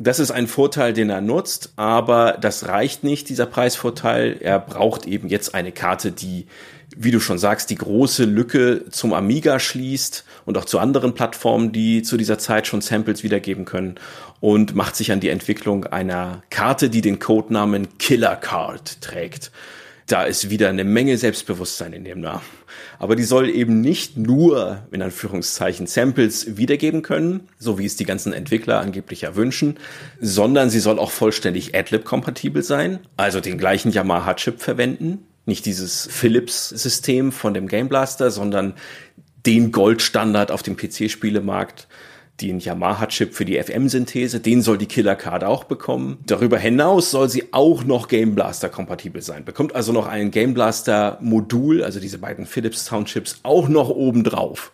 Das 0.00 0.20
ist 0.20 0.30
ein 0.30 0.46
Vorteil, 0.46 0.92
den 0.92 1.10
er 1.10 1.20
nutzt, 1.20 1.72
aber 1.74 2.38
das 2.40 2.68
reicht 2.68 3.02
nicht, 3.02 3.28
dieser 3.28 3.46
Preisvorteil. 3.46 4.36
Er 4.40 4.60
braucht 4.60 5.06
eben 5.06 5.28
jetzt 5.28 5.54
eine 5.54 5.72
Karte, 5.72 6.12
die 6.12 6.46
wie 7.00 7.12
du 7.12 7.20
schon 7.20 7.38
sagst, 7.38 7.70
die 7.70 7.76
große 7.76 8.24
Lücke 8.24 8.84
zum 8.90 9.12
Amiga 9.12 9.60
schließt 9.60 10.24
und 10.46 10.58
auch 10.58 10.64
zu 10.64 10.80
anderen 10.80 11.14
Plattformen, 11.14 11.70
die 11.70 12.02
zu 12.02 12.16
dieser 12.16 12.38
Zeit 12.38 12.66
schon 12.66 12.80
Samples 12.80 13.22
wiedergeben 13.22 13.64
können 13.64 13.94
und 14.40 14.74
macht 14.74 14.96
sich 14.96 15.12
an 15.12 15.20
die 15.20 15.28
Entwicklung 15.28 15.84
einer 15.84 16.42
Karte, 16.50 16.90
die 16.90 17.00
den 17.00 17.20
Codenamen 17.20 17.98
Killer 17.98 18.34
Card 18.34 19.00
trägt. 19.00 19.52
Da 20.08 20.24
ist 20.24 20.50
wieder 20.50 20.70
eine 20.70 20.84
Menge 20.84 21.18
Selbstbewusstsein 21.18 21.92
in 21.92 22.02
dem 22.02 22.20
Namen. 22.20 22.42
Aber 22.98 23.14
die 23.14 23.24
soll 23.24 23.48
eben 23.48 23.80
nicht 23.80 24.16
nur, 24.16 24.82
in 24.90 25.02
Anführungszeichen, 25.02 25.86
Samples 25.86 26.56
wiedergeben 26.56 27.02
können, 27.02 27.46
so 27.58 27.78
wie 27.78 27.86
es 27.86 27.94
die 27.94 28.06
ganzen 28.06 28.32
Entwickler 28.32 28.80
angeblich 28.80 29.20
ja 29.20 29.36
wünschen, 29.36 29.78
sondern 30.20 30.68
sie 30.70 30.80
soll 30.80 30.98
auch 30.98 31.12
vollständig 31.12 31.76
Adlib-kompatibel 31.76 32.62
sein, 32.62 32.98
also 33.16 33.40
den 33.40 33.58
gleichen 33.58 33.92
Yamaha-Chip 33.92 34.60
verwenden, 34.60 35.27
nicht 35.48 35.66
dieses 35.66 36.08
Philips-System 36.10 37.32
von 37.32 37.54
dem 37.54 37.66
Game 37.66 37.88
Blaster, 37.88 38.30
sondern 38.30 38.74
den 39.46 39.72
Goldstandard 39.72 40.50
auf 40.50 40.62
dem 40.62 40.76
PC-Spielemarkt, 40.76 41.88
den 42.40 42.60
Yamaha-Chip 42.60 43.34
für 43.34 43.44
die 43.44 43.60
FM-Synthese, 43.60 44.40
den 44.40 44.62
soll 44.62 44.78
die 44.78 44.86
Killer-Card 44.86 45.42
auch 45.42 45.64
bekommen. 45.64 46.18
Darüber 46.24 46.58
hinaus 46.58 47.10
soll 47.10 47.28
sie 47.28 47.52
auch 47.52 47.82
noch 47.82 48.06
Game 48.06 48.34
Blaster-kompatibel 48.34 49.22
sein. 49.22 49.44
Bekommt 49.44 49.74
also 49.74 49.92
noch 49.92 50.06
ein 50.06 50.30
Game 50.30 50.54
Blaster-Modul, 50.54 51.82
also 51.82 51.98
diese 51.98 52.18
beiden 52.18 52.46
Philips 52.46 52.84
Soundchips, 52.84 53.40
auch 53.42 53.68
noch 53.68 53.88
oben 53.88 54.22
drauf. 54.22 54.72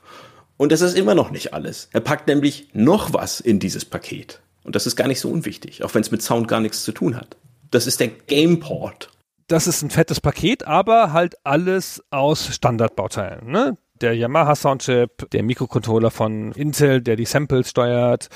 Und 0.56 0.72
das 0.72 0.82
ist 0.82 0.96
immer 0.96 1.14
noch 1.14 1.30
nicht 1.30 1.54
alles. 1.54 1.88
Er 1.92 2.00
packt 2.00 2.28
nämlich 2.28 2.68
noch 2.74 3.12
was 3.12 3.40
in 3.40 3.58
dieses 3.58 3.84
Paket. 3.84 4.40
Und 4.62 4.76
das 4.76 4.86
ist 4.86 4.96
gar 4.96 5.08
nicht 5.08 5.20
so 5.20 5.30
unwichtig, 5.30 5.82
auch 5.84 5.94
wenn 5.94 6.02
es 6.02 6.10
mit 6.10 6.22
Sound 6.22 6.48
gar 6.48 6.60
nichts 6.60 6.84
zu 6.84 6.92
tun 6.92 7.16
hat. 7.16 7.36
Das 7.70 7.86
ist 7.86 8.00
der 8.00 8.08
Gameport 8.08 9.10
das 9.46 9.66
ist 9.66 9.82
ein 9.82 9.90
fettes 9.90 10.20
Paket, 10.20 10.66
aber 10.66 11.12
halt 11.12 11.36
alles 11.44 12.02
aus 12.10 12.54
Standardbauteilen. 12.54 13.50
Ne? 13.50 13.76
Der 14.00 14.16
Yamaha 14.16 14.54
Soundchip, 14.54 15.30
der 15.30 15.42
Mikrocontroller 15.42 16.10
von 16.10 16.52
Intel, 16.52 17.00
der 17.00 17.16
die 17.16 17.26
Samples 17.26 17.70
steuert, 17.70 18.28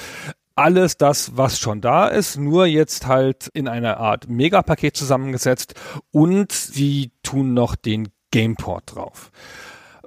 alles 0.54 0.96
das, 0.96 1.36
was 1.36 1.58
schon 1.58 1.80
da 1.80 2.08
ist, 2.08 2.36
nur 2.36 2.66
jetzt 2.66 3.06
halt 3.06 3.48
in 3.54 3.68
einer 3.68 3.98
Art 3.98 4.28
Megapaket 4.28 4.96
zusammengesetzt 4.96 5.74
und 6.10 6.50
sie 6.52 7.12
tun 7.22 7.54
noch 7.54 7.76
den 7.76 8.08
Gameport 8.30 8.94
drauf. 8.94 9.30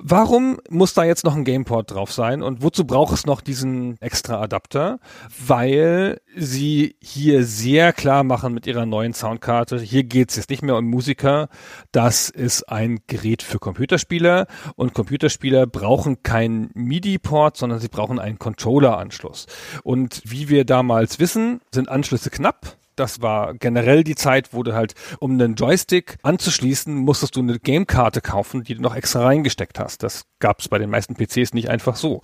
Warum 0.04 0.60
muss 0.68 0.96
da 0.96 1.04
jetzt 1.04 1.24
noch 1.26 1.36
ein 1.36 1.44
Gameport 1.44 1.92
drauf 1.92 2.12
sein 2.12 2.42
und 2.42 2.64
wozu 2.64 2.86
braucht 2.86 3.14
es 3.14 3.28
noch 3.28 3.40
diesen 3.40 4.02
extra 4.02 4.42
Adapter? 4.42 5.00
Weil 5.46 6.22
sie 6.36 6.96
hier 7.00 7.44
sehr 7.44 7.94
klar 7.94 8.24
machen 8.24 8.52
mit 8.52 8.66
ihrer 8.66 8.88
neuen 8.88 9.14
Soundkarte, 9.14 9.80
hier 9.80 10.04
geht 10.04 10.32
es 10.32 10.38
jetzt 10.38 10.50
nicht 10.50 10.64
mehr 10.64 10.76
um 10.76 10.86
Musiker, 10.86 11.50
das 11.92 12.30
ist 12.30 12.64
ein 12.64 13.02
Gerät 13.06 13.44
für 13.44 13.60
Computerspieler 13.60 14.48
und 14.76 14.96
Computerspieler 14.96 15.68
brauchen 15.68 16.24
keinen 16.24 16.72
MIDI-Port, 16.74 17.56
sondern 17.58 17.80
sie 17.80 17.90
brauchen 17.90 18.18
einen 18.18 18.40
Controller-Anschluss. 18.40 19.46
Und 19.84 20.24
wie 20.26 20.50
wir 20.50 20.66
damals 20.66 21.20
wissen, 21.20 21.62
sind 21.72 21.90
Anschlüsse 21.90 22.32
knapp 22.32 22.81
Das 23.02 23.20
war 23.20 23.56
generell 23.56 24.04
die 24.04 24.14
Zeit, 24.14 24.54
wo 24.54 24.62
du 24.62 24.76
halt, 24.76 24.94
um 25.18 25.32
einen 25.32 25.56
Joystick 25.56 26.20
anzuschließen, 26.22 26.94
musstest 26.94 27.36
du 27.36 27.40
eine 27.40 27.58
Gamekarte 27.58 28.22
kaufen, 28.22 28.64
die 28.64 28.76
du 28.76 28.82
noch 28.84 28.96
extra 28.96 29.24
reingesteckt 29.24 29.80
hast. 29.80 30.04
Das 30.04 30.26
gab 30.38 30.60
es 30.60 30.68
bei 30.68 30.78
den 30.78 30.92
meisten 30.92 31.16
PCs 31.16 31.56
nicht 31.56 31.68
einfach 31.68 31.96
so. 31.96 32.22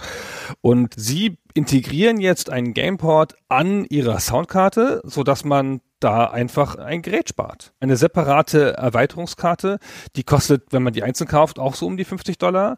Und 0.62 0.94
sie 0.96 1.40
integrieren 1.56 2.20
jetzt 2.20 2.52
einen 2.52 2.76
Gameport 2.76 3.34
an 3.50 3.86
ihrer 3.86 4.20
Soundkarte, 4.20 5.02
so 5.04 5.24
dass 5.24 5.44
man 5.44 5.82
da 6.00 6.26
einfach 6.26 6.76
ein 6.76 7.02
Gerät 7.02 7.30
spart. 7.30 7.74
Eine 7.80 7.98
separate 7.98 8.74
Erweiterungskarte, 8.78 9.80
die 10.16 10.24
kostet, 10.24 10.66
wenn 10.70 10.84
man 10.84 10.94
die 10.94 11.02
einzeln 11.02 11.28
kauft, 11.28 11.58
auch 11.58 11.74
so 11.74 11.88
um 11.88 11.98
die 11.98 12.06
50 12.06 12.38
Dollar. 12.38 12.78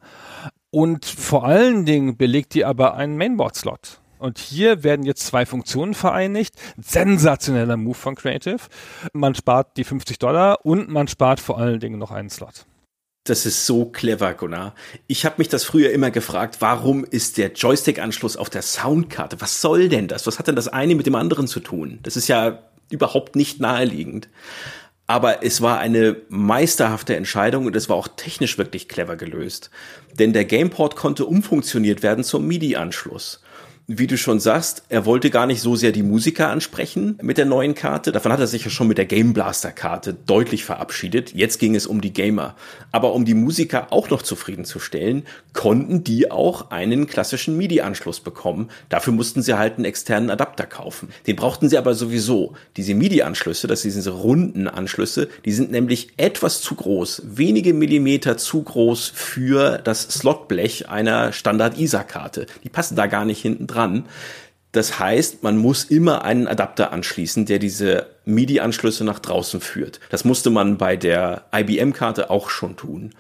Und 0.71 1.03
vor 1.03 1.43
allen 1.43 1.83
Dingen 1.83 2.15
belegt 2.15 2.53
die 2.53 2.63
aber 2.63 2.93
einen 2.93 3.17
Mainboard-Slot. 3.17 3.99
Und 4.19 4.37
hier 4.37 4.83
werden 4.83 5.05
jetzt 5.05 5.25
zwei 5.25 5.45
Funktionen 5.45 5.93
vereinigt. 5.93 6.53
Sensationeller 6.77 7.77
Move 7.77 7.95
von 7.95 8.15
Creative. 8.15 8.59
Man 9.13 9.33
spart 9.33 9.77
die 9.77 9.85
50 9.85 10.19
Dollar 10.19 10.65
und 10.65 10.89
man 10.89 11.07
spart 11.07 11.39
vor 11.39 11.57
allen 11.57 11.79
Dingen 11.79 11.97
noch 11.97 12.11
einen 12.11 12.29
Slot. 12.29 12.65
Das 13.23 13.45
ist 13.45 13.65
so 13.65 13.85
clever, 13.85 14.33
Gunnar. 14.33 14.75
Ich 15.07 15.25
habe 15.25 15.35
mich 15.37 15.47
das 15.47 15.63
früher 15.63 15.91
immer 15.91 16.11
gefragt, 16.11 16.57
warum 16.59 17.05
ist 17.05 17.37
der 17.37 17.53
Joystick-Anschluss 17.53 18.37
auf 18.37 18.49
der 18.49 18.61
Soundkarte? 18.61 19.39
Was 19.39 19.61
soll 19.61 19.87
denn 19.87 20.07
das? 20.07 20.27
Was 20.27 20.37
hat 20.37 20.47
denn 20.47 20.55
das 20.55 20.67
eine 20.67 20.95
mit 20.95 21.05
dem 21.05 21.15
anderen 21.15 21.47
zu 21.47 21.59
tun? 21.59 21.99
Das 22.03 22.17
ist 22.17 22.27
ja 22.27 22.63
überhaupt 22.89 23.35
nicht 23.35 23.59
naheliegend. 23.59 24.29
Aber 25.05 25.43
es 25.43 25.61
war 25.61 25.79
eine 25.79 26.17
meisterhafte 26.29 27.15
Entscheidung 27.15 27.65
und 27.65 27.75
es 27.75 27.87
war 27.87 27.95
auch 27.95 28.07
technisch 28.07 28.57
wirklich 28.57 28.87
clever 28.87 29.15
gelöst. 29.15 29.69
Denn 30.17 30.33
der 30.33 30.45
Gameport 30.45 30.95
konnte 30.95 31.25
umfunktioniert 31.25 32.03
werden 32.03 32.23
zum 32.23 32.47
MIDI-Anschluss 32.47 33.41
wie 33.91 34.05
du 34.05 34.19
schon 34.19 34.39
sagst, 34.39 34.83
er 34.89 35.07
wollte 35.07 35.31
gar 35.31 35.47
nicht 35.47 35.61
so 35.61 35.75
sehr 35.75 35.91
die 35.91 36.03
Musiker 36.03 36.49
ansprechen 36.49 37.17
mit 37.23 37.39
der 37.39 37.45
neuen 37.45 37.73
Karte. 37.73 38.11
Davon 38.11 38.31
hat 38.31 38.39
er 38.39 38.45
sich 38.45 38.63
ja 38.63 38.69
schon 38.69 38.87
mit 38.87 38.99
der 38.99 39.07
Game 39.07 39.33
Blaster 39.33 39.71
Karte 39.71 40.13
deutlich 40.13 40.63
verabschiedet. 40.63 41.33
Jetzt 41.33 41.57
ging 41.57 41.73
es 41.73 41.87
um 41.87 41.99
die 41.99 42.13
Gamer. 42.13 42.55
Aber 42.91 43.13
um 43.13 43.25
die 43.25 43.33
Musiker 43.33 43.91
auch 43.91 44.11
noch 44.11 44.21
zufriedenzustellen, 44.21 45.23
konnten 45.53 46.03
die 46.03 46.29
auch 46.29 46.69
einen 46.69 47.07
klassischen 47.07 47.57
MIDI-Anschluss 47.57 48.19
bekommen. 48.19 48.69
Dafür 48.89 49.11
mussten 49.11 49.41
sie 49.41 49.57
halt 49.57 49.77
einen 49.77 49.85
externen 49.85 50.29
Adapter 50.29 50.67
kaufen. 50.67 51.09
Den 51.25 51.35
brauchten 51.35 51.67
sie 51.67 51.77
aber 51.79 51.95
sowieso. 51.95 52.53
Diese 52.77 52.93
MIDI-Anschlüsse, 52.93 53.65
das 53.65 53.81
sind 53.81 53.95
diese 53.95 54.11
runden 54.11 54.67
Anschlüsse, 54.67 55.29
die 55.45 55.51
sind 55.51 55.71
nämlich 55.71 56.09
etwas 56.17 56.61
zu 56.61 56.75
groß, 56.75 57.23
wenige 57.25 57.73
Millimeter 57.73 58.37
zu 58.37 58.61
groß 58.61 59.11
für 59.15 59.79
das 59.79 60.03
Slotblech 60.03 60.89
einer 60.89 61.33
Standard-ISA-Karte. 61.33 62.45
Die 62.63 62.69
passen 62.69 62.95
da 62.95 63.07
gar 63.07 63.25
nicht 63.25 63.41
hinten 63.41 63.65
dran 63.65 63.78
dran. 63.79 64.05
Das 64.71 64.99
heißt, 64.99 65.41
man 65.41 65.57
muss 65.57 65.85
immer 65.85 66.23
einen 66.23 66.47
Adapter 66.47 66.91
anschließen, 66.91 67.45
der 67.45 67.57
diese 67.57 68.07
MIDI-Anschlüsse 68.25 69.03
nach 69.03 69.19
draußen 69.19 69.61
führt. 69.61 69.99
Das 70.09 70.25
musste 70.25 70.51
man 70.51 70.77
bei 70.77 70.95
der 70.95 71.45
IBM-Karte 71.55 72.29
auch 72.29 72.51
schon 72.51 72.75
tun. 72.75 73.15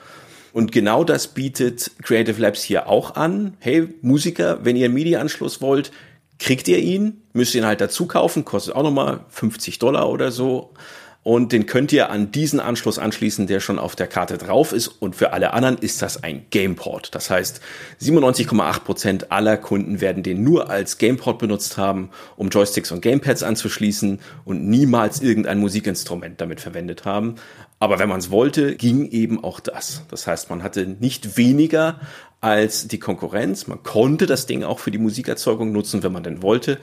Und 0.53 0.71
genau 0.71 1.03
das 1.03 1.27
bietet 1.27 1.91
Creative 2.03 2.39
Labs 2.39 2.61
hier 2.61 2.87
auch 2.87 3.15
an. 3.15 3.55
Hey, 3.59 3.87
Musiker, 4.01 4.63
wenn 4.63 4.75
ihr 4.75 4.85
einen 4.85 4.93
MIDI-Anschluss 4.93 5.61
wollt, 5.61 5.91
kriegt 6.37 6.67
ihr 6.67 6.79
ihn, 6.79 7.21
müsst 7.33 7.55
ihr 7.55 7.61
ihn 7.61 7.67
halt 7.67 7.81
dazu 7.81 8.05
kaufen, 8.05 8.45
kostet 8.45 8.75
auch 8.75 8.83
nochmal 8.83 9.21
50 9.29 9.79
Dollar 9.79 10.09
oder 10.09 10.31
so 10.31 10.73
und 11.21 11.51
den 11.51 11.65
könnt 11.65 11.91
ihr 11.91 12.09
an 12.09 12.31
diesen 12.31 12.59
Anschluss 12.59 12.97
anschließen, 12.97 13.45
der 13.45 13.59
schon 13.59 13.77
auf 13.77 13.95
der 13.95 14.07
Karte 14.07 14.37
drauf 14.37 14.71
ist 14.71 14.87
und 14.87 15.15
für 15.15 15.33
alle 15.33 15.53
anderen 15.53 15.77
ist 15.77 16.01
das 16.01 16.23
ein 16.23 16.45
Gameport. 16.49 17.13
Das 17.13 17.29
heißt, 17.29 17.61
97,8 18.01 18.79
Prozent 18.79 19.31
aller 19.31 19.57
Kunden 19.57 19.99
werden 19.99 20.23
den 20.23 20.43
nur 20.43 20.69
als 20.69 20.97
Gameport 20.97 21.37
benutzt 21.39 21.77
haben, 21.77 22.09
um 22.37 22.49
Joysticks 22.49 22.91
und 22.91 23.01
Gamepads 23.01 23.43
anzuschließen 23.43 24.19
und 24.45 24.67
niemals 24.69 25.21
irgendein 25.21 25.59
Musikinstrument 25.59 26.39
damit 26.39 26.61
verwendet 26.61 27.03
haben. 27.03 27.35
Aber 27.79 27.99
wenn 27.99 28.09
man 28.09 28.19
es 28.19 28.31
wollte, 28.31 28.75
ging 28.75 29.09
eben 29.09 29.43
auch 29.43 29.59
das. 29.59 30.03
Das 30.09 30.25
heißt, 30.25 30.49
man 30.49 30.63
hatte 30.63 30.85
nicht 30.85 31.37
weniger 31.37 31.99
als 32.41 32.87
die 32.87 32.99
Konkurrenz. 32.99 33.67
Man 33.67 33.83
konnte 33.83 34.25
das 34.25 34.45
Ding 34.45 34.63
auch 34.63 34.79
für 34.79 34.91
die 34.91 34.97
Musikerzeugung 34.97 35.71
nutzen, 35.71 36.01
wenn 36.03 36.11
man 36.11 36.23
denn 36.23 36.41
wollte. 36.41 36.77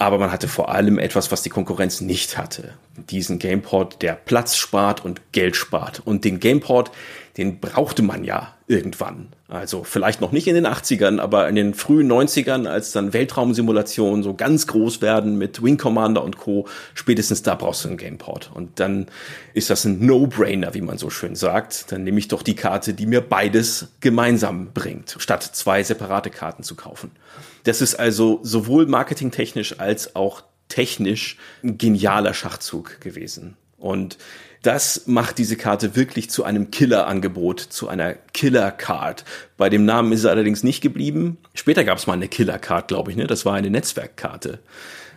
Aber 0.00 0.16
man 0.16 0.32
hatte 0.32 0.48
vor 0.48 0.70
allem 0.70 0.98
etwas, 0.98 1.30
was 1.30 1.42
die 1.42 1.50
Konkurrenz 1.50 2.00
nicht 2.00 2.38
hatte. 2.38 2.72
Diesen 3.10 3.38
Gameport, 3.38 4.00
der 4.00 4.14
Platz 4.14 4.56
spart 4.56 5.04
und 5.04 5.20
Geld 5.32 5.56
spart. 5.56 6.00
Und 6.02 6.24
den 6.24 6.40
Gameport, 6.40 6.90
den 7.36 7.60
brauchte 7.60 8.00
man 8.00 8.24
ja 8.24 8.54
irgendwann. 8.70 9.30
Also 9.48 9.82
vielleicht 9.82 10.20
noch 10.20 10.30
nicht 10.30 10.46
in 10.46 10.54
den 10.54 10.66
80ern, 10.66 11.18
aber 11.18 11.48
in 11.48 11.56
den 11.56 11.74
frühen 11.74 12.10
90ern, 12.10 12.68
als 12.68 12.92
dann 12.92 13.12
Weltraumsimulationen 13.12 14.22
so 14.22 14.34
ganz 14.34 14.68
groß 14.68 15.02
werden 15.02 15.36
mit 15.36 15.60
Wing 15.60 15.76
Commander 15.76 16.22
und 16.22 16.36
Co., 16.36 16.68
spätestens 16.94 17.42
da 17.42 17.56
brauchst 17.56 17.84
du 17.84 17.88
einen 17.88 17.96
Gameport. 17.96 18.52
Und 18.54 18.78
dann 18.78 19.06
ist 19.54 19.70
das 19.70 19.84
ein 19.84 20.06
No-Brainer, 20.06 20.72
wie 20.74 20.82
man 20.82 20.98
so 20.98 21.10
schön 21.10 21.34
sagt. 21.34 21.90
Dann 21.90 22.04
nehme 22.04 22.20
ich 22.20 22.28
doch 22.28 22.44
die 22.44 22.54
Karte, 22.54 22.94
die 22.94 23.06
mir 23.06 23.22
beides 23.22 23.88
gemeinsam 23.98 24.72
bringt, 24.72 25.16
statt 25.18 25.42
zwei 25.42 25.82
separate 25.82 26.30
Karten 26.30 26.62
zu 26.62 26.76
kaufen. 26.76 27.10
Das 27.64 27.80
ist 27.80 27.96
also 27.96 28.38
sowohl 28.44 28.86
marketingtechnisch 28.86 29.80
als 29.80 30.14
auch 30.14 30.44
technisch 30.68 31.38
ein 31.64 31.76
genialer 31.76 32.34
Schachzug 32.34 33.00
gewesen. 33.00 33.56
Und 33.78 34.18
das 34.62 35.06
macht 35.06 35.38
diese 35.38 35.56
Karte 35.56 35.96
wirklich 35.96 36.30
zu 36.30 36.44
einem 36.44 36.70
Killer-Angebot, 36.70 37.60
zu 37.60 37.88
einer 37.88 38.14
Killer-Card. 38.14 39.24
Bei 39.56 39.70
dem 39.70 39.84
Namen 39.84 40.12
ist 40.12 40.20
es 40.20 40.26
allerdings 40.26 40.62
nicht 40.62 40.80
geblieben. 40.82 41.38
Später 41.54 41.84
gab 41.84 41.98
es 41.98 42.06
mal 42.06 42.14
eine 42.14 42.28
Killer-Card, 42.28 42.88
glaube 42.88 43.10
ich, 43.10 43.16
ne? 43.16 43.26
Das 43.26 43.46
war 43.46 43.54
eine 43.54 43.70
Netzwerkkarte. 43.70 44.60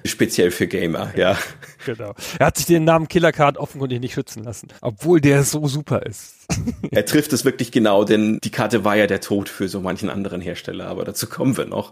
Speziell 0.06 0.52
für 0.52 0.68
Gamer, 0.68 1.14
ja. 1.16 1.38
Genau. 1.86 2.14
Er 2.40 2.48
hat 2.48 2.58
sich 2.58 2.66
den 2.66 2.86
Namen 2.86 3.10
Killer 3.10 3.34
Card 3.34 3.58
offenkundig 3.58 4.00
nicht 4.00 4.14
schützen 4.14 4.44
lassen, 4.44 4.70
obwohl 4.80 5.20
der 5.20 5.44
so 5.44 5.68
super 5.68 6.04
ist. 6.04 6.48
er 6.92 7.06
trifft 7.06 7.34
es 7.34 7.44
wirklich 7.44 7.72
genau, 7.72 8.06
denn 8.06 8.40
die 8.42 8.52
Karte 8.52 8.86
war 8.86 8.96
ja 8.96 9.06
der 9.06 9.20
Tod 9.20 9.50
für 9.50 9.68
so 9.68 9.82
manchen 9.82 10.10
anderen 10.10 10.40
Hersteller, 10.40 10.88
aber 10.88 11.04
dazu 11.04 11.28
kommen 11.28 11.58
wir 11.58 11.66
noch. 11.66 11.92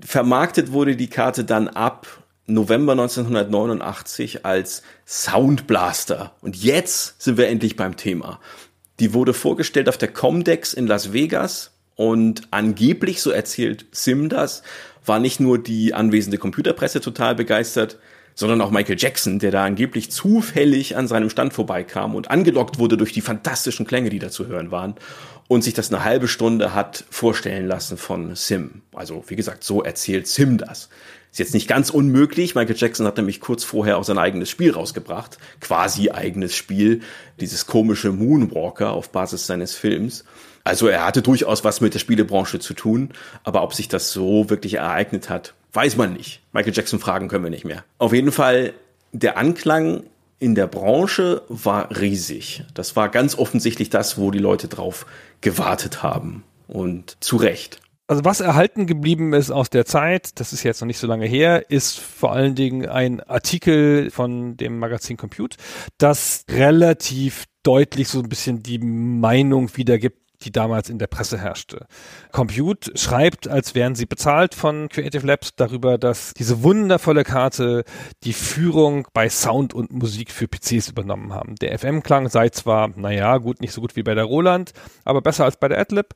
Vermarktet 0.00 0.72
wurde 0.72 0.94
die 0.94 1.08
Karte 1.08 1.44
dann 1.44 1.66
ab 1.66 2.21
November 2.46 2.92
1989 2.92 4.44
als 4.44 4.82
Sound 5.06 5.66
Blaster. 5.66 6.32
Und 6.40 6.56
jetzt 6.56 7.22
sind 7.22 7.36
wir 7.36 7.48
endlich 7.48 7.76
beim 7.76 7.96
Thema. 7.96 8.40
Die 9.00 9.14
wurde 9.14 9.34
vorgestellt 9.34 9.88
auf 9.88 9.98
der 9.98 10.12
Comdex 10.12 10.74
in 10.74 10.86
Las 10.86 11.12
Vegas 11.12 11.72
und 11.94 12.42
angeblich, 12.50 13.22
so 13.22 13.30
erzählt 13.30 13.86
Sim 13.92 14.28
das, 14.28 14.62
war 15.04 15.18
nicht 15.18 15.40
nur 15.40 15.58
die 15.58 15.94
anwesende 15.94 16.38
Computerpresse 16.38 17.00
total 17.00 17.34
begeistert, 17.34 17.98
sondern 18.34 18.60
auch 18.60 18.70
Michael 18.70 18.96
Jackson, 18.98 19.38
der 19.38 19.50
da 19.50 19.64
angeblich 19.64 20.10
zufällig 20.10 20.96
an 20.96 21.06
seinem 21.06 21.30
Stand 21.30 21.52
vorbeikam 21.52 22.14
und 22.14 22.30
angelockt 22.30 22.78
wurde 22.78 22.96
durch 22.96 23.12
die 23.12 23.20
fantastischen 23.20 23.86
Klänge, 23.86 24.10
die 24.10 24.18
da 24.18 24.30
zu 24.30 24.46
hören 24.46 24.70
waren 24.70 24.94
und 25.48 25.62
sich 25.62 25.74
das 25.74 25.92
eine 25.92 26.04
halbe 26.04 26.28
Stunde 26.28 26.74
hat 26.74 27.04
vorstellen 27.10 27.66
lassen 27.66 27.98
von 27.98 28.34
Sim. 28.34 28.82
Also 28.94 29.24
wie 29.26 29.36
gesagt, 29.36 29.64
so 29.64 29.82
erzählt 29.82 30.26
Sim 30.26 30.58
das. 30.58 30.88
Ist 31.32 31.38
jetzt 31.38 31.54
nicht 31.54 31.66
ganz 31.66 31.88
unmöglich. 31.88 32.54
Michael 32.54 32.76
Jackson 32.76 33.06
hat 33.06 33.16
nämlich 33.16 33.40
kurz 33.40 33.64
vorher 33.64 33.96
auch 33.96 34.04
sein 34.04 34.18
eigenes 34.18 34.50
Spiel 34.50 34.70
rausgebracht. 34.72 35.38
Quasi 35.60 36.10
eigenes 36.10 36.54
Spiel. 36.54 37.00
Dieses 37.40 37.66
komische 37.66 38.12
Moonwalker 38.12 38.92
auf 38.92 39.10
Basis 39.10 39.46
seines 39.46 39.74
Films. 39.74 40.24
Also 40.62 40.88
er 40.88 41.06
hatte 41.06 41.22
durchaus 41.22 41.64
was 41.64 41.80
mit 41.80 41.94
der 41.94 42.00
Spielebranche 42.00 42.60
zu 42.60 42.74
tun, 42.74 43.10
aber 43.44 43.62
ob 43.62 43.74
sich 43.74 43.88
das 43.88 44.12
so 44.12 44.48
wirklich 44.48 44.74
ereignet 44.74 45.28
hat, 45.28 45.54
weiß 45.72 45.96
man 45.96 46.12
nicht. 46.12 46.40
Michael 46.52 46.74
Jackson 46.74 47.00
fragen 47.00 47.28
können 47.28 47.44
wir 47.44 47.50
nicht 47.50 47.64
mehr. 47.64 47.82
Auf 47.98 48.12
jeden 48.12 48.30
Fall, 48.30 48.74
der 49.12 49.38
Anklang 49.38 50.04
in 50.38 50.54
der 50.54 50.66
Branche 50.66 51.42
war 51.48 51.98
riesig. 51.98 52.64
Das 52.74 52.94
war 52.94 53.08
ganz 53.08 53.36
offensichtlich 53.36 53.90
das, 53.90 54.18
wo 54.18 54.30
die 54.30 54.38
Leute 54.38 54.68
drauf 54.68 55.06
gewartet 55.40 56.02
haben. 56.02 56.44
Und 56.68 57.16
zu 57.20 57.36
Recht. 57.36 57.80
Also 58.12 58.26
was 58.26 58.40
erhalten 58.40 58.86
geblieben 58.86 59.32
ist 59.32 59.50
aus 59.50 59.70
der 59.70 59.86
Zeit, 59.86 60.38
das 60.38 60.52
ist 60.52 60.64
jetzt 60.64 60.82
noch 60.82 60.86
nicht 60.86 60.98
so 60.98 61.06
lange 61.06 61.24
her, 61.24 61.70
ist 61.70 61.98
vor 61.98 62.32
allen 62.32 62.54
Dingen 62.54 62.86
ein 62.86 63.20
Artikel 63.22 64.10
von 64.10 64.58
dem 64.58 64.78
Magazin 64.78 65.16
Compute, 65.16 65.56
das 65.96 66.44
relativ 66.50 67.46
deutlich 67.62 68.08
so 68.08 68.18
ein 68.18 68.28
bisschen 68.28 68.62
die 68.62 68.78
Meinung 68.78 69.74
wiedergibt, 69.78 70.21
die 70.44 70.52
damals 70.52 70.90
in 70.90 70.98
der 70.98 71.06
Presse 71.06 71.38
herrschte. 71.38 71.86
Compute 72.30 72.96
schreibt, 72.96 73.48
als 73.48 73.74
wären 73.74 73.94
sie 73.94 74.06
bezahlt 74.06 74.54
von 74.54 74.88
Creative 74.88 75.26
Labs 75.26 75.54
darüber, 75.56 75.98
dass 75.98 76.34
diese 76.34 76.62
wundervolle 76.62 77.24
Karte 77.24 77.84
die 78.24 78.32
Führung 78.32 79.06
bei 79.12 79.28
Sound 79.28 79.74
und 79.74 79.92
Musik 79.92 80.30
für 80.30 80.48
PCs 80.48 80.88
übernommen 80.88 81.32
haben. 81.32 81.54
Der 81.56 81.78
FM-Klang 81.78 82.28
sei 82.28 82.48
zwar, 82.50 82.88
naja, 82.96 83.38
gut, 83.38 83.60
nicht 83.60 83.72
so 83.72 83.80
gut 83.80 83.96
wie 83.96 84.02
bei 84.02 84.14
der 84.14 84.24
Roland, 84.24 84.72
aber 85.04 85.20
besser 85.20 85.44
als 85.44 85.56
bei 85.56 85.68
der 85.68 85.78
Adlib. 85.78 86.14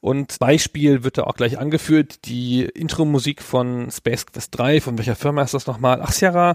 Und 0.00 0.38
Beispiel 0.38 1.04
wird 1.04 1.18
da 1.18 1.24
auch 1.24 1.34
gleich 1.34 1.58
angeführt, 1.58 2.26
die 2.26 2.64
Intro-Musik 2.64 3.42
von 3.42 3.90
Space 3.90 4.26
Quest 4.26 4.58
3, 4.58 4.80
von 4.80 4.98
welcher 4.98 5.16
Firma 5.16 5.42
ist 5.42 5.54
das 5.54 5.66
nochmal? 5.66 6.00
Ach, 6.02 6.12
Sierra. 6.12 6.54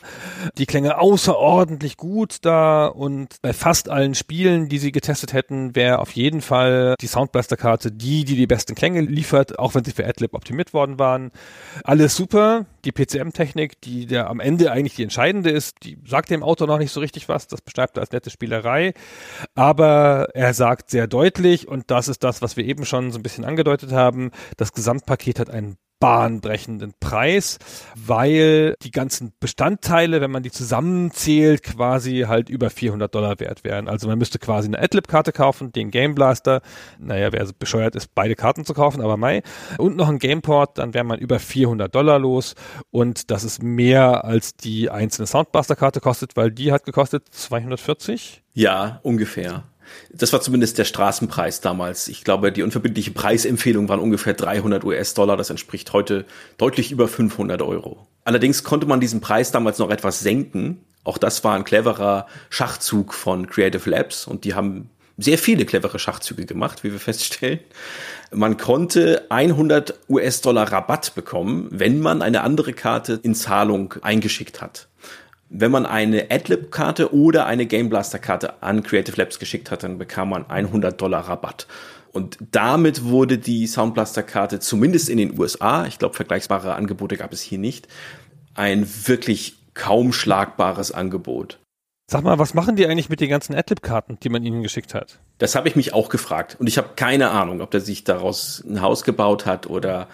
Die 0.57 0.65
Klänge 0.65 0.97
außerordentlich 0.97 1.97
gut 1.97 2.37
da 2.41 2.87
und 2.87 3.41
bei 3.41 3.53
fast 3.53 3.89
allen 3.89 4.15
Spielen, 4.15 4.69
die 4.69 4.79
sie 4.79 4.91
getestet 4.91 5.33
hätten, 5.33 5.75
wäre 5.75 5.99
auf 5.99 6.11
jeden 6.11 6.41
Fall 6.41 6.95
die 7.01 7.07
Soundblaster-Karte 7.13 7.91
die, 7.91 8.25
die 8.25 8.35
die 8.35 8.47
besten 8.47 8.75
Klänge 8.75 9.01
liefert, 9.01 9.59
auch 9.59 9.75
wenn 9.75 9.83
sie 9.83 9.91
für 9.91 10.05
AdLib 10.05 10.33
optimiert 10.33 10.73
worden 10.73 10.99
waren. 10.99 11.31
Alles 11.83 12.15
super. 12.15 12.65
Die 12.85 12.91
PCM-Technik, 12.91 13.79
die 13.81 14.05
der 14.05 14.29
am 14.29 14.39
Ende 14.39 14.71
eigentlich 14.71 14.95
die 14.95 15.03
entscheidende 15.03 15.49
ist, 15.49 15.77
die 15.83 15.97
sagt 16.05 16.29
dem 16.29 16.43
Autor 16.43 16.67
noch 16.67 16.79
nicht 16.79 16.91
so 16.91 16.99
richtig 16.99 17.29
was. 17.29 17.47
Das 17.47 17.61
beschreibt 17.61 17.97
er 17.97 18.01
als 18.01 18.11
nette 18.11 18.29
Spielerei. 18.29 18.93
Aber 19.55 20.27
er 20.33 20.53
sagt 20.53 20.89
sehr 20.89 21.07
deutlich, 21.07 21.67
und 21.67 21.91
das 21.91 22.07
ist 22.07 22.23
das, 22.23 22.41
was 22.41 22.57
wir 22.57 22.65
eben 22.65 22.85
schon 22.85 23.11
so 23.11 23.19
ein 23.19 23.23
bisschen 23.23 23.45
angedeutet 23.45 23.91
haben, 23.91 24.31
das 24.57 24.73
Gesamtpaket 24.73 25.39
hat 25.39 25.49
einen 25.49 25.77
bahnbrechenden 26.03 26.93
Preis, 26.99 27.59
weil 27.95 28.75
die 28.81 28.91
ganzen 28.91 29.31
Bestandteile, 29.39 30.19
wenn 30.19 30.31
man 30.31 30.43
die 30.43 30.51
zusammenzählt, 30.51 31.63
quasi 31.63 32.25
halt 32.27 32.49
über 32.49 32.69
400 32.69 33.15
Dollar 33.15 33.39
wert 33.39 33.63
wären. 33.63 33.87
Also 33.87 34.09
man 34.09 34.17
müsste 34.17 34.37
quasi 34.37 34.67
eine 34.67 34.79
Adlib-Karte 34.79 35.31
kaufen, 35.31 35.71
den 35.71 35.91
Game 35.91 36.13
Blaster, 36.13 36.59
naja, 36.99 37.31
wer 37.31 37.47
bescheuert 37.57 37.95
ist, 37.95 38.13
beide 38.13 38.35
Karten 38.35 38.65
zu 38.65 38.73
kaufen, 38.73 38.99
aber 39.01 39.15
Mai, 39.15 39.43
und 39.77 39.95
noch 39.95 40.09
ein 40.09 40.19
Gameport, 40.19 40.77
dann 40.77 40.93
wäre 40.93 41.05
man 41.05 41.19
über 41.19 41.39
400 41.39 41.95
Dollar 41.95 42.19
los 42.19 42.55
und 42.91 43.31
das 43.31 43.45
ist 43.45 43.63
mehr 43.63 44.25
als 44.25 44.57
die 44.57 44.89
einzelne 44.89 45.25
Soundbuster-Karte 45.25 46.01
kostet, 46.01 46.35
weil 46.35 46.51
die 46.51 46.73
hat 46.73 46.83
gekostet 46.83 47.29
240. 47.31 48.43
Ja, 48.51 48.99
ungefähr. 49.03 49.63
Das 50.11 50.33
war 50.33 50.41
zumindest 50.41 50.77
der 50.77 50.85
Straßenpreis 50.85 51.61
damals. 51.61 52.07
Ich 52.07 52.23
glaube, 52.23 52.51
die 52.51 52.63
unverbindliche 52.63 53.11
Preisempfehlung 53.11 53.89
waren 53.89 53.99
ungefähr 53.99 54.33
300 54.33 54.83
US-Dollar. 54.83 55.37
Das 55.37 55.49
entspricht 55.49 55.93
heute 55.93 56.25
deutlich 56.57 56.91
über 56.91 57.07
500 57.07 57.61
Euro. 57.61 58.07
Allerdings 58.25 58.63
konnte 58.63 58.87
man 58.87 58.99
diesen 58.99 59.21
Preis 59.21 59.51
damals 59.51 59.79
noch 59.79 59.89
etwas 59.89 60.19
senken. 60.19 60.83
Auch 61.03 61.17
das 61.17 61.43
war 61.43 61.55
ein 61.55 61.63
cleverer 61.63 62.27
Schachzug 62.49 63.13
von 63.13 63.47
Creative 63.47 63.89
Labs 63.89 64.25
und 64.25 64.45
die 64.45 64.53
haben 64.53 64.89
sehr 65.17 65.37
viele 65.37 65.65
clevere 65.65 65.99
Schachzüge 65.99 66.45
gemacht, 66.45 66.83
wie 66.83 66.91
wir 66.91 66.99
feststellen. 66.99 67.59
Man 68.31 68.57
konnte 68.57 69.27
100 69.29 69.99
US-Dollar 70.09 70.71
Rabatt 70.71 71.13
bekommen, 71.13 71.67
wenn 71.71 71.99
man 71.99 72.21
eine 72.21 72.41
andere 72.41 72.73
Karte 72.73 73.19
in 73.21 73.35
Zahlung 73.35 73.93
eingeschickt 74.01 74.61
hat 74.61 74.87
wenn 75.53 75.71
man 75.71 75.85
eine 75.85 76.31
Adlib-Karte 76.31 77.13
oder 77.13 77.45
eine 77.45 77.67
Game 77.67 77.89
Blaster-Karte 77.89 78.63
an 78.63 78.81
Creative 78.81 79.15
Labs 79.15 79.37
geschickt 79.37 79.69
hat, 79.69 79.83
dann 79.83 79.99
bekam 79.99 80.29
man 80.29 80.49
100 80.49 80.99
Dollar 80.99 81.29
Rabatt. 81.29 81.67
Und 82.11 82.37
damit 82.51 83.05
wurde 83.05 83.37
die 83.37 83.67
Sound 83.67 83.93
Blaster-Karte 83.93 84.59
zumindest 84.59 85.09
in 85.09 85.17
den 85.17 85.39
USA, 85.39 85.85
ich 85.85 85.99
glaube 85.99 86.15
vergleichbare 86.15 86.73
Angebote 86.73 87.17
gab 87.17 87.31
es 87.33 87.41
hier 87.41 87.59
nicht, 87.59 87.87
ein 88.55 88.87
wirklich 89.05 89.57
kaum 89.75 90.11
schlagbares 90.11 90.91
Angebot. 90.91 91.59
Sag 92.09 92.23
mal, 92.23 92.37
was 92.37 92.53
machen 92.53 92.75
die 92.75 92.85
eigentlich 92.85 93.09
mit 93.09 93.21
den 93.21 93.29
ganzen 93.29 93.55
Adlib-Karten, 93.55 94.17
die 94.21 94.29
man 94.29 94.43
ihnen 94.43 94.63
geschickt 94.63 94.93
hat? 94.93 95.19
Das 95.37 95.55
habe 95.55 95.67
ich 95.67 95.75
mich 95.75 95.93
auch 95.93 96.09
gefragt. 96.09 96.57
Und 96.59 96.67
ich 96.67 96.77
habe 96.77 96.89
keine 96.95 97.29
Ahnung, 97.29 97.61
ob 97.61 97.71
der 97.71 97.81
sich 97.81 98.03
daraus 98.03 98.63
ein 98.67 98.81
Haus 98.81 99.03
gebaut 99.03 99.45
hat 99.45 99.67
oder 99.67 100.07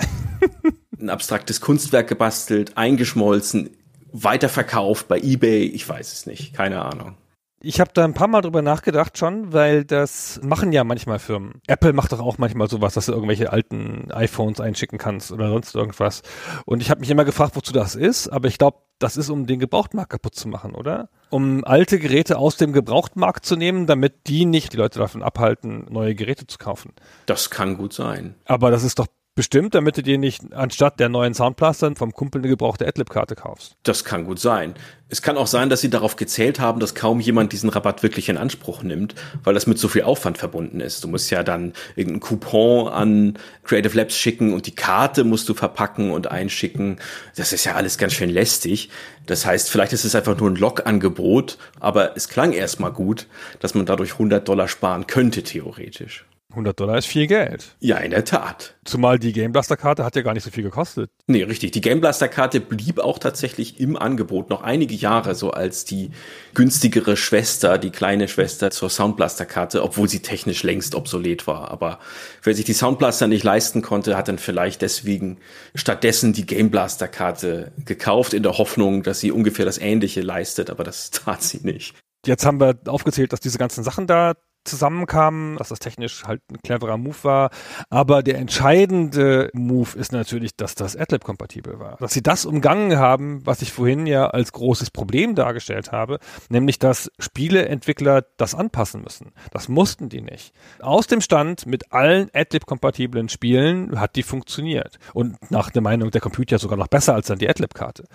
ein 0.99 1.09
abstraktes 1.09 1.61
Kunstwerk 1.61 2.07
gebastelt, 2.07 2.77
eingeschmolzen 2.77 3.71
weiterverkauft 4.11 5.07
bei 5.07 5.19
eBay, 5.19 5.65
ich 5.65 5.87
weiß 5.87 6.13
es 6.13 6.25
nicht, 6.25 6.53
keine 6.53 6.83
Ahnung. 6.83 7.15
Ich 7.61 7.81
habe 7.81 7.91
da 7.93 8.05
ein 8.05 8.13
paar 8.13 8.29
Mal 8.29 8.39
drüber 8.39 8.61
nachgedacht 8.61 9.17
schon, 9.17 9.51
weil 9.51 9.83
das 9.83 10.39
machen 10.41 10.71
ja 10.71 10.85
manchmal 10.85 11.19
Firmen. 11.19 11.61
Apple 11.67 11.91
macht 11.91 12.13
doch 12.13 12.21
auch 12.21 12.37
manchmal 12.37 12.69
sowas, 12.69 12.93
dass 12.93 13.07
du 13.07 13.11
irgendwelche 13.11 13.51
alten 13.51 14.09
iPhones 14.11 14.61
einschicken 14.61 14.97
kannst 14.97 15.33
oder 15.33 15.49
sonst 15.49 15.75
irgendwas. 15.75 16.21
Und 16.65 16.81
ich 16.81 16.89
habe 16.89 17.01
mich 17.01 17.09
immer 17.09 17.25
gefragt, 17.25 17.57
wozu 17.57 17.73
das 17.73 17.95
ist, 17.95 18.29
aber 18.29 18.47
ich 18.47 18.59
glaube, 18.59 18.77
das 18.97 19.17
ist, 19.17 19.29
um 19.29 19.45
den 19.45 19.59
Gebrauchtmarkt 19.59 20.11
kaputt 20.11 20.35
zu 20.35 20.47
machen, 20.47 20.73
oder? 20.73 21.09
Um 21.31 21.65
alte 21.65 21.99
Geräte 21.99 22.37
aus 22.37 22.55
dem 22.55 22.71
Gebrauchtmarkt 22.71 23.45
zu 23.45 23.57
nehmen, 23.57 23.87
damit 23.87 24.27
die 24.27 24.45
nicht 24.45 24.71
die 24.71 24.77
Leute 24.77 24.99
davon 24.99 25.21
abhalten, 25.21 25.85
neue 25.89 26.15
Geräte 26.15 26.47
zu 26.47 26.59
kaufen. 26.59 26.93
Das 27.25 27.49
kann 27.49 27.75
gut 27.75 27.91
sein. 27.91 28.35
Aber 28.45 28.71
das 28.71 28.83
ist 28.83 28.99
doch 28.99 29.07
bestimmt, 29.39 29.73
damit 29.73 29.95
du 29.95 30.03
dir 30.03 30.17
nicht 30.17 30.53
anstatt 30.53 30.99
der 30.99 31.07
neuen 31.07 31.33
Soundblaster 31.33 31.95
vom 31.95 32.11
Kumpel 32.11 32.41
eine 32.41 32.49
gebrauchte 32.49 32.85
Adlib-Karte 32.85 33.35
kaufst. 33.35 33.77
Das 33.83 34.03
kann 34.03 34.25
gut 34.25 34.37
sein. 34.37 34.73
Es 35.07 35.21
kann 35.21 35.37
auch 35.37 35.47
sein, 35.47 35.69
dass 35.69 35.79
sie 35.79 35.89
darauf 35.89 36.17
gezählt 36.17 36.59
haben, 36.59 36.81
dass 36.81 36.93
kaum 36.93 37.21
jemand 37.21 37.53
diesen 37.53 37.69
Rabatt 37.69 38.03
wirklich 38.03 38.27
in 38.27 38.35
Anspruch 38.35 38.83
nimmt, 38.83 39.15
weil 39.45 39.53
das 39.53 39.65
mit 39.65 39.79
so 39.79 39.87
viel 39.87 40.01
Aufwand 40.01 40.37
verbunden 40.37 40.81
ist. 40.81 41.05
Du 41.05 41.07
musst 41.07 41.31
ja 41.31 41.41
dann 41.43 41.71
irgendeinen 41.95 42.19
Coupon 42.19 42.89
an 42.89 43.39
Creative 43.63 43.95
Labs 43.95 44.17
schicken 44.17 44.51
und 44.51 44.67
die 44.67 44.75
Karte 44.75 45.23
musst 45.23 45.47
du 45.47 45.53
verpacken 45.53 46.11
und 46.11 46.27
einschicken. 46.29 46.97
Das 47.37 47.53
ist 47.53 47.63
ja 47.63 47.75
alles 47.75 47.97
ganz 47.97 48.11
schön 48.15 48.29
lästig. 48.29 48.89
Das 49.25 49.45
heißt, 49.45 49.69
vielleicht 49.69 49.93
ist 49.93 50.03
es 50.03 50.15
einfach 50.15 50.37
nur 50.37 50.49
ein 50.49 50.57
Log-Angebot, 50.57 51.57
aber 51.79 52.17
es 52.17 52.27
klang 52.27 52.51
erstmal 52.51 52.91
gut, 52.91 53.27
dass 53.61 53.73
man 53.73 53.85
dadurch 53.85 54.11
100 54.13 54.45
Dollar 54.45 54.67
sparen 54.67 55.07
könnte, 55.07 55.43
theoretisch. 55.43 56.25
100 56.51 56.79
Dollar 56.79 56.97
ist 56.97 57.05
viel 57.05 57.27
Geld. 57.27 57.75
Ja, 57.79 57.97
in 57.97 58.09
der 58.09 58.25
Tat. 58.25 58.75
Zumal 58.83 59.19
die 59.19 59.33
Game 59.33 59.51
Blaster 59.51 59.77
Karte 59.77 60.03
hat 60.03 60.15
ja 60.15 60.23
gar 60.23 60.33
nicht 60.33 60.43
so 60.43 60.49
viel 60.49 60.63
gekostet. 60.63 61.11
Nee, 61.27 61.43
richtig. 61.43 61.71
Die 61.71 61.81
Game 61.81 62.01
Blaster 62.01 62.27
Karte 62.27 62.59
blieb 62.59 62.97
auch 62.97 63.19
tatsächlich 63.19 63.79
im 63.79 63.95
Angebot 63.95 64.49
noch 64.49 64.63
einige 64.63 64.95
Jahre 64.95 65.35
so 65.35 65.51
als 65.51 65.85
die 65.85 66.09
günstigere 66.55 67.17
Schwester, 67.17 67.77
die 67.77 67.91
kleine 67.91 68.27
Schwester 68.27 68.71
zur 68.71 68.89
Sound 68.89 69.15
Blaster 69.15 69.45
Karte, 69.45 69.83
obwohl 69.83 70.09
sie 70.09 70.21
technisch 70.21 70.63
längst 70.63 70.95
obsolet 70.95 71.45
war. 71.45 71.69
Aber 71.69 71.99
wer 72.41 72.55
sich 72.55 72.65
die 72.65 72.73
Sound 72.73 72.97
Blaster 72.97 73.27
nicht 73.27 73.43
leisten 73.43 73.83
konnte, 73.83 74.17
hat 74.17 74.27
dann 74.27 74.39
vielleicht 74.39 74.81
deswegen 74.81 75.37
stattdessen 75.75 76.33
die 76.33 76.47
Game 76.47 76.71
Blaster 76.71 77.07
Karte 77.07 77.71
gekauft 77.85 78.33
in 78.33 78.41
der 78.41 78.57
Hoffnung, 78.57 79.03
dass 79.03 79.19
sie 79.19 79.31
ungefähr 79.31 79.65
das 79.65 79.77
Ähnliche 79.77 80.21
leistet, 80.21 80.71
aber 80.71 80.83
das 80.83 81.11
tat 81.11 81.43
sie 81.43 81.59
nicht. 81.61 81.93
Jetzt 82.25 82.45
haben 82.45 82.59
wir 82.59 82.75
aufgezählt, 82.87 83.31
dass 83.31 83.39
diese 83.39 83.57
ganzen 83.59 83.83
Sachen 83.83 84.07
da 84.07 84.33
zusammenkamen, 84.69 85.57
dass 85.57 85.69
das 85.69 85.79
technisch 85.79 86.23
halt 86.25 86.41
ein 86.51 86.61
cleverer 86.61 86.97
Move 86.97 87.17
war. 87.23 87.49
Aber 87.89 88.23
der 88.23 88.37
entscheidende 88.37 89.49
Move 89.53 89.97
ist 89.97 90.11
natürlich, 90.11 90.55
dass 90.55 90.75
das 90.75 90.95
AdLib 90.95 91.23
kompatibel 91.23 91.79
war. 91.79 91.97
Dass 91.97 92.13
sie 92.13 92.23
das 92.23 92.45
umgangen 92.45 92.97
haben, 92.97 93.45
was 93.45 93.61
ich 93.61 93.71
vorhin 93.71 94.05
ja 94.07 94.27
als 94.27 94.51
großes 94.51 94.91
Problem 94.91 95.35
dargestellt 95.35 95.91
habe, 95.91 96.19
nämlich 96.49 96.79
dass 96.79 97.11
Spieleentwickler 97.19 98.23
das 98.37 98.55
anpassen 98.55 99.01
müssen. 99.01 99.31
Das 99.51 99.67
mussten 99.67 100.09
die 100.09 100.21
nicht. 100.21 100.53
Aus 100.79 101.07
dem 101.07 101.21
Stand 101.21 101.65
mit 101.65 101.91
allen 101.91 102.29
AdLib-kompatiblen 102.33 103.29
Spielen 103.29 103.99
hat 103.99 104.15
die 104.15 104.23
funktioniert. 104.23 104.99
Und 105.13 105.51
nach 105.51 105.69
der 105.69 105.81
Meinung 105.81 106.11
der 106.11 106.21
Computer 106.21 106.59
sogar 106.59 106.77
noch 106.77 106.87
besser 106.87 107.15
als 107.15 107.27
dann 107.27 107.39
die 107.39 107.49
AdLib-Karte. 107.49 108.05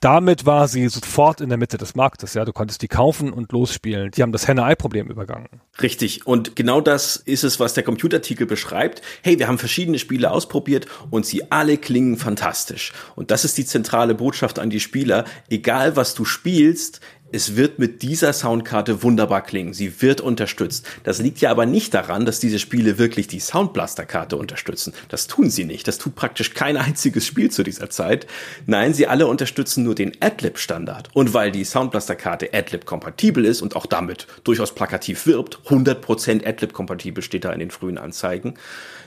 Damit 0.00 0.46
war 0.46 0.68
sie 0.68 0.88
sofort 0.88 1.40
in 1.40 1.48
der 1.48 1.58
Mitte 1.58 1.78
des 1.78 1.94
Marktes. 1.94 2.34
Ja, 2.34 2.44
du 2.44 2.52
konntest 2.52 2.82
die 2.82 2.88
kaufen 2.88 3.32
und 3.32 3.52
losspielen. 3.52 4.10
Die 4.10 4.22
haben 4.22 4.32
das 4.32 4.48
Henne-Ei-Problem 4.48 5.08
übergangen. 5.08 5.48
Richtig. 5.82 6.26
Und 6.26 6.56
genau 6.56 6.80
das 6.80 7.16
ist 7.16 7.44
es, 7.44 7.60
was 7.60 7.74
der 7.74 7.82
Computerartikel 7.82 8.46
beschreibt. 8.46 9.02
Hey, 9.22 9.38
wir 9.38 9.46
haben 9.46 9.58
verschiedene 9.58 9.98
Spiele 9.98 10.30
ausprobiert 10.30 10.86
und 11.10 11.26
sie 11.26 11.50
alle 11.50 11.76
klingen 11.76 12.16
fantastisch. 12.16 12.92
Und 13.14 13.30
das 13.30 13.44
ist 13.44 13.58
die 13.58 13.66
zentrale 13.66 14.14
Botschaft 14.14 14.58
an 14.58 14.70
die 14.70 14.80
Spieler. 14.80 15.26
Egal 15.50 15.96
was 15.96 16.14
du 16.14 16.24
spielst, 16.24 17.00
es 17.32 17.56
wird 17.56 17.78
mit 17.78 18.02
dieser 18.02 18.32
Soundkarte 18.32 19.02
wunderbar 19.02 19.42
klingen. 19.42 19.74
Sie 19.74 20.00
wird 20.00 20.20
unterstützt. 20.20 20.86
Das 21.02 21.18
liegt 21.18 21.40
ja 21.40 21.50
aber 21.50 21.66
nicht 21.66 21.92
daran, 21.92 22.24
dass 22.24 22.38
diese 22.38 22.58
Spiele 22.58 22.98
wirklich 22.98 23.26
die 23.26 23.40
Soundblaster-Karte 23.40 24.36
unterstützen. 24.36 24.92
Das 25.08 25.26
tun 25.26 25.50
sie 25.50 25.64
nicht. 25.64 25.88
Das 25.88 25.98
tut 25.98 26.14
praktisch 26.14 26.54
kein 26.54 26.76
einziges 26.76 27.26
Spiel 27.26 27.50
zu 27.50 27.64
dieser 27.64 27.90
Zeit. 27.90 28.26
Nein, 28.66 28.94
sie 28.94 29.08
alle 29.08 29.26
unterstützen 29.26 29.82
nur 29.82 29.96
den 29.96 30.12
Adlib-Standard. 30.20 31.08
Und 31.14 31.34
weil 31.34 31.50
die 31.50 31.64
Soundblaster-Karte 31.64 32.54
Adlib-kompatibel 32.54 33.44
ist 33.44 33.60
und 33.60 33.74
auch 33.74 33.86
damit 33.86 34.26
durchaus 34.44 34.74
plakativ 34.74 35.26
wirbt, 35.26 35.58
100% 35.68 36.46
Adlib-kompatibel 36.46 37.22
steht 37.22 37.44
da 37.44 37.52
in 37.52 37.58
den 37.58 37.70
frühen 37.70 37.98
Anzeigen, 37.98 38.54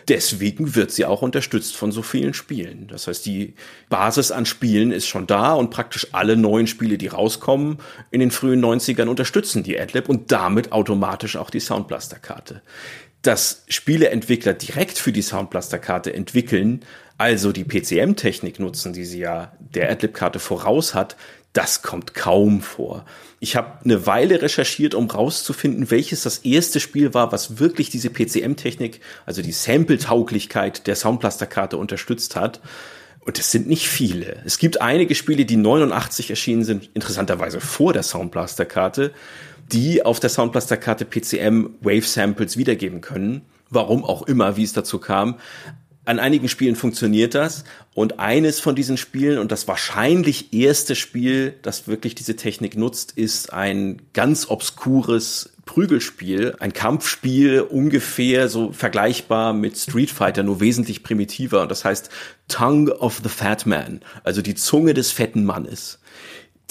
deswegen 0.10 0.76
wird 0.76 0.92
sie 0.92 1.06
auch 1.06 1.22
unterstützt 1.22 1.76
von 1.76 1.92
so 1.92 2.02
vielen 2.02 2.34
Spielen. 2.34 2.88
Das 2.88 3.08
heißt, 3.08 3.26
die 3.26 3.54
Basis 3.90 4.32
an 4.32 4.46
Spielen 4.46 4.92
ist 4.92 5.08
schon 5.08 5.28
da 5.28 5.54
und 5.54 5.70
praktisch 5.70 6.08
alle 6.12 6.36
neuen 6.36 6.68
Spiele, 6.68 6.98
die 6.98 7.08
rauskommen 7.08 7.78
in 8.12 8.20
den 8.20 8.32
frühen 8.32 8.64
90ern, 8.64 9.08
unterstützen 9.08 9.64
die 9.64 9.80
AdLib 9.80 10.10
und 10.10 10.32
damit 10.32 10.72
automatisch 10.72 11.36
auch 11.36 11.50
die 11.50 11.60
Soundblaster-Karte. 11.60 12.62
Dass 13.22 13.64
Spieleentwickler 13.68 14.54
direkt 14.54 14.98
für 14.98 15.12
die 15.12 15.22
Soundblaster-Karte 15.22 16.14
entwickeln, 16.14 16.86
also 17.18 17.52
die 17.52 17.66
PCM-Technik 17.66 18.60
nutzen, 18.60 18.94
die 18.94 19.06
sie 19.06 19.20
ja 19.20 19.52
der 19.60 19.92
AdLib-Karte 19.92 20.40
voraus 20.40 20.94
hat, 20.94 21.18
das 21.54 21.82
kommt 21.82 22.14
kaum 22.14 22.62
vor. 22.62 23.06
Ich 23.40 23.56
habe 23.56 23.84
eine 23.84 24.06
Weile 24.06 24.42
recherchiert, 24.42 24.94
um 24.94 25.10
rauszufinden, 25.10 25.90
welches 25.90 26.24
das 26.24 26.40
erste 26.40 26.80
Spiel 26.80 27.14
war, 27.14 27.32
was 27.32 27.60
wirklich 27.60 27.90
diese 27.90 28.10
PCM-Technik, 28.10 29.02
also 29.26 29.42
die 29.42 29.52
Sample-Tauglichkeit 29.52 30.88
der 30.88 30.96
Soundblaster-Karte 30.96 31.78
unterstützt 31.78 32.36
hat. 32.36 32.60
Und 33.20 33.38
es 33.38 33.52
sind 33.52 33.68
nicht 33.68 33.88
viele. 33.88 34.42
Es 34.46 34.58
gibt 34.58 34.82
einige 34.82 35.14
Spiele, 35.16 35.46
die 35.46 35.58
89 35.58 36.30
erschienen 36.30 36.64
sind, 36.64 36.90
interessanterweise 36.94 37.60
vor 37.60 37.94
der 37.94 38.04
Soundblaster-Karte, 38.04 39.12
die 39.72 40.04
auf 40.04 40.20
der 40.20 40.30
Soundblaster-Karte 40.30 41.06
PCM 41.06 41.76
Wave 41.82 42.02
Samples 42.02 42.58
wiedergeben 42.58 43.02
können. 43.02 43.42
Warum 43.70 44.04
auch 44.04 44.24
immer, 44.24 44.58
wie 44.58 44.64
es 44.64 44.74
dazu 44.74 45.00
kam 45.00 45.36
an 46.10 46.18
einigen 46.18 46.50
Spielen 46.50 46.76
funktioniert 46.76 47.36
das. 47.36 47.64
Und 47.94 48.20
eines 48.20 48.60
von 48.60 48.76
diesen 48.76 48.98
Spielen 48.98 49.38
und 49.38 49.52
das 49.52 49.68
wahrscheinlich 49.68 50.54
erste 50.54 50.96
Spiel, 50.96 51.54
das 51.62 51.88
wirklich 51.88 52.16
diese 52.16 52.36
Technik 52.36 52.76
nutzt, 52.76 53.12
ist 53.12 53.54
ein 53.54 54.02
ganz 54.14 54.50
obskures 54.50 55.52
Prügelspiel, 55.70 56.56
ein 56.60 56.74
Kampfspiel 56.74 57.62
ungefähr 57.62 58.50
so 58.50 58.72
vergleichbar 58.72 59.54
mit 59.54 59.78
Street 59.78 60.10
Fighter, 60.10 60.42
nur 60.42 60.62
wesentlich 60.62 61.04
primitiver. 61.04 61.62
Und 61.62 61.70
das 61.70 61.86
heißt 61.86 62.10
Tongue 62.48 62.92
of 63.00 63.22
the 63.22 63.30
Fat 63.30 63.68
Man, 63.68 64.02
also 64.24 64.42
die 64.42 64.56
Zunge 64.56 64.96
des 64.96 65.12
fetten 65.12 65.46
Mannes. 65.46 66.00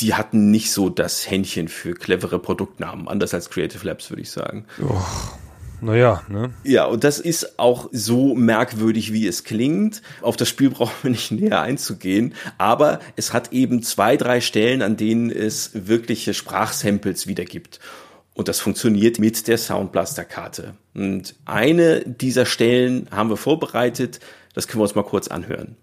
Die 0.00 0.14
hatten 0.14 0.50
nicht 0.50 0.72
so 0.72 0.90
das 0.90 1.30
Händchen 1.30 1.68
für 1.68 1.94
clevere 1.94 2.40
Produktnamen, 2.40 3.06
anders 3.06 3.32
als 3.34 3.50
Creative 3.50 3.86
Labs, 3.86 4.10
würde 4.10 4.22
ich 4.22 4.32
sagen. 4.32 4.66
Oh. 4.82 5.00
Naja, 5.80 6.24
ne? 6.26 6.50
Ja, 6.64 6.86
und 6.86 7.04
das 7.04 7.20
ist 7.20 7.60
auch 7.60 7.88
so 7.92 8.34
merkwürdig, 8.34 9.12
wie 9.12 9.28
es 9.28 9.44
klingt. 9.44 10.02
Auf 10.22 10.36
das 10.36 10.48
Spiel 10.48 10.70
brauchen 10.76 10.94
wir 11.02 11.10
nicht 11.12 11.30
näher 11.30 11.62
einzugehen. 11.62 12.34
Aber 12.58 12.98
es 13.14 13.32
hat 13.32 13.52
eben 13.52 13.84
zwei, 13.84 14.16
drei 14.16 14.40
Stellen, 14.40 14.82
an 14.82 14.96
denen 14.96 15.30
es 15.30 15.70
wirkliche 15.72 16.34
Sprachsamples 16.34 17.28
wiedergibt. 17.28 17.78
Und 18.38 18.46
das 18.46 18.60
funktioniert 18.60 19.18
mit 19.18 19.48
der 19.48 19.58
Soundblaster-Karte. 19.58 20.74
Und 20.94 21.34
eine 21.44 22.02
dieser 22.02 22.46
Stellen 22.46 23.08
haben 23.10 23.30
wir 23.30 23.36
vorbereitet. 23.36 24.20
Das 24.54 24.68
können 24.68 24.78
wir 24.78 24.84
uns 24.84 24.94
mal 24.94 25.02
kurz 25.02 25.26
anhören. 25.26 25.76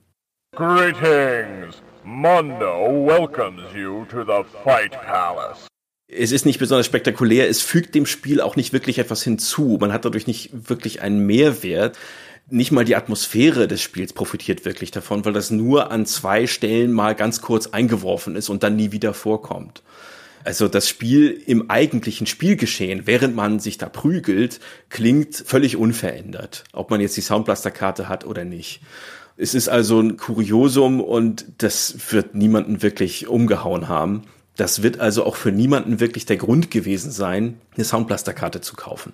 Greetings! 0.55 1.81
Mondo 2.05 3.05
welcomes 3.05 3.65
you 3.75 4.05
to 4.05 4.23
the 4.23 4.47
Fight 4.63 4.93
Palace. 5.05 5.67
Es 6.07 6.31
ist 6.31 6.45
nicht 6.45 6.59
besonders 6.59 6.85
spektakulär, 6.85 7.49
es 7.49 7.61
fügt 7.61 7.93
dem 7.93 8.05
Spiel 8.05 8.39
auch 8.39 8.55
nicht 8.55 8.71
wirklich 8.71 8.99
etwas 8.99 9.21
hinzu. 9.21 9.77
Man 9.81 9.91
hat 9.91 10.05
dadurch 10.05 10.25
nicht 10.25 10.69
wirklich 10.69 11.01
einen 11.01 11.25
Mehrwert. 11.25 11.97
Nicht 12.49 12.71
mal 12.71 12.85
die 12.85 12.95
Atmosphäre 12.95 13.67
des 13.67 13.81
Spiels 13.81 14.13
profitiert 14.13 14.63
wirklich 14.63 14.91
davon, 14.91 15.25
weil 15.25 15.33
das 15.33 15.51
nur 15.51 15.91
an 15.91 16.05
zwei 16.05 16.47
Stellen 16.47 16.93
mal 16.93 17.15
ganz 17.15 17.41
kurz 17.41 17.67
eingeworfen 17.67 18.37
ist 18.37 18.47
und 18.47 18.63
dann 18.63 18.77
nie 18.77 18.93
wieder 18.93 19.13
vorkommt. 19.13 19.81
Also 20.45 20.67
das 20.67 20.87
Spiel 20.87 21.41
im 21.47 21.71
eigentlichen 21.71 22.27
Spielgeschehen, 22.27 23.07
während 23.07 23.35
man 23.35 23.59
sich 23.59 23.79
da 23.79 23.89
prügelt, 23.89 24.59
klingt 24.89 25.35
völlig 25.35 25.75
unverändert, 25.75 26.65
ob 26.71 26.91
man 26.91 27.01
jetzt 27.01 27.17
die 27.17 27.21
Soundblaster-Karte 27.21 28.07
hat 28.07 28.27
oder 28.27 28.45
nicht. 28.45 28.81
Es 29.37 29.55
ist 29.55 29.69
also 29.69 29.99
ein 29.99 30.17
Kuriosum 30.17 31.01
und 31.01 31.47
das 31.57 31.95
wird 32.11 32.35
niemanden 32.35 32.83
wirklich 32.83 33.27
umgehauen 33.27 33.89
haben. 33.89 34.21
Das 34.55 34.83
wird 34.83 34.99
also 34.99 35.25
auch 35.25 35.35
für 35.35 35.51
niemanden 35.51 35.99
wirklich 35.99 36.27
der 36.27 36.37
Grund 36.37 36.69
gewesen 36.69 37.09
sein, 37.09 37.59
eine 37.75 37.83
Soundblaster-Karte 37.83 38.61
zu 38.61 38.75
kaufen. 38.75 39.13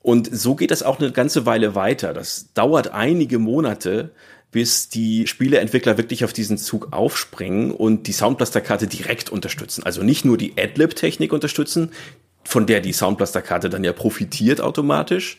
Und 0.00 0.30
so 0.32 0.54
geht 0.54 0.70
das 0.70 0.82
auch 0.82 0.98
eine 0.98 1.12
ganze 1.12 1.44
Weile 1.44 1.74
weiter. 1.74 2.14
Das 2.14 2.54
dauert 2.54 2.94
einige 2.94 3.38
Monate, 3.38 4.12
bis 4.50 4.88
die 4.88 5.26
Spieleentwickler 5.26 5.96
wirklich 5.96 6.24
auf 6.24 6.32
diesen 6.32 6.58
Zug 6.58 6.92
aufspringen 6.92 7.70
und 7.70 8.06
die 8.06 8.12
Soundblaster-Karte 8.12 8.86
direkt 8.86 9.30
unterstützen. 9.30 9.84
Also 9.84 10.02
nicht 10.02 10.24
nur 10.24 10.36
die 10.36 10.54
Adlib-Technik 10.58 11.32
unterstützen, 11.32 11.92
von 12.44 12.66
der 12.66 12.80
die 12.80 12.92
Soundblaster-Karte 12.92 13.70
dann 13.70 13.84
ja 13.84 13.92
profitiert 13.92 14.60
automatisch, 14.60 15.38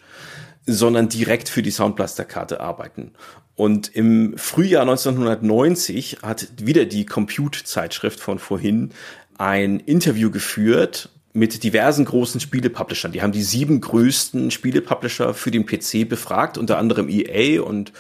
sondern 0.65 1.09
direkt 1.09 1.49
für 1.49 1.61
die 1.61 1.71
Soundblaster-Karte 1.71 2.61
arbeiten. 2.61 3.11
Und 3.55 3.93
im 3.93 4.37
Frühjahr 4.37 4.83
1990 4.83 6.19
hat 6.23 6.47
wieder 6.61 6.85
die 6.85 7.05
Compute-Zeitschrift 7.05 8.19
von 8.19 8.39
vorhin 8.39 8.91
ein 9.37 9.79
Interview 9.79 10.31
geführt 10.31 11.09
mit 11.33 11.63
diversen 11.63 12.05
großen 12.05 12.39
Spielepublishern. 12.39 13.11
Die 13.11 13.21
haben 13.21 13.31
die 13.31 13.43
sieben 13.43 13.81
größten 13.81 14.51
Spielepublisher 14.51 15.33
für 15.33 15.51
den 15.51 15.65
PC 15.65 16.07
befragt, 16.07 16.57
unter 16.57 16.77
anderem 16.77 17.09
EA 17.09 17.61
und 17.61 17.91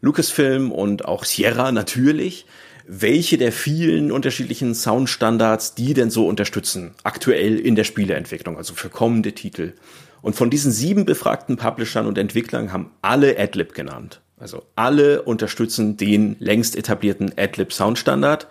Lucasfilm 0.00 0.72
und 0.72 1.04
auch 1.04 1.24
Sierra 1.24 1.72
natürlich, 1.72 2.46
welche 2.86 3.38
der 3.38 3.52
vielen 3.52 4.10
unterschiedlichen 4.10 4.74
Soundstandards 4.74 5.74
die 5.74 5.94
denn 5.94 6.10
so 6.10 6.26
unterstützen, 6.26 6.92
aktuell 7.04 7.58
in 7.58 7.76
der 7.76 7.84
Spieleentwicklung, 7.84 8.56
also 8.56 8.74
für 8.74 8.88
kommende 8.88 9.32
Titel. 9.32 9.74
Und 10.22 10.34
von 10.34 10.50
diesen 10.50 10.72
sieben 10.72 11.04
befragten 11.04 11.56
Publishern 11.56 12.06
und 12.06 12.18
Entwicklern 12.18 12.72
haben 12.72 12.90
alle 13.00 13.38
Adlib 13.38 13.74
genannt. 13.74 14.20
Also 14.38 14.64
alle 14.74 15.22
unterstützen 15.22 15.96
den 15.96 16.36
längst 16.40 16.74
etablierten 16.74 17.32
Adlib 17.36 17.72
Soundstandard 17.72 18.48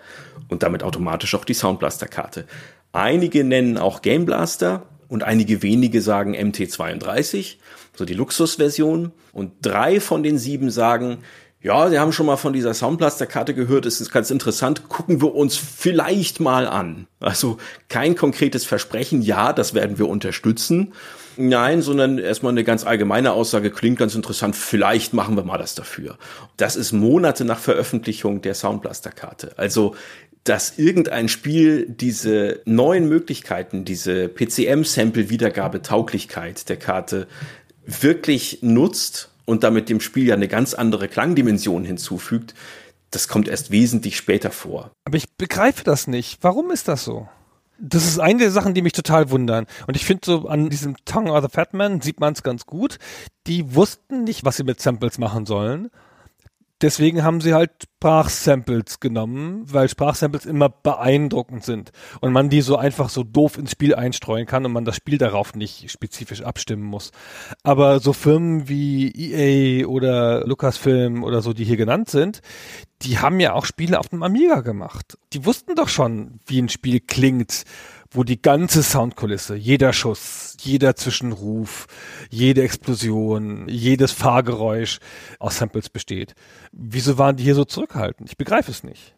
und 0.48 0.62
damit 0.62 0.82
automatisch 0.82 1.34
auch 1.34 1.44
die 1.44 1.54
Soundblaster-Karte. 1.54 2.46
Einige 2.92 3.44
nennen 3.44 3.76
auch 3.76 4.00
Game 4.00 4.24
Blaster 4.24 4.86
und 5.08 5.22
einige 5.24 5.62
wenige 5.62 6.00
sagen 6.00 6.34
MT32 6.34 7.56
so 8.00 8.06
die 8.06 8.14
Luxusversion. 8.14 9.12
Und 9.32 9.52
drei 9.62 10.00
von 10.00 10.22
den 10.22 10.38
sieben 10.38 10.70
sagen, 10.70 11.18
ja, 11.62 11.90
sie 11.90 11.98
haben 11.98 12.12
schon 12.12 12.24
mal 12.24 12.38
von 12.38 12.54
dieser 12.54 12.72
Soundblaster-Karte 12.72 13.52
gehört, 13.52 13.84
es 13.84 14.00
ist 14.00 14.10
ganz 14.10 14.30
interessant, 14.30 14.88
gucken 14.88 15.20
wir 15.20 15.34
uns 15.34 15.56
vielleicht 15.56 16.40
mal 16.40 16.66
an. 16.66 17.06
Also 17.20 17.58
kein 17.90 18.16
konkretes 18.16 18.64
Versprechen, 18.64 19.20
ja, 19.20 19.52
das 19.52 19.74
werden 19.74 19.98
wir 19.98 20.08
unterstützen. 20.08 20.94
Nein, 21.36 21.82
sondern 21.82 22.16
erstmal 22.16 22.52
eine 22.52 22.64
ganz 22.64 22.86
allgemeine 22.86 23.32
Aussage, 23.32 23.70
klingt 23.70 23.98
ganz 23.98 24.14
interessant, 24.14 24.56
vielleicht 24.56 25.12
machen 25.12 25.36
wir 25.36 25.44
mal 25.44 25.58
das 25.58 25.74
dafür. 25.74 26.16
Das 26.56 26.76
ist 26.76 26.92
Monate 26.92 27.44
nach 27.44 27.58
Veröffentlichung 27.58 28.40
der 28.40 28.54
Soundblaster-Karte. 28.54 29.52
Also 29.58 29.94
dass 30.44 30.78
irgendein 30.78 31.28
Spiel 31.28 31.86
diese 31.88 32.60
neuen 32.64 33.08
Möglichkeiten, 33.08 33.84
diese 33.84 34.28
PCM-Sample-Wiedergabe-Tauglichkeit 34.28 36.70
der 36.70 36.78
Karte 36.78 37.26
wirklich 37.86 38.58
nutzt 38.62 39.30
und 39.44 39.64
damit 39.64 39.88
dem 39.88 40.00
Spiel 40.00 40.26
ja 40.26 40.34
eine 40.34 40.48
ganz 40.48 40.74
andere 40.74 41.08
Klangdimension 41.08 41.84
hinzufügt, 41.84 42.54
das 43.10 43.26
kommt 43.26 43.48
erst 43.48 43.70
wesentlich 43.70 44.16
später 44.16 44.50
vor. 44.50 44.92
Aber 45.04 45.16
ich 45.16 45.28
begreife 45.36 45.82
das 45.82 46.06
nicht. 46.06 46.38
Warum 46.42 46.70
ist 46.70 46.86
das 46.88 47.04
so? 47.04 47.28
Das 47.78 48.06
ist 48.06 48.20
eine 48.20 48.38
der 48.38 48.50
Sachen, 48.50 48.74
die 48.74 48.82
mich 48.82 48.92
total 48.92 49.30
wundern. 49.30 49.66
Und 49.86 49.96
ich 49.96 50.04
finde 50.04 50.20
so 50.24 50.48
an 50.48 50.68
diesem 50.68 50.96
Tongue 51.06 51.32
of 51.32 51.42
the 51.42 51.50
Fat 51.50 51.74
Man 51.74 52.00
sieht 52.02 52.20
man 52.20 52.34
es 52.34 52.42
ganz 52.42 52.66
gut. 52.66 52.98
Die 53.46 53.74
wussten 53.74 54.24
nicht, 54.24 54.44
was 54.44 54.58
sie 54.58 54.64
mit 54.64 54.80
Samples 54.80 55.18
machen 55.18 55.46
sollen 55.46 55.90
deswegen 56.82 57.22
haben 57.22 57.40
sie 57.40 57.54
halt 57.54 57.70
Sprachsamples 58.00 59.00
genommen, 59.00 59.64
weil 59.66 59.88
Sprachsamples 59.88 60.46
immer 60.46 60.70
beeindruckend 60.70 61.64
sind 61.64 61.92
und 62.20 62.32
man 62.32 62.48
die 62.48 62.62
so 62.62 62.76
einfach 62.76 63.10
so 63.10 63.24
doof 63.24 63.58
ins 63.58 63.72
Spiel 63.72 63.94
einstreuen 63.94 64.46
kann 64.46 64.64
und 64.64 64.72
man 64.72 64.86
das 64.86 64.96
Spiel 64.96 65.18
darauf 65.18 65.54
nicht 65.54 65.90
spezifisch 65.90 66.42
abstimmen 66.42 66.84
muss. 66.84 67.12
Aber 67.62 68.00
so 68.00 68.14
Firmen 68.14 68.68
wie 68.68 69.10
EA 69.10 69.86
oder 69.86 70.46
Lucasfilm 70.46 71.24
oder 71.24 71.42
so, 71.42 71.52
die 71.52 71.64
hier 71.64 71.76
genannt 71.76 72.08
sind, 72.08 72.40
die 73.02 73.18
haben 73.18 73.40
ja 73.40 73.52
auch 73.52 73.66
Spiele 73.66 73.98
auf 73.98 74.08
dem 74.08 74.22
Amiga 74.22 74.60
gemacht. 74.60 75.18
Die 75.32 75.44
wussten 75.44 75.74
doch 75.74 75.88
schon, 75.88 76.40
wie 76.46 76.60
ein 76.60 76.68
Spiel 76.68 77.00
klingt 77.00 77.64
wo 78.10 78.24
die 78.24 78.42
ganze 78.42 78.82
Soundkulisse, 78.82 79.54
jeder 79.54 79.92
Schuss, 79.92 80.56
jeder 80.60 80.96
Zwischenruf, 80.96 81.86
jede 82.28 82.62
Explosion, 82.62 83.68
jedes 83.68 84.12
Fahrgeräusch 84.12 84.98
aus 85.38 85.58
Samples 85.58 85.88
besteht. 85.88 86.34
Wieso 86.72 87.18
waren 87.18 87.36
die 87.36 87.44
hier 87.44 87.54
so 87.54 87.64
zurückhaltend? 87.64 88.28
Ich 88.28 88.36
begreife 88.36 88.70
es 88.70 88.82
nicht. 88.82 89.14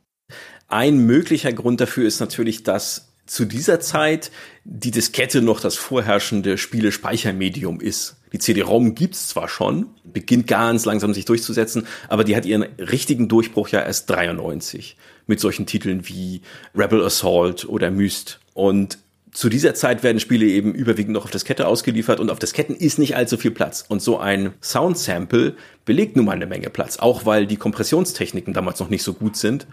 Ein 0.69 0.99
möglicher 0.99 1.53
Grund 1.53 1.81
dafür 1.81 2.07
ist 2.07 2.21
natürlich, 2.21 2.63
dass 2.63 3.13
zu 3.27 3.45
dieser 3.45 3.81
Zeit 3.81 4.31
die 4.65 4.91
Diskette 4.91 5.41
noch 5.43 5.61
das 5.61 5.77
vorherrschende 5.77 6.59
Spielespeichermedium 6.59 7.81
ist. 7.81 8.17
Die 8.33 8.39
CD-ROM 8.39 8.95
gibt's 8.95 9.29
zwar 9.29 9.49
schon, 9.49 9.87
beginnt 10.05 10.47
ganz 10.47 10.85
langsam 10.85 11.15
sich 11.15 11.25
durchzusetzen, 11.25 11.87
aber 12.09 12.25
die 12.25 12.35
hat 12.35 12.47
ihren 12.47 12.63
richtigen 12.79 13.29
Durchbruch 13.29 13.69
ja 13.69 13.81
erst 13.81 14.11
93 14.11 14.97
mit 15.27 15.41
solchen 15.41 15.67
Titeln 15.67 16.09
wie 16.09 16.43
Rebel 16.75 17.05
Assault 17.05 17.67
oder 17.67 17.91
Myst. 17.91 18.42
Und 18.55 18.99
zu 19.33 19.49
dieser 19.49 19.75
Zeit 19.75 20.03
werden 20.03 20.21
Spiele 20.21 20.45
eben 20.45 20.75
überwiegend 20.75 21.15
noch 21.15 21.25
auf 21.25 21.31
Diskette 21.31 21.67
ausgeliefert 21.67 22.21
und 22.21 22.31
auf 22.31 22.39
Disketten 22.39 22.77
ist 22.77 22.99
nicht 22.99 23.17
allzu 23.17 23.39
viel 23.39 23.51
Platz. 23.51 23.85
Und 23.89 24.03
so 24.03 24.19
ein 24.19 24.53
Sound-Sample 24.63 25.57
belegt 25.87 26.17
nun 26.17 26.27
mal 26.27 26.33
eine 26.33 26.47
Menge 26.47 26.69
Platz, 26.69 26.99
auch 26.99 27.25
weil 27.25 27.47
die 27.47 27.57
Kompressionstechniken 27.57 28.53
damals 28.53 28.79
noch 28.79 28.91
nicht 28.91 29.03
so 29.03 29.15
gut 29.15 29.37
sind 29.37 29.67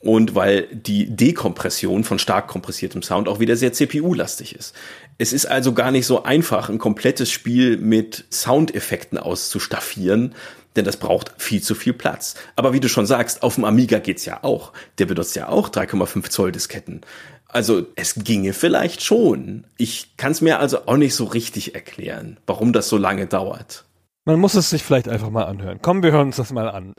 und 0.00 0.34
weil 0.34 0.66
die 0.70 1.14
Dekompression 1.14 2.04
von 2.04 2.18
stark 2.18 2.48
kompressiertem 2.48 3.02
Sound 3.02 3.28
auch 3.28 3.40
wieder 3.40 3.56
sehr 3.56 3.72
CPU-lastig 3.72 4.54
ist. 4.54 4.74
Es 5.18 5.32
ist 5.32 5.46
also 5.46 5.74
gar 5.74 5.90
nicht 5.90 6.06
so 6.06 6.22
einfach, 6.22 6.70
ein 6.70 6.78
komplettes 6.78 7.30
Spiel 7.30 7.76
mit 7.76 8.24
Soundeffekten 8.30 9.18
auszustaffieren, 9.18 10.34
denn 10.76 10.84
das 10.84 10.98
braucht 10.98 11.32
viel 11.38 11.62
zu 11.62 11.74
viel 11.74 11.94
Platz. 11.94 12.34
Aber 12.54 12.72
wie 12.72 12.80
du 12.80 12.88
schon 12.88 13.06
sagst, 13.06 13.42
auf 13.42 13.54
dem 13.54 13.64
Amiga 13.64 13.98
geht's 13.98 14.26
ja 14.26 14.44
auch. 14.44 14.72
Der 14.98 15.06
benutzt 15.06 15.34
ja 15.34 15.48
auch 15.48 15.70
3,5 15.70 16.28
Zoll 16.28 16.52
Disketten. 16.52 17.00
Also 17.48 17.86
es 17.94 18.14
ginge 18.16 18.52
vielleicht 18.52 19.02
schon. 19.02 19.64
Ich 19.78 20.16
kann 20.16 20.32
es 20.32 20.40
mir 20.40 20.58
also 20.58 20.86
auch 20.86 20.96
nicht 20.96 21.14
so 21.14 21.24
richtig 21.24 21.74
erklären, 21.74 22.38
warum 22.46 22.72
das 22.72 22.88
so 22.88 22.96
lange 22.96 23.26
dauert. 23.26 23.84
Man 24.28 24.40
muss 24.40 24.54
es 24.54 24.70
sich 24.70 24.82
vielleicht 24.82 25.08
einfach 25.08 25.30
mal 25.30 25.44
anhören. 25.44 25.78
Komm, 25.80 26.02
wir 26.02 26.10
hören 26.10 26.26
uns 26.26 26.36
das 26.36 26.52
mal 26.52 26.68
an. 26.68 26.94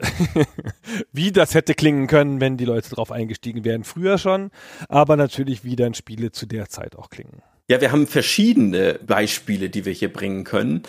wie 1.11 1.33
das 1.33 1.53
hätte 1.53 1.75
klingen 1.75 2.07
können, 2.07 2.39
wenn 2.39 2.55
die 2.55 2.63
Leute 2.63 2.89
drauf 2.89 3.11
eingestiegen 3.11 3.65
wären. 3.65 3.83
Früher 3.83 4.17
schon, 4.17 4.49
aber 4.87 5.17
natürlich 5.17 5.65
wie 5.65 5.75
dann 5.75 5.93
Spiele 5.93 6.31
zu 6.31 6.45
der 6.45 6.69
Zeit 6.69 6.95
auch 6.95 7.09
klingen. 7.09 7.41
Ja, 7.69 7.81
wir 7.81 7.91
haben 7.91 8.07
verschiedene 8.07 8.97
Beispiele, 9.05 9.69
die 9.69 9.83
wir 9.83 9.91
hier 9.91 10.11
bringen 10.11 10.45
können. 10.45 10.83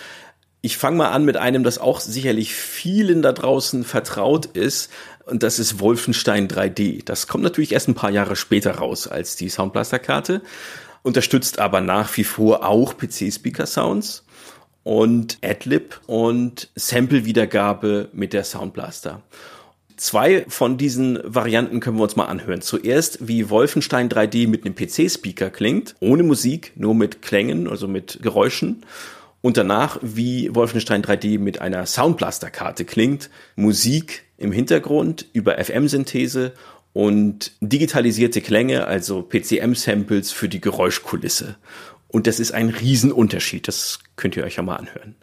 Ich 0.60 0.76
fange 0.76 0.98
mal 0.98 1.10
an 1.10 1.24
mit 1.24 1.36
einem, 1.36 1.64
das 1.64 1.78
auch 1.78 1.98
sicherlich 1.98 2.54
vielen 2.54 3.20
da 3.20 3.32
draußen 3.32 3.82
vertraut 3.82 4.46
ist. 4.46 4.92
Und 5.28 5.42
das 5.42 5.58
ist 5.58 5.78
Wolfenstein 5.80 6.48
3D. 6.48 7.04
Das 7.04 7.26
kommt 7.26 7.44
natürlich 7.44 7.72
erst 7.72 7.88
ein 7.88 7.94
paar 7.94 8.10
Jahre 8.10 8.34
später 8.34 8.76
raus 8.76 9.06
als 9.06 9.36
die 9.36 9.48
Soundblaster-Karte. 9.48 10.42
unterstützt 11.02 11.58
aber 11.58 11.80
nach 11.80 12.16
wie 12.16 12.24
vor 12.24 12.66
auch 12.66 12.94
PC-Speaker-Sounds 12.96 14.24
und 14.82 15.38
Adlib 15.42 16.00
und 16.06 16.70
Sample-Wiedergabe 16.74 18.08
mit 18.12 18.32
der 18.32 18.44
Soundblaster. 18.44 19.22
Zwei 19.96 20.44
von 20.48 20.78
diesen 20.78 21.18
Varianten 21.24 21.80
können 21.80 21.98
wir 21.98 22.04
uns 22.04 22.16
mal 22.16 22.26
anhören. 22.26 22.62
Zuerst, 22.62 23.26
wie 23.26 23.50
Wolfenstein 23.50 24.08
3D 24.08 24.48
mit 24.48 24.64
einem 24.64 24.74
PC-Speaker 24.74 25.50
klingt, 25.50 25.94
ohne 26.00 26.22
Musik, 26.22 26.72
nur 26.76 26.94
mit 26.94 27.20
Klängen, 27.22 27.68
also 27.68 27.86
mit 27.86 28.20
Geräuschen. 28.22 28.84
Und 29.40 29.56
danach, 29.56 29.98
wie 30.02 30.54
Wolfenstein 30.54 31.02
3D 31.02 31.38
mit 31.38 31.60
einer 31.60 31.84
Soundblaster-Karte 31.86 32.84
klingt, 32.84 33.30
Musik 33.56 34.27
im 34.38 34.52
Hintergrund 34.52 35.26
über 35.32 35.62
FM-Synthese 35.62 36.52
und 36.92 37.52
digitalisierte 37.60 38.40
Klänge, 38.40 38.86
also 38.86 39.22
PCM-Samples 39.22 40.32
für 40.32 40.48
die 40.48 40.60
Geräuschkulisse. 40.60 41.56
Und 42.08 42.26
das 42.26 42.40
ist 42.40 42.52
ein 42.52 42.70
Riesenunterschied. 42.70 43.68
Das 43.68 43.98
könnt 44.16 44.36
ihr 44.36 44.44
euch 44.44 44.56
ja 44.56 44.62
mal 44.62 44.76
anhören. 44.76 45.14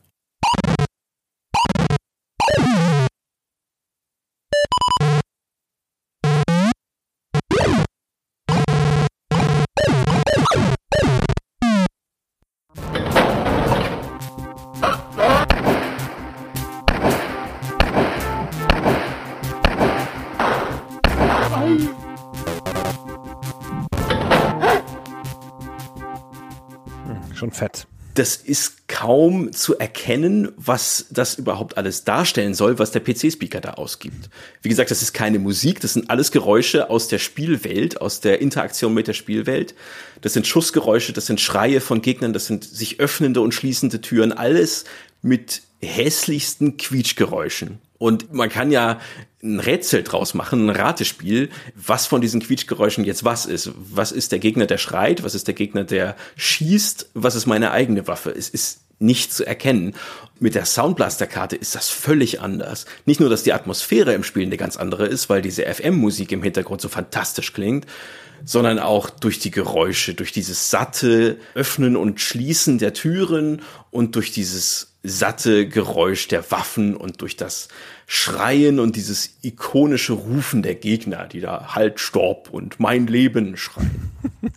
Fett. 27.55 27.87
Das 28.15 28.37
ist 28.37 28.87
kaum 28.87 29.51
zu 29.51 29.77
erkennen, 29.77 30.53
was 30.55 31.07
das 31.09 31.35
überhaupt 31.35 31.77
alles 31.77 32.05
darstellen 32.05 32.53
soll, 32.53 32.79
was 32.79 32.91
der 32.91 33.01
PC-Speaker 33.01 33.59
da 33.59 33.71
ausgibt. 33.71 34.29
Wie 34.61 34.69
gesagt, 34.69 34.89
das 34.89 35.01
ist 35.01 35.11
keine 35.11 35.37
Musik, 35.37 35.81
das 35.81 35.93
sind 35.93 36.09
alles 36.09 36.31
Geräusche 36.31 36.89
aus 36.89 37.09
der 37.09 37.19
Spielwelt, 37.19 37.99
aus 37.99 38.21
der 38.21 38.39
Interaktion 38.39 38.93
mit 38.93 39.07
der 39.07 39.13
Spielwelt. 39.13 39.75
Das 40.21 40.31
sind 40.31 40.47
Schussgeräusche, 40.47 41.11
das 41.11 41.25
sind 41.25 41.41
Schreie 41.41 41.81
von 41.81 42.01
Gegnern, 42.01 42.31
das 42.31 42.45
sind 42.45 42.63
sich 42.63 43.01
öffnende 43.01 43.41
und 43.41 43.53
schließende 43.53 43.99
Türen, 43.99 44.31
alles 44.31 44.85
mit 45.21 45.63
hässlichsten 45.81 46.77
Quietschgeräuschen. 46.77 47.79
Und 47.97 48.33
man 48.33 48.49
kann 48.49 48.71
ja 48.71 48.99
ein 49.41 49.59
Rätsel 49.59 50.03
draus 50.03 50.33
machen, 50.33 50.69
ein 50.69 50.75
Ratespiel, 50.75 51.49
was 51.75 52.07
von 52.07 52.19
diesen 52.19 52.41
Quietschgeräuschen 52.41 53.05
jetzt 53.05 53.23
was 53.23 53.45
ist. 53.45 53.71
Was 53.75 54.11
ist 54.11 54.31
der 54.31 54.39
Gegner, 54.39 54.65
der 54.65 54.77
schreit? 54.77 55.23
Was 55.23 55.35
ist 55.35 55.47
der 55.47 55.53
Gegner, 55.53 55.83
der 55.83 56.15
schießt? 56.35 57.11
Was 57.13 57.35
ist 57.35 57.45
meine 57.45 57.71
eigene 57.71 58.07
Waffe? 58.07 58.31
Es 58.31 58.49
ist 58.49 58.81
nicht 58.99 59.33
zu 59.33 59.45
erkennen. 59.45 59.93
Mit 60.39 60.55
der 60.55 60.65
Soundblaster-Karte 60.65 61.55
ist 61.55 61.75
das 61.75 61.89
völlig 61.89 62.41
anders. 62.41 62.85
Nicht 63.05 63.19
nur, 63.19 63.29
dass 63.29 63.43
die 63.43 63.53
Atmosphäre 63.53 64.13
im 64.13 64.23
Spiel 64.23 64.43
eine 64.43 64.57
ganz 64.57 64.77
andere 64.77 65.05
ist, 65.05 65.29
weil 65.29 65.41
diese 65.41 65.63
FM-Musik 65.65 66.31
im 66.31 66.43
Hintergrund 66.43 66.81
so 66.81 66.89
fantastisch 66.89 67.53
klingt, 67.53 67.85
sondern 68.43 68.79
auch 68.79 69.09
durch 69.09 69.39
die 69.39 69.51
Geräusche, 69.51 70.13
durch 70.13 70.31
dieses 70.31 70.69
satte 70.69 71.37
Öffnen 71.53 71.95
und 71.95 72.19
Schließen 72.19 72.77
der 72.77 72.93
Türen 72.93 73.61
und 73.91 74.15
durch 74.15 74.31
dieses 74.31 74.94
satte 75.07 75.67
Geräusch 75.67 76.27
der 76.27 76.49
Waffen 76.51 76.95
und 76.95 77.21
durch 77.21 77.35
das 77.35 77.67
Schreien 78.07 78.79
und 78.79 78.95
dieses 78.95 79.37
ikonische 79.41 80.13
Rufen 80.13 80.61
der 80.61 80.75
Gegner, 80.75 81.27
die 81.27 81.41
da 81.41 81.75
halt 81.75 81.99
Stopp 81.99 82.49
und 82.51 82.79
mein 82.79 83.07
Leben 83.07 83.57
schreien. 83.57 84.11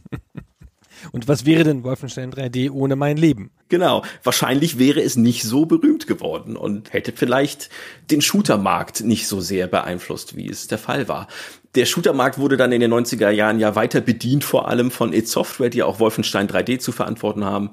Und 1.12 1.28
was 1.28 1.46
wäre 1.46 1.64
denn 1.64 1.84
Wolfenstein 1.84 2.32
3D 2.32 2.70
ohne 2.70 2.96
mein 2.96 3.16
Leben? 3.16 3.50
Genau. 3.68 4.04
Wahrscheinlich 4.22 4.78
wäre 4.78 5.00
es 5.00 5.16
nicht 5.16 5.42
so 5.42 5.66
berühmt 5.66 6.06
geworden 6.06 6.56
und 6.56 6.92
hätte 6.92 7.12
vielleicht 7.14 7.70
den 8.10 8.20
Shootermarkt 8.20 9.02
nicht 9.02 9.26
so 9.26 9.40
sehr 9.40 9.66
beeinflusst, 9.66 10.36
wie 10.36 10.48
es 10.48 10.66
der 10.66 10.78
Fall 10.78 11.08
war. 11.08 11.28
Der 11.74 11.84
Shootermarkt 11.84 12.38
wurde 12.38 12.56
dann 12.56 12.72
in 12.72 12.80
den 12.80 12.92
90er 12.92 13.30
Jahren 13.30 13.60
ja 13.60 13.74
weiter 13.74 14.00
bedient, 14.00 14.42
vor 14.42 14.68
allem 14.68 14.90
von 14.90 15.12
id 15.12 15.28
Software, 15.28 15.70
die 15.70 15.82
auch 15.82 16.00
Wolfenstein 16.00 16.48
3D 16.48 16.78
zu 16.78 16.92
verantworten 16.92 17.44
haben. 17.44 17.70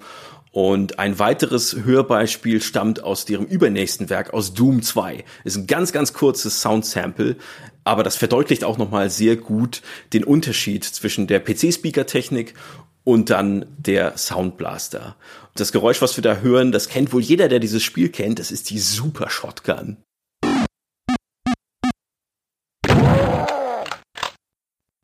Und 0.56 1.00
ein 1.00 1.20
weiteres 1.20 1.76
Hörbeispiel 1.84 2.62
stammt 2.62 3.04
aus 3.04 3.26
deren 3.26 3.46
übernächsten 3.46 4.10
Werk, 4.10 4.34
aus 4.34 4.54
Doom 4.54 4.82
2. 4.82 5.26
Ist 5.44 5.58
ein 5.58 5.68
ganz, 5.68 5.92
ganz 5.92 6.14
kurzes 6.14 6.62
Soundsample, 6.62 7.36
aber 7.84 8.04
das 8.04 8.16
verdeutlicht 8.16 8.64
auch 8.64 8.78
nochmal 8.78 9.10
sehr 9.10 9.36
gut 9.36 9.82
den 10.14 10.24
Unterschied 10.24 10.86
zwischen 10.86 11.28
der 11.28 11.42
PC-Speaker-Technik 11.42 12.54
und 13.04 13.32
dann 13.32 13.66
der 13.78 14.18
Soundblaster. 14.18 15.18
Das 15.56 15.74
Geräusch, 15.74 16.02
was 16.02 16.16
wir 16.18 16.22
da 16.22 16.38
hören, 16.38 16.72
das 16.72 16.88
kennt 16.88 17.12
wohl 17.12 17.22
jeder, 17.22 17.50
der 17.50 17.60
dieses 17.60 17.84
Spiel 17.84 18.08
kennt. 18.08 18.40
Das 18.40 18.50
ist 18.50 18.70
die 18.70 18.80
Super 18.80 19.30
Shotgun. 19.30 19.98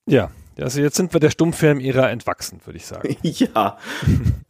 Ja, 0.08 0.32
also 0.60 0.82
jetzt 0.82 0.96
sind 0.96 1.14
wir 1.14 1.20
der 1.20 1.30
Stummfilm-Ära 1.30 2.10
entwachsen, 2.10 2.60
würde 2.66 2.78
ich 2.78 2.86
sagen. 2.86 3.16
ja. 3.24 3.78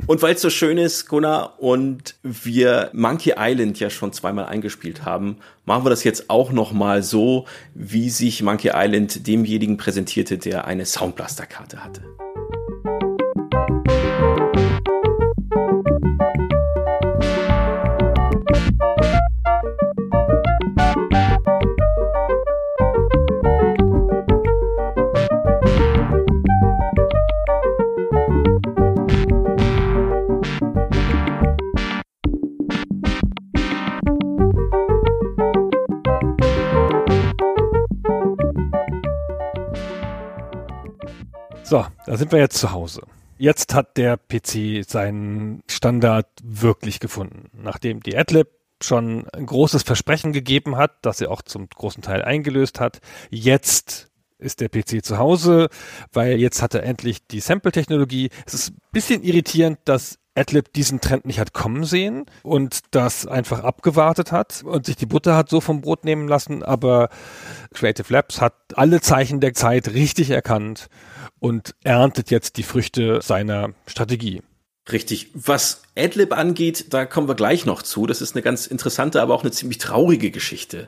Und 0.08 0.22
weil 0.22 0.36
es 0.36 0.42
so 0.42 0.50
schön 0.50 0.78
ist, 0.78 1.08
Gunnar, 1.08 1.62
und 1.62 2.16
wir 2.24 2.90
Monkey 2.94 3.34
Island 3.38 3.80
ja 3.80 3.90
schon 3.90 4.12
zweimal 4.14 4.46
eingespielt 4.46 5.06
haben, 5.06 5.38
machen 5.66 5.86
wir 5.86 5.90
das 5.90 6.04
jetzt 6.04 6.30
auch 6.30 6.52
noch 6.52 6.72
mal 6.72 7.04
so, 7.04 7.46
wie 7.74 8.10
sich 8.10 8.42
Monkey 8.42 8.72
Island 8.74 9.28
demjenigen 9.28 9.78
präsentierte, 9.78 10.38
der 10.38 10.66
eine 10.66 10.86
Soundblaster-Karte 10.86 11.84
hatte. 11.84 12.02
So, 41.72 41.86
da 42.06 42.18
sind 42.18 42.34
wir 42.34 42.40
jetzt 42.40 42.58
zu 42.58 42.74
Hause. 42.74 43.04
Jetzt 43.38 43.74
hat 43.74 43.96
der 43.96 44.18
PC 44.18 44.84
seinen 44.86 45.64
Standard 45.70 46.28
wirklich 46.44 47.00
gefunden. 47.00 47.50
Nachdem 47.54 48.04
die 48.04 48.18
AdLib 48.18 48.50
schon 48.82 49.26
ein 49.30 49.46
großes 49.46 49.84
Versprechen 49.84 50.34
gegeben 50.34 50.76
hat, 50.76 50.98
das 51.02 51.22
er 51.22 51.32
auch 51.32 51.42
zum 51.42 51.70
großen 51.70 52.04
Teil 52.04 52.24
eingelöst 52.24 52.82
hat, 52.82 53.00
jetzt 53.30 54.12
ist 54.38 54.60
der 54.60 54.68
PC 54.68 55.06
zu 55.06 55.18
Hause, 55.18 55.70
weil 56.12 56.42
jetzt 56.42 56.62
hat 56.62 56.74
er 56.74 56.84
endlich 56.84 57.26
die 57.28 57.40
Sample-Technologie. 57.40 58.32
Es 58.46 58.54
ist 58.54 58.72
ein 58.72 58.82
bisschen 58.92 59.24
irritierend, 59.24 59.80
dass 59.86 60.20
Adlib 60.36 60.72
diesen 60.74 61.02
Trend 61.02 61.26
nicht 61.26 61.40
hat 61.40 61.54
kommen 61.54 61.84
sehen 61.84 62.26
und 62.44 62.80
das 62.92 63.28
einfach 63.28 63.64
abgewartet 63.64 64.32
hat 64.32 64.64
und 64.64 64.86
sich 64.86 64.96
die 64.96 65.06
Butter 65.06 65.36
hat 65.36 65.50
so 65.50 65.60
vom 65.60 65.82
Brot 65.82 66.06
nehmen 66.06 66.28
lassen, 66.28 66.64
aber 66.64 67.10
Creative 67.74 68.12
Labs 68.12 68.40
hat 68.40 68.54
alle 68.76 69.02
Zeichen 69.02 69.42
der 69.42 69.54
Zeit 69.54 69.90
richtig 69.90 70.30
erkannt 70.30 70.88
und 71.40 71.76
erntet 71.84 72.32
jetzt 72.32 72.58
die 72.58 72.64
Früchte 72.64 73.22
seiner 73.22 73.74
Strategie. 73.88 74.42
Richtig. 74.92 75.30
Was 75.34 75.84
Adlib 75.98 76.36
angeht, 76.36 76.94
da 76.94 77.06
kommen 77.06 77.28
wir 77.28 77.36
gleich 77.36 77.66
noch 77.66 77.82
zu. 77.82 78.08
Das 78.08 78.22
ist 78.22 78.36
eine 78.36 78.42
ganz 78.42 78.68
interessante, 78.68 79.22
aber 79.22 79.36
auch 79.36 79.44
eine 79.44 79.52
ziemlich 79.52 79.78
traurige 79.78 80.32
Geschichte. 80.32 80.88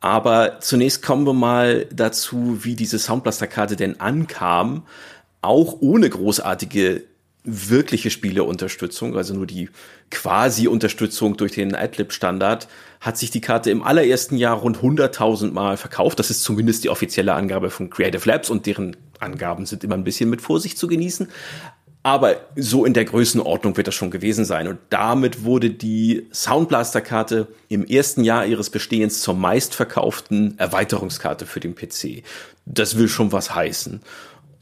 Aber 0.00 0.60
zunächst 0.60 1.02
kommen 1.02 1.26
wir 1.26 1.32
mal 1.32 1.86
dazu, 1.92 2.64
wie 2.64 2.76
diese 2.76 2.98
Soundblaster-Karte 2.98 3.76
denn 3.76 4.00
ankam. 4.00 4.86
Auch 5.42 5.76
ohne 5.80 6.08
großartige 6.10 7.04
wirkliche 7.44 8.10
Spieleunterstützung, 8.10 9.16
also 9.16 9.34
nur 9.34 9.46
die 9.46 9.68
quasi 10.10 10.68
Unterstützung 10.68 11.36
durch 11.36 11.52
den 11.52 11.74
Adlib-Standard, 11.74 12.68
hat 13.00 13.18
sich 13.18 13.30
die 13.30 13.40
Karte 13.40 13.70
im 13.70 13.82
allerersten 13.82 14.36
Jahr 14.36 14.58
rund 14.58 14.78
100.000 14.78 15.50
Mal 15.50 15.76
verkauft. 15.76 16.18
Das 16.20 16.30
ist 16.30 16.44
zumindest 16.44 16.84
die 16.84 16.90
offizielle 16.90 17.34
Angabe 17.34 17.70
von 17.70 17.90
Creative 17.90 18.28
Labs 18.28 18.48
und 18.48 18.66
deren 18.66 18.96
Angaben 19.18 19.66
sind 19.66 19.82
immer 19.82 19.96
ein 19.96 20.04
bisschen 20.04 20.30
mit 20.30 20.40
Vorsicht 20.40 20.78
zu 20.78 20.86
genießen. 20.86 21.28
Aber 22.04 22.40
so 22.56 22.84
in 22.84 22.94
der 22.94 23.04
Größenordnung 23.04 23.76
wird 23.76 23.86
das 23.86 23.94
schon 23.94 24.10
gewesen 24.10 24.44
sein. 24.44 24.66
Und 24.66 24.78
damit 24.90 25.44
wurde 25.44 25.70
die 25.70 26.26
Soundblaster-Karte 26.32 27.46
im 27.68 27.86
ersten 27.86 28.24
Jahr 28.24 28.44
ihres 28.44 28.70
Bestehens 28.70 29.20
zur 29.20 29.34
meistverkauften 29.34 30.58
Erweiterungskarte 30.58 31.46
für 31.46 31.60
den 31.60 31.76
PC. 31.76 32.24
Das 32.66 32.98
will 32.98 33.08
schon 33.08 33.30
was 33.30 33.54
heißen. 33.54 34.00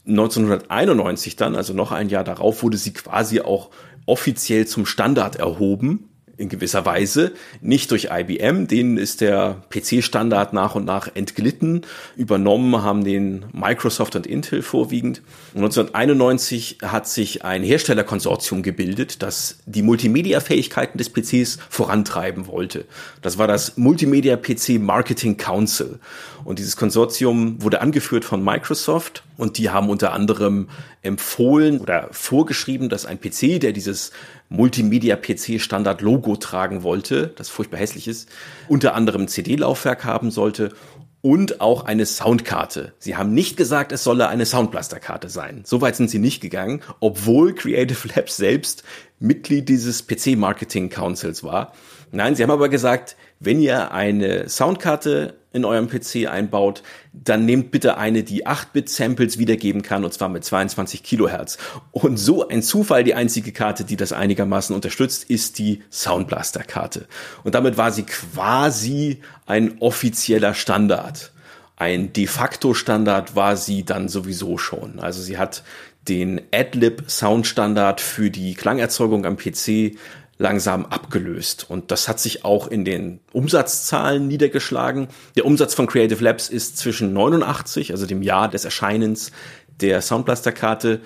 1991 0.07 1.35
dann, 1.35 1.55
also 1.55 1.73
noch 1.73 1.91
ein 1.91 2.09
Jahr 2.09 2.23
darauf, 2.23 2.63
wurde 2.63 2.77
sie 2.77 2.93
quasi 2.93 3.41
auch 3.41 3.69
offiziell 4.05 4.67
zum 4.67 4.85
Standard 4.85 5.35
erhoben 5.35 6.10
in 6.41 6.49
gewisser 6.49 6.85
Weise, 6.85 7.33
nicht 7.61 7.91
durch 7.91 8.09
IBM, 8.11 8.67
denen 8.67 8.97
ist 8.97 9.21
der 9.21 9.61
PC-Standard 9.69 10.53
nach 10.53 10.75
und 10.75 10.85
nach 10.85 11.07
entglitten, 11.13 11.83
übernommen 12.17 12.81
haben 12.81 13.03
den 13.03 13.45
Microsoft 13.53 14.15
und 14.15 14.25
Intel 14.25 14.63
vorwiegend. 14.63 15.21
1991 15.55 16.79
hat 16.81 17.07
sich 17.07 17.45
ein 17.45 17.63
Herstellerkonsortium 17.63 18.63
gebildet, 18.63 19.21
das 19.21 19.59
die 19.65 19.83
Multimedia-Fähigkeiten 19.83 20.97
des 20.97 21.09
PCs 21.09 21.59
vorantreiben 21.69 22.47
wollte. 22.47 22.85
Das 23.21 23.37
war 23.37 23.47
das 23.47 23.77
Multimedia 23.77 24.35
PC 24.35 24.79
Marketing 24.79 25.37
Council. 25.37 25.99
Und 26.43 26.57
dieses 26.57 26.75
Konsortium 26.75 27.61
wurde 27.61 27.81
angeführt 27.81 28.25
von 28.25 28.43
Microsoft 28.43 29.23
und 29.37 29.59
die 29.59 29.69
haben 29.69 29.89
unter 29.89 30.13
anderem 30.13 30.69
empfohlen 31.03 31.79
oder 31.79 32.09
vorgeschrieben, 32.11 32.89
dass 32.89 33.05
ein 33.05 33.19
PC, 33.19 33.59
der 33.59 33.73
dieses 33.73 34.11
Multimedia-PC-Standard-Logo 34.51 36.35
tragen 36.35 36.83
wollte, 36.83 37.33
das 37.37 37.49
furchtbar 37.49 37.79
hässlich 37.79 38.07
ist, 38.07 38.29
unter 38.67 38.95
anderem 38.95 39.27
CD-Laufwerk 39.27 40.03
haben 40.03 40.29
sollte 40.29 40.73
und 41.21 41.61
auch 41.61 41.85
eine 41.85 42.05
Soundkarte. 42.05 42.93
Sie 42.99 43.15
haben 43.15 43.33
nicht 43.33 43.55
gesagt, 43.55 43.91
es 43.91 44.03
solle 44.03 44.27
eine 44.27 44.45
Soundblaster-Karte 44.45 45.29
sein. 45.29 45.61
Soweit 45.65 45.95
sind 45.95 46.09
sie 46.09 46.19
nicht 46.19 46.41
gegangen, 46.41 46.81
obwohl 46.99 47.55
Creative 47.55 48.07
Labs 48.13 48.37
selbst 48.37 48.83
Mitglied 49.19 49.69
dieses 49.69 50.05
PC-Marketing 50.05 50.89
Councils 50.89 51.43
war. 51.43 51.73
Nein, 52.11 52.35
sie 52.35 52.43
haben 52.43 52.51
aber 52.51 52.69
gesagt, 52.69 53.15
wenn 53.39 53.61
ihr 53.61 53.91
eine 53.91 54.49
Soundkarte 54.49 55.35
in 55.53 55.65
eurem 55.65 55.89
PC 55.89 56.27
einbaut, 56.29 56.81
dann 57.13 57.45
nehmt 57.45 57.71
bitte 57.71 57.97
eine, 57.97 58.23
die 58.23 58.47
8-Bit-Samples 58.47 59.37
wiedergeben 59.37 59.81
kann, 59.81 60.05
und 60.05 60.13
zwar 60.13 60.29
mit 60.29 60.45
22 60.45 61.03
Kilohertz. 61.03 61.57
Und 61.91 62.17
so 62.17 62.47
ein 62.47 62.63
Zufall, 62.63 63.03
die 63.03 63.15
einzige 63.15 63.51
Karte, 63.51 63.83
die 63.83 63.97
das 63.97 64.13
einigermaßen 64.13 64.75
unterstützt, 64.75 65.29
ist 65.29 65.59
die 65.59 65.83
Soundblaster-Karte. 65.91 67.07
Und 67.43 67.55
damit 67.55 67.77
war 67.77 67.91
sie 67.91 68.03
quasi 68.03 69.19
ein 69.45 69.75
offizieller 69.81 70.53
Standard. 70.53 71.31
Ein 71.75 72.13
de 72.13 72.27
facto 72.27 72.73
Standard 72.73 73.35
war 73.35 73.57
sie 73.57 73.83
dann 73.83 74.07
sowieso 74.07 74.57
schon. 74.57 74.99
Also 74.99 75.21
sie 75.21 75.37
hat 75.37 75.63
den 76.07 76.41
Adlib 76.53 77.03
Soundstandard 77.09 78.01
für 78.01 78.31
die 78.31 78.55
Klangerzeugung 78.55 79.25
am 79.25 79.37
PC 79.37 79.97
langsam 80.41 80.87
abgelöst. 80.87 81.67
Und 81.69 81.91
das 81.91 82.07
hat 82.07 82.19
sich 82.19 82.43
auch 82.43 82.67
in 82.67 82.83
den 82.83 83.19
Umsatzzahlen 83.31 84.27
niedergeschlagen. 84.27 85.07
Der 85.35 85.45
Umsatz 85.45 85.75
von 85.75 85.85
Creative 85.85 86.21
Labs 86.21 86.49
ist 86.49 86.77
zwischen 86.77 87.13
89, 87.13 87.91
also 87.91 88.07
dem 88.07 88.23
Jahr 88.23 88.49
des 88.49 88.65
Erscheinens 88.65 89.31
der 89.79 90.01
Soundblaster-Karte, 90.01 91.01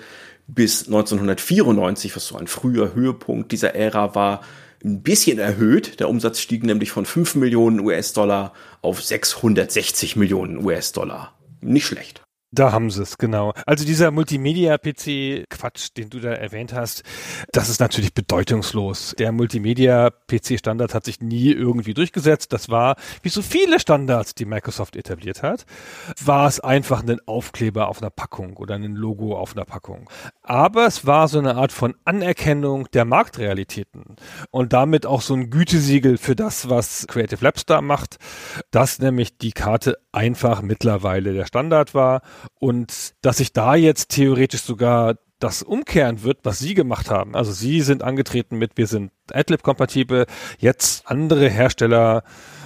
bis 0.48 0.86
1994, 0.86 2.16
was 2.16 2.26
so 2.26 2.36
ein 2.36 2.46
früher 2.46 2.94
Höhepunkt 2.94 3.52
dieser 3.52 3.74
Ära 3.74 4.14
war, 4.14 4.40
ein 4.82 5.02
bisschen 5.02 5.38
erhöht. 5.38 6.00
Der 6.00 6.08
Umsatz 6.08 6.40
stieg 6.40 6.64
nämlich 6.64 6.90
von 6.90 7.04
5 7.04 7.34
Millionen 7.34 7.80
US-Dollar 7.80 8.54
auf 8.80 9.02
660 9.02 10.16
Millionen 10.16 10.64
US-Dollar. 10.64 11.34
Nicht 11.60 11.86
schlecht. 11.86 12.25
Da 12.52 12.70
haben 12.70 12.90
sie 12.90 13.02
es, 13.02 13.18
genau. 13.18 13.52
Also 13.66 13.84
dieser 13.84 14.12
Multimedia-PC-Quatsch, 14.12 15.88
den 15.96 16.10
du 16.10 16.20
da 16.20 16.30
erwähnt 16.30 16.72
hast, 16.72 17.02
das 17.52 17.68
ist 17.68 17.80
natürlich 17.80 18.14
bedeutungslos. 18.14 19.14
Der 19.18 19.32
Multimedia-PC-Standard 19.32 20.94
hat 20.94 21.04
sich 21.04 21.20
nie 21.20 21.50
irgendwie 21.50 21.92
durchgesetzt. 21.92 22.52
Das 22.52 22.68
war, 22.68 22.96
wie 23.22 23.30
so 23.30 23.42
viele 23.42 23.80
Standards, 23.80 24.34
die 24.36 24.44
Microsoft 24.44 24.94
etabliert 24.94 25.42
hat, 25.42 25.66
war 26.24 26.46
es 26.46 26.60
einfach 26.60 27.02
ein 27.02 27.18
Aufkleber 27.26 27.88
auf 27.88 28.00
einer 28.00 28.10
Packung 28.10 28.56
oder 28.56 28.76
ein 28.76 28.94
Logo 28.94 29.36
auf 29.36 29.56
einer 29.56 29.64
Packung. 29.64 30.08
Aber 30.48 30.86
es 30.86 31.04
war 31.04 31.26
so 31.26 31.40
eine 31.40 31.56
Art 31.56 31.72
von 31.72 31.96
Anerkennung 32.04 32.86
der 32.92 33.04
Marktrealitäten 33.04 34.14
und 34.52 34.72
damit 34.72 35.04
auch 35.04 35.20
so 35.20 35.34
ein 35.34 35.50
Gütesiegel 35.50 36.18
für 36.18 36.36
das, 36.36 36.70
was 36.70 37.08
Creative 37.08 37.42
Labs 37.42 37.66
da 37.66 37.80
macht, 37.80 38.18
dass 38.70 39.00
nämlich 39.00 39.38
die 39.38 39.50
Karte 39.50 39.98
einfach 40.12 40.62
mittlerweile 40.62 41.32
der 41.32 41.46
Standard 41.46 41.94
war 41.94 42.22
und 42.60 43.14
dass 43.22 43.38
sich 43.38 43.52
da 43.52 43.74
jetzt 43.74 44.10
theoretisch 44.10 44.62
sogar 44.62 45.16
das 45.40 45.64
umkehren 45.64 46.22
wird, 46.22 46.38
was 46.44 46.60
Sie 46.60 46.74
gemacht 46.74 47.10
haben. 47.10 47.34
Also 47.34 47.50
Sie 47.50 47.80
sind 47.80 48.04
angetreten 48.04 48.56
mit, 48.56 48.76
wir 48.76 48.86
sind 48.86 49.10
AdLib-kompatibel. 49.32 50.26
Jetzt 50.58 51.08
andere 51.08 51.48
Hersteller 51.48 52.22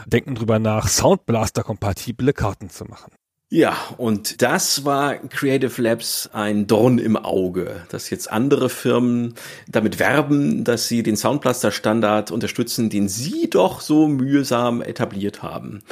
denken 0.06 0.34
drüber 0.34 0.58
nach, 0.58 0.86
Soundblaster-kompatible 0.86 2.34
Karten 2.34 2.68
zu 2.68 2.84
machen. 2.84 3.10
Ja, 3.52 3.76
und 3.96 4.42
das 4.42 4.84
war 4.84 5.16
Creative 5.16 5.82
Labs 5.82 6.30
ein 6.32 6.68
Dorn 6.68 6.98
im 6.98 7.16
Auge, 7.16 7.82
dass 7.88 8.08
jetzt 8.08 8.30
andere 8.30 8.68
Firmen 8.68 9.34
damit 9.66 9.98
werben, 9.98 10.62
dass 10.62 10.86
sie 10.86 11.02
den 11.02 11.16
Soundblaster 11.16 11.72
Standard 11.72 12.30
unterstützen, 12.30 12.90
den 12.90 13.08
sie 13.08 13.50
doch 13.50 13.80
so 13.80 14.06
mühsam 14.06 14.82
etabliert 14.82 15.42
haben. 15.42 15.82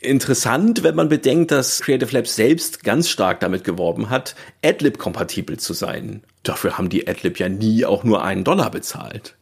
Interessant, 0.00 0.84
wenn 0.84 0.94
man 0.94 1.08
bedenkt, 1.08 1.50
dass 1.50 1.80
Creative 1.80 2.12
Labs 2.12 2.36
selbst 2.36 2.84
ganz 2.84 3.08
stark 3.08 3.40
damit 3.40 3.64
geworben 3.64 4.08
hat, 4.08 4.36
AdLib-kompatibel 4.64 5.58
zu 5.58 5.72
sein. 5.72 6.22
Dafür 6.44 6.78
haben 6.78 6.88
die 6.88 7.08
AdLib 7.08 7.40
ja 7.40 7.48
nie 7.48 7.84
auch 7.84 8.04
nur 8.04 8.22
einen 8.22 8.44
Dollar 8.44 8.70
bezahlt. 8.70 9.34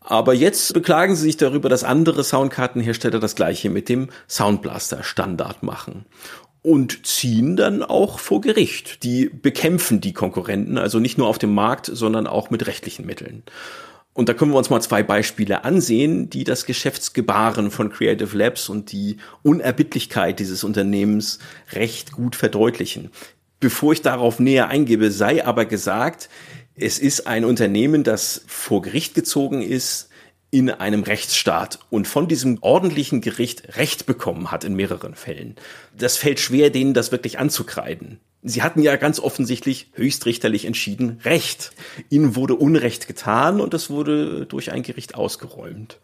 Aber 0.00 0.34
jetzt 0.34 0.74
beklagen 0.74 1.16
sie 1.16 1.22
sich 1.22 1.36
darüber, 1.38 1.70
dass 1.70 1.84
andere 1.84 2.22
Soundkartenhersteller 2.22 3.20
das 3.20 3.34
gleiche 3.34 3.70
mit 3.70 3.88
dem 3.88 4.10
Soundblaster 4.28 5.02
Standard 5.04 5.62
machen 5.62 6.04
und 6.62 7.06
ziehen 7.06 7.56
dann 7.56 7.82
auch 7.82 8.20
vor 8.20 8.40
Gericht. 8.40 9.02
Die 9.02 9.28
bekämpfen 9.28 10.00
die 10.00 10.12
Konkurrenten, 10.12 10.78
also 10.78 11.00
nicht 11.00 11.18
nur 11.18 11.26
auf 11.26 11.38
dem 11.38 11.54
Markt, 11.54 11.90
sondern 11.92 12.26
auch 12.26 12.50
mit 12.50 12.66
rechtlichen 12.66 13.04
Mitteln. 13.04 13.42
Und 14.14 14.28
da 14.28 14.34
können 14.34 14.52
wir 14.52 14.58
uns 14.58 14.70
mal 14.70 14.82
zwei 14.82 15.02
Beispiele 15.02 15.64
ansehen, 15.64 16.28
die 16.28 16.44
das 16.44 16.66
Geschäftsgebaren 16.66 17.70
von 17.70 17.90
Creative 17.90 18.36
Labs 18.36 18.68
und 18.68 18.92
die 18.92 19.16
Unerbittlichkeit 19.42 20.38
dieses 20.38 20.64
Unternehmens 20.64 21.38
recht 21.72 22.12
gut 22.12 22.36
verdeutlichen. 22.36 23.10
Bevor 23.58 23.92
ich 23.92 24.02
darauf 24.02 24.38
näher 24.38 24.68
eingebe, 24.68 25.10
sei 25.10 25.44
aber 25.44 25.64
gesagt, 25.64 26.28
es 26.74 26.98
ist 26.98 27.26
ein 27.26 27.44
Unternehmen, 27.44 28.04
das 28.04 28.44
vor 28.46 28.82
Gericht 28.82 29.14
gezogen 29.14 29.62
ist 29.62 30.10
in 30.52 30.70
einem 30.70 31.02
Rechtsstaat 31.02 31.78
und 31.88 32.06
von 32.06 32.28
diesem 32.28 32.58
ordentlichen 32.60 33.22
Gericht 33.22 33.78
Recht 33.78 34.04
bekommen 34.04 34.50
hat 34.50 34.64
in 34.64 34.74
mehreren 34.74 35.14
Fällen. 35.14 35.56
Das 35.96 36.18
fällt 36.18 36.40
schwer, 36.40 36.68
denen 36.68 36.92
das 36.92 37.10
wirklich 37.10 37.38
anzukreiden. 37.38 38.20
Sie 38.42 38.62
hatten 38.62 38.82
ja 38.82 38.96
ganz 38.96 39.18
offensichtlich 39.18 39.88
höchstrichterlich 39.94 40.66
entschieden 40.66 41.20
Recht. 41.24 41.72
Ihnen 42.10 42.36
wurde 42.36 42.54
Unrecht 42.54 43.06
getan 43.06 43.62
und 43.62 43.72
es 43.72 43.88
wurde 43.88 44.44
durch 44.44 44.72
ein 44.72 44.82
Gericht 44.82 45.14
ausgeräumt. 45.14 46.00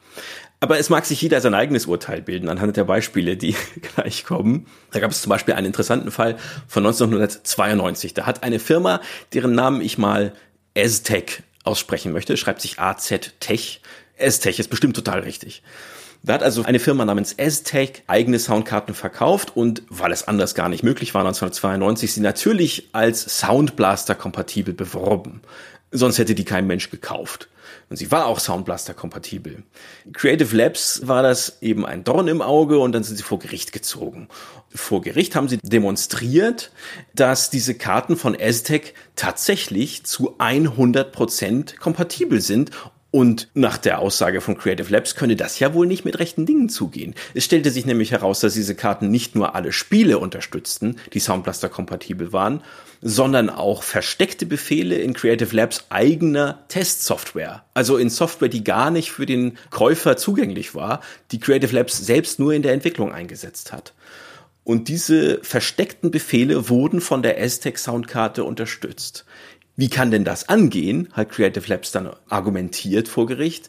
Aber 0.60 0.78
es 0.78 0.88
mag 0.88 1.04
sich 1.04 1.20
jeder 1.20 1.42
sein 1.42 1.54
eigenes 1.54 1.84
Urteil 1.84 2.22
bilden 2.22 2.48
anhand 2.48 2.78
der 2.78 2.84
Beispiele, 2.84 3.36
die 3.36 3.54
gleich 3.94 4.24
kommen. 4.24 4.66
Da 4.92 5.00
gab 5.00 5.10
es 5.10 5.20
zum 5.20 5.28
Beispiel 5.28 5.54
einen 5.54 5.66
interessanten 5.66 6.10
Fall 6.10 6.38
von 6.68 6.86
1992. 6.86 8.14
Da 8.14 8.24
hat 8.24 8.42
eine 8.42 8.60
Firma, 8.60 9.02
deren 9.34 9.54
Namen 9.54 9.82
ich 9.82 9.98
mal 9.98 10.32
Aztec 10.74 11.42
aussprechen 11.64 12.12
möchte, 12.12 12.36
schreibt 12.36 12.62
sich 12.62 12.80
AZ-Tech. 12.80 13.80
Aztec 14.20 14.58
ist 14.58 14.70
bestimmt 14.70 14.96
total 14.96 15.20
richtig. 15.20 15.62
Da 16.22 16.34
hat 16.34 16.42
also 16.42 16.64
eine 16.64 16.80
Firma 16.80 17.04
namens 17.04 17.36
Aztec 17.38 18.02
eigene 18.06 18.38
Soundkarten 18.38 18.94
verkauft 18.94 19.56
und 19.56 19.82
weil 19.88 20.12
es 20.12 20.26
anders 20.26 20.54
gar 20.54 20.68
nicht 20.68 20.82
möglich 20.82 21.14
war 21.14 21.20
1992, 21.20 22.12
sie 22.12 22.20
natürlich 22.20 22.88
als 22.92 23.38
Soundblaster 23.38 24.14
kompatibel 24.14 24.74
beworben. 24.74 25.42
Sonst 25.90 26.18
hätte 26.18 26.34
die 26.34 26.44
kein 26.44 26.66
Mensch 26.66 26.90
gekauft. 26.90 27.48
Und 27.90 27.96
sie 27.96 28.10
war 28.10 28.26
auch 28.26 28.40
Soundblaster 28.40 28.92
kompatibel. 28.92 29.62
Creative 30.12 30.54
Labs 30.54 31.06
war 31.06 31.22
das 31.22 31.62
eben 31.62 31.86
ein 31.86 32.04
Dorn 32.04 32.28
im 32.28 32.42
Auge 32.42 32.78
und 32.78 32.92
dann 32.92 33.04
sind 33.04 33.16
sie 33.16 33.22
vor 33.22 33.38
Gericht 33.38 33.72
gezogen. 33.72 34.28
Vor 34.68 35.00
Gericht 35.00 35.34
haben 35.34 35.48
sie 35.48 35.58
demonstriert, 35.62 36.70
dass 37.14 37.48
diese 37.48 37.74
Karten 37.74 38.16
von 38.16 38.36
Aztec 38.38 38.92
tatsächlich 39.16 40.04
zu 40.04 40.38
100% 40.38 41.78
kompatibel 41.78 42.42
sind 42.42 42.70
und 43.10 43.48
nach 43.54 43.78
der 43.78 44.00
Aussage 44.00 44.42
von 44.42 44.58
Creative 44.58 44.92
Labs 44.92 45.14
könne 45.14 45.34
das 45.34 45.58
ja 45.58 45.72
wohl 45.72 45.86
nicht 45.86 46.04
mit 46.04 46.18
rechten 46.18 46.44
Dingen 46.44 46.68
zugehen. 46.68 47.14
Es 47.32 47.44
stellte 47.44 47.70
sich 47.70 47.86
nämlich 47.86 48.12
heraus, 48.12 48.40
dass 48.40 48.52
diese 48.52 48.74
Karten 48.74 49.10
nicht 49.10 49.34
nur 49.34 49.54
alle 49.54 49.72
Spiele 49.72 50.18
unterstützten, 50.18 50.96
die 51.14 51.20
Soundblaster 51.20 51.70
kompatibel 51.70 52.34
waren, 52.34 52.62
sondern 53.00 53.48
auch 53.48 53.82
versteckte 53.82 54.44
Befehle 54.44 54.96
in 54.96 55.14
Creative 55.14 55.54
Labs 55.56 55.86
eigener 55.88 56.64
Testsoftware. 56.68 57.64
Also 57.72 57.96
in 57.96 58.10
Software, 58.10 58.48
die 58.48 58.64
gar 58.64 58.90
nicht 58.90 59.10
für 59.10 59.24
den 59.24 59.56
Käufer 59.70 60.18
zugänglich 60.18 60.74
war, 60.74 61.00
die 61.30 61.40
Creative 61.40 61.74
Labs 61.74 61.96
selbst 61.96 62.38
nur 62.38 62.52
in 62.52 62.62
der 62.62 62.74
Entwicklung 62.74 63.12
eingesetzt 63.12 63.72
hat. 63.72 63.94
Und 64.64 64.88
diese 64.88 65.38
versteckten 65.42 66.10
Befehle 66.10 66.68
wurden 66.68 67.00
von 67.00 67.22
der 67.22 67.40
Aztec 67.40 67.78
Soundkarte 67.78 68.44
unterstützt. 68.44 69.24
Wie 69.78 69.88
kann 69.88 70.10
denn 70.10 70.24
das 70.24 70.48
angehen? 70.48 71.08
Hat 71.12 71.30
Creative 71.30 71.64
Labs 71.68 71.92
dann 71.92 72.10
argumentiert 72.28 73.06
vor 73.06 73.28
Gericht. 73.28 73.68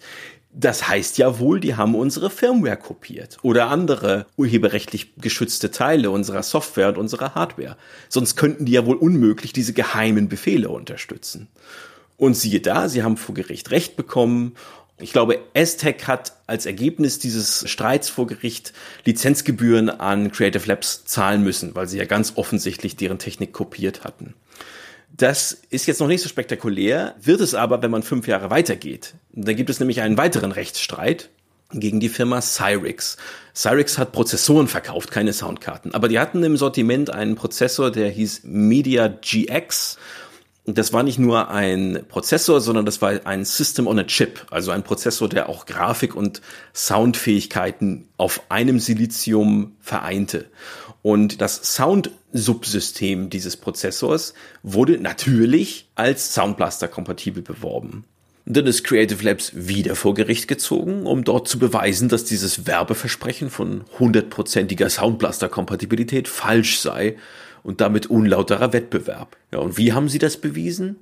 Das 0.52 0.88
heißt 0.88 1.20
ja 1.20 1.38
wohl, 1.38 1.60
die 1.60 1.76
haben 1.76 1.94
unsere 1.94 2.32
Firmware 2.32 2.78
kopiert 2.78 3.38
oder 3.44 3.68
andere 3.68 4.26
urheberrechtlich 4.36 5.14
geschützte 5.18 5.70
Teile 5.70 6.10
unserer 6.10 6.42
Software 6.42 6.90
und 6.90 6.98
unserer 6.98 7.36
Hardware. 7.36 7.78
Sonst 8.10 8.38
könnten 8.38 8.66
die 8.66 8.72
ja 8.72 8.88
wohl 8.88 8.96
unmöglich 8.96 9.54
diese 9.54 9.72
geheimen 9.74 10.30
Befehle 10.30 10.70
unterstützen. 10.70 11.48
Und 12.18 12.36
siehe 12.36 12.60
da, 12.60 12.90
sie 12.90 13.04
haben 13.04 13.16
vor 13.16 13.36
Gericht 13.36 13.70
Recht 13.70 13.96
bekommen 13.96 14.56
Ich 14.98 15.14
glaube, 15.14 15.40
Aztec 15.54 16.08
hat 16.08 16.34
als 16.48 16.66
Ergebnis 16.66 17.20
dieses 17.20 17.70
Streits 17.70 18.10
vor 18.10 18.26
Gericht 18.26 18.74
Lizenzgebühren 19.06 19.92
an 19.92 20.32
Creative 20.32 20.66
Labs 20.66 21.06
zahlen 21.06 21.44
müssen, 21.44 21.76
weil 21.76 21.88
sie 21.88 22.00
ja 22.00 22.06
ganz 22.06 22.34
offensichtlich 22.36 22.96
deren 22.96 23.20
Technik 23.20 23.54
kopiert 23.54 24.04
hatten. 24.04 24.34
Das 25.20 25.52
ist 25.70 25.86
jetzt 25.86 26.00
noch 26.00 26.08
nicht 26.08 26.22
so 26.22 26.30
spektakulär, 26.30 27.14
wird 27.22 27.42
es 27.42 27.54
aber, 27.54 27.82
wenn 27.82 27.92
man 27.92 28.04
fünf 28.04 28.26
Jahre 28.26 28.50
weitergeht. 28.50 29.16
Da 29.34 29.52
gibt 29.52 29.70
es 29.70 29.82
nämlich 29.82 30.00
einen 30.00 30.18
weiteren 30.18 30.54
Rechtsstreit 30.54 31.30
gegen 31.74 32.00
die 32.00 32.08
Firma 32.08 32.42
Cyrix. 32.42 33.18
Cyrix 33.54 33.98
hat 33.98 34.14
Prozessoren 34.14 34.70
verkauft, 34.70 35.12
keine 35.12 35.34
Soundkarten. 35.34 35.94
Aber 35.94 36.08
die 36.08 36.20
hatten 36.20 36.42
im 36.42 36.56
Sortiment 36.56 37.10
einen 37.10 37.36
Prozessor, 37.36 37.92
der 37.92 38.10
hieß 38.10 38.44
Media 38.46 39.10
GX 39.10 39.98
das 40.76 40.94
war 40.94 41.04
nicht 41.04 41.20
nur 41.20 41.50
ein 41.50 42.06
Prozessor, 42.08 42.62
sondern 42.62 42.86
das 42.86 43.02
war 43.02 43.26
ein 43.26 43.46
System 43.46 43.88
on 43.88 44.00
a 44.00 44.04
Chip, 44.04 44.46
also 44.52 44.72
ein 44.72 44.84
Prozessor, 44.84 45.30
der 45.30 45.50
auch 45.50 45.66
Grafik- 45.66 46.16
und 46.16 46.42
Soundfähigkeiten 46.74 48.08
auf 48.18 48.44
einem 48.50 48.80
Silizium 48.80 49.76
vereinte. 49.80 50.46
Und 51.02 51.42
das 51.42 51.76
Sound-Subsystem 51.76 53.30
dieses 53.30 53.58
Prozessors 53.58 54.34
wurde 54.64 55.00
natürlich 55.00 55.90
als 55.96 56.34
Soundblaster-kompatibel 56.34 57.42
beworben. 57.42 58.04
Dann 58.46 58.66
ist 58.66 58.84
Creative 58.84 59.24
Labs 59.24 59.52
wieder 59.54 59.96
vor 59.96 60.16
Gericht 60.16 60.48
gezogen, 60.48 61.06
um 61.06 61.24
dort 61.24 61.48
zu 61.48 61.60
beweisen, 61.60 62.10
dass 62.10 62.26
dieses 62.26 62.66
Werbeversprechen 62.66 63.50
von 63.50 63.84
hundertprozentiger 64.00 64.90
Soundblaster-Kompatibilität 64.90 66.28
falsch 66.28 66.80
sei 66.80 67.16
und 67.62 67.80
damit 67.80 68.08
unlauterer 68.08 68.74
Wettbewerb. 68.74 69.38
Ja, 69.52 69.60
und 69.60 69.78
wie 69.78 69.94
haben 69.94 70.10
sie 70.10 70.18
das 70.18 70.38
bewiesen? 70.38 70.98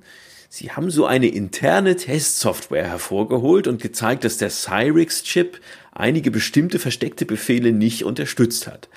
Sie 0.50 0.70
haben 0.72 0.90
so 0.90 1.06
eine 1.06 1.28
interne 1.28 1.96
Testsoftware 1.96 2.88
hervorgeholt 2.88 3.66
und 3.66 3.80
gezeigt, 3.80 4.24
dass 4.24 4.38
der 4.38 4.50
Cyrix-Chip 4.50 5.60
einige 5.92 6.30
bestimmte 6.30 6.78
versteckte 6.78 7.26
Befehle 7.26 7.72
nicht 7.72 8.04
unterstützt 8.04 8.66
hat. 8.66 8.88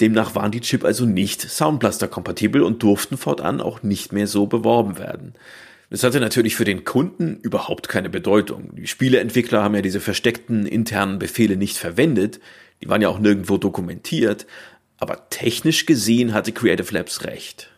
Demnach 0.00 0.34
waren 0.34 0.50
die 0.50 0.60
Chip 0.60 0.84
also 0.84 1.06
nicht 1.06 1.40
Soundblaster-kompatibel 1.40 2.62
und 2.62 2.82
durften 2.82 3.16
fortan 3.16 3.60
auch 3.60 3.82
nicht 3.82 4.12
mehr 4.12 4.26
so 4.26 4.46
beworben 4.46 4.98
werden. 4.98 5.34
Das 5.90 6.02
hatte 6.02 6.18
natürlich 6.18 6.56
für 6.56 6.64
den 6.64 6.84
Kunden 6.84 7.38
überhaupt 7.42 7.88
keine 7.88 8.10
Bedeutung. 8.10 8.74
Die 8.74 8.86
Spieleentwickler 8.86 9.62
haben 9.62 9.76
ja 9.76 9.82
diese 9.82 10.00
versteckten 10.00 10.66
internen 10.66 11.18
Befehle 11.18 11.56
nicht 11.56 11.76
verwendet, 11.76 12.40
die 12.82 12.88
waren 12.88 13.02
ja 13.02 13.08
auch 13.08 13.20
nirgendwo 13.20 13.56
dokumentiert, 13.56 14.46
aber 14.98 15.28
technisch 15.30 15.86
gesehen 15.86 16.34
hatte 16.34 16.52
Creative 16.52 16.92
Labs 16.92 17.24
recht. 17.24 17.70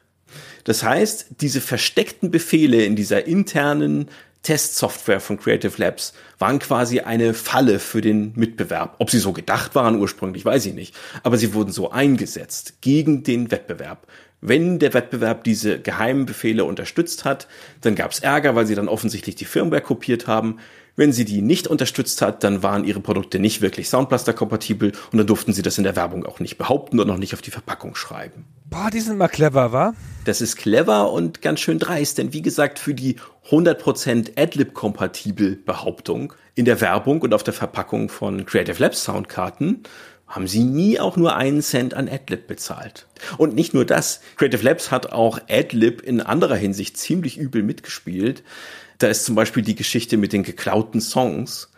Das 0.64 0.82
heißt, 0.82 1.36
diese 1.40 1.60
versteckten 1.60 2.30
Befehle 2.30 2.84
in 2.84 2.96
dieser 2.96 3.26
internen 3.26 4.08
Testsoftware 4.46 5.18
von 5.18 5.40
Creative 5.40 5.72
Labs 5.76 6.12
waren 6.38 6.60
quasi 6.60 7.00
eine 7.00 7.34
Falle 7.34 7.80
für 7.80 8.00
den 8.00 8.32
Mitbewerb. 8.36 8.94
Ob 9.00 9.10
sie 9.10 9.18
so 9.18 9.32
gedacht 9.32 9.74
waren 9.74 9.98
ursprünglich, 9.98 10.44
weiß 10.44 10.66
ich 10.66 10.74
nicht. 10.74 10.94
Aber 11.24 11.36
sie 11.36 11.52
wurden 11.52 11.72
so 11.72 11.90
eingesetzt 11.90 12.80
gegen 12.80 13.24
den 13.24 13.50
Wettbewerb. 13.50 14.06
Wenn 14.40 14.78
der 14.78 14.94
Wettbewerb 14.94 15.42
diese 15.42 15.80
geheimen 15.80 16.26
Befehle 16.26 16.64
unterstützt 16.64 17.24
hat, 17.24 17.48
dann 17.80 17.96
gab 17.96 18.12
es 18.12 18.20
Ärger, 18.20 18.54
weil 18.54 18.66
sie 18.66 18.76
dann 18.76 18.86
offensichtlich 18.86 19.34
die 19.34 19.46
Firmware 19.46 19.80
kopiert 19.80 20.28
haben. 20.28 20.60
Wenn 20.98 21.12
sie 21.12 21.26
die 21.26 21.42
nicht 21.42 21.68
unterstützt 21.68 22.22
hat, 22.22 22.42
dann 22.42 22.62
waren 22.62 22.84
ihre 22.84 23.00
Produkte 23.00 23.38
nicht 23.38 23.60
wirklich 23.60 23.90
Soundblaster-kompatibel 23.90 24.92
und 25.12 25.18
dann 25.18 25.26
durften 25.26 25.52
sie 25.52 25.60
das 25.60 25.76
in 25.76 25.84
der 25.84 25.94
Werbung 25.94 26.24
auch 26.24 26.40
nicht 26.40 26.56
behaupten 26.56 26.98
und 26.98 27.06
noch 27.06 27.18
nicht 27.18 27.34
auf 27.34 27.42
die 27.42 27.50
Verpackung 27.50 27.94
schreiben. 27.94 28.46
Boah, 28.64 28.88
die 28.90 29.00
sind 29.00 29.18
mal 29.18 29.28
clever, 29.28 29.72
wa? 29.72 29.92
Das 30.24 30.40
ist 30.40 30.56
clever 30.56 31.12
und 31.12 31.42
ganz 31.42 31.60
schön 31.60 31.78
dreist, 31.78 32.16
denn 32.16 32.32
wie 32.32 32.40
gesagt, 32.40 32.78
für 32.78 32.94
die 32.94 33.16
100% 33.50 34.38
Adlib-kompatibel 34.38 35.56
Behauptung 35.56 36.32
in 36.54 36.64
der 36.64 36.80
Werbung 36.80 37.20
und 37.20 37.34
auf 37.34 37.44
der 37.44 37.54
Verpackung 37.54 38.08
von 38.08 38.46
Creative 38.46 38.80
Labs 38.80 39.04
Soundkarten 39.04 39.82
haben 40.26 40.48
sie 40.48 40.64
nie 40.64 40.98
auch 40.98 41.16
nur 41.16 41.36
einen 41.36 41.62
Cent 41.62 41.94
an 41.94 42.08
Adlib 42.08 42.46
bezahlt. 42.46 43.06
Und 43.36 43.54
nicht 43.54 43.74
nur 43.74 43.84
das, 43.84 44.20
Creative 44.36 44.64
Labs 44.64 44.90
hat 44.90 45.12
auch 45.12 45.38
Adlib 45.48 46.02
in 46.02 46.20
anderer 46.20 46.56
Hinsicht 46.56 46.96
ziemlich 46.96 47.38
übel 47.38 47.62
mitgespielt. 47.62 48.42
Da 48.98 49.08
ist 49.08 49.24
zum 49.24 49.34
Beispiel 49.34 49.62
die 49.62 49.74
Geschichte 49.74 50.16
mit 50.16 50.32
den 50.32 50.42
geklauten 50.42 51.00
Songs. 51.00 51.68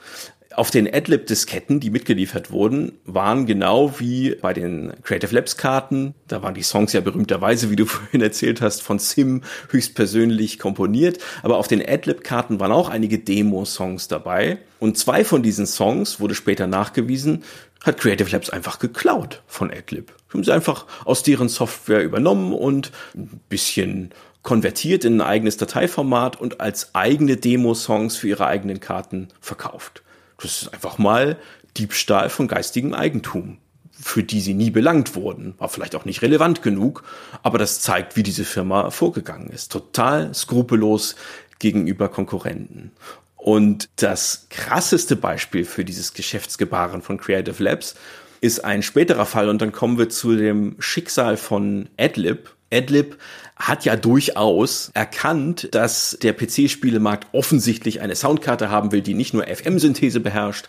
Auf 0.55 0.73
den 0.73 0.93
Adlib-Disketten, 0.93 1.79
die 1.79 1.91
mitgeliefert 1.91 2.51
wurden, 2.51 2.93
waren 3.05 3.47
genau 3.47 4.01
wie 4.01 4.35
bei 4.35 4.53
den 4.53 4.93
Creative 5.05 5.33
Labs 5.33 5.57
Karten, 5.57 6.15
da 6.27 6.43
waren 6.43 6.55
die 6.55 6.65
Songs 6.65 6.93
ja 6.93 7.01
berühmterweise, 7.01 7.71
wie 7.71 7.77
du 7.77 7.87
vorhin 7.87 8.23
erzählt 8.23 8.61
hast, 8.61 8.83
von 8.83 8.99
Sim 8.99 9.43
höchstpersönlich 9.71 10.59
komponiert, 10.59 11.19
aber 11.43 11.59
auf 11.59 11.69
den 11.69 11.81
Adlib-Karten 11.87 12.59
waren 12.59 12.73
auch 12.73 12.89
einige 12.89 13.19
Demo-Songs 13.19 14.09
dabei. 14.09 14.59
Und 14.81 14.99
zwei 14.99 15.25
von 15.25 15.45
diesen 15.45 15.67
Songs, 15.67 16.19
wurde 16.19 16.35
später 16.35 16.67
nachgewiesen, 16.67 17.45
hat 17.85 17.99
Creative 17.99 18.31
Labs 18.31 18.51
einfach 18.51 18.81
geklaut 18.81 19.43
von 19.47 19.71
Adlib. 19.71 20.13
Haben 20.33 20.43
sie 20.43 20.53
einfach 20.53 20.87
aus 21.05 21.23
deren 21.23 21.49
Software 21.49 22.03
übernommen 22.03 22.53
und 22.53 22.91
ein 23.15 23.41
bisschen 23.49 24.11
konvertiert 24.43 25.05
in 25.05 25.21
ein 25.21 25.27
eigenes 25.27 25.57
Dateiformat 25.57 26.41
und 26.41 26.61
als 26.61 26.95
eigene 26.95 27.37
Demo-Songs 27.37 28.17
für 28.17 28.29
ihre 28.29 28.47
eigenen 28.47 28.81
Karten 28.81 29.29
verkauft. 29.41 30.03
Das 30.41 30.63
ist 30.63 30.73
einfach 30.73 30.99
mal 30.99 31.37
Diebstahl 31.77 32.31
von 32.31 32.49
geistigem 32.49 32.95
Eigentum, 32.95 33.59
für 33.91 34.23
die 34.23 34.41
sie 34.41 34.55
nie 34.55 34.71
belangt 34.71 35.15
wurden. 35.15 35.55
War 35.59 35.69
vielleicht 35.69 35.95
auch 35.97 36.05
nicht 36.05 36.23
relevant 36.23 36.63
genug, 36.63 37.03
aber 37.43 37.59
das 37.59 37.81
zeigt, 37.81 38.17
wie 38.17 38.23
diese 38.23 38.45
Firma 38.45 38.91
vorgegangen 38.91 39.51
ist. 39.51 39.73
Total 39.73 40.33
skrupellos 40.35 41.17
gegenüber 41.59 42.09
Konkurrenten. 42.09 42.93
Und 43.37 43.89
das 43.97 44.47
krasseste 44.51 45.17
Beispiel 45.17 45.65
für 45.65 45.85
dieses 45.85 46.13
Geschäftsgebaren 46.13 47.03
von 47.03 47.19
Creative 47.19 47.63
Labs 47.63 47.95
ist 48.41 48.65
ein 48.65 48.83
späterer 48.83 49.27
Fall 49.27 49.49
und 49.49 49.63
dann 49.63 49.73
kommen 49.73 49.99
wir 49.99 50.09
zu 50.09 50.37
dem 50.37 50.77
Schicksal 50.79 51.37
von 51.37 51.89
Adlib. 51.97 52.55
Adlib 52.73 53.19
hat 53.57 53.85
ja 53.85 53.97
durchaus 53.97 54.91
erkannt, 54.95 55.69
dass 55.73 56.17
der 56.23 56.33
PC-Spielemarkt 56.33 57.29
offensichtlich 57.33 58.01
eine 58.01 58.15
Soundkarte 58.15 58.71
haben 58.71 58.93
will, 58.93 59.03
die 59.03 59.15
nicht 59.15 59.35
nur 59.35 59.47
FM-Synthese 59.47 60.21
beherrscht, 60.21 60.69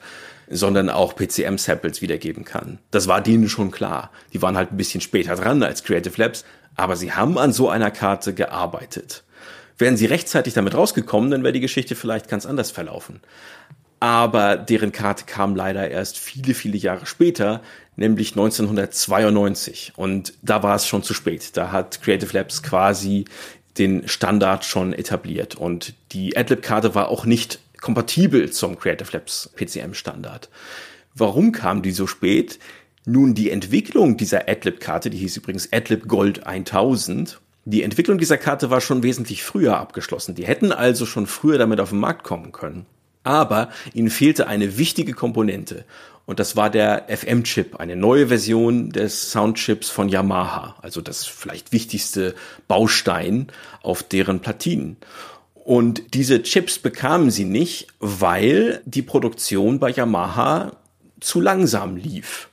sondern 0.49 0.89
auch 0.89 1.15
PCM-Samples 1.15 2.01
wiedergeben 2.01 2.43
kann. 2.43 2.79
Das 2.91 3.07
war 3.07 3.21
denen 3.21 3.49
schon 3.49 3.71
klar. 3.71 4.11
Die 4.33 4.41
waren 4.41 4.57
halt 4.57 4.71
ein 4.71 4.77
bisschen 4.77 5.01
später 5.01 5.35
dran 5.35 5.61
als 5.61 5.83
Creative 5.83 6.19
Labs, 6.19 6.45
aber 6.75 6.95
sie 6.95 7.11
haben 7.11 7.37
an 7.37 7.53
so 7.53 7.69
einer 7.69 7.91
Karte 7.91 8.33
gearbeitet. 8.33 9.23
Wären 9.77 9.95
sie 9.95 10.07
rechtzeitig 10.07 10.53
damit 10.53 10.73
rausgekommen, 10.75 11.31
dann 11.31 11.43
wäre 11.43 11.53
die 11.53 11.61
Geschichte 11.61 11.95
vielleicht 11.95 12.27
ganz 12.27 12.45
anders 12.45 12.71
verlaufen. 12.71 13.21
Aber 13.99 14.55
deren 14.55 14.91
Karte 14.91 15.25
kam 15.25 15.55
leider 15.55 15.89
erst 15.89 16.17
viele, 16.17 16.53
viele 16.53 16.77
Jahre 16.77 17.05
später, 17.05 17.61
nämlich 17.95 18.31
1992. 18.31 19.93
Und 19.95 20.33
da 20.41 20.63
war 20.63 20.75
es 20.75 20.87
schon 20.87 21.03
zu 21.03 21.13
spät. 21.13 21.57
Da 21.57 21.71
hat 21.71 22.01
Creative 22.01 22.31
Labs 22.33 22.63
quasi 22.63 23.25
den 23.77 24.07
Standard 24.07 24.65
schon 24.65 24.93
etabliert. 24.93 25.55
Und 25.55 25.93
die 26.11 26.37
Adlib-Karte 26.37 26.95
war 26.95 27.09
auch 27.09 27.25
nicht 27.25 27.59
kompatibel 27.81 28.49
zum 28.51 28.77
Creative 28.77 29.09
Labs 29.11 29.49
PCM-Standard. 29.55 30.49
Warum 31.15 31.51
kam 31.51 31.81
die 31.81 31.91
so 31.91 32.07
spät? 32.07 32.59
Nun, 33.05 33.33
die 33.33 33.49
Entwicklung 33.49 34.17
dieser 34.17 34.47
Adlib-Karte, 34.47 35.09
die 35.09 35.17
hieß 35.17 35.37
übrigens 35.37 35.71
Adlib 35.73 36.07
Gold 36.07 36.45
1000, 36.45 37.39
die 37.65 37.83
Entwicklung 37.83 38.17
dieser 38.17 38.37
Karte 38.37 38.69
war 38.69 38.81
schon 38.81 39.03
wesentlich 39.03 39.43
früher 39.43 39.77
abgeschlossen. 39.77 40.35
Die 40.35 40.45
hätten 40.45 40.71
also 40.71 41.05
schon 41.05 41.27
früher 41.27 41.57
damit 41.57 41.79
auf 41.79 41.89
den 41.89 41.99
Markt 41.99 42.23
kommen 42.23 42.51
können. 42.51 42.85
Aber 43.29 43.69
ihnen 43.93 44.09
fehlte 44.09 44.47
eine 44.47 44.79
wichtige 44.79 45.13
Komponente. 45.13 45.85
Und 46.25 46.39
das 46.39 46.55
war 46.55 46.71
der 46.71 47.05
FM-Chip, 47.07 47.75
eine 47.75 47.95
neue 47.95 48.27
Version 48.27 48.89
des 48.89 49.31
Soundchips 49.31 49.89
von 49.89 50.09
Yamaha, 50.09 50.75
also 50.81 51.01
das 51.01 51.25
vielleicht 51.25 51.71
wichtigste 51.71 52.33
Baustein 52.67 53.47
auf 53.83 54.01
deren 54.01 54.39
Platinen. 54.39 54.97
Und 55.53 56.15
diese 56.15 56.41
Chips 56.41 56.79
bekamen 56.79 57.29
sie 57.29 57.45
nicht, 57.45 57.87
weil 57.99 58.81
die 58.85 59.03
Produktion 59.03 59.79
bei 59.79 59.91
Yamaha 59.91 60.71
zu 61.19 61.39
langsam 61.39 61.95
lief. 61.95 62.49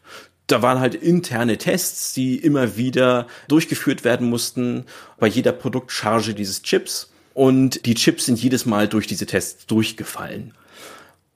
Da 0.47 0.61
waren 0.61 0.81
halt 0.81 0.95
interne 0.95 1.57
Tests, 1.57 2.13
die 2.13 2.37
immer 2.37 2.77
wieder 2.77 3.27
durchgeführt 3.49 4.05
werden 4.05 4.29
mussten 4.29 4.85
bei 5.19 5.27
jeder 5.27 5.53
Produktcharge 5.53 6.35
dieses 6.35 6.61
Chips. 6.63 7.11
Und 7.33 7.85
die 7.85 7.95
Chips 7.95 8.27
sind 8.27 8.43
jedes 8.43 8.65
Mal 8.65 8.89
durch 8.89 9.07
diese 9.07 9.27
Tests 9.27 9.67
durchgefallen. 9.67 10.55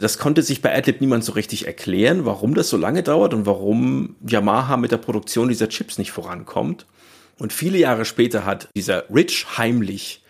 Das 0.01 0.19
konnte 0.19 0.43
sich 0.43 0.63
bei 0.63 0.75
Adlib 0.75 1.01
niemand 1.01 1.25
so 1.25 1.33
richtig 1.33 1.67
erklären, 1.67 2.25
warum 2.25 2.55
das 2.55 2.71
so 2.71 2.79
lange 2.79 3.03
dauert 3.03 3.35
und 3.35 3.45
warum 3.47 4.17
Yamaha 4.27 4.79
mit 4.79 4.93
der 4.93 4.97
Produktion 4.97 5.49
dieser 5.49 5.69
Chips 5.69 5.99
nicht 5.99 6.11
vorankommt. 6.11 6.87
Und 7.39 7.53
viele 7.53 7.79
Jahre 7.79 8.07
später 8.07 8.45
hat 8.47 8.69
dieser 8.75 9.05
Rich 9.15 9.59
Heimlich, 9.59 10.25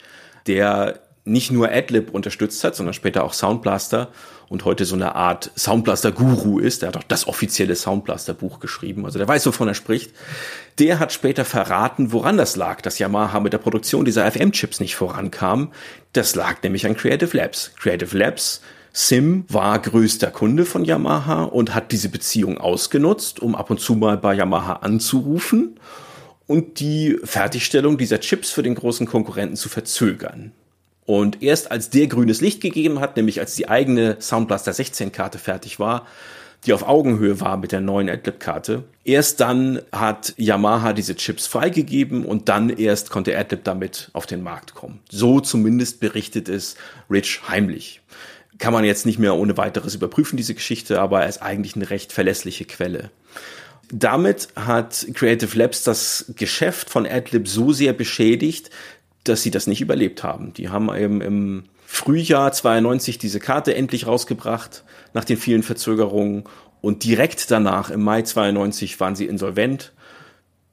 der 0.46 1.00
nicht 1.24 1.52
nur 1.52 1.70
Adlib 1.70 2.10
unterstützt 2.10 2.64
hat, 2.64 2.74
sondern 2.74 2.94
später 2.94 3.22
auch 3.22 3.32
Soundblaster 3.32 4.08
und 4.48 4.64
heute 4.64 4.84
so 4.84 4.96
eine 4.96 5.14
Art 5.14 5.52
Soundblaster-Guru 5.56 6.58
ist, 6.58 6.82
der 6.82 6.88
hat 6.88 6.96
auch 6.96 7.04
das 7.04 7.28
offizielle 7.28 7.76
Soundblaster-Buch 7.76 8.58
geschrieben, 8.58 9.04
also 9.04 9.18
der 9.18 9.28
weiß, 9.28 9.46
wovon 9.46 9.68
er 9.68 9.74
spricht, 9.74 10.12
der 10.80 10.98
hat 10.98 11.12
später 11.12 11.44
verraten, 11.44 12.10
woran 12.10 12.36
das 12.36 12.56
lag, 12.56 12.80
dass 12.80 12.98
Yamaha 12.98 13.38
mit 13.38 13.52
der 13.52 13.58
Produktion 13.58 14.04
dieser 14.04 14.28
FM-Chips 14.28 14.80
nicht 14.80 14.96
vorankam. 14.96 15.72
Das 16.12 16.34
lag 16.34 16.60
nämlich 16.64 16.86
an 16.86 16.96
Creative 16.96 17.36
Labs. 17.36 17.72
Creative 17.78 18.18
Labs 18.18 18.62
Sim 18.92 19.44
war 19.48 19.78
größter 19.78 20.30
Kunde 20.30 20.64
von 20.64 20.84
Yamaha 20.84 21.44
und 21.44 21.74
hat 21.74 21.92
diese 21.92 22.08
Beziehung 22.08 22.58
ausgenutzt, 22.58 23.40
um 23.40 23.54
ab 23.54 23.70
und 23.70 23.80
zu 23.80 23.94
mal 23.94 24.16
bei 24.16 24.34
Yamaha 24.34 24.74
anzurufen 24.74 25.78
und 26.46 26.80
die 26.80 27.18
Fertigstellung 27.22 27.98
dieser 27.98 28.20
Chips 28.20 28.50
für 28.50 28.62
den 28.62 28.74
großen 28.74 29.06
Konkurrenten 29.06 29.56
zu 29.56 29.68
verzögern. 29.68 30.52
Und 31.06 31.42
erst 31.42 31.70
als 31.70 31.90
der 31.90 32.06
grünes 32.08 32.40
Licht 32.40 32.60
gegeben 32.60 33.00
hat, 33.00 33.16
nämlich 33.16 33.40
als 33.40 33.54
die 33.54 33.68
eigene 33.68 34.16
Soundblaster 34.20 34.72
16 34.72 35.12
Karte 35.12 35.38
fertig 35.38 35.78
war, 35.78 36.06
die 36.66 36.72
auf 36.72 36.86
Augenhöhe 36.86 37.40
war 37.40 37.56
mit 37.56 37.72
der 37.72 37.80
neuen 37.80 38.08
Adlib-Karte. 38.08 38.84
Erst 39.04 39.40
dann 39.40 39.80
hat 39.92 40.34
Yamaha 40.36 40.92
diese 40.92 41.14
Chips 41.14 41.46
freigegeben 41.46 42.24
und 42.24 42.48
dann 42.48 42.70
erst 42.70 43.10
konnte 43.10 43.36
Adlib 43.36 43.64
damit 43.64 44.10
auf 44.12 44.26
den 44.26 44.42
Markt 44.42 44.74
kommen. 44.74 45.00
So 45.08 45.40
zumindest 45.40 46.00
berichtet 46.00 46.48
es 46.48 46.76
Rich 47.08 47.40
heimlich. 47.48 48.02
Kann 48.60 48.74
man 48.74 48.84
jetzt 48.84 49.06
nicht 49.06 49.18
mehr 49.18 49.34
ohne 49.34 49.56
weiteres 49.56 49.94
überprüfen, 49.94 50.36
diese 50.36 50.54
Geschichte, 50.54 51.00
aber 51.00 51.22
er 51.22 51.28
ist 51.28 51.40
eigentlich 51.40 51.76
eine 51.76 51.88
recht 51.88 52.12
verlässliche 52.12 52.66
Quelle. 52.66 53.10
Damit 53.90 54.48
hat 54.54 55.06
Creative 55.14 55.58
Labs 55.58 55.82
das 55.82 56.26
Geschäft 56.36 56.90
von 56.90 57.06
Adlib 57.06 57.48
so 57.48 57.72
sehr 57.72 57.94
beschädigt, 57.94 58.70
dass 59.24 59.42
sie 59.42 59.50
das 59.50 59.66
nicht 59.66 59.80
überlebt 59.80 60.22
haben. 60.22 60.52
Die 60.52 60.68
haben 60.68 60.94
eben 60.94 61.22
im 61.22 61.64
Frühjahr 61.86 62.52
92 62.52 63.16
diese 63.16 63.40
Karte 63.40 63.74
endlich 63.74 64.06
rausgebracht, 64.06 64.84
nach 65.14 65.24
den 65.24 65.38
vielen 65.38 65.62
Verzögerungen. 65.62 66.44
Und 66.82 67.02
direkt 67.04 67.50
danach, 67.50 67.90
im 67.90 68.02
Mai 68.02 68.22
92, 68.22 69.00
waren 69.00 69.16
sie 69.16 69.26
insolvent. 69.26 69.92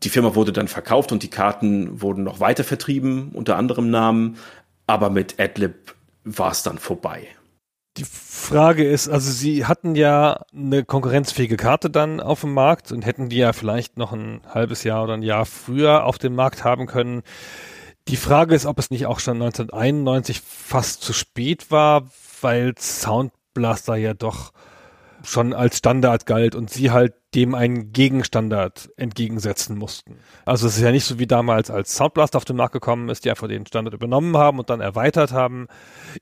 Die 0.04 0.10
Firma 0.10 0.36
wurde 0.36 0.52
dann 0.52 0.68
verkauft 0.68 1.14
und 1.14 1.24
die 1.24 1.30
Karten 1.30 2.02
wurden 2.02 2.24
noch 2.24 2.42
weiter 2.42 2.66
vertrieben, 2.66 3.32
unter 3.34 3.56
anderem 3.56 3.90
Namen. 3.90 4.38
Aber 4.88 5.10
mit 5.10 5.40
Adlib 5.40 5.96
war 6.26 6.52
es 6.52 6.64
dann 6.64 6.78
vorbei. 6.78 7.28
Die 7.98 8.06
Frage 8.06 8.88
ist, 8.88 9.10
also 9.10 9.32
sie 9.32 9.66
hatten 9.66 9.96
ja 9.96 10.42
eine 10.54 10.86
konkurrenzfähige 10.86 11.58
Karte 11.58 11.90
dann 11.90 12.20
auf 12.20 12.42
dem 12.42 12.54
Markt 12.54 12.92
und 12.92 13.06
hätten 13.06 13.30
die 13.30 13.38
ja 13.38 13.54
vielleicht 13.54 13.98
noch 13.98 14.14
ein 14.14 14.42
halbes 14.48 14.84
Jahr 14.84 15.04
oder 15.04 15.14
ein 15.14 15.24
Jahr 15.24 15.46
früher 15.46 16.06
auf 16.06 16.20
dem 16.20 16.36
Markt 16.36 16.64
haben 16.64 16.86
können. 16.86 17.24
Die 18.08 18.16
Frage 18.16 18.54
ist, 18.54 18.68
ob 18.68 18.78
es 18.78 18.92
nicht 18.92 19.08
auch 19.08 19.20
schon 19.20 19.42
1991 19.42 20.42
fast 20.42 21.02
zu 21.02 21.12
spät 21.12 21.72
war, 21.72 22.08
weil 22.42 22.76
Sound 22.78 23.34
Blaster 23.54 23.96
ja 23.96 24.14
doch 24.14 24.54
schon 25.28 25.54
als 25.54 25.78
Standard 25.78 26.26
galt 26.26 26.56
und 26.56 26.70
sie 26.70 26.92
halt 26.92 27.14
dem 27.36 27.54
einen 27.54 27.92
Gegenstandard 27.92 28.90
entgegensetzen 28.96 29.78
mussten. 29.78 30.20
Also 30.46 30.68
es 30.68 30.78
ist 30.78 30.84
ja 30.84 30.92
nicht 30.92 31.04
so 31.04 31.20
wie 31.20 31.28
damals, 31.28 31.70
als 31.70 31.96
Soundblaster 31.96 32.38
auf 32.38 32.46
den 32.46 32.56
Markt 32.56 32.72
gekommen 32.72 33.10
ist, 33.10 33.26
die 33.26 33.30
einfach 33.30 33.50
den 33.50 33.66
Standard 33.66 33.94
übernommen 33.94 34.38
haben 34.38 34.58
und 34.58 34.70
dann 34.70 34.80
erweitert 34.80 35.34
haben. 35.34 35.68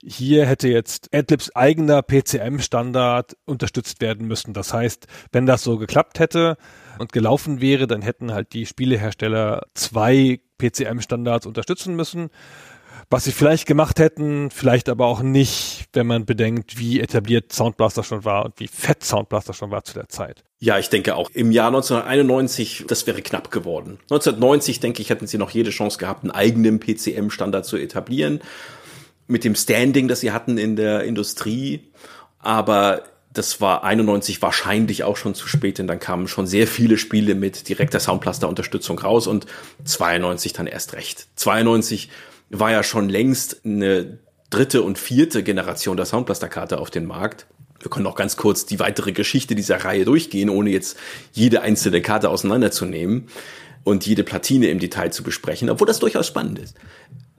Hier 0.04 0.48
hätte 0.48 0.70
jetzt 0.70 1.14
Adlibs 1.14 1.56
eigener 1.56 2.02
PCM-Standard 2.02 3.38
unterstützt 3.46 4.02
werden 4.02 4.28
müssen. 4.28 4.54
Das 4.54 4.74
heißt, 4.74 5.06
wenn 5.32 5.46
das 5.46 5.62
so 5.62 5.78
geklappt 5.78 6.18
hätte 6.18 6.58
und 6.98 7.14
gelaufen 7.14 7.62
wäre, 7.62 7.86
dann 7.86 8.02
hätten 8.02 8.34
halt 8.34 8.54
die 8.54 8.66
Spielehersteller 8.66 9.68
zwei 9.76 10.40
PCM-Standards 10.58 11.46
unterstützen 11.46 11.96
müssen 11.96 12.32
was 13.10 13.26
sie 13.26 13.32
vielleicht 13.32 13.68
gemacht 13.68 14.00
hätten, 14.00 14.50
vielleicht 14.50 14.90
aber 14.90 15.06
auch 15.06 15.22
nicht, 15.22 15.86
wenn 15.94 16.08
man 16.08 16.26
bedenkt, 16.26 16.80
wie 16.80 17.00
etabliert 17.00 17.54
Soundblaster 17.54 18.04
schon 18.04 18.26
war 18.26 18.46
und 18.46 18.60
wie 18.60 18.68
fett 18.68 19.04
Soundblaster 19.04 19.54
schon 19.54 19.72
war 19.72 19.84
zu 19.84 19.94
der 19.94 20.10
Zeit. 20.10 20.44
Ja, 20.60 20.80
ich 20.80 20.90
denke 20.90 21.16
auch. 21.16 21.30
Im 21.34 21.52
Jahr 21.52 21.68
1991, 21.68 22.86
das 22.88 23.06
wäre 23.06 23.22
knapp 23.22 23.52
geworden. 23.52 24.00
1990, 24.04 24.80
denke 24.80 25.02
ich, 25.02 25.10
hätten 25.10 25.28
sie 25.28 25.38
noch 25.38 25.52
jede 25.52 25.70
Chance 25.70 25.98
gehabt, 25.98 26.24
einen 26.24 26.32
eigenen 26.32 26.80
PCM-Standard 26.80 27.66
zu 27.66 27.78
etablieren. 27.78 28.42
Mit 29.28 29.44
dem 29.44 29.56
Standing, 29.56 30.08
das 30.08 30.22
sie 30.22 30.32
hatten 30.32 30.58
in 30.58 30.76
der 30.76 31.04
Industrie. 31.04 31.82
Aber 32.40 33.04
das 33.34 33.60
war 33.62 33.84
91 33.84 34.42
wahrscheinlich 34.42 35.04
auch 35.04 35.18
schon 35.18 35.36
zu 35.36 35.48
spät, 35.48 35.78
denn 35.78 35.88
dann 35.88 36.00
kamen 36.00 36.28
schon 36.28 36.48
sehr 36.48 36.68
viele 36.68 36.98
Spiele 36.98 37.36
mit 37.36 37.68
direkter 37.68 38.00
Soundblaster-Unterstützung 38.00 38.98
raus 38.98 39.28
und 39.28 39.46
92 39.84 40.54
dann 40.54 40.68
erst 40.68 40.94
recht. 40.94 41.28
92 41.36 42.10
war 42.50 42.72
ja 42.72 42.84
schon 42.84 43.10
längst 43.10 43.62
eine 43.66 44.20
dritte 44.50 44.84
und 44.84 44.98
vierte 44.98 45.44
Generation 45.44 45.98
der 45.98 46.06
Soundblaster-Karte 46.06 46.78
auf 46.80 46.90
den 46.90 47.06
Markt. 47.06 47.48
Wir 47.80 47.90
können 47.90 48.08
auch 48.08 48.16
ganz 48.16 48.38
kurz 48.38 48.66
die 48.66 48.80
weitere 48.80 49.12
Geschichte 49.12 49.54
dieser 49.54 49.84
Reihe 49.84 50.06
durchgehen, 50.06 50.50
ohne 50.50 50.70
jetzt 50.70 50.98
jede 51.34 51.62
einzelne 51.62 52.02
Karte 52.02 52.30
auseinanderzunehmen 52.30 53.28
und 53.84 54.06
jede 54.06 54.24
Platine 54.24 54.68
im 54.68 54.80
Detail 54.80 55.12
zu 55.12 55.24
besprechen, 55.24 55.70
obwohl 55.70 55.88
das 55.88 56.00
durchaus 56.00 56.28
spannend 56.28 56.60
ist. 56.60 56.76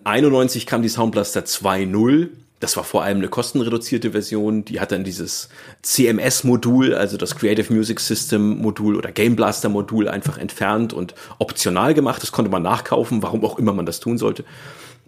91 0.04 0.66
kam 0.66 0.82
die 0.82 0.88
Soundblaster 0.88 1.40
2.0. 1.40 2.28
Das 2.60 2.76
war 2.76 2.84
vor 2.84 3.02
allem 3.02 3.18
eine 3.18 3.28
kostenreduzierte 3.28 4.12
Version. 4.12 4.64
Die 4.64 4.80
hat 4.80 4.92
dann 4.92 5.02
dieses 5.02 5.48
CMS-Modul, 5.82 6.94
also 6.94 7.16
das 7.16 7.34
Creative 7.34 7.72
Music 7.72 7.98
System-Modul 7.98 8.94
oder 8.94 9.10
Game 9.10 9.36
Blaster-Modul 9.36 10.08
einfach 10.08 10.38
entfernt 10.38 10.92
und 10.92 11.14
optional 11.38 11.92
gemacht. 11.92 12.22
Das 12.22 12.30
konnte 12.30 12.50
man 12.50 12.62
nachkaufen, 12.62 13.22
warum 13.22 13.44
auch 13.44 13.58
immer 13.58 13.72
man 13.72 13.84
das 13.84 14.00
tun 14.00 14.16
sollte. 14.16 14.44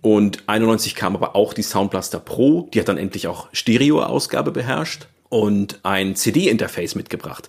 Und 0.01 0.45
91 0.47 0.95
kam 0.95 1.17
aber 1.17 1.35
auch 1.35 1.53
die 1.53 1.63
Soundblaster 1.63 2.21
Pro, 2.21 2.69
die 2.73 2.81
hat 2.81 2.89
dann 2.89 2.99
endlich 2.99 3.27
auch 3.27 3.49
Stereo-Ausgabe 3.53 4.53
beherrscht 4.53 5.09
und 5.29 5.81
ein 5.83 6.15
CD-Interface 6.15 6.95
mitgebracht. 6.95 7.49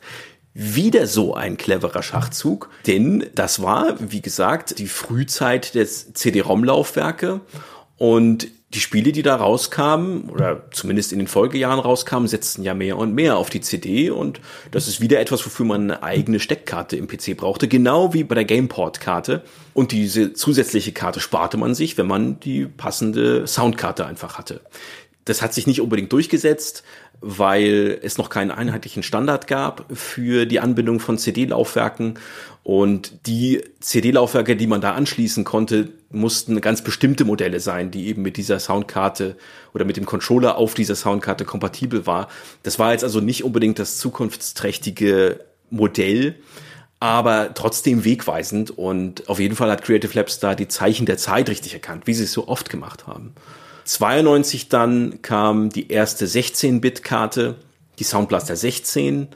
Wieder 0.53 1.05
so 1.05 1.35
ein 1.35 1.57
cleverer 1.57 2.01
Schachzug, 2.01 2.69
denn 2.87 3.27
das 3.35 3.61
war, 3.61 3.95
wie 3.99 4.21
gesagt, 4.21 4.79
die 4.79 4.87
Frühzeit 4.87 5.75
des 5.75 6.13
CD-ROM-Laufwerke 6.13 7.41
und 7.97 8.47
die 8.73 8.79
Spiele, 8.79 9.11
die 9.11 9.23
da 9.23 9.35
rauskamen, 9.35 10.29
oder 10.29 10.69
zumindest 10.71 11.11
in 11.11 11.19
den 11.19 11.27
Folgejahren 11.27 11.79
rauskamen, 11.79 12.27
setzten 12.27 12.63
ja 12.63 12.75
mehr 12.75 12.97
und 12.97 13.15
mehr 13.15 13.37
auf 13.37 13.49
die 13.49 13.61
CD 13.61 14.11
und 14.11 14.39
das 14.71 14.87
ist 14.87 15.01
wieder 15.01 15.19
etwas, 15.19 15.43
wofür 15.45 15.65
man 15.65 15.81
eine 15.83 16.03
eigene 16.03 16.39
Steckkarte 16.39 16.95
im 16.95 17.07
PC 17.07 17.35
brauchte, 17.35 17.67
genau 17.67 18.13
wie 18.13 18.23
bei 18.23 18.35
der 18.35 18.45
Gameport-Karte. 18.45 19.43
Und 19.73 19.91
diese 19.91 20.33
zusätzliche 20.33 20.91
Karte 20.91 21.19
sparte 21.19 21.57
man 21.57 21.73
sich, 21.73 21.97
wenn 21.97 22.07
man 22.07 22.39
die 22.39 22.65
passende 22.65 23.47
Soundkarte 23.47 24.05
einfach 24.05 24.37
hatte. 24.37 24.61
Das 25.25 25.41
hat 25.41 25.53
sich 25.53 25.67
nicht 25.67 25.81
unbedingt 25.81 26.11
durchgesetzt, 26.13 26.83
weil 27.21 27.99
es 28.01 28.17
noch 28.17 28.29
keinen 28.29 28.51
einheitlichen 28.51 29.03
Standard 29.03 29.47
gab 29.47 29.85
für 29.93 30.45
die 30.45 30.59
Anbindung 30.59 30.99
von 30.99 31.17
CD-Laufwerken. 31.17 32.15
Und 32.63 33.25
die 33.25 33.63
CD-Laufwerke, 33.79 34.55
die 34.55 34.67
man 34.67 34.81
da 34.81 34.93
anschließen 34.93 35.43
konnte, 35.43 35.89
mussten 36.11 36.59
ganz 36.61 36.83
bestimmte 36.83 37.25
Modelle 37.25 37.59
sein, 37.59 37.91
die 37.91 38.07
eben 38.07 38.21
mit 38.21 38.37
dieser 38.37 38.59
Soundkarte 38.59 39.37
oder 39.73 39.85
mit 39.85 39.97
dem 39.97 40.05
Controller 40.05 40.57
auf 40.57 40.73
dieser 40.73 40.95
Soundkarte 40.95 41.45
kompatibel 41.45 42.05
war. 42.05 42.27
Das 42.63 42.77
war 42.77 42.91
jetzt 42.91 43.03
also 43.03 43.21
nicht 43.21 43.43
unbedingt 43.43 43.79
das 43.79 43.97
zukunftsträchtige 43.97 45.39
Modell, 45.69 46.35
aber 46.99 47.53
trotzdem 47.53 48.03
wegweisend. 48.03 48.77
Und 48.77 49.29
auf 49.29 49.39
jeden 49.39 49.55
Fall 49.55 49.71
hat 49.71 49.83
Creative 49.83 50.13
Labs 50.13 50.39
da 50.39 50.55
die 50.55 50.67
Zeichen 50.67 51.05
der 51.05 51.17
Zeit 51.17 51.49
richtig 51.49 51.73
erkannt, 51.73 52.07
wie 52.07 52.13
sie 52.13 52.25
es 52.25 52.33
so 52.33 52.47
oft 52.47 52.69
gemacht 52.69 53.07
haben. 53.07 53.33
92 53.85 54.69
dann 54.69 55.21
kam 55.21 55.69
die 55.69 55.89
erste 55.89 56.25
16-Bit-Karte, 56.25 57.55
die 57.97 58.03
Soundblaster 58.03 58.55
16. 58.55 59.29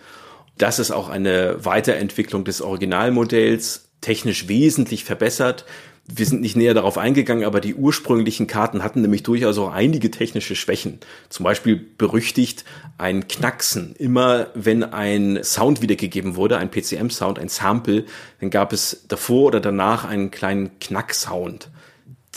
Das 0.57 0.80
ist 0.80 0.91
auch 0.91 1.09
eine 1.09 1.63
Weiterentwicklung 1.65 2.43
des 2.43 2.61
Originalmodells, 2.61 3.89
technisch 4.01 4.47
wesentlich 4.47 5.03
verbessert. 5.03 5.65
Wir 6.05 6.25
sind 6.25 6.41
nicht 6.41 6.57
näher 6.57 6.73
darauf 6.73 6.97
eingegangen, 6.97 7.45
aber 7.45 7.61
die 7.61 7.75
ursprünglichen 7.75 8.45
Karten 8.45 8.84
hatten 8.84 9.01
nämlich 9.01 9.23
durchaus 9.23 9.57
auch 9.57 9.71
einige 9.71 10.11
technische 10.11 10.55
Schwächen. 10.55 10.99
Zum 11.30 11.45
Beispiel 11.45 11.77
berüchtigt 11.97 12.65
ein 12.97 13.27
Knacksen. 13.30 13.95
Immer 13.97 14.47
wenn 14.53 14.84
ein 14.84 15.39
Sound 15.43 15.81
wiedergegeben 15.81 16.35
wurde, 16.35 16.57
ein 16.57 16.69
PCM-Sound, 16.69 17.39
ein 17.39 17.47
Sample, 17.47 18.03
dann 18.41 18.49
gab 18.49 18.73
es 18.73 19.05
davor 19.07 19.45
oder 19.45 19.61
danach 19.61 20.03
einen 20.03 20.30
kleinen 20.30 20.77
Knacksound 20.80 21.69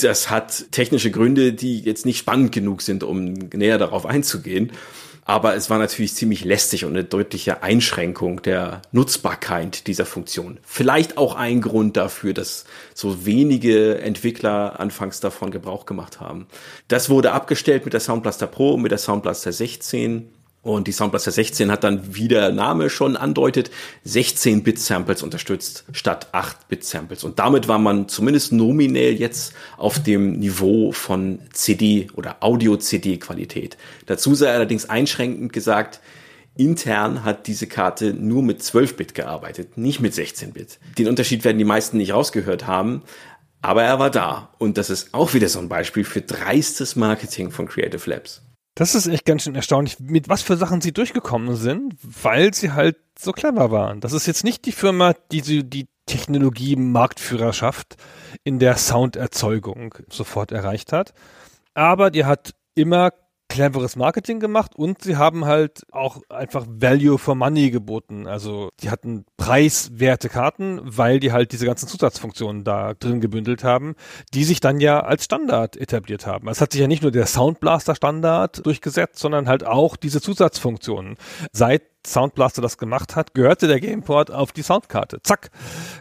das 0.01 0.31
hat 0.31 0.73
technische 0.73 1.11
Gründe, 1.11 1.53
die 1.53 1.81
jetzt 1.81 2.07
nicht 2.07 2.19
spannend 2.19 2.53
genug 2.53 2.83
sind, 2.83 3.03
um 3.03 3.33
näher 3.55 3.79
darauf 3.79 4.07
einzugehen. 4.07 4.73
Aber 5.29 5.57
es 5.57 5.69
war 5.71 5.79
natürlich 5.79 6.15
ziemlich 6.15 6.45
lästig 6.45 6.85
und 6.85 6.93
eine 6.93 7.03
deutliche 7.03 7.65
Einschränkung 7.65 8.43
der 8.43 8.83
Nutzbarkeit 8.93 9.89
dieser 9.89 10.07
Funktion. 10.07 10.59
Vielleicht 10.63 11.19
auch 11.19 11.35
ein 11.35 11.61
Grund 11.61 11.97
dafür, 11.97 12.33
dass 12.33 12.65
so 12.95 13.27
wenige 13.27 13.99
Entwickler 13.99 14.79
anfangs 14.79 15.19
davon 15.19 15.51
Gebrauch 15.51 15.85
gemacht 15.85 16.21
haben. 16.21 16.47
Das 16.87 17.11
wurde 17.11 17.33
abgestellt 17.33 17.85
mit 17.85 17.93
der 17.93 18.01
Soundblaster 18.01 18.47
Pro 18.47 18.75
und 18.75 18.83
mit 18.83 18.93
der 18.93 18.99
Soundblaster 18.99 19.53
16. 19.53 20.31
Und 20.67 20.89
die 20.89 20.93
Soundblaster 20.93 21.31
16 21.31 21.71
hat 21.71 21.85
dann, 21.85 22.17
wie 22.17 22.27
der 22.27 22.51
Name 22.51 22.91
schon 22.91 23.17
andeutet, 23.17 23.71
16-Bit-Samples 24.05 25.23
unterstützt 25.23 25.85
statt 25.93 26.31
8-Bit-Samples. 26.33 27.23
Und 27.23 27.39
damit 27.39 27.69
war 27.69 27.79
man 27.79 28.09
zumindest 28.09 28.51
nominell 28.51 29.15
jetzt 29.15 29.53
auf 29.77 30.03
dem 30.03 30.41
Niveau 30.41 30.91
von 30.91 31.39
CD 31.53 32.09
oder 32.17 32.39
Audio-CD-Qualität. 32.41 33.77
Dazu 34.07 34.35
sei 34.35 34.53
allerdings 34.53 34.91
einschränkend 34.91 35.53
gesagt, 35.53 36.01
intern 36.57 37.23
hat 37.23 37.47
diese 37.47 37.69
Karte 37.69 38.13
nur 38.13 38.43
mit 38.43 38.61
12-Bit 38.61 39.15
gearbeitet, 39.15 39.79
nicht 39.79 40.01
mit 40.01 40.15
16-Bit. 40.15 40.81
Den 40.99 41.07
Unterschied 41.07 41.45
werden 41.45 41.59
die 41.59 41.65
meisten 41.65 41.97
nicht 41.97 42.13
rausgehört 42.13 42.67
haben, 42.67 43.03
aber 43.63 43.85
er 43.85 44.01
war 44.01 44.11
da. 44.11 44.51
Und 44.59 44.79
das 44.79 44.91
ist 44.91 45.15
auch 45.15 45.33
wieder 45.33 45.49
so 45.49 45.61
ein 45.61 45.69
Beispiel 45.69 46.03
für 46.03 46.23
dreistes 46.23 46.97
Marketing 46.97 47.53
von 47.53 47.69
Creative 47.69 48.11
Labs. 48.11 48.43
Das 48.77 48.95
ist 48.95 49.07
echt 49.07 49.25
ganz 49.25 49.43
schön 49.43 49.55
erstaunlich, 49.55 49.99
mit 50.01 50.29
was 50.29 50.43
für 50.43 50.59
Sachen 50.59 50.83
sie 50.83 50.93
durchgekommen 50.93 51.57
sind, 51.57 51.95
weil 52.03 52.53
sie 52.53 52.73
halt 52.73 52.99
so 53.19 53.33
clever 53.33 53.71
waren. 53.71 54.01
Das 54.01 54.13
ist 54.13 54.27
jetzt 54.27 54.45
nicht 54.45 54.67
die 54.67 54.73
Firma, 54.73 55.15
die 55.33 55.67
die 55.67 55.89
Technologie-Marktführerschaft 56.05 57.97
in 58.45 58.59
der 58.59 58.77
Sounderzeugung 58.77 59.95
sofort 60.11 60.53
erreicht 60.53 60.93
hat. 60.93 61.15
Aber 61.73 62.11
die 62.11 62.27
hat 62.27 62.53
immer 62.75 63.13
cleveres 63.57 63.97
Marketing 63.97 64.39
gemacht 64.39 64.77
und 64.77 65.03
sie 65.03 65.17
haben 65.17 65.47
halt 65.47 65.87
auch 65.91 66.21
einfach 66.29 66.67
Value 66.69 67.17
for 67.17 67.35
Money 67.35 67.71
geboten. 67.71 68.27
Also 68.27 68.69
die 68.81 68.91
hatten 68.91 69.25
preiswerte 69.39 70.29
Karten, 70.29 70.79
weil 70.83 71.21
die 71.21 71.33
halt 71.33 71.53
diese 71.53 71.65
ganzen 71.65 71.89
Zusatzfunktionen 71.89 72.65
da 72.65 72.93
drin 72.93 73.23
gebündelt 73.23 73.65
haben, 73.65 73.95
die 74.35 74.45
sich 74.45 74.61
dann 74.61 74.79
ja 74.79 75.01
als 75.01 75.25
Standard 75.25 75.79
etabliert 75.79 76.27
haben. 76.27 76.49
Es 76.49 76.61
hat 76.61 76.73
sich 76.73 76.83
ja 76.83 76.87
nicht 76.87 77.03
nur 77.03 77.13
der 77.13 77.27
Soundblaster 77.27 77.95
Standard 77.95 78.65
durchgesetzt, 78.67 79.19
sondern 79.19 79.49
halt 79.49 79.65
auch 79.65 79.97
diese 79.97 80.21
Zusatzfunktionen. 80.21 81.17
Seit 81.53 81.83
Soundblaster 82.07 82.61
das 82.61 82.77
gemacht 82.77 83.17
hat, 83.17 83.33
gehörte 83.35 83.69
der 83.69 83.81
Gameport 83.81 84.31
auf 84.31 84.53
die 84.53 84.63
Soundkarte. 84.63 85.23
Zack. 85.23 85.51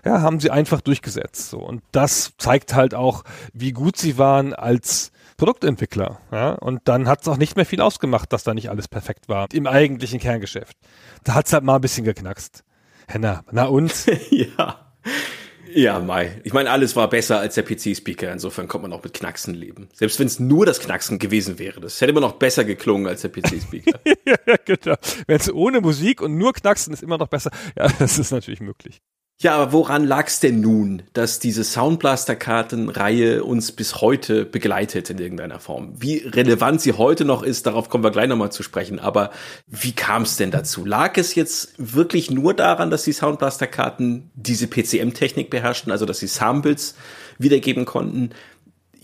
Ja, 0.03 0.21
haben 0.21 0.41
sie 0.41 0.51
einfach 0.51 0.81
durchgesetzt. 0.81 1.49
So. 1.49 1.59
Und 1.59 1.83
das 1.93 2.33
zeigt 2.37 2.75
halt 2.75 2.93
auch, 2.93 3.23
wie 3.53 3.71
gut 3.71 3.97
sie 3.97 4.17
waren 4.17 4.53
als 4.53 5.13
Produktentwickler. 5.37 6.19
Ja? 6.31 6.51
Und 6.53 6.81
dann 6.85 7.07
hat 7.07 7.21
es 7.21 7.27
auch 7.27 7.37
nicht 7.37 7.55
mehr 7.55 7.65
viel 7.65 7.81
ausgemacht, 7.81 8.31
dass 8.31 8.43
da 8.43 8.53
nicht 8.53 8.69
alles 8.69 8.87
perfekt 8.87 9.27
war 9.27 9.47
im 9.53 9.67
eigentlichen 9.67 10.19
Kerngeschäft. 10.19 10.77
Da 11.23 11.35
hat 11.35 11.47
es 11.47 11.53
halt 11.53 11.63
mal 11.63 11.75
ein 11.75 11.81
bisschen 11.81 12.05
geknackst. 12.05 12.63
Henna, 13.07 13.43
na 13.51 13.65
und? 13.65 13.93
ja. 14.29 14.85
Ja, 15.75 15.99
Mai. 15.99 16.39
Ich 16.45 16.53
meine, 16.53 16.71
alles 16.71 16.95
war 16.95 17.09
besser 17.09 17.39
als 17.39 17.55
der 17.55 17.63
PC-Speaker. 17.63 18.31
Insofern 18.31 18.69
kommt 18.69 18.83
man 18.83 18.93
auch 18.93 19.03
mit 19.03 19.13
Knacksen 19.13 19.53
leben. 19.53 19.89
Selbst 19.93 20.19
wenn 20.19 20.27
es 20.27 20.39
nur 20.39 20.65
das 20.65 20.79
Knacksen 20.79 21.19
gewesen 21.19 21.59
wäre. 21.59 21.81
Das 21.81 21.99
hätte 21.99 22.11
immer 22.11 22.21
noch 22.21 22.33
besser 22.33 22.63
geklungen 22.63 23.07
als 23.07 23.23
der 23.23 23.29
PC-Speaker. 23.29 23.99
ja, 24.25 24.55
genau. 24.63 24.95
Wenn 25.27 25.35
es 25.35 25.51
ohne 25.51 25.81
Musik 25.81 26.21
und 26.21 26.37
nur 26.37 26.53
Knacksen 26.53 26.93
ist 26.93 27.03
immer 27.03 27.17
noch 27.17 27.27
besser. 27.27 27.51
Ja, 27.77 27.89
das 27.99 28.17
ist 28.17 28.31
natürlich 28.31 28.61
möglich. 28.61 29.01
Ja, 29.41 29.55
aber 29.57 29.73
woran 29.73 30.05
lag 30.05 30.27
es 30.27 30.39
denn 30.39 30.61
nun, 30.61 31.03
dass 31.11 31.39
diese 31.39 31.65
Soundblaster-Kartenreihe 31.65 33.43
uns 33.43 33.73
bis 33.73 33.99
heute 33.99 34.45
begleitet 34.45 35.09
in 35.09 35.19
irgendeiner 35.19 35.59
Form? 35.59 35.93
Wie 35.97 36.19
relevant 36.19 36.79
sie 36.79 36.93
heute 36.93 37.25
noch 37.25 37.43
ist, 37.43 37.65
darauf 37.65 37.89
kommen 37.89 38.05
wir 38.05 38.11
gleich 38.11 38.29
nochmal 38.29 38.53
zu 38.53 38.63
sprechen. 38.63 38.97
Aber 38.97 39.31
wie 39.67 39.91
kam 39.91 40.21
es 40.21 40.37
denn 40.37 40.51
dazu? 40.51 40.85
Lag 40.85 41.17
es 41.17 41.35
jetzt 41.35 41.73
wirklich 41.77 42.31
nur 42.31 42.53
daran, 42.53 42.89
dass 42.89 43.03
die 43.03 43.11
Soundblaster-Karten 43.11 44.31
diese 44.35 44.67
PCM-Technik 44.67 45.49
beherrschten, 45.49 45.91
also 45.91 46.05
dass 46.05 46.19
sie 46.19 46.27
Samples 46.27 46.95
wiedergeben 47.37 47.83
konnten? 47.83 48.29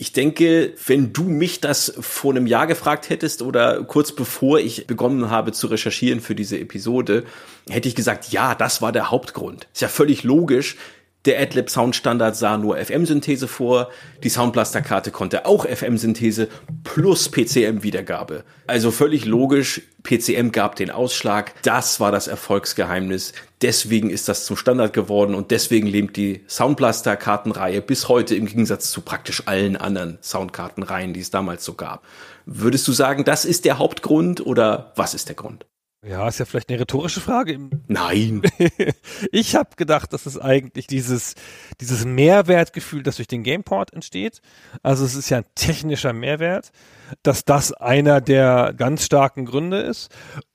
Ich 0.02 0.12
denke, 0.12 0.74
wenn 0.84 1.12
du 1.12 1.22
mich 1.22 1.60
das 1.60 1.94
vor 2.00 2.32
einem 2.32 2.48
Jahr 2.48 2.66
gefragt 2.66 3.08
hättest 3.08 3.40
oder 3.40 3.84
kurz 3.84 4.10
bevor 4.10 4.58
ich 4.58 4.88
begonnen 4.88 5.30
habe 5.30 5.52
zu 5.52 5.68
recherchieren 5.68 6.20
für 6.20 6.34
diese 6.34 6.58
Episode, 6.58 7.22
hätte 7.70 7.88
ich 7.88 7.94
gesagt, 7.94 8.32
ja, 8.32 8.56
das 8.56 8.82
war 8.82 8.90
der 8.90 9.12
Hauptgrund. 9.12 9.68
Ist 9.72 9.80
ja 9.80 9.86
völlig 9.86 10.24
logisch. 10.24 10.76
Der 11.24 11.40
AdLib 11.40 11.70
Soundstandard 11.70 12.34
sah 12.34 12.56
nur 12.56 12.76
FM-Synthese 12.78 13.46
vor, 13.46 13.90
die 14.24 14.28
Soundblaster-Karte 14.28 15.12
konnte 15.12 15.46
auch 15.46 15.64
FM-Synthese 15.64 16.48
plus 16.82 17.28
PCM-Wiedergabe. 17.30 18.42
Also 18.66 18.90
völlig 18.90 19.24
logisch, 19.24 19.82
PCM 20.02 20.50
gab 20.50 20.74
den 20.74 20.90
Ausschlag, 20.90 21.54
das 21.62 22.00
war 22.00 22.10
das 22.10 22.26
Erfolgsgeheimnis, 22.26 23.34
deswegen 23.60 24.10
ist 24.10 24.28
das 24.28 24.46
zum 24.46 24.56
Standard 24.56 24.92
geworden 24.94 25.36
und 25.36 25.52
deswegen 25.52 25.86
lebt 25.86 26.16
die 26.16 26.42
Soundblaster-Kartenreihe 26.48 27.82
bis 27.82 28.08
heute 28.08 28.34
im 28.34 28.46
Gegensatz 28.46 28.90
zu 28.90 29.00
praktisch 29.02 29.44
allen 29.46 29.76
anderen 29.76 30.18
Soundkartenreihen, 30.22 31.12
die 31.12 31.20
es 31.20 31.30
damals 31.30 31.64
so 31.64 31.74
gab. 31.74 32.02
Würdest 32.46 32.88
du 32.88 32.92
sagen, 32.92 33.22
das 33.22 33.44
ist 33.44 33.64
der 33.64 33.78
Hauptgrund 33.78 34.44
oder 34.44 34.92
was 34.96 35.14
ist 35.14 35.28
der 35.28 35.36
Grund? 35.36 35.66
Ja, 36.04 36.26
ist 36.26 36.40
ja 36.40 36.46
vielleicht 36.46 36.68
eine 36.68 36.80
rhetorische 36.80 37.20
Frage. 37.20 37.70
Nein. 37.86 38.42
ich 39.32 39.54
habe 39.54 39.76
gedacht, 39.76 40.12
dass 40.12 40.26
es 40.26 40.36
eigentlich 40.36 40.88
dieses, 40.88 41.34
dieses 41.80 42.04
Mehrwertgefühl, 42.04 43.04
das 43.04 43.16
durch 43.16 43.28
den 43.28 43.44
Gameport 43.44 43.92
entsteht, 43.92 44.42
also 44.82 45.04
es 45.04 45.14
ist 45.14 45.30
ja 45.30 45.38
ein 45.38 45.44
technischer 45.54 46.12
Mehrwert, 46.12 46.72
dass 47.22 47.44
das 47.44 47.72
einer 47.72 48.20
der 48.20 48.74
ganz 48.76 49.04
starken 49.04 49.46
Gründe 49.46 49.78
ist 49.78 50.10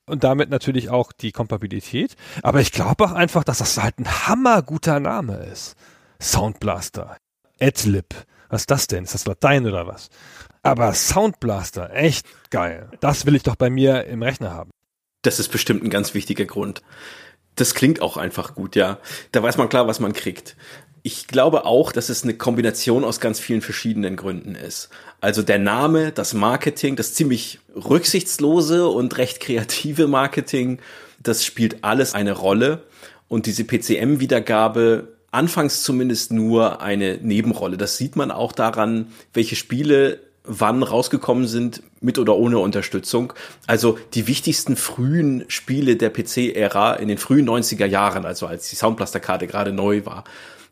und 0.05 0.25
damit 0.25 0.49
natürlich 0.49 0.89
auch 0.89 1.13
die 1.13 1.31
Kompatibilität. 1.31 2.17
Aber 2.43 2.59
ich 2.59 2.73
glaube 2.73 3.05
auch 3.05 3.13
einfach, 3.13 3.45
dass 3.45 3.59
das 3.59 3.81
halt 3.81 3.99
ein 3.99 4.27
hammerguter 4.27 4.99
Name 4.99 5.37
ist. 5.37 5.75
Soundblaster. 6.21 7.15
Adlib. 7.61 8.13
Was 8.49 8.63
ist 8.63 8.71
das 8.71 8.87
denn? 8.87 9.05
Ist 9.05 9.13
das 9.13 9.25
Latein 9.25 9.65
oder 9.65 9.87
was? 9.87 10.09
Aber 10.61 10.93
Soundblaster, 10.93 11.93
echt 11.93 12.27
geil. 12.49 12.89
Das 12.99 13.25
will 13.25 13.35
ich 13.35 13.43
doch 13.43 13.55
bei 13.55 13.69
mir 13.69 14.05
im 14.05 14.21
Rechner 14.21 14.53
haben. 14.53 14.71
Das 15.27 15.41
ist 15.41 15.49
bestimmt 15.49 15.83
ein 15.83 15.89
ganz 15.89 16.13
wichtiger 16.13 16.45
Grund. 16.45 16.81
Das 17.55 17.75
klingt 17.75 18.01
auch 18.01 18.15
einfach 18.15 18.55
gut, 18.55 18.77
ja. 18.77 18.97
Da 19.33 19.43
weiß 19.43 19.57
man 19.57 19.67
klar, 19.67 19.85
was 19.85 19.99
man 19.99 20.13
kriegt. 20.13 20.55
Ich 21.03 21.27
glaube 21.27 21.65
auch, 21.65 21.91
dass 21.91 22.07
es 22.07 22.23
eine 22.23 22.35
Kombination 22.35 23.03
aus 23.03 23.19
ganz 23.19 23.37
vielen 23.37 23.59
verschiedenen 23.59 24.15
Gründen 24.15 24.55
ist. 24.55 24.87
Also 25.19 25.43
der 25.43 25.59
Name, 25.59 26.13
das 26.13 26.33
Marketing, 26.33 26.95
das 26.95 27.13
ziemlich 27.13 27.59
rücksichtslose 27.75 28.87
und 28.87 29.17
recht 29.17 29.41
kreative 29.41 30.07
Marketing, 30.07 30.79
das 31.21 31.43
spielt 31.43 31.83
alles 31.83 32.13
eine 32.13 32.31
Rolle. 32.31 32.83
Und 33.27 33.47
diese 33.47 33.65
PCM-Wiedergabe 33.65 35.09
anfangs 35.31 35.83
zumindest 35.83 36.31
nur 36.31 36.81
eine 36.81 37.17
Nebenrolle. 37.17 37.75
Das 37.75 37.97
sieht 37.97 38.15
man 38.15 38.31
auch 38.31 38.53
daran, 38.53 39.07
welche 39.33 39.57
Spiele 39.57 40.21
wann 40.45 40.83
rausgekommen 40.83 41.47
sind, 41.47 41.83
mit 42.01 42.19
oder 42.19 42.35
ohne 42.35 42.59
Unterstützung. 42.59 43.33
Also 43.65 43.97
die 44.13 44.27
wichtigsten 44.27 44.75
frühen 44.75 45.45
Spiele 45.47 45.95
der 45.95 46.09
PC-Ära 46.09 46.95
in 46.95 47.07
den 47.07 47.17
frühen 47.17 47.47
90er 47.47 47.85
Jahren, 47.85 48.25
also 48.25 48.47
als 48.47 48.69
die 48.69 48.75
Soundblaster-Karte 48.75 49.47
gerade 49.47 49.71
neu 49.71 50.05
war, 50.05 50.23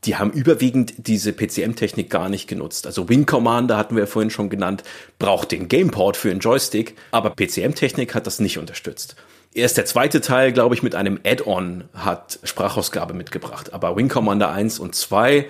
die 0.05 0.15
haben 0.17 0.31
überwiegend 0.31 0.93
diese 0.97 1.33
PCM-Technik 1.33 2.09
gar 2.09 2.29
nicht 2.29 2.47
genutzt. 2.47 2.85
Also 2.85 3.09
Wing 3.09 3.25
Commander 3.25 3.77
hatten 3.77 3.95
wir 3.95 4.07
vorhin 4.07 4.29
schon 4.29 4.49
genannt, 4.49 4.83
braucht 5.19 5.51
den 5.51 5.67
Gameport 5.67 6.15
für 6.15 6.29
einen 6.29 6.39
Joystick, 6.39 6.95
aber 7.11 7.31
PCM-Technik 7.31 8.13
hat 8.13 8.27
das 8.27 8.39
nicht 8.39 8.57
unterstützt. 8.57 9.15
Erst 9.55 9.77
der 9.77 9.85
zweite 9.85 10.19
Teil, 10.19 10.51
glaube 10.51 10.75
ich, 10.75 10.83
mit 10.83 10.95
einem 10.95 11.17
Add-on 11.25 11.85
hat 11.93 12.39
Sprachausgabe 12.43 13.13
mitgebracht. 13.13 13.73
Aber 13.73 13.95
Wing 13.95 14.09
Commander 14.09 14.51
1 14.51 14.79
und 14.79 14.95
2 14.95 15.45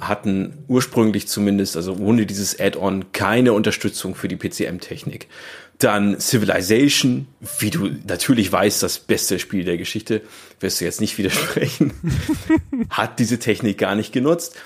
hatten 0.00 0.64
ursprünglich 0.66 1.28
zumindest, 1.28 1.76
also 1.76 1.94
ohne 1.94 2.26
dieses 2.26 2.58
Add-on, 2.58 3.12
keine 3.12 3.52
Unterstützung 3.52 4.16
für 4.16 4.26
die 4.26 4.36
PCM-Technik. 4.36 5.28
Dann 5.78 6.18
Civilization, 6.18 7.28
wie 7.60 7.70
du 7.70 7.90
natürlich 8.08 8.50
weißt, 8.50 8.82
das 8.82 8.98
beste 8.98 9.38
Spiel 9.38 9.62
der 9.64 9.78
Geschichte, 9.78 10.22
wirst 10.58 10.80
du 10.80 10.84
jetzt 10.84 11.00
nicht 11.00 11.16
widersprechen, 11.16 11.92
hat 12.90 13.20
diese 13.20 13.38
Technik 13.38 13.78
gar 13.78 13.94
nicht 13.94 14.12
genutzt. 14.12 14.56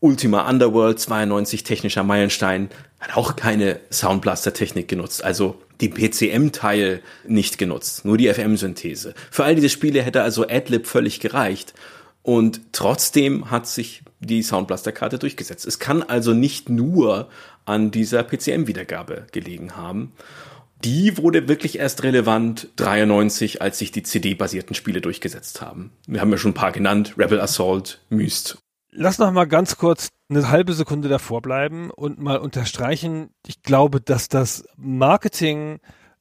Ultima 0.00 0.48
Underworld 0.48 0.98
92 0.98 1.64
technischer 1.64 2.02
Meilenstein 2.02 2.70
hat 3.00 3.16
auch 3.16 3.36
keine 3.36 3.80
Soundblaster-Technik 3.90 4.88
genutzt. 4.88 5.22
Also 5.24 5.60
die 5.80 5.88
PCM-Teil 5.88 7.02
nicht 7.26 7.58
genutzt, 7.58 8.04
nur 8.04 8.18
die 8.18 8.32
FM-Synthese. 8.32 9.14
Für 9.30 9.44
all 9.44 9.54
diese 9.54 9.68
Spiele 9.68 10.02
hätte 10.02 10.22
also 10.22 10.46
AdLib 10.48 10.86
völlig 10.86 11.20
gereicht. 11.20 11.74
Und 12.22 12.60
trotzdem 12.72 13.50
hat 13.50 13.66
sich 13.66 14.02
die 14.20 14.42
Soundblaster-Karte 14.42 15.18
durchgesetzt. 15.18 15.66
Es 15.66 15.78
kann 15.78 16.02
also 16.02 16.34
nicht 16.34 16.68
nur 16.68 17.28
an 17.64 17.90
dieser 17.90 18.24
PCM-Wiedergabe 18.24 19.26
gelegen 19.32 19.76
haben. 19.76 20.12
Die 20.84 21.16
wurde 21.16 21.48
wirklich 21.48 21.78
erst 21.78 22.02
relevant 22.02 22.68
93, 22.76 23.62
als 23.62 23.78
sich 23.78 23.92
die 23.92 24.02
CD-basierten 24.02 24.74
Spiele 24.74 25.00
durchgesetzt 25.00 25.60
haben. 25.60 25.90
Wir 26.06 26.20
haben 26.20 26.30
ja 26.30 26.38
schon 26.38 26.52
ein 26.52 26.54
paar 26.54 26.72
genannt, 26.72 27.14
Rebel 27.18 27.40
Assault, 27.40 28.00
Myst 28.10 28.58
Lass 28.90 29.18
noch 29.18 29.30
mal 29.30 29.46
ganz 29.46 29.76
kurz 29.76 30.08
eine 30.30 30.48
halbe 30.50 30.72
Sekunde 30.72 31.08
davor 31.08 31.42
bleiben 31.42 31.90
und 31.90 32.18
mal 32.18 32.38
unterstreichen. 32.38 33.30
Ich 33.46 33.62
glaube, 33.62 34.00
dass 34.00 34.28
das 34.28 34.64
Marketing 34.76 35.80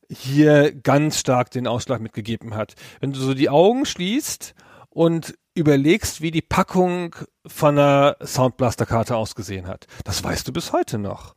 hier 0.10 0.74
ganz 0.74 1.20
stark 1.20 1.50
den 1.52 1.66
Ausschlag 1.66 2.02
mitgegeben 2.02 2.56
hat. 2.56 2.76
Wenn 3.00 3.14
du 3.14 3.20
so 3.20 3.34
die 3.34 3.50
Augen 3.50 3.86
schließt 3.86 4.54
und 4.90 5.38
überlegst, 5.54 6.22
wie 6.22 6.32
die 6.32 6.42
Packung 6.42 7.16
von 7.46 7.78
einer 7.78 8.18
Soundblaster-Karte 8.22 9.16
ausgesehen 9.16 9.68
hat, 9.68 9.88
das 10.04 10.24
weißt 10.24 10.48
du 10.48 10.54
bis 10.54 10.74
heute 10.74 10.98
noch. 10.98 11.37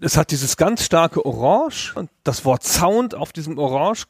Es 0.00 0.16
hat 0.16 0.30
dieses 0.30 0.56
ganz 0.56 0.84
starke 0.84 1.24
Orange 1.24 1.92
und 1.94 2.10
das 2.24 2.44
Wort 2.44 2.64
Sound 2.64 3.14
auf 3.14 3.32
diesem 3.32 3.58
Orange 3.58 4.06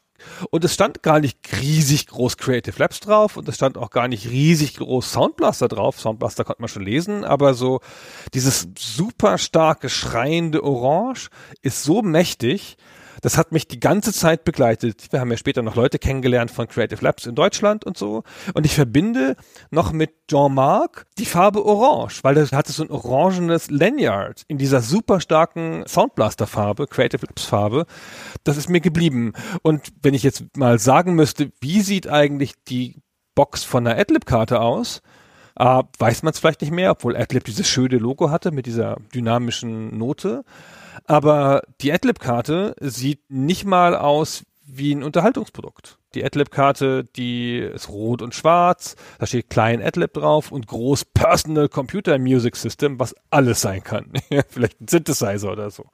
und 0.49 0.63
es 0.63 0.73
stand 0.73 1.03
gar 1.03 1.19
nicht 1.19 1.37
riesig 1.61 2.07
groß 2.07 2.37
Creative 2.37 2.77
Labs 2.77 2.99
drauf 2.99 3.37
und 3.37 3.47
es 3.49 3.55
stand 3.55 3.77
auch 3.77 3.89
gar 3.89 4.07
nicht 4.07 4.29
riesig 4.29 4.75
groß 4.75 5.11
Soundblaster 5.11 5.67
drauf. 5.67 5.99
Soundblaster 5.99 6.43
konnte 6.43 6.61
man 6.61 6.69
schon 6.69 6.83
lesen, 6.83 7.23
aber 7.23 7.53
so 7.53 7.81
dieses 8.33 8.67
super 8.77 9.37
starke 9.37 9.89
schreiende 9.89 10.63
Orange 10.63 11.29
ist 11.61 11.83
so 11.83 12.01
mächtig, 12.01 12.77
Das 13.23 13.37
hat 13.37 13.53
mich 13.53 13.69
die 13.69 13.79
ganze 13.79 14.11
Zeit 14.11 14.43
begleitet. 14.43 15.07
Wir 15.11 15.21
haben 15.21 15.31
ja 15.31 15.37
später 15.37 15.61
noch 15.61 15.75
Leute 15.75 15.97
kennengelernt 15.97 16.51
von 16.51 16.67
Creative 16.67 17.01
Labs 17.01 17.25
in 17.25 17.35
Deutschland 17.35 17.85
und 17.85 17.97
so. 17.97 18.23
Und 18.53 18.65
ich 18.65 18.75
verbinde 18.75 19.37
noch 19.71 19.93
mit 19.93 20.11
Jean-Marc 20.27 21.05
die 21.17 21.25
Farbe 21.25 21.65
Orange, 21.65 22.21
weil 22.23 22.35
das 22.35 22.51
hatte 22.51 22.73
so 22.73 22.83
ein 22.83 22.91
orangenes 22.91 23.69
Lanyard 23.71 24.43
in 24.49 24.57
dieser 24.57 24.81
super 24.81 25.21
starken 25.21 25.85
Soundblaster 25.87 26.47
Farbe, 26.47 26.85
Creative 26.85 27.25
Labs 27.25 27.45
Farbe. 27.45 27.85
Das 28.43 28.57
ist 28.57 28.69
mir 28.69 28.81
geblieben. 28.81 29.31
Und 29.61 29.93
wenn 30.01 30.13
ich 30.13 30.23
jetzt 30.23 30.57
mal 30.57 30.77
sagen 30.77 31.15
müsste, 31.15 31.53
wie 31.61 31.79
sieht 31.79 32.09
eigentlich 32.09 32.51
die 32.67 32.97
Box 33.35 33.63
von 33.63 33.85
der 33.85 33.97
Adlib-Karte 33.97 34.59
aus, 34.59 35.01
äh, 35.55 35.81
weiß 35.97 36.23
man 36.23 36.33
es 36.33 36.39
vielleicht 36.39 36.59
nicht 36.59 36.73
mehr, 36.73 36.91
obwohl 36.91 37.15
Adlib 37.15 37.45
dieses 37.45 37.69
schöne 37.69 37.99
Logo 37.99 38.31
hatte 38.31 38.51
mit 38.51 38.65
dieser 38.65 38.97
dynamischen 39.15 39.97
Note. 39.97 40.43
Aber 41.05 41.63
die 41.81 41.91
Adlib-Karte 41.91 42.75
sieht 42.79 43.29
nicht 43.29 43.65
mal 43.65 43.95
aus 43.95 44.43
wie 44.65 44.93
ein 44.93 45.03
Unterhaltungsprodukt. 45.03 45.97
Die 46.15 46.23
Adlib-Karte, 46.23 47.05
die 47.15 47.57
ist 47.57 47.89
rot 47.89 48.21
und 48.21 48.35
schwarz, 48.35 48.95
da 49.19 49.25
steht 49.25 49.49
klein 49.49 49.81
Adlib 49.81 50.13
drauf 50.13 50.51
und 50.51 50.67
groß 50.67 51.05
Personal 51.05 51.67
Computer 51.69 52.17
Music 52.19 52.55
System, 52.55 52.99
was 52.99 53.15
alles 53.29 53.61
sein 53.61 53.83
kann. 53.83 54.13
Vielleicht 54.49 54.79
ein 54.79 54.87
Synthesizer 54.87 55.51
oder 55.51 55.71
so. 55.71 55.85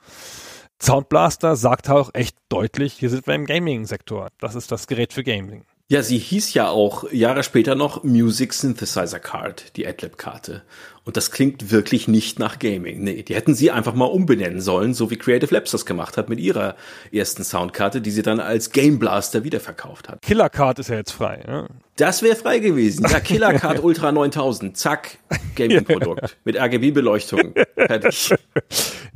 Soundblaster 0.81 1.56
sagt 1.56 1.90
auch 1.90 2.11
echt 2.14 2.38
deutlich, 2.49 2.94
hier 2.94 3.10
sind 3.10 3.27
wir 3.27 3.36
im 3.36 3.45
Gaming-Sektor. 3.45 4.30
Das 4.40 4.56
ist 4.56 4.72
das 4.72 4.88
Gerät 4.88 5.14
für 5.14 5.23
Gaming. 5.23 5.65
Ja, 5.91 6.03
sie 6.03 6.19
hieß 6.19 6.53
ja 6.53 6.69
auch 6.69 7.11
Jahre 7.11 7.41
später 7.41 7.73
noch 7.73 8.03
Music 8.03 8.53
Synthesizer 8.53 9.19
Card, 9.19 9.75
die 9.75 9.87
Adlib-Karte. 9.87 10.61
Und 11.03 11.17
das 11.17 11.31
klingt 11.31 11.71
wirklich 11.71 12.07
nicht 12.07 12.37
nach 12.37 12.59
Gaming. 12.59 13.03
Nee, 13.03 13.23
die 13.23 13.33
hätten 13.33 13.55
sie 13.55 13.71
einfach 13.71 13.95
mal 13.95 14.05
umbenennen 14.05 14.61
sollen, 14.61 14.93
so 14.93 15.09
wie 15.09 15.15
Creative 15.15 15.51
Labs 15.51 15.71
das 15.71 15.87
gemacht 15.87 16.15
hat 16.15 16.29
mit 16.29 16.39
ihrer 16.39 16.75
ersten 17.11 17.43
Soundkarte, 17.43 18.01
die 18.01 18.11
sie 18.11 18.21
dann 18.21 18.39
als 18.39 18.71
Game 18.71 18.99
Blaster 18.99 19.43
wiederverkauft 19.43 20.09
hat. 20.09 20.21
Killer 20.21 20.51
Card 20.51 20.77
ist 20.77 20.89
ja 20.89 20.97
jetzt 20.97 21.11
frei. 21.11 21.43
Ja? 21.47 21.65
Das 21.95 22.21
wäre 22.21 22.35
frei 22.35 22.59
gewesen. 22.59 23.07
Ja, 23.09 23.19
Killer 23.19 23.53
Card 23.55 23.79
Ultra 23.83 24.11
9000. 24.11 24.77
Zack, 24.77 25.17
Gaming-Produkt. 25.55 26.37
mit 26.45 26.55
RGB-Beleuchtung. 26.55 27.55
Fertig. 27.75 28.35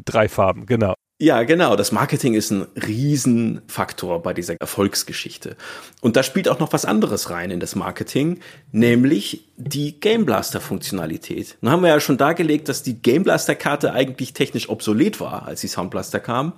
Drei 0.04 0.28
Farben, 0.28 0.66
genau. 0.66 0.96
Ja, 1.20 1.44
genau. 1.44 1.76
Das 1.76 1.92
Marketing 1.92 2.34
ist 2.34 2.52
ein 2.52 2.68
Riesenfaktor 2.76 4.22
bei 4.24 4.34
dieser 4.34 4.56
Erfolgsgeschichte. 4.60 5.56
Und 6.02 6.16
da 6.16 6.24
spielt 6.24 6.50
auch 6.50 6.60
noch 6.60 6.74
was 6.74 6.86
anderes 6.86 7.30
rein 7.30 7.52
in 7.52 7.60
das 7.60 7.76
Marketing, 7.76 8.40
nämlich 8.72 9.48
die 9.56 10.00
Game 10.00 10.26
Blaster 10.26 10.60
Funktionalität. 10.60 11.58
Nun 11.62 11.72
haben 11.72 11.84
wir 11.84 11.90
ja 11.90 12.00
schon 12.00 12.18
dargelegt, 12.18 12.68
dass 12.68 12.84
die 12.84 13.02
Game 13.02 13.24
Blaster 13.24 13.56
Karte 13.56 13.94
eigentlich 13.94 14.34
technisch 14.34 14.70
obsolet 14.70 15.20
war, 15.20 15.46
als 15.46 15.62
die 15.62 15.68
Sound 15.68 15.92
Blaster 15.92 16.20
kam. 16.20 16.54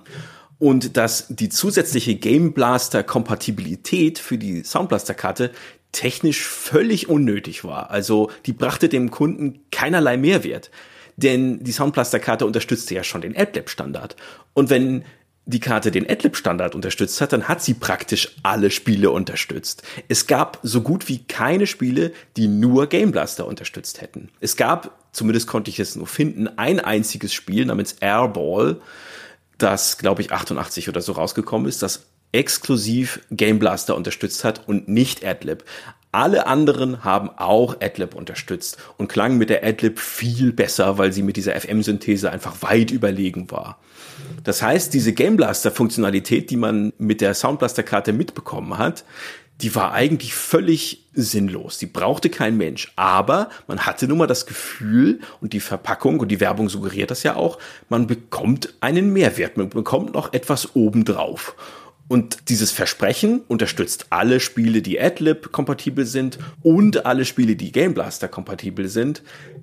Und 0.58 0.96
dass 0.96 1.26
die 1.28 1.50
zusätzliche 1.50 2.14
Game 2.14 2.54
Blaster 2.54 3.02
Kompatibilität 3.02 4.18
für 4.18 4.38
die 4.38 4.64
Sound 4.64 4.88
Blaster 4.88 5.12
Karte 5.12 5.50
technisch 5.92 6.44
völlig 6.44 7.08
unnötig 7.08 7.62
war. 7.62 7.90
Also 7.90 8.30
die 8.46 8.54
brachte 8.54 8.88
dem 8.88 9.10
Kunden 9.10 9.60
keinerlei 9.70 10.16
Mehrwert 10.16 10.70
denn 11.16 11.62
die 11.64 11.72
Soundblaster-Karte 11.72 12.46
unterstützte 12.46 12.94
ja 12.94 13.02
schon 13.02 13.20
den 13.22 13.36
AdLib-Standard. 13.36 14.16
Und 14.54 14.70
wenn 14.70 15.04
die 15.46 15.60
Karte 15.60 15.92
den 15.92 16.08
AdLib-Standard 16.08 16.74
unterstützt 16.74 17.20
hat, 17.20 17.32
dann 17.32 17.46
hat 17.46 17.62
sie 17.62 17.74
praktisch 17.74 18.36
alle 18.42 18.70
Spiele 18.70 19.10
unterstützt. 19.10 19.84
Es 20.08 20.26
gab 20.26 20.58
so 20.62 20.80
gut 20.82 21.08
wie 21.08 21.18
keine 21.24 21.68
Spiele, 21.68 22.12
die 22.36 22.48
nur 22.48 22.88
Game 22.88 23.12
Blaster 23.12 23.46
unterstützt 23.46 24.00
hätten. 24.00 24.30
Es 24.40 24.56
gab, 24.56 24.98
zumindest 25.12 25.46
konnte 25.46 25.70
ich 25.70 25.78
es 25.78 25.94
nur 25.94 26.08
finden, 26.08 26.48
ein 26.58 26.80
einziges 26.80 27.32
Spiel 27.32 27.64
namens 27.64 27.94
Airball, 28.00 28.80
das, 29.56 29.98
glaube 29.98 30.20
ich, 30.20 30.32
88 30.32 30.88
oder 30.88 31.00
so 31.00 31.12
rausgekommen 31.12 31.68
ist, 31.68 31.80
das 31.80 32.06
exklusiv 32.32 33.20
Game 33.30 33.60
Blaster 33.60 33.96
unterstützt 33.96 34.44
hat 34.44 34.68
und 34.68 34.88
nicht 34.88 35.24
AdLib. 35.24 35.64
Alle 36.16 36.46
anderen 36.46 37.04
haben 37.04 37.28
auch 37.36 37.78
AdLib 37.78 38.14
unterstützt 38.14 38.78
und 38.96 39.08
klangen 39.08 39.36
mit 39.36 39.50
der 39.50 39.62
AdLib 39.62 39.98
viel 39.98 40.50
besser, 40.50 40.96
weil 40.96 41.12
sie 41.12 41.22
mit 41.22 41.36
dieser 41.36 41.60
FM-Synthese 41.60 42.32
einfach 42.32 42.62
weit 42.62 42.90
überlegen 42.90 43.50
war. 43.50 43.78
Das 44.42 44.62
heißt, 44.62 44.94
diese 44.94 45.12
Game 45.12 45.36
Blaster-Funktionalität, 45.36 46.48
die 46.48 46.56
man 46.56 46.94
mit 46.96 47.20
der 47.20 47.34
Soundblaster-Karte 47.34 48.14
mitbekommen 48.14 48.78
hat, 48.78 49.04
die 49.60 49.74
war 49.74 49.92
eigentlich 49.92 50.34
völlig 50.34 51.04
sinnlos. 51.12 51.76
Die 51.76 51.84
brauchte 51.84 52.30
kein 52.30 52.56
Mensch. 52.56 52.94
Aber 52.96 53.50
man 53.66 53.80
hatte 53.80 54.08
nun 54.08 54.16
mal 54.16 54.26
das 54.26 54.46
Gefühl, 54.46 55.20
und 55.42 55.52
die 55.52 55.60
Verpackung 55.60 56.18
und 56.20 56.28
die 56.28 56.40
Werbung 56.40 56.70
suggeriert 56.70 57.10
das 57.10 57.24
ja 57.24 57.36
auch, 57.36 57.58
man 57.90 58.06
bekommt 58.06 58.72
einen 58.80 59.12
Mehrwert. 59.12 59.58
Man 59.58 59.68
bekommt 59.68 60.14
noch 60.14 60.32
etwas 60.32 60.74
obendrauf. 60.74 61.56
Und 62.08 62.48
dieses 62.50 62.70
Versprechen 62.70 63.42
unterstützt 63.48 64.06
alle 64.10 64.38
Spiele, 64.38 64.80
die 64.80 65.00
AdLib 65.00 65.50
kompatibel 65.50 66.06
sind 66.06 66.38
und 66.62 67.04
alle 67.04 67.24
Spiele, 67.24 67.56
die 67.56 67.72
Game 67.72 67.94
Blaster 67.94 68.28
kompatibel 68.28 68.88
sind. 68.88 69.22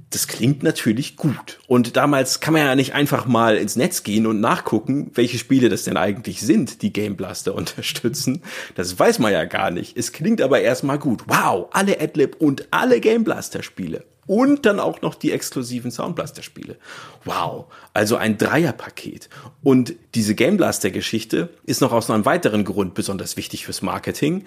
Das 0.10 0.28
klingt 0.28 0.61
natürlich 0.61 1.15
gut. 1.15 1.60
Und 1.68 1.95
damals 1.95 2.41
kann 2.41 2.53
man 2.53 2.64
ja 2.64 2.76
nicht 2.76 2.94
einfach 2.94 3.26
mal 3.26 3.56
ins 3.56 3.78
Netz 3.78 4.03
gehen 4.03 4.28
und 4.28 4.41
nachgucken, 4.41 5.11
welche 5.14 5.38
Spiele 5.38 5.70
das 5.70 5.84
denn 5.84 5.95
eigentlich 5.95 6.41
sind, 6.41 6.82
die 6.82 6.91
Game 6.91 7.15
Blaster 7.15 7.56
unterstützen. 7.56 8.41
Das 8.76 8.99
weiß 8.99 9.20
man 9.20 9.32
ja 9.32 9.45
gar 9.45 9.72
nicht. 9.72 9.95
Es 9.98 10.11
klingt 10.11 10.41
aber 10.41 10.60
erstmal 10.60 10.99
gut. 10.99 11.24
Wow, 11.28 11.70
alle 11.72 12.02
AdLib 12.02 12.36
und 12.40 12.68
alle 12.72 12.99
Game 12.99 13.24
Blaster 13.24 13.64
Spiele 13.64 14.03
und 14.26 14.66
dann 14.66 14.80
auch 14.80 15.02
noch 15.02 15.16
die 15.16 15.32
exklusiven 15.32 15.91
Soundblaster-Spiele. 15.91 16.78
Wow, 17.26 17.66
also 17.94 18.16
ein 18.16 18.38
Dreierpaket. 18.38 19.30
Und 19.62 19.95
diese 20.16 20.36
Game 20.36 20.58
Blaster-Geschichte 20.58 21.50
ist 21.66 21.82
noch 21.82 21.91
aus 21.91 22.10
einem 22.10 22.26
weiteren 22.26 22.64
Grund 22.64 22.94
besonders 22.94 23.38
wichtig 23.38 23.66
fürs 23.66 23.82
Marketing. 23.82 24.45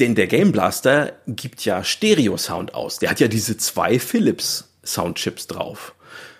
Denn 0.00 0.14
der 0.14 0.26
Game 0.26 0.52
Blaster 0.52 1.12
gibt 1.26 1.64
ja 1.64 1.84
Stereo-Sound 1.84 2.74
aus. 2.74 2.98
Der 2.98 3.10
hat 3.10 3.20
ja 3.20 3.28
diese 3.28 3.56
zwei 3.56 3.98
Philips 3.98 4.68
Soundchips 4.84 5.46
drauf. 5.46 5.93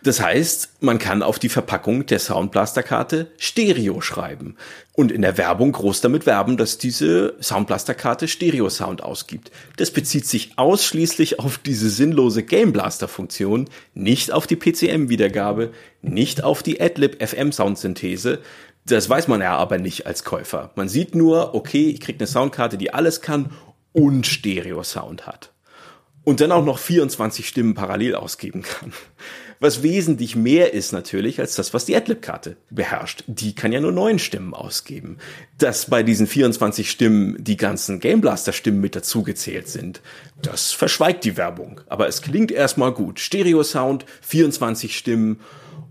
Das 0.04 0.20
heißt, 0.20 0.82
man 0.82 0.98
kann 0.98 1.22
auf 1.22 1.38
die 1.38 1.48
Verpackung 1.48 2.04
der 2.04 2.18
Soundblaster-Karte 2.18 3.28
Stereo 3.38 4.02
schreiben 4.02 4.54
und 4.92 5.10
in 5.10 5.22
der 5.22 5.38
Werbung 5.38 5.72
groß 5.72 6.02
damit 6.02 6.26
werben, 6.26 6.58
dass 6.58 6.76
diese 6.76 7.34
Soundblaster-Karte 7.40 8.28
Stereo-Sound 8.28 9.02
ausgibt. 9.02 9.50
Das 9.78 9.90
bezieht 9.90 10.26
sich 10.26 10.58
ausschließlich 10.58 11.38
auf 11.38 11.56
diese 11.56 11.88
sinnlose 11.88 12.42
Game 12.42 12.74
Blaster-Funktion, 12.74 13.70
nicht 13.94 14.30
auf 14.30 14.46
die 14.46 14.56
PCM-Wiedergabe, 14.56 15.72
nicht 16.02 16.44
auf 16.44 16.62
die 16.62 16.82
Adlib 16.82 17.26
FM-Soundsynthese. 17.26 18.40
Das 18.84 19.08
weiß 19.08 19.26
man 19.28 19.40
ja 19.40 19.56
aber 19.56 19.78
nicht 19.78 20.06
als 20.06 20.22
Käufer. 20.22 20.70
Man 20.74 20.90
sieht 20.90 21.14
nur, 21.14 21.54
okay, 21.54 21.88
ich 21.88 22.00
krieg 22.00 22.16
eine 22.18 22.26
Soundkarte, 22.26 22.76
die 22.76 22.92
alles 22.92 23.22
kann 23.22 23.52
und 23.94 24.26
Stereo-Sound 24.26 25.26
hat 25.26 25.54
und 26.24 26.40
dann 26.40 26.52
auch 26.52 26.64
noch 26.64 26.78
24 26.78 27.48
Stimmen 27.48 27.74
parallel 27.74 28.14
ausgeben 28.16 28.62
kann. 28.62 28.92
Was 29.64 29.82
wesentlich 29.82 30.36
mehr 30.36 30.74
ist 30.74 30.92
natürlich 30.92 31.40
als 31.40 31.54
das, 31.54 31.72
was 31.72 31.86
die 31.86 31.96
Adlib-Karte 31.96 32.58
beherrscht. 32.68 33.24
Die 33.26 33.54
kann 33.54 33.72
ja 33.72 33.80
nur 33.80 33.92
neun 33.92 34.18
Stimmen 34.18 34.52
ausgeben. 34.52 35.16
Dass 35.56 35.88
bei 35.88 36.02
diesen 36.02 36.26
24 36.26 36.90
Stimmen 36.90 37.42
die 37.42 37.56
ganzen 37.56 37.98
Game 37.98 38.20
Blaster-Stimmen 38.20 38.82
mit 38.82 38.94
dazugezählt 38.94 39.68
sind, 39.68 40.02
das 40.42 40.72
verschweigt 40.72 41.24
die 41.24 41.38
Werbung. 41.38 41.80
Aber 41.86 42.06
es 42.08 42.20
klingt 42.20 42.52
erstmal 42.52 42.92
gut. 42.92 43.18
Stereo-Sound, 43.20 44.04
24 44.20 44.98
Stimmen, 44.98 45.40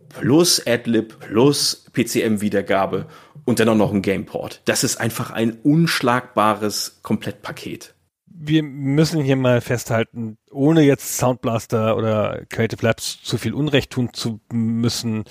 plus 0.09 0.61
Adlib, 0.67 1.19
plus 1.19 1.85
PCM-Wiedergabe 1.93 3.07
und 3.43 3.59
dann 3.59 3.69
auch 3.69 3.75
noch 3.75 3.91
ein 3.91 4.03
Gameport. 4.03 4.61
Das 4.65 4.83
ist 4.83 4.97
einfach 4.97 5.31
ein 5.31 5.57
unschlagbares 5.63 6.99
Komplettpaket 7.01 7.92
wir 8.45 8.63
müssen 8.63 9.21
hier 9.21 9.35
mal 9.35 9.61
festhalten, 9.61 10.37
ohne 10.51 10.81
jetzt 10.81 11.17
Soundblaster 11.17 11.95
oder 11.97 12.45
Creative 12.49 12.85
Labs 12.85 13.21
zu 13.23 13.37
viel 13.37 13.53
Unrecht 13.53 13.91
tun 13.91 14.09
zu 14.13 14.39
müssen, 14.51 15.23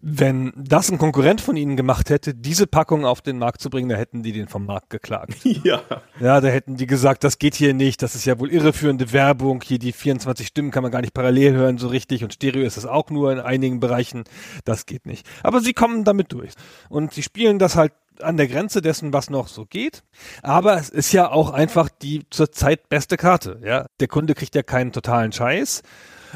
wenn 0.00 0.52
das 0.56 0.90
ein 0.90 0.98
Konkurrent 0.98 1.40
von 1.40 1.56
ihnen 1.56 1.76
gemacht 1.76 2.10
hätte, 2.10 2.34
diese 2.34 2.66
Packung 2.66 3.04
auf 3.04 3.20
den 3.22 3.38
Markt 3.38 3.60
zu 3.60 3.70
bringen, 3.70 3.88
da 3.88 3.96
hätten 3.96 4.22
die 4.22 4.32
den 4.32 4.48
vom 4.48 4.66
Markt 4.66 4.90
geklagt. 4.90 5.34
Ja. 5.64 5.82
Ja, 6.18 6.40
da 6.40 6.48
hätten 6.48 6.76
die 6.76 6.86
gesagt, 6.86 7.22
das 7.24 7.38
geht 7.38 7.54
hier 7.54 7.72
nicht, 7.72 8.02
das 8.02 8.14
ist 8.14 8.24
ja 8.24 8.38
wohl 8.40 8.50
irreführende 8.50 9.12
Werbung, 9.12 9.62
hier 9.62 9.78
die 9.78 9.92
24 9.92 10.46
Stimmen 10.46 10.70
kann 10.70 10.82
man 10.82 10.90
gar 10.90 11.02
nicht 11.02 11.14
parallel 11.14 11.52
hören 11.52 11.78
so 11.78 11.88
richtig 11.88 12.24
und 12.24 12.32
Stereo 12.32 12.64
ist 12.64 12.78
es 12.78 12.86
auch 12.86 13.10
nur 13.10 13.30
in 13.32 13.38
einigen 13.38 13.78
Bereichen, 13.78 14.24
das 14.64 14.86
geht 14.86 15.06
nicht. 15.06 15.26
Aber 15.42 15.60
sie 15.60 15.72
kommen 15.72 16.04
damit 16.04 16.32
durch 16.32 16.52
und 16.88 17.12
sie 17.12 17.22
spielen 17.22 17.58
das 17.58 17.76
halt 17.76 17.92
an 18.22 18.36
der 18.36 18.48
Grenze 18.48 18.80
dessen, 18.82 19.12
was 19.12 19.30
noch 19.30 19.48
so 19.48 19.66
geht. 19.66 20.02
Aber 20.42 20.76
es 20.76 20.88
ist 20.88 21.12
ja 21.12 21.30
auch 21.30 21.50
einfach 21.50 21.88
die 21.88 22.26
zurzeit 22.30 22.88
beste 22.88 23.16
Karte. 23.16 23.60
Ja, 23.64 23.86
der 24.00 24.08
Kunde 24.08 24.34
kriegt 24.34 24.54
ja 24.54 24.62
keinen 24.62 24.92
totalen 24.92 25.32
Scheiß. 25.32 25.82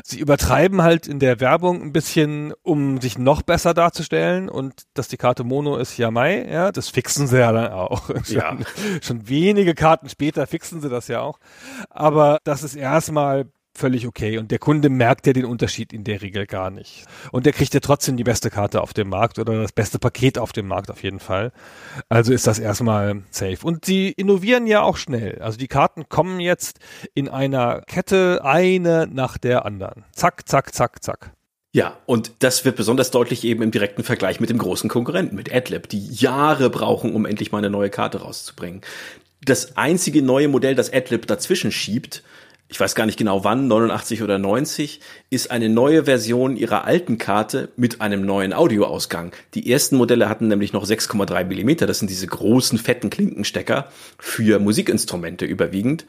Sie 0.04 0.18
übertreiben 0.18 0.82
halt 0.82 1.06
in 1.06 1.20
der 1.20 1.40
Werbung 1.40 1.80
ein 1.80 1.92
bisschen, 1.92 2.52
um 2.62 3.00
sich 3.00 3.18
noch 3.18 3.42
besser 3.42 3.72
darzustellen 3.72 4.48
und 4.48 4.82
dass 4.94 5.08
die 5.08 5.16
Karte 5.16 5.42
Mono 5.42 5.76
ist 5.76 5.96
ja 5.96 6.10
Mai, 6.10 6.46
ja, 6.50 6.70
das 6.70 6.90
fixen 6.90 7.26
sie 7.26 7.38
ja 7.38 7.52
dann 7.52 7.72
auch. 7.72 8.10
Ja. 8.26 8.50
Schon, 8.50 8.66
schon 9.02 9.28
wenige 9.28 9.74
Karten 9.74 10.08
später 10.08 10.46
fixen 10.46 10.80
sie 10.80 10.88
das 10.88 11.08
ja 11.08 11.20
auch. 11.20 11.38
Aber 11.90 12.38
das 12.44 12.62
ist 12.62 12.74
erstmal 12.74 13.46
völlig 13.76 14.06
okay. 14.06 14.38
Und 14.38 14.50
der 14.50 14.58
Kunde 14.58 14.88
merkt 14.88 15.26
ja 15.26 15.32
den 15.32 15.44
Unterschied 15.44 15.92
in 15.92 16.04
der 16.04 16.22
Regel 16.22 16.46
gar 16.46 16.70
nicht. 16.70 17.04
Und 17.32 17.46
der 17.46 17.52
kriegt 17.52 17.74
ja 17.74 17.80
trotzdem 17.80 18.16
die 18.16 18.24
beste 18.24 18.50
Karte 18.50 18.82
auf 18.82 18.94
dem 18.94 19.08
Markt 19.08 19.38
oder 19.38 19.62
das 19.62 19.72
beste 19.72 19.98
Paket 19.98 20.38
auf 20.38 20.52
dem 20.52 20.66
Markt 20.66 20.90
auf 20.90 21.02
jeden 21.02 21.20
Fall. 21.20 21.52
Also 22.08 22.32
ist 22.32 22.46
das 22.46 22.58
erstmal 22.58 23.22
safe. 23.30 23.58
Und 23.64 23.84
sie 23.84 24.10
innovieren 24.10 24.66
ja 24.66 24.82
auch 24.82 24.96
schnell. 24.96 25.40
Also 25.40 25.58
die 25.58 25.68
Karten 25.68 26.08
kommen 26.08 26.40
jetzt 26.40 26.78
in 27.14 27.28
einer 27.28 27.82
Kette 27.82 28.40
eine 28.44 29.06
nach 29.10 29.38
der 29.38 29.64
anderen. 29.64 30.04
Zack, 30.12 30.48
zack, 30.48 30.74
zack, 30.74 31.02
zack. 31.02 31.32
Ja, 31.76 31.98
und 32.06 32.32
das 32.38 32.64
wird 32.64 32.76
besonders 32.76 33.10
deutlich 33.10 33.44
eben 33.44 33.60
im 33.60 33.70
direkten 33.70 34.02
Vergleich 34.02 34.40
mit 34.40 34.48
dem 34.48 34.56
großen 34.56 34.88
Konkurrenten, 34.88 35.36
mit 35.36 35.54
AdLib, 35.54 35.90
die 35.90 36.08
Jahre 36.10 36.70
brauchen, 36.70 37.14
um 37.14 37.26
endlich 37.26 37.52
mal 37.52 37.58
eine 37.58 37.68
neue 37.68 37.90
Karte 37.90 38.22
rauszubringen. 38.22 38.80
Das 39.44 39.76
einzige 39.76 40.22
neue 40.22 40.48
Modell, 40.48 40.74
das 40.74 40.90
AdLib 40.90 41.26
dazwischen 41.26 41.70
schiebt, 41.70 42.22
ich 42.68 42.80
weiß 42.80 42.94
gar 42.94 43.06
nicht 43.06 43.18
genau 43.18 43.44
wann, 43.44 43.68
89 43.68 44.22
oder 44.22 44.38
90, 44.38 45.00
ist 45.30 45.50
eine 45.50 45.68
neue 45.68 46.04
Version 46.04 46.56
ihrer 46.56 46.84
alten 46.84 47.16
Karte 47.16 47.68
mit 47.76 48.00
einem 48.00 48.26
neuen 48.26 48.52
Audioausgang. 48.52 49.32
Die 49.54 49.70
ersten 49.70 49.96
Modelle 49.96 50.28
hatten 50.28 50.48
nämlich 50.48 50.72
noch 50.72 50.84
6,3 50.84 51.44
Millimeter. 51.44 51.86
Das 51.86 52.00
sind 52.00 52.10
diese 52.10 52.26
großen, 52.26 52.78
fetten 52.78 53.10
Klinkenstecker 53.10 53.88
für 54.18 54.58
Musikinstrumente 54.58 55.44
überwiegend. 55.44 56.06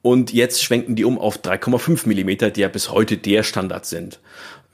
Und 0.00 0.32
jetzt 0.32 0.62
schwenken 0.62 0.94
die 0.94 1.04
um 1.04 1.18
auf 1.18 1.38
3,5 1.40 2.08
Millimeter, 2.08 2.50
die 2.50 2.60
ja 2.62 2.68
bis 2.68 2.90
heute 2.90 3.18
der 3.18 3.42
Standard 3.42 3.84
sind 3.84 4.20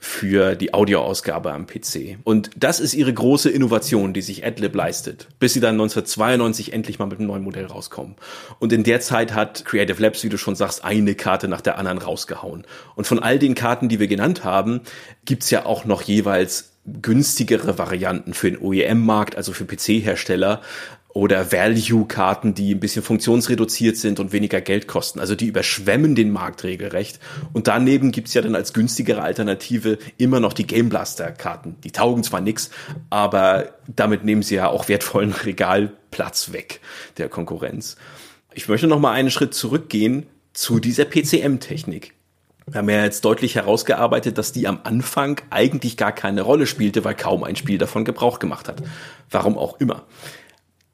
für 0.05 0.55
die 0.55 0.73
Audioausgabe 0.73 1.51
am 1.51 1.65
PC. 1.65 2.19
Und 2.23 2.51
das 2.55 2.79
ist 2.79 2.93
ihre 2.93 3.11
große 3.11 3.49
Innovation, 3.49 4.13
die 4.13 4.21
sich 4.21 4.45
AdLib 4.45 4.75
leistet, 4.75 5.27
bis 5.39 5.53
sie 5.53 5.59
dann 5.59 5.73
1992 5.73 6.73
endlich 6.73 6.99
mal 6.99 7.07
mit 7.07 7.17
einem 7.17 7.27
neuen 7.27 7.43
Modell 7.43 7.65
rauskommen. 7.65 8.15
Und 8.59 8.71
in 8.71 8.83
der 8.83 9.01
Zeit 9.01 9.33
hat 9.33 9.65
Creative 9.65 9.99
Labs, 9.99 10.23
wie 10.23 10.29
du 10.29 10.37
schon 10.37 10.55
sagst, 10.55 10.85
eine 10.85 11.15
Karte 11.15 11.47
nach 11.47 11.61
der 11.61 11.79
anderen 11.79 11.97
rausgehauen. 11.97 12.65
Und 12.95 13.07
von 13.07 13.17
all 13.17 13.39
den 13.39 13.55
Karten, 13.55 13.89
die 13.89 13.99
wir 13.99 14.07
genannt 14.07 14.43
haben, 14.43 14.81
gibt's 15.25 15.49
ja 15.49 15.65
auch 15.65 15.85
noch 15.85 16.03
jeweils 16.03 16.73
günstigere 16.85 17.79
Varianten 17.79 18.35
für 18.35 18.51
den 18.51 18.61
OEM-Markt, 18.61 19.35
also 19.35 19.53
für 19.53 19.65
PC-Hersteller, 19.65 20.61
oder 21.15 21.53
Value-Karten, 21.53 22.55
die 22.55 22.75
ein 22.75 22.81
bisschen 22.81 23.01
funktionsreduziert 23.01 23.95
sind 23.95 24.19
und 24.19 24.33
weniger 24.33 24.59
Geld 24.59 24.85
kosten. 24.85 25.21
Also 25.21 25.33
die 25.33 25.47
überschwemmen 25.47 26.13
den 26.13 26.29
Markt 26.29 26.65
regelrecht. 26.65 27.21
Und 27.53 27.67
daneben 27.67 28.11
gibt's 28.11 28.33
ja 28.33 28.41
dann 28.41 28.53
als 28.53 28.73
günstigere 28.73 29.21
Alternative 29.21 29.97
immer 30.17 30.41
noch 30.41 30.51
die 30.51 30.67
Game 30.67 30.89
Blaster-Karten. 30.89 31.77
Die 31.85 31.91
taugen 31.91 32.21
zwar 32.23 32.41
nix, 32.41 32.69
aber 33.09 33.75
damit 33.87 34.25
nehmen 34.25 34.43
sie 34.43 34.55
ja 34.55 34.67
auch 34.67 34.89
wertvollen 34.89 35.31
Regalplatz 35.45 36.51
weg 36.51 36.81
der 37.17 37.29
Konkurrenz. 37.29 37.95
Ich 38.53 38.67
möchte 38.67 38.87
noch 38.87 38.99
mal 38.99 39.13
einen 39.13 39.31
Schritt 39.31 39.53
zurückgehen 39.53 40.25
zu 40.51 40.81
dieser 40.81 41.05
PCM-Technik. 41.05 42.13
Wir 42.67 42.79
haben 42.79 42.89
ja 42.89 43.05
jetzt 43.05 43.23
deutlich 43.23 43.55
herausgearbeitet, 43.55 44.37
dass 44.37 44.51
die 44.51 44.67
am 44.67 44.81
Anfang 44.83 45.39
eigentlich 45.49 45.95
gar 45.95 46.11
keine 46.11 46.41
Rolle 46.41 46.67
spielte, 46.67 47.05
weil 47.05 47.15
kaum 47.15 47.45
ein 47.45 47.55
Spiel 47.55 47.77
davon 47.77 48.03
Gebrauch 48.03 48.39
gemacht 48.39 48.67
hat. 48.67 48.83
Warum 49.29 49.57
auch 49.57 49.79
immer. 49.79 50.03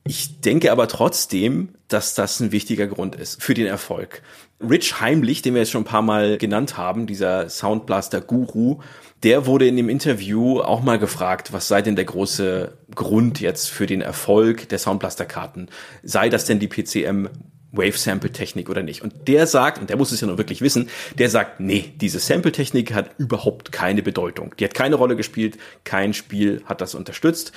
Ich 0.03 0.41
denke 0.41 0.71
aber 0.71 0.87
trotzdem, 0.87 1.69
dass 1.87 2.15
das 2.15 2.39
ein 2.39 2.51
wichtiger 2.51 2.87
Grund 2.87 3.15
ist 3.15 3.41
für 3.41 3.53
den 3.53 3.67
Erfolg. 3.67 4.23
Rich 4.59 4.99
Heimlich, 4.99 5.41
den 5.41 5.53
wir 5.53 5.61
jetzt 5.61 5.71
schon 5.71 5.81
ein 5.81 5.85
paar 5.85 6.01
Mal 6.01 6.37
genannt 6.37 6.77
haben, 6.77 7.07
dieser 7.07 7.49
Soundblaster 7.49 8.21
Guru, 8.21 8.79
der 9.23 9.45
wurde 9.45 9.67
in 9.67 9.75
dem 9.75 9.89
Interview 9.89 10.59
auch 10.59 10.81
mal 10.81 10.97
gefragt, 10.97 11.53
was 11.53 11.67
sei 11.67 11.81
denn 11.81 11.95
der 11.95 12.05
große 12.05 12.77
Grund 12.95 13.39
jetzt 13.39 13.69
für 13.69 13.85
den 13.85 14.01
Erfolg 14.01 14.69
der 14.69 14.79
Soundblaster-Karten? 14.79 15.67
Sei 16.03 16.29
das 16.29 16.45
denn 16.45 16.59
die 16.59 16.67
PCM 16.67 17.27
Wave 17.71 17.97
Sample 17.97 18.31
Technik 18.31 18.69
oder 18.69 18.83
nicht? 18.83 19.01
Und 19.01 19.27
der 19.27 19.47
sagt, 19.47 19.79
und 19.79 19.89
der 19.89 19.97
muss 19.97 20.11
es 20.11 20.21
ja 20.21 20.27
nur 20.27 20.37
wirklich 20.37 20.61
wissen, 20.61 20.89
der 21.17 21.29
sagt, 21.29 21.59
nee, 21.59 21.93
diese 21.95 22.19
Sample 22.19 22.51
Technik 22.51 22.93
hat 22.93 23.11
überhaupt 23.17 23.71
keine 23.71 24.03
Bedeutung. 24.03 24.53
Die 24.59 24.65
hat 24.65 24.73
keine 24.73 24.95
Rolle 24.95 25.15
gespielt, 25.15 25.57
kein 25.83 26.13
Spiel 26.13 26.63
hat 26.65 26.81
das 26.81 26.95
unterstützt 26.95 27.53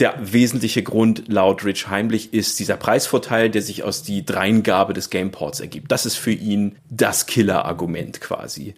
der 0.00 0.14
wesentliche 0.20 0.82
Grund 0.82 1.24
laut 1.28 1.64
Rich 1.64 1.88
Heimlich 1.88 2.32
ist 2.32 2.58
dieser 2.58 2.76
Preisvorteil, 2.76 3.50
der 3.50 3.62
sich 3.62 3.82
aus 3.82 4.02
die 4.02 4.24
Dreingabe 4.24 4.94
des 4.94 5.10
Gameports 5.10 5.60
ergibt. 5.60 5.92
Das 5.92 6.06
ist 6.06 6.16
für 6.16 6.32
ihn 6.32 6.76
das 6.88 7.26
Killer-Argument 7.26 8.20
quasi. 8.20 8.74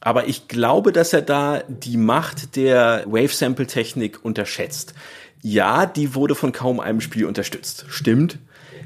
Aber 0.00 0.28
ich 0.28 0.46
glaube, 0.46 0.92
dass 0.92 1.12
er 1.12 1.22
da 1.22 1.62
die 1.66 1.96
Macht 1.96 2.54
der 2.56 3.04
Wave-Sample-Technik 3.06 4.24
unterschätzt. 4.24 4.94
Ja, 5.42 5.86
die 5.86 6.14
wurde 6.14 6.34
von 6.34 6.52
kaum 6.52 6.80
einem 6.80 7.00
Spiel 7.00 7.24
unterstützt. 7.24 7.86
Stimmt. 7.88 8.38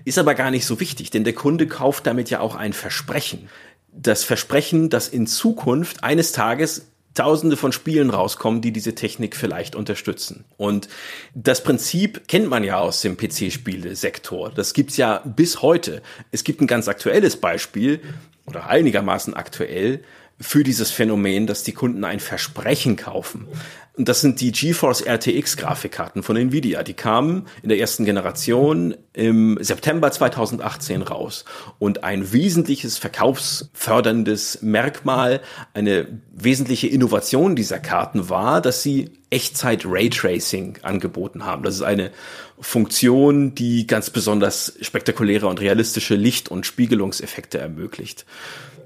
Ist 0.05 0.19
aber 0.19 0.35
gar 0.35 0.51
nicht 0.51 0.67
so 0.67 0.81
wichtig, 0.81 1.11
denn 1.11 1.25
der 1.25 1.35
Kunde 1.35 1.67
kauft 1.67 2.07
damit 2.07 2.31
ja 2.31 2.41
auch 2.41 2.57
ein 2.57 2.73
Versprechen. 2.73 3.49
Das 3.93 4.25
Versprechen, 4.25 4.89
dass 4.89 5.09
in 5.09 5.27
Zukunft 5.27 6.03
eines 6.03 6.33
Tages 6.33 6.92
Tausende 7.15 7.57
von 7.57 7.73
Spielen 7.73 8.11
rauskommen, 8.11 8.63
die 8.63 8.73
diese 8.73 8.95
Technik 8.95 9.37
vielleicht 9.37 9.75
unterstützen. 9.77 10.45
Und 10.57 10.89
das 11.35 11.63
Prinzip 11.63 12.27
kennt 12.27 12.49
man 12.49 12.65
ja 12.65 12.79
aus 12.79 13.03
dem 13.03 13.17
PC-Spiele-Sektor. 13.17 14.51
Das 14.51 14.73
gibt's 14.73 14.97
ja 14.97 15.23
bis 15.25 15.61
heute. 15.63 16.03
Es 16.31 16.43
gibt 16.45 16.61
ein 16.61 16.67
ganz 16.67 16.89
aktuelles 16.89 17.37
Beispiel 17.37 18.01
oder 18.47 18.69
einigermaßen 18.69 19.35
aktuell 19.35 20.03
für 20.41 20.65
dieses 20.65 20.91
Phänomen, 20.91 21.47
dass 21.47 21.63
die 21.63 21.73
Kunden 21.73 22.05
ein 22.05 22.21
Versprechen 22.21 22.97
kaufen. 22.97 23.47
Und 23.95 24.09
das 24.09 24.23
sind 24.23 24.41
die 24.41 24.53
GeForce 24.53 25.03
RTX 25.03 25.59
Grafikkarten 25.59 26.23
von 26.23 26.35
Nvidia. 26.35 26.83
Die 26.83 26.95
kamen 26.95 27.47
in 27.63 27.69
der 27.69 27.79
ersten 27.79 28.07
Generation 28.07 28.95
im 29.13 29.59
September 29.61 30.11
2018 30.11 31.03
raus. 31.03 31.45
Und 31.79 32.03
ein 32.03 32.33
wesentliches 32.33 32.97
verkaufsförderndes 32.97 34.63
Merkmal, 34.63 35.43
eine 35.75 36.09
wesentliche 36.33 36.87
Innovation 36.87 37.55
dieser 37.55 37.81
Karten 37.81 38.31
war, 38.31 38.63
dass 38.63 38.83
sie 38.83 39.11
Echtzeit 39.29 39.85
Raytracing 39.85 40.79
angeboten 40.83 41.45
haben. 41.45 41.63
Das 41.63 41.75
ist 41.75 41.83
eine 41.83 42.13
Funktion, 42.61 43.55
die 43.55 43.87
ganz 43.87 44.09
besonders 44.09 44.73
spektakuläre 44.81 45.49
und 45.49 45.61
realistische 45.61 46.15
Licht- 46.15 46.51
und 46.51 46.65
Spiegelungseffekte 46.65 47.59
ermöglicht 47.59 48.25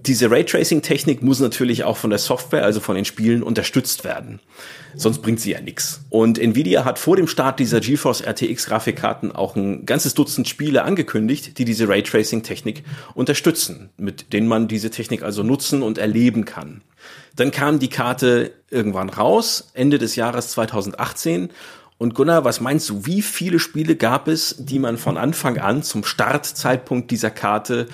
diese 0.07 0.31
Raytracing-Technik 0.31 1.23
muss 1.23 1.41
natürlich 1.41 1.85
auch 1.85 1.97
von 1.97 2.11
der 2.11 2.19
Software, 2.19 2.65
also 2.65 2.81
von 2.81 2.97
den 2.97 3.05
Spielen, 3.05 3.43
unterstützt 3.43 4.05
werden. 4.05 4.41
Sonst 4.95 5.21
bringt 5.21 5.41
sie 5.41 5.53
ja 5.53 5.61
nichts. 5.61 6.01
Und 6.11 6.39
Nvidia 6.39 6.85
hat 6.85 6.99
vor 6.99 7.17
dem 7.17 7.29
Start 7.29 7.59
dieser 7.59 7.81
GeForce 7.81 8.23
RTX 8.23 8.67
Grafikkarten 8.67 9.33
auch 9.33 9.57
ein 9.57 9.85
ganzes 9.85 10.15
Dutzend 10.15 10.49
Spiele 10.49 10.85
angekündigt, 10.85 11.59
die 11.59 11.65
diese 11.65 11.89
Raytracing-Technik 11.89 12.85
unterstützen, 13.15 13.91
mit 13.97 14.33
denen 14.33 14.49
man 14.49 14.69
diese 14.69 14.91
Technik 14.91 15.23
also 15.23 15.43
nutzen 15.43 15.83
und 15.83 15.99
erleben 15.99 16.45
kann. 16.45 16.83
Dann 17.35 17.51
kam 17.51 17.79
die 17.79 17.91
Karte 17.91 18.53
irgendwann 18.71 19.11
raus, 19.11 19.71
Ende 19.75 19.99
des 19.99 20.17
Jahres 20.17 20.49
2018 20.49 21.51
und 21.99 22.15
Gunnar, 22.15 22.45
was 22.45 22.61
meinst 22.61 22.91
du, 22.91 23.07
wie 23.07 23.23
viele 23.23 23.59
Spiele 23.59 23.97
gab 23.97 24.29
es, 24.29 24.57
die 24.59 24.79
man 24.79 24.99
von 24.99 25.17
Anfang 25.17 25.59
an 25.59 25.83
zum 25.83 26.05
Startzeitpunkt 26.05 27.11
dieser 27.11 27.31
Karte 27.31 27.87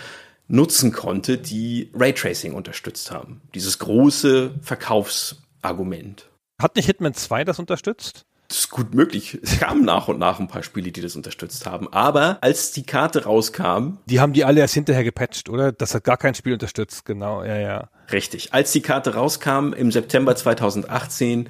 nutzen 0.52 0.92
konnte, 0.92 1.38
die 1.38 1.90
Raytracing 1.94 2.52
unterstützt 2.52 3.10
haben. 3.10 3.40
Dieses 3.54 3.78
große 3.78 4.54
Verkaufsargument. 4.60 6.28
Hat 6.60 6.76
nicht 6.76 6.86
Hitman 6.86 7.14
2 7.14 7.44
das 7.44 7.58
unterstützt? 7.58 8.26
Das 8.48 8.58
ist 8.58 8.70
gut 8.70 8.94
möglich. 8.94 9.38
Es 9.42 9.58
kamen 9.58 9.82
nach 9.82 10.08
und 10.08 10.18
nach 10.18 10.38
ein 10.38 10.48
paar 10.48 10.62
Spiele, 10.62 10.92
die 10.92 11.00
das 11.00 11.16
unterstützt 11.16 11.64
haben. 11.64 11.90
Aber 11.90 12.36
als 12.42 12.70
die 12.72 12.82
Karte 12.82 13.24
rauskam. 13.24 13.96
Die 14.04 14.20
haben 14.20 14.34
die 14.34 14.44
alle 14.44 14.60
erst 14.60 14.74
hinterher 14.74 15.04
gepatcht, 15.04 15.48
oder? 15.48 15.72
Das 15.72 15.94
hat 15.94 16.04
gar 16.04 16.18
kein 16.18 16.34
Spiel 16.34 16.52
unterstützt, 16.52 17.06
genau, 17.06 17.42
ja, 17.42 17.58
ja. 17.58 17.88
Richtig. 18.12 18.52
Als 18.52 18.72
die 18.72 18.82
Karte 18.82 19.14
rauskam 19.14 19.72
im 19.72 19.90
September 19.90 20.36
2018, 20.36 21.48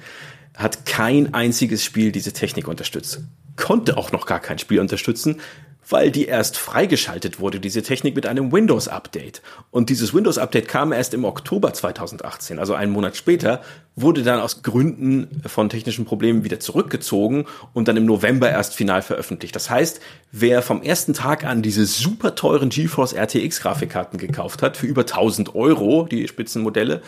hat 0.55 0.85
kein 0.85 1.33
einziges 1.33 1.83
Spiel 1.83 2.13
diese 2.13 2.31
Technik 2.31 2.69
unterstützt. 2.69 3.21
Konnte 3.57 3.97
auch 3.97 4.13
noch 4.13 4.25
gar 4.25 4.39
kein 4.39 4.59
Spiel 4.59 4.79
unterstützen, 4.79 5.41
weil 5.89 6.11
die 6.11 6.25
erst 6.25 6.57
freigeschaltet 6.57 7.39
wurde, 7.39 7.59
diese 7.59 7.83
Technik 7.83 8.15
mit 8.15 8.25
einem 8.25 8.51
Windows-Update. 8.51 9.41
Und 9.71 9.89
dieses 9.89 10.13
Windows-Update 10.13 10.67
kam 10.67 10.91
erst 10.91 11.13
im 11.13 11.25
Oktober 11.25 11.73
2018, 11.73 12.59
also 12.59 12.73
einen 12.73 12.91
Monat 12.91 13.15
später, 13.15 13.61
wurde 13.95 14.23
dann 14.23 14.39
aus 14.39 14.63
Gründen 14.63 15.41
von 15.45 15.69
technischen 15.69 16.05
Problemen 16.05 16.43
wieder 16.43 16.59
zurückgezogen 16.59 17.45
und 17.73 17.87
dann 17.87 17.97
im 17.97 18.05
November 18.05 18.49
erst 18.49 18.75
final 18.75 19.01
veröffentlicht. 19.01 19.55
Das 19.55 19.69
heißt, 19.69 19.99
wer 20.31 20.61
vom 20.61 20.81
ersten 20.81 21.13
Tag 21.13 21.43
an 21.43 21.61
diese 21.61 21.85
super 21.85 22.35
teuren 22.35 22.69
GeForce 22.69 23.13
RTX 23.13 23.61
Grafikkarten 23.61 24.17
gekauft 24.17 24.61
hat, 24.61 24.77
für 24.77 24.87
über 24.87 25.01
1000 25.01 25.53
Euro, 25.55 26.07
die 26.09 26.27
Spitzenmodelle, 26.27 27.01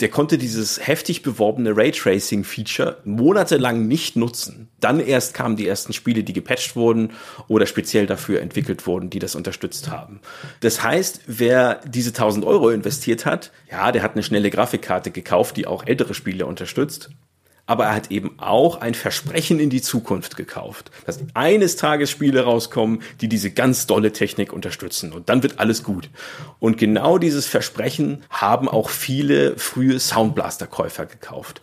der 0.00 0.08
konnte 0.08 0.38
dieses 0.38 0.86
heftig 0.86 1.22
beworbene 1.22 1.76
Raytracing-Feature 1.76 2.98
monatelang 3.04 3.88
nicht 3.88 4.14
nutzen. 4.14 4.68
Dann 4.78 5.00
erst 5.00 5.34
kamen 5.34 5.56
die 5.56 5.66
ersten 5.66 5.92
Spiele, 5.92 6.22
die 6.22 6.32
gepatcht 6.32 6.76
wurden 6.76 7.10
oder 7.48 7.66
speziell 7.66 8.06
dafür 8.06 8.40
entwickelt 8.40 8.86
wurden, 8.86 9.10
die 9.10 9.18
das 9.18 9.34
unterstützt 9.34 9.90
haben. 9.90 10.20
Das 10.60 10.82
heißt, 10.82 11.22
wer 11.26 11.80
diese 11.84 12.10
1000 12.10 12.44
Euro 12.44 12.70
investiert 12.70 13.26
hat, 13.26 13.50
ja, 13.70 13.90
der 13.90 14.02
hat 14.02 14.12
eine 14.12 14.22
schnelle 14.22 14.50
Grafikkarte 14.50 15.10
gekauft, 15.10 15.56
die 15.56 15.66
auch 15.66 15.84
ältere 15.84 16.14
Spiele 16.14 16.46
unterstützt. 16.46 17.10
Aber 17.68 17.84
er 17.84 17.94
hat 17.94 18.10
eben 18.10 18.34
auch 18.38 18.80
ein 18.80 18.94
Versprechen 18.94 19.60
in 19.60 19.68
die 19.68 19.82
Zukunft 19.82 20.36
gekauft, 20.36 20.90
dass 21.04 21.20
eines 21.34 21.76
Tages 21.76 22.10
Spiele 22.10 22.40
rauskommen, 22.40 23.02
die 23.20 23.28
diese 23.28 23.50
ganz 23.50 23.86
dolle 23.86 24.10
Technik 24.12 24.54
unterstützen 24.54 25.12
und 25.12 25.28
dann 25.28 25.42
wird 25.42 25.60
alles 25.60 25.84
gut. 25.84 26.08
Und 26.58 26.78
genau 26.78 27.18
dieses 27.18 27.46
Versprechen 27.46 28.24
haben 28.30 28.68
auch 28.68 28.88
viele 28.88 29.56
frühe 29.58 30.00
Soundblaster-Käufer 30.00 31.06
gekauft 31.06 31.60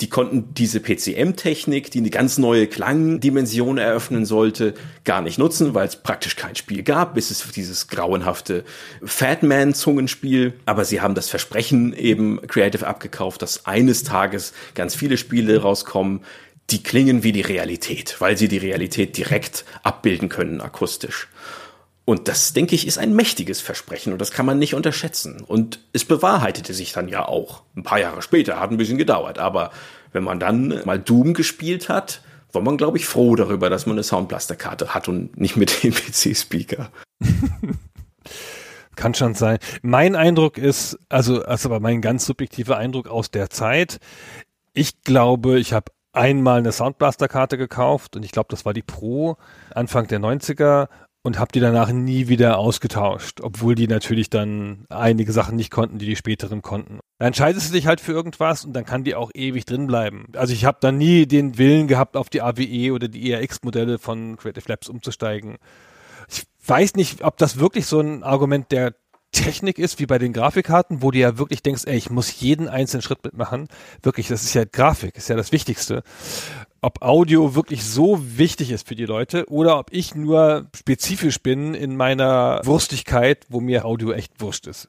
die 0.00 0.08
konnten 0.08 0.54
diese 0.54 0.80
PCM-Technik, 0.80 1.90
die 1.90 1.98
eine 1.98 2.10
ganz 2.10 2.38
neue 2.38 2.66
Klangdimension 2.66 3.78
eröffnen 3.78 4.24
sollte, 4.24 4.74
gar 5.04 5.20
nicht 5.20 5.38
nutzen, 5.38 5.74
weil 5.74 5.86
es 5.86 5.96
praktisch 5.96 6.36
kein 6.36 6.56
Spiel 6.56 6.82
gab, 6.82 7.14
bis 7.14 7.30
es 7.30 7.46
dieses 7.52 7.88
grauenhafte 7.88 8.64
Fatman-Zungenspiel. 9.04 10.54
Aber 10.64 10.84
sie 10.84 11.00
haben 11.00 11.14
das 11.14 11.28
Versprechen 11.28 11.92
eben 11.92 12.40
Creative 12.46 12.86
abgekauft, 12.86 13.42
dass 13.42 13.66
eines 13.66 14.02
Tages 14.02 14.54
ganz 14.74 14.94
viele 14.94 15.18
Spiele 15.18 15.60
rauskommen, 15.60 16.20
die 16.70 16.82
klingen 16.82 17.22
wie 17.22 17.32
die 17.32 17.40
Realität, 17.40 18.16
weil 18.20 18.36
sie 18.36 18.48
die 18.48 18.58
Realität 18.58 19.16
direkt 19.16 19.64
abbilden 19.82 20.28
können 20.28 20.60
akustisch. 20.60 21.28
Und 22.10 22.26
das, 22.26 22.52
denke 22.52 22.74
ich, 22.74 22.88
ist 22.88 22.98
ein 22.98 23.14
mächtiges 23.14 23.60
Versprechen 23.60 24.12
und 24.12 24.18
das 24.18 24.32
kann 24.32 24.44
man 24.44 24.58
nicht 24.58 24.74
unterschätzen. 24.74 25.44
Und 25.46 25.78
es 25.92 26.04
bewahrheitete 26.04 26.74
sich 26.74 26.90
dann 26.90 27.06
ja 27.06 27.24
auch. 27.24 27.62
Ein 27.76 27.84
paar 27.84 28.00
Jahre 28.00 28.20
später, 28.20 28.58
hat 28.58 28.72
ein 28.72 28.78
bisschen 28.78 28.98
gedauert. 28.98 29.38
Aber 29.38 29.70
wenn 30.10 30.24
man 30.24 30.40
dann 30.40 30.80
mal 30.84 30.98
Doom 30.98 31.34
gespielt 31.34 31.88
hat, 31.88 32.22
war 32.50 32.62
man, 32.62 32.78
glaube 32.78 32.98
ich, 32.98 33.06
froh 33.06 33.36
darüber, 33.36 33.70
dass 33.70 33.86
man 33.86 33.94
eine 33.94 34.02
Soundblaster-Karte 34.02 34.92
hat 34.92 35.06
und 35.06 35.38
nicht 35.38 35.56
mit 35.56 35.84
dem 35.84 35.94
PC-Speaker. 35.94 36.90
Kann 38.96 39.14
schon 39.14 39.36
sein. 39.36 39.58
Mein 39.82 40.16
Eindruck 40.16 40.58
ist, 40.58 40.98
also, 41.08 41.44
also 41.44 41.68
aber 41.68 41.78
mein 41.78 42.02
ganz 42.02 42.26
subjektiver 42.26 42.76
Eindruck 42.76 43.06
aus 43.06 43.30
der 43.30 43.50
Zeit, 43.50 44.00
ich 44.74 45.02
glaube, 45.02 45.60
ich 45.60 45.72
habe 45.72 45.92
einmal 46.12 46.58
eine 46.58 46.72
Soundblaster-Karte 46.72 47.56
gekauft 47.56 48.16
und 48.16 48.24
ich 48.24 48.32
glaube, 48.32 48.48
das 48.50 48.64
war 48.64 48.74
die 48.74 48.82
Pro 48.82 49.36
Anfang 49.72 50.08
der 50.08 50.18
90er 50.18 50.88
und 51.22 51.38
habe 51.38 51.52
die 51.52 51.60
danach 51.60 51.92
nie 51.92 52.28
wieder 52.28 52.58
ausgetauscht, 52.58 53.40
obwohl 53.42 53.74
die 53.74 53.88
natürlich 53.88 54.30
dann 54.30 54.86
einige 54.88 55.32
Sachen 55.32 55.56
nicht 55.56 55.70
konnten, 55.70 55.98
die 55.98 56.06
die 56.06 56.16
späteren 56.16 56.62
konnten. 56.62 57.00
Dann 57.18 57.28
entscheidest 57.28 57.68
du 57.68 57.74
dich 57.74 57.86
halt 57.86 58.00
für 58.00 58.12
irgendwas 58.12 58.64
und 58.64 58.72
dann 58.72 58.86
kann 58.86 59.04
die 59.04 59.14
auch 59.14 59.30
ewig 59.34 59.66
drin 59.66 59.86
bleiben. 59.86 60.26
Also 60.34 60.54
ich 60.54 60.64
habe 60.64 60.78
dann 60.80 60.96
nie 60.96 61.26
den 61.26 61.58
Willen 61.58 61.88
gehabt, 61.88 62.16
auf 62.16 62.30
die 62.30 62.40
AWE 62.40 62.92
oder 62.92 63.08
die 63.08 63.30
ERX-Modelle 63.30 63.98
von 63.98 64.36
Creative 64.36 64.64
Labs 64.66 64.88
umzusteigen. 64.88 65.58
Ich 66.28 66.44
weiß 66.66 66.94
nicht, 66.94 67.22
ob 67.22 67.36
das 67.36 67.58
wirklich 67.58 67.86
so 67.86 68.00
ein 68.00 68.22
Argument 68.22 68.72
der 68.72 68.94
Technik 69.32 69.78
ist, 69.78 70.00
wie 70.00 70.06
bei 70.06 70.18
den 70.18 70.32
Grafikkarten, 70.32 71.02
wo 71.02 71.10
du 71.10 71.18
ja 71.18 71.38
wirklich 71.38 71.62
denkst, 71.62 71.82
ey, 71.86 71.96
ich 71.96 72.10
muss 72.10 72.40
jeden 72.40 72.68
einzelnen 72.68 73.02
Schritt 73.02 73.22
mitmachen. 73.22 73.68
Wirklich, 74.02 74.26
das 74.28 74.42
ist 74.42 74.54
ja 74.54 74.64
Grafik, 74.64 75.16
ist 75.16 75.28
ja 75.28 75.36
das 75.36 75.52
Wichtigste 75.52 76.02
ob 76.82 77.02
Audio 77.02 77.54
wirklich 77.54 77.84
so 77.84 78.20
wichtig 78.20 78.70
ist 78.70 78.88
für 78.88 78.94
die 78.94 79.06
Leute 79.06 79.46
oder 79.48 79.78
ob 79.78 79.92
ich 79.92 80.14
nur 80.14 80.68
spezifisch 80.74 81.40
bin 81.40 81.74
in 81.74 81.96
meiner 81.96 82.60
Wurstigkeit, 82.64 83.46
wo 83.48 83.60
mir 83.60 83.84
Audio 83.84 84.12
echt 84.12 84.40
wurscht 84.40 84.66
ist. 84.66 84.88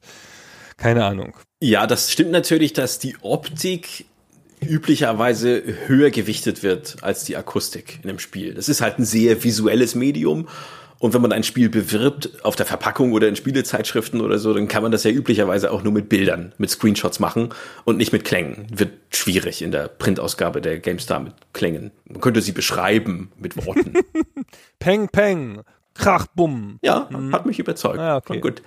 Keine 0.78 1.06
Ahnung. 1.06 1.36
Ja, 1.60 1.86
das 1.86 2.12
stimmt 2.12 2.32
natürlich, 2.32 2.74
dass 2.74 2.98
die 2.98 3.16
Optik 3.22 4.06
üblicherweise 4.62 5.62
höher 5.88 6.12
gewichtet 6.12 6.64
wird 6.64 6.98
als 7.02 7.24
die 7.24 7.36
Akustik 7.36 8.00
in 8.04 8.10
einem 8.10 8.20
Spiel. 8.20 8.54
Das 8.54 8.70
ist 8.70 8.82
halt 8.82 9.00
ein 9.00 9.06
sehr 9.06 9.44
visuelles 9.44 9.96
Medium 9.96 10.48
und 11.02 11.16
wenn 11.16 11.22
man 11.22 11.32
ein 11.32 11.42
Spiel 11.42 11.68
bewirbt 11.68 12.46
auf 12.46 12.56
der 12.56 12.68
Verpackung 12.68 13.12
oder 13.12 13.28
in 13.28 13.36
Spielezeitschriften 13.36 14.22
oder 14.22 14.38
so, 14.38 14.54
dann 14.54 14.68
kann 14.68 14.84
man 14.84 14.92
das 14.92 15.04
ja 15.04 15.10
üblicherweise 15.10 15.72
auch 15.72 15.82
nur 15.82 15.92
mit 15.92 16.10
Bildern, 16.10 16.54
mit 16.60 16.70
Screenshots 16.70 17.20
machen 17.20 17.50
und 17.86 17.98
nicht 17.98 18.14
mit 18.14 18.24
Klängen. 18.24 18.68
Wird 18.72 18.92
schwierig 19.10 19.64
in 19.64 19.72
der 19.72 19.88
Printausgabe 19.88 20.62
der 20.62 20.78
GameStar 20.78 21.20
mit 21.20 21.34
Klängen. 21.54 21.90
Man 22.06 22.22
könnte 22.22 22.42
sie 22.42 22.52
beschreiben 22.52 23.32
mit 23.40 23.66
Worten. 23.66 23.94
peng, 24.80 25.10
peng. 25.10 25.64
Krach, 25.96 26.28
bumm. 26.36 26.78
Ja, 26.84 27.10
hm. 27.10 27.34
hat 27.34 27.48
mich 27.48 27.58
überzeugt. 27.58 27.98
Ah, 27.98 28.18
okay. 28.18 28.40
gut. 28.40 28.62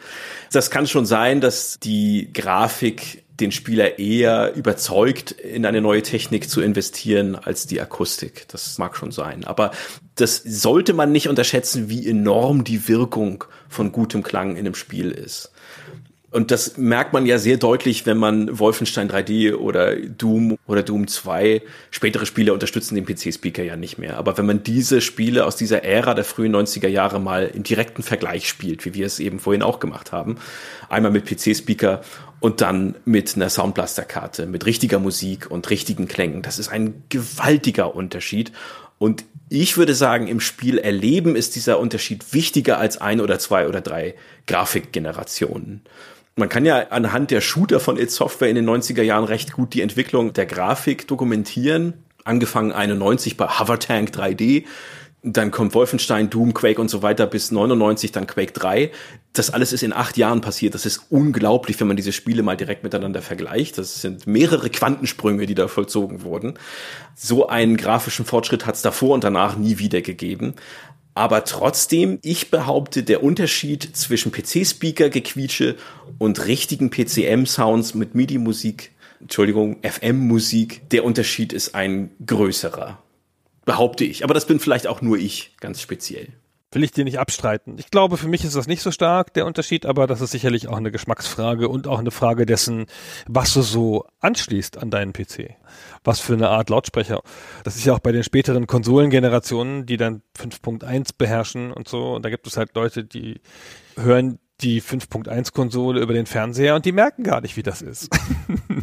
Das 0.53 0.73
kann 0.73 0.89
schon 0.89 1.07
sein, 1.07 1.41
dass 1.41 1.79
die 1.79 2.31
Grafik 2.33 3.24
den 3.41 3.51
Spieler 3.51 3.99
eher 3.99 4.55
überzeugt, 4.55 5.33
in 5.33 5.67
eine 5.67 5.81
neue 5.81 6.03
Technik 6.03 6.49
zu 6.49 6.61
investieren, 6.61 7.35
als 7.35 7.67
die 7.67 7.81
Akustik. 7.81 8.47
Das 8.49 8.79
mag 8.79 8.97
schon 8.97 9.11
sein. 9.11 9.45
Aber 9.45 9.73
das 10.15 10.37
sollte 10.37 10.93
man 10.93 11.11
nicht 11.11 11.29
unterschätzen, 11.29 11.89
wie 11.89 12.09
enorm 12.09 12.63
die 12.63 12.87
Wirkung 12.89 13.45
von 13.69 13.91
gutem 13.91 14.23
Klang 14.23 14.53
in 14.53 14.59
einem 14.59 14.75
Spiel 14.77 15.11
ist. 15.11 15.51
Und 16.35 16.51
das 16.51 16.77
merkt 16.79 17.13
man 17.13 17.27
ja 17.27 17.39
sehr 17.39 17.59
deutlich, 17.59 18.07
wenn 18.07 18.19
man 18.19 18.59
Wolfenstein 18.59 19.09
3D 19.09 19.55
oder 19.55 19.95
Doom 19.95 20.59
oder 20.67 20.83
Doom 20.83 21.07
2, 21.07 21.63
spätere 21.93 22.27
Spiele 22.27 22.53
unterstützen 22.53 22.97
den 22.97 23.07
PC-Speaker 23.07 23.63
ja 23.63 23.77
nicht 23.77 23.99
mehr. 23.99 24.17
Aber 24.17 24.37
wenn 24.37 24.45
man 24.45 24.65
diese 24.65 25.01
Spiele 25.01 25.47
aus 25.47 25.55
dieser 25.55 25.85
Ära 25.85 26.13
der 26.13 26.25
frühen 26.25 26.53
90er 26.57 26.89
Jahre 26.89 27.21
mal 27.21 27.53
im 27.55 27.63
direkten 27.63 28.03
Vergleich 28.03 28.49
spielt, 28.49 28.85
wie 28.85 28.95
wir 28.95 29.07
es 29.07 29.21
eben 29.21 29.39
vorhin 29.39 29.63
auch 29.63 29.79
gemacht 29.79 30.11
haben, 30.11 30.39
einmal 30.89 31.13
mit 31.13 31.25
PC-Speaker 31.25 32.01
und 32.41 32.61
dann 32.61 32.97
mit 33.05 33.37
einer 33.37 33.49
Soundblaster-Karte, 33.49 34.47
mit 34.47 34.67
richtiger 34.67 34.99
Musik 34.99 35.49
und 35.53 35.71
richtigen 35.71 36.09
Klängen, 36.09 36.43
das 36.43 36.59
ist 36.59 36.69
ein 36.69 37.05
gewaltiger 37.11 37.95
Unterschied. 37.95 38.51
Und 38.99 39.25
ich 39.51 39.77
würde 39.77 39.95
sagen, 39.95 40.27
im 40.27 40.41
Spiel 40.41 40.79
erleben 40.79 41.37
ist 41.37 41.55
dieser 41.55 41.79
Unterschied 41.79 42.33
wichtiger 42.33 42.79
als 42.79 43.01
ein 43.01 43.21
oder 43.21 43.39
zwei 43.39 43.69
oder 43.69 43.81
drei 43.81 44.17
Grafikgenerationen. 44.49 45.83
Man 46.37 46.49
kann 46.49 46.65
ja 46.65 46.89
anhand 46.89 47.31
der 47.31 47.41
Shooter 47.41 47.79
von 47.79 47.97
It 47.97 48.11
Software 48.11 48.49
in 48.49 48.57
den 48.57 48.69
90er 48.69 49.03
Jahren 49.03 49.25
recht 49.25 49.53
gut 49.53 49.73
die 49.73 49.83
Entwicklung 49.83 50.33
der 50.33 50.47
Grafik 50.47 51.07
dokumentieren. 51.07 51.95
Angefangen 52.25 52.73
91 52.73 53.37
bei 53.37 53.47
Hovertank 53.47 54.11
3D, 54.11 54.65
dann 55.27 55.51
kommt 55.51 55.75
Wolfenstein, 55.75 56.29
Doom, 56.29 56.53
Quake 56.53 56.79
und 56.79 56.91
so 56.91 57.01
weiter 57.03 57.27
bis 57.27 57.51
99, 57.51 58.13
dann 58.13 58.27
Quake 58.27 58.53
3. 58.53 58.91
Das 59.33 59.49
alles 59.49 59.73
ist 59.73 59.83
in 59.83 59.95
acht 59.95 60.19
Jahren 60.19 60.43
passiert. 60.43 60.75
Das 60.75 60.85
ist 60.85 61.07
unglaublich, 61.09 61.81
wenn 61.81 61.87
man 61.87 61.97
diese 61.97 62.13
Spiele 62.13 62.43
mal 62.43 62.59
direkt 62.59 62.85
miteinander 62.85 63.23
vergleicht. 63.23 63.79
Das 63.79 64.03
sind 64.03 64.27
mehrere 64.27 64.69
Quantensprünge, 64.69 65.47
die 65.47 65.55
da 65.55 65.67
vollzogen 65.67 66.25
wurden. 66.25 66.59
So 67.15 67.49
einen 67.49 67.79
grafischen 67.79 68.27
Fortschritt 68.27 68.67
hat 68.67 68.75
es 68.75 68.83
davor 68.83 69.15
und 69.15 69.25
danach 69.25 69.57
nie 69.57 69.79
wieder 69.79 70.03
gegeben. 70.03 70.55
Aber 71.15 71.45
trotzdem, 71.45 72.19
ich 72.23 72.51
behaupte, 72.51 73.05
der 73.05 73.23
Unterschied 73.23 73.97
zwischen 73.97 74.33
PC-Speaker-Gequietsche 74.33 75.77
und 76.19 76.45
richtigen 76.47 76.91
PCM-Sounds 76.91 77.95
mit 77.95 78.15
MIDI-Musik, 78.15 78.91
Entschuldigung, 79.21 79.79
FM-Musik, 79.83 80.91
der 80.91 81.05
Unterschied 81.05 81.53
ist 81.53 81.75
ein 81.75 82.11
größerer. 82.27 82.99
Behaupte 83.65 84.05
ich. 84.05 84.25
Aber 84.25 84.35
das 84.35 84.47
bin 84.47 84.59
vielleicht 84.59 84.87
auch 84.87 85.01
nur 85.01 85.17
ich, 85.17 85.57
ganz 85.61 85.81
speziell 85.81 86.29
will 86.75 86.85
ich 86.85 86.93
dir 86.93 87.05
nicht 87.05 87.19
abstreiten. 87.19 87.77
Ich 87.79 87.91
glaube, 87.91 88.17
für 88.17 88.29
mich 88.29 88.45
ist 88.45 88.57
das 88.57 88.67
nicht 88.67 88.83
so 88.83 88.91
stark, 88.91 89.33
der 89.35 89.47
Unterschied, 89.47 89.87
aber 89.87 90.07
das 90.07 90.21
ist 90.21 90.33
sicherlich 90.33 90.69
auch 90.69 90.77
eine 90.77 90.91
Geschmacksfrage 90.91 91.69
und 91.69 91.87
auch 91.87 91.99
eine 91.99 92.11
Frage 92.11 92.47
dessen, 92.47 92.87
was 93.27 93.55
du 93.55 93.63
so 93.63 94.07
anschließt 94.21 94.79
an 94.79 94.91
deinen 94.91 95.13
PC. 95.13 95.57
Was 96.05 96.21
für 96.21 96.35
eine 96.35 96.51
Art 96.51 96.71
Lautsprecher. 96.71 97.23
Das 97.65 97.77
ist 97.77 97.85
ja 97.85 97.95
auch 97.95 97.99
bei 97.99 98.13
den 98.13 98.23
späteren 98.23 98.67
Konsolengenerationen, 98.67 99.87
die 99.87 99.97
dann 99.97 100.23
5.1 100.39 101.11
beherrschen 101.17 101.73
und 101.73 101.89
so. 101.89 102.15
Und 102.15 102.25
da 102.25 102.31
gibt 102.31 102.47
es 102.47 102.57
halt 102.57 102.75
Leute, 102.75 103.05
die 103.05 103.41
hören 103.97 104.39
die 104.61 104.81
5.1-Konsole 104.81 106.01
über 106.01 106.15
den 106.15 106.27
Fernseher 106.27 106.77
und 106.77 106.85
die 106.85 106.93
merken 106.93 107.25
gar 107.25 107.41
nicht, 107.41 107.57
wie 107.57 107.63
das 107.63 107.83
ist. 107.83 108.09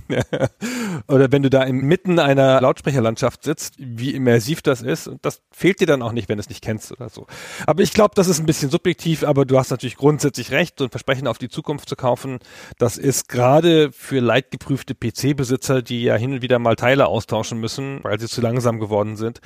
Oder 1.07 1.31
wenn 1.31 1.43
du 1.43 1.49
da 1.49 1.63
inmitten 1.63 2.19
einer 2.19 2.59
Lautsprecherlandschaft 2.59 3.43
sitzt, 3.43 3.75
wie 3.77 4.13
immersiv 4.13 4.61
das 4.61 4.81
ist, 4.81 5.07
und 5.07 5.25
das 5.25 5.41
fehlt 5.49 5.79
dir 5.79 5.87
dann 5.87 6.01
auch 6.01 6.11
nicht, 6.11 6.27
wenn 6.27 6.37
du 6.37 6.41
es 6.41 6.49
nicht 6.49 6.61
kennst 6.61 6.91
oder 6.91 7.09
so. 7.09 7.25
Aber 7.65 7.83
ich 7.83 7.93
glaube, 7.93 8.15
das 8.15 8.27
ist 8.27 8.39
ein 8.39 8.45
bisschen 8.45 8.69
subjektiv, 8.69 9.23
aber 9.23 9.45
du 9.45 9.57
hast 9.57 9.71
natürlich 9.71 9.95
grundsätzlich 9.95 10.51
recht, 10.51 10.77
so 10.77 10.85
ein 10.85 10.91
Versprechen 10.91 11.27
auf 11.27 11.37
die 11.37 11.49
Zukunft 11.49 11.87
zu 11.87 11.95
kaufen, 11.95 12.39
das 12.77 12.97
ist 12.97 13.29
gerade 13.29 13.91
für 13.93 14.19
leidgeprüfte 14.19 14.93
PC-Besitzer, 14.93 15.81
die 15.81 16.03
ja 16.03 16.15
hin 16.15 16.33
und 16.33 16.41
wieder 16.41 16.59
mal 16.59 16.75
Teile 16.75 17.07
austauschen 17.07 17.59
müssen, 17.59 18.03
weil 18.03 18.19
sie 18.19 18.27
zu 18.27 18.41
langsam 18.41 18.79
geworden 18.79 19.15
sind, 19.15 19.39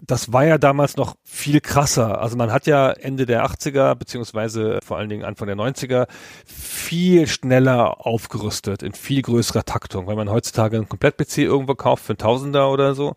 das 0.00 0.32
war 0.32 0.44
ja 0.44 0.58
damals 0.58 0.96
noch 0.96 1.16
viel 1.24 1.60
krasser. 1.60 2.20
Also 2.20 2.36
man 2.36 2.52
hat 2.52 2.66
ja 2.66 2.90
Ende 2.90 3.26
der 3.26 3.44
80er 3.46 3.94
beziehungsweise 3.94 4.80
vor 4.84 4.98
allen 4.98 5.08
Dingen 5.08 5.24
Anfang 5.24 5.46
der 5.46 5.56
90er 5.56 6.06
viel 6.46 7.26
schneller 7.26 8.06
aufgerüstet 8.06 8.82
in 8.82 8.92
viel 8.92 9.22
größerer 9.22 9.64
Taktung. 9.64 10.06
Wenn 10.06 10.16
man 10.16 10.30
heutzutage 10.30 10.76
einen 10.76 10.88
Komplett-PC 10.88 11.38
irgendwo 11.38 11.74
kauft 11.74 12.04
für 12.04 12.12
einen 12.12 12.18
Tausender 12.18 12.70
oder 12.70 12.94
so, 12.94 13.16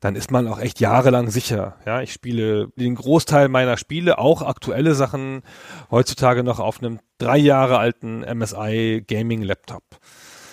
dann 0.00 0.16
ist 0.16 0.30
man 0.30 0.46
auch 0.46 0.60
echt 0.60 0.80
jahrelang 0.80 1.30
sicher. 1.30 1.76
Ja, 1.86 2.00
ich 2.00 2.12
spiele 2.12 2.68
den 2.76 2.94
Großteil 2.94 3.48
meiner 3.48 3.76
Spiele, 3.76 4.18
auch 4.18 4.42
aktuelle 4.42 4.94
Sachen, 4.94 5.42
heutzutage 5.90 6.44
noch 6.44 6.60
auf 6.60 6.80
einem 6.80 7.00
drei 7.18 7.38
Jahre 7.38 7.78
alten 7.78 8.20
MSI 8.20 9.04
Gaming 9.06 9.42
Laptop. 9.42 9.82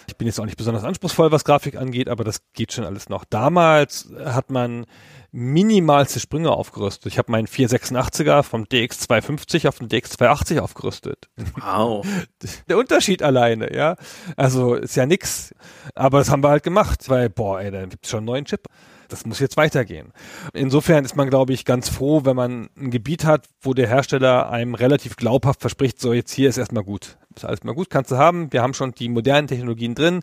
Ich 0.07 0.15
bin 0.15 0.27
jetzt 0.27 0.39
auch 0.39 0.45
nicht 0.45 0.57
besonders 0.57 0.83
anspruchsvoll, 0.83 1.31
was 1.31 1.43
Grafik 1.43 1.75
angeht, 1.75 2.07
aber 2.07 2.23
das 2.23 2.41
geht 2.53 2.71
schon 2.71 2.85
alles 2.85 3.09
noch. 3.09 3.25
Damals 3.25 4.09
hat 4.23 4.49
man 4.49 4.85
minimalste 5.31 6.19
Sprünge 6.19 6.51
aufgerüstet. 6.51 7.11
Ich 7.11 7.17
habe 7.17 7.31
meinen 7.31 7.47
486er 7.47 8.41
vom 8.43 8.63
DX250 8.63 9.67
auf 9.67 9.79
den 9.79 9.89
DX280 9.89 10.59
aufgerüstet. 10.59 11.29
Wow. 11.59 12.05
Der 12.69 12.77
Unterschied 12.77 13.21
alleine, 13.21 13.75
ja. 13.75 13.97
Also 14.35 14.75
ist 14.75 14.95
ja 14.95 15.05
nix. 15.05 15.53
Aber 15.93 16.19
das 16.19 16.31
haben 16.31 16.43
wir 16.43 16.49
halt 16.49 16.63
gemacht, 16.63 17.09
weil, 17.09 17.29
boah, 17.29 17.61
ey, 17.61 17.69
da 17.69 17.85
gibt's 17.85 18.09
schon 18.09 18.19
einen 18.19 18.27
neuen 18.27 18.45
Chip. 18.45 18.67
Das 19.09 19.25
muss 19.25 19.39
jetzt 19.39 19.57
weitergehen. 19.57 20.11
Insofern 20.53 21.05
ist 21.05 21.15
man, 21.15 21.29
glaube 21.29 21.53
ich, 21.53 21.65
ganz 21.65 21.87
froh, 21.89 22.25
wenn 22.25 22.35
man 22.35 22.69
ein 22.77 22.91
Gebiet 22.91 23.25
hat, 23.25 23.47
wo 23.61 23.73
der 23.73 23.87
Hersteller 23.87 24.49
einem 24.49 24.75
relativ 24.75 25.15
glaubhaft 25.15 25.61
verspricht, 25.61 25.99
so 25.99 26.13
jetzt 26.13 26.31
hier 26.31 26.49
ist 26.49 26.57
erstmal 26.57 26.83
gut. 26.83 27.17
Ist 27.37 27.45
alles 27.45 27.63
mal 27.63 27.75
gut, 27.75 27.89
kannst 27.89 28.11
du 28.11 28.17
haben. 28.17 28.51
Wir 28.51 28.61
haben 28.63 28.73
schon 28.73 28.93
die 28.93 29.09
modernen 29.09 29.47
Technologien 29.47 29.93
drin. 29.93 30.21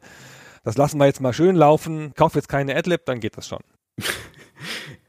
Das 0.64 0.76
lassen 0.76 0.98
wir 0.98 1.06
jetzt 1.06 1.20
mal 1.20 1.32
schön 1.32 1.54
laufen. 1.54 2.12
Kauf 2.16 2.34
jetzt 2.34 2.48
keine 2.48 2.74
Adlib, 2.74 3.04
dann 3.06 3.20
geht 3.20 3.36
das 3.36 3.48
schon. 3.48 3.60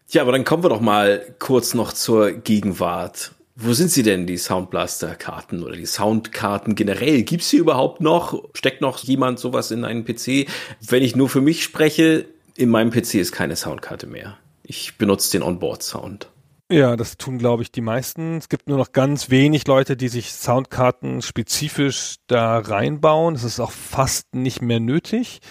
Ja, 0.10 0.22
aber 0.22 0.32
dann 0.32 0.46
kommen 0.46 0.64
wir 0.64 0.70
doch 0.70 0.82
mal 0.82 1.36
kurz 1.40 1.74
noch 1.74 1.92
zur 1.92 2.32
Gegenwart. 2.32 3.32
Wo 3.56 3.74
sind 3.74 3.92
sie 3.92 4.04
denn, 4.04 4.28
die 4.28 4.38
Soundblaster-Karten 4.38 5.62
oder 5.62 5.76
die 5.76 5.88
Soundkarten 5.88 6.76
generell? 6.76 7.24
Gibt's 7.24 7.50
sie 7.50 7.58
überhaupt 7.58 8.00
noch? 8.00 8.44
Steckt 8.54 8.80
noch 8.80 9.00
jemand 9.00 9.40
sowas 9.40 9.72
in 9.72 9.84
einen 9.84 10.06
PC? 10.06 10.48
Wenn 10.80 11.04
ich 11.04 11.18
nur 11.18 11.28
für 11.28 11.42
mich 11.42 11.64
spreche, 11.64 12.28
in 12.56 12.70
meinem 12.70 12.92
PC 12.92 13.16
ist 13.16 13.34
keine 13.34 13.58
Soundkarte 13.58 14.08
mehr. 14.08 14.38
Ich 14.64 14.98
benutze 14.98 15.32
den 15.32 15.44
Onboard-Sound. 15.44 16.30
Ja, 16.72 16.96
das 16.96 17.18
tun, 17.18 17.38
glaube 17.38 17.62
ich, 17.62 17.72
die 17.72 17.82
meisten. 17.82 18.38
Es 18.38 18.50
gibt 18.50 18.68
nur 18.68 18.80
noch 18.80 18.92
ganz 18.92 19.30
wenig 19.30 19.68
Leute, 19.68 19.96
die 19.96 20.08
sich 20.08 20.34
Soundkarten 20.34 21.22
spezifisch 21.22 22.16
da 22.26 22.58
reinbauen. 22.58 23.36
Es 23.36 23.44
ist 23.44 23.60
auch 23.60 23.70
fast 23.70 24.34
nicht 24.34 24.64
mehr 24.64 24.80
nötig. 24.80 25.42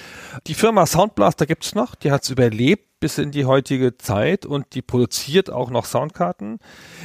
Die 0.49 0.55
Firma 0.55 0.87
Soundblaster 0.87 1.47
gibt's 1.47 1.77
noch, 1.77 1.95
die 1.95 2.11
hat's 2.11 2.31
überlebt 2.31 2.89
bis 2.99 3.19
in 3.19 3.31
die 3.31 3.45
heutige 3.45 3.97
Zeit 3.97 4.45
und 4.45 4.75
die 4.75 4.83
produziert 4.83 5.51
auch 5.51 5.71
noch 5.71 5.85
Soundkarten. 5.85 6.59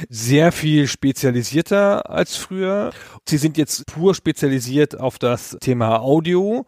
Sehr 0.08 0.50
viel 0.50 0.88
spezialisierter 0.88 2.10
als 2.10 2.36
früher. 2.36 2.90
Sie 3.28 3.36
sind 3.36 3.58
jetzt 3.58 3.86
pur 3.86 4.14
spezialisiert 4.16 4.98
auf 4.98 5.18
das 5.18 5.56
Thema 5.60 6.00
Audio 6.00 6.66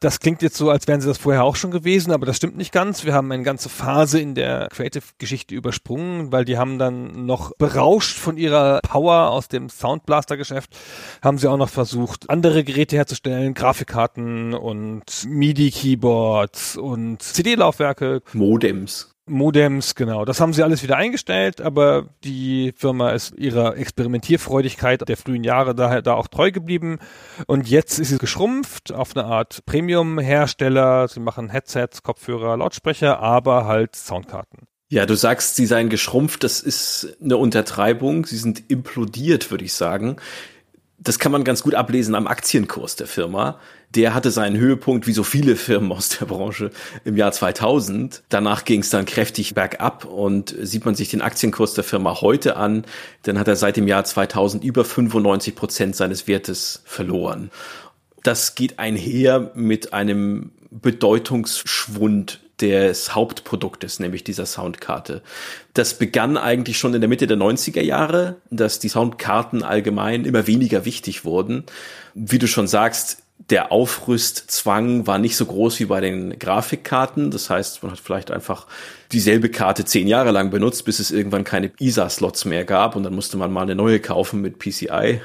das 0.00 0.20
klingt 0.20 0.42
jetzt 0.42 0.56
so, 0.56 0.70
als 0.70 0.86
wären 0.86 1.00
sie 1.00 1.08
das 1.08 1.18
vorher 1.18 1.44
auch 1.44 1.56
schon 1.56 1.70
gewesen, 1.70 2.12
aber 2.12 2.24
das 2.24 2.36
stimmt 2.36 2.56
nicht 2.56 2.72
ganz. 2.72 3.04
Wir 3.04 3.14
haben 3.14 3.30
eine 3.32 3.42
ganze 3.42 3.68
Phase 3.68 4.20
in 4.20 4.34
der 4.34 4.68
Creative-Geschichte 4.70 5.54
übersprungen, 5.54 6.30
weil 6.30 6.44
die 6.44 6.56
haben 6.56 6.78
dann 6.78 7.26
noch 7.26 7.52
berauscht 7.56 8.16
von 8.16 8.36
ihrer 8.36 8.80
Power 8.82 9.30
aus 9.30 9.48
dem 9.48 9.68
Soundblaster-Geschäft, 9.68 10.76
haben 11.22 11.38
sie 11.38 11.48
auch 11.48 11.56
noch 11.56 11.68
versucht, 11.68 12.30
andere 12.30 12.62
Geräte 12.62 12.96
herzustellen, 12.96 13.54
Grafikkarten 13.54 14.54
und 14.54 15.26
MIDI-Keyboards 15.26 16.76
und 16.76 17.20
CD-Laufwerke. 17.22 18.22
Modems. 18.32 19.17
Modems, 19.28 19.94
genau. 19.94 20.24
Das 20.24 20.40
haben 20.40 20.52
sie 20.52 20.62
alles 20.62 20.82
wieder 20.82 20.96
eingestellt, 20.96 21.60
aber 21.60 22.08
die 22.24 22.72
Firma 22.76 23.10
ist 23.10 23.36
ihrer 23.36 23.76
Experimentierfreudigkeit 23.76 25.08
der 25.08 25.16
frühen 25.16 25.44
Jahre 25.44 25.74
da, 25.74 26.00
da 26.00 26.14
auch 26.14 26.28
treu 26.28 26.50
geblieben. 26.50 26.98
Und 27.46 27.68
jetzt 27.68 27.98
ist 27.98 28.08
sie 28.08 28.18
geschrumpft 28.18 28.92
auf 28.92 29.16
eine 29.16 29.26
Art 29.26 29.64
Premium-Hersteller. 29.66 31.08
Sie 31.08 31.20
machen 31.20 31.48
Headsets, 31.48 32.02
Kopfhörer, 32.02 32.56
Lautsprecher, 32.56 33.20
aber 33.20 33.66
halt 33.66 33.96
Soundkarten. 33.96 34.68
Ja, 34.90 35.04
du 35.04 35.16
sagst, 35.16 35.56
sie 35.56 35.66
seien 35.66 35.90
geschrumpft. 35.90 36.44
Das 36.44 36.60
ist 36.60 37.18
eine 37.22 37.36
Untertreibung. 37.36 38.24
Sie 38.24 38.38
sind 38.38 38.70
implodiert, 38.70 39.50
würde 39.50 39.64
ich 39.64 39.74
sagen. 39.74 40.16
Das 40.98 41.18
kann 41.18 41.32
man 41.32 41.44
ganz 41.44 41.62
gut 41.62 41.74
ablesen 41.74 42.14
am 42.14 42.26
Aktienkurs 42.26 42.96
der 42.96 43.06
Firma 43.06 43.58
der 43.94 44.14
hatte 44.14 44.30
seinen 44.30 44.58
Höhepunkt, 44.58 45.06
wie 45.06 45.12
so 45.12 45.24
viele 45.24 45.56
Firmen 45.56 45.92
aus 45.92 46.10
der 46.10 46.26
Branche, 46.26 46.70
im 47.04 47.16
Jahr 47.16 47.32
2000. 47.32 48.22
Danach 48.28 48.64
ging 48.64 48.80
es 48.80 48.90
dann 48.90 49.06
kräftig 49.06 49.54
bergab 49.54 50.04
und 50.04 50.54
sieht 50.60 50.84
man 50.84 50.94
sich 50.94 51.08
den 51.08 51.22
Aktienkurs 51.22 51.74
der 51.74 51.84
Firma 51.84 52.20
heute 52.20 52.56
an, 52.56 52.84
dann 53.22 53.38
hat 53.38 53.48
er 53.48 53.56
seit 53.56 53.76
dem 53.76 53.88
Jahr 53.88 54.04
2000 54.04 54.62
über 54.62 54.84
95 54.84 55.54
Prozent 55.54 55.96
seines 55.96 56.26
Wertes 56.26 56.82
verloren. 56.84 57.50
Das 58.22 58.54
geht 58.54 58.78
einher 58.78 59.52
mit 59.54 59.94
einem 59.94 60.52
Bedeutungsschwund 60.70 62.40
des 62.60 63.14
Hauptproduktes, 63.14 64.00
nämlich 64.00 64.24
dieser 64.24 64.46
Soundkarte. 64.46 65.22
Das 65.74 65.94
begann 65.94 66.36
eigentlich 66.36 66.78
schon 66.78 66.94
in 66.94 67.00
der 67.00 67.08
Mitte 67.08 67.26
der 67.26 67.36
90er 67.36 67.82
Jahre, 67.82 68.36
dass 68.50 68.78
die 68.78 68.88
Soundkarten 68.88 69.62
allgemein 69.62 70.24
immer 70.24 70.46
weniger 70.46 70.84
wichtig 70.84 71.24
wurden. 71.24 71.64
Wie 72.14 72.38
du 72.38 72.48
schon 72.48 72.66
sagst, 72.66 73.22
der 73.50 73.72
Aufrüstzwang 73.72 75.06
war 75.06 75.18
nicht 75.18 75.36
so 75.36 75.46
groß 75.46 75.78
wie 75.80 75.86
bei 75.86 76.00
den 76.00 76.38
Grafikkarten. 76.38 77.30
Das 77.30 77.48
heißt, 77.48 77.82
man 77.82 77.92
hat 77.92 78.00
vielleicht 78.00 78.30
einfach 78.30 78.66
dieselbe 79.12 79.48
Karte 79.48 79.84
zehn 79.84 80.08
Jahre 80.08 80.32
lang 80.32 80.50
benutzt, 80.50 80.84
bis 80.84 80.98
es 80.98 81.10
irgendwann 81.10 81.44
keine 81.44 81.70
ISA-Slots 81.78 82.44
mehr 82.44 82.64
gab 82.64 82.96
und 82.96 83.04
dann 83.04 83.14
musste 83.14 83.36
man 83.36 83.52
mal 83.52 83.62
eine 83.62 83.74
neue 83.74 84.00
kaufen 84.00 84.40
mit 84.40 84.58
PCI. 84.58 85.20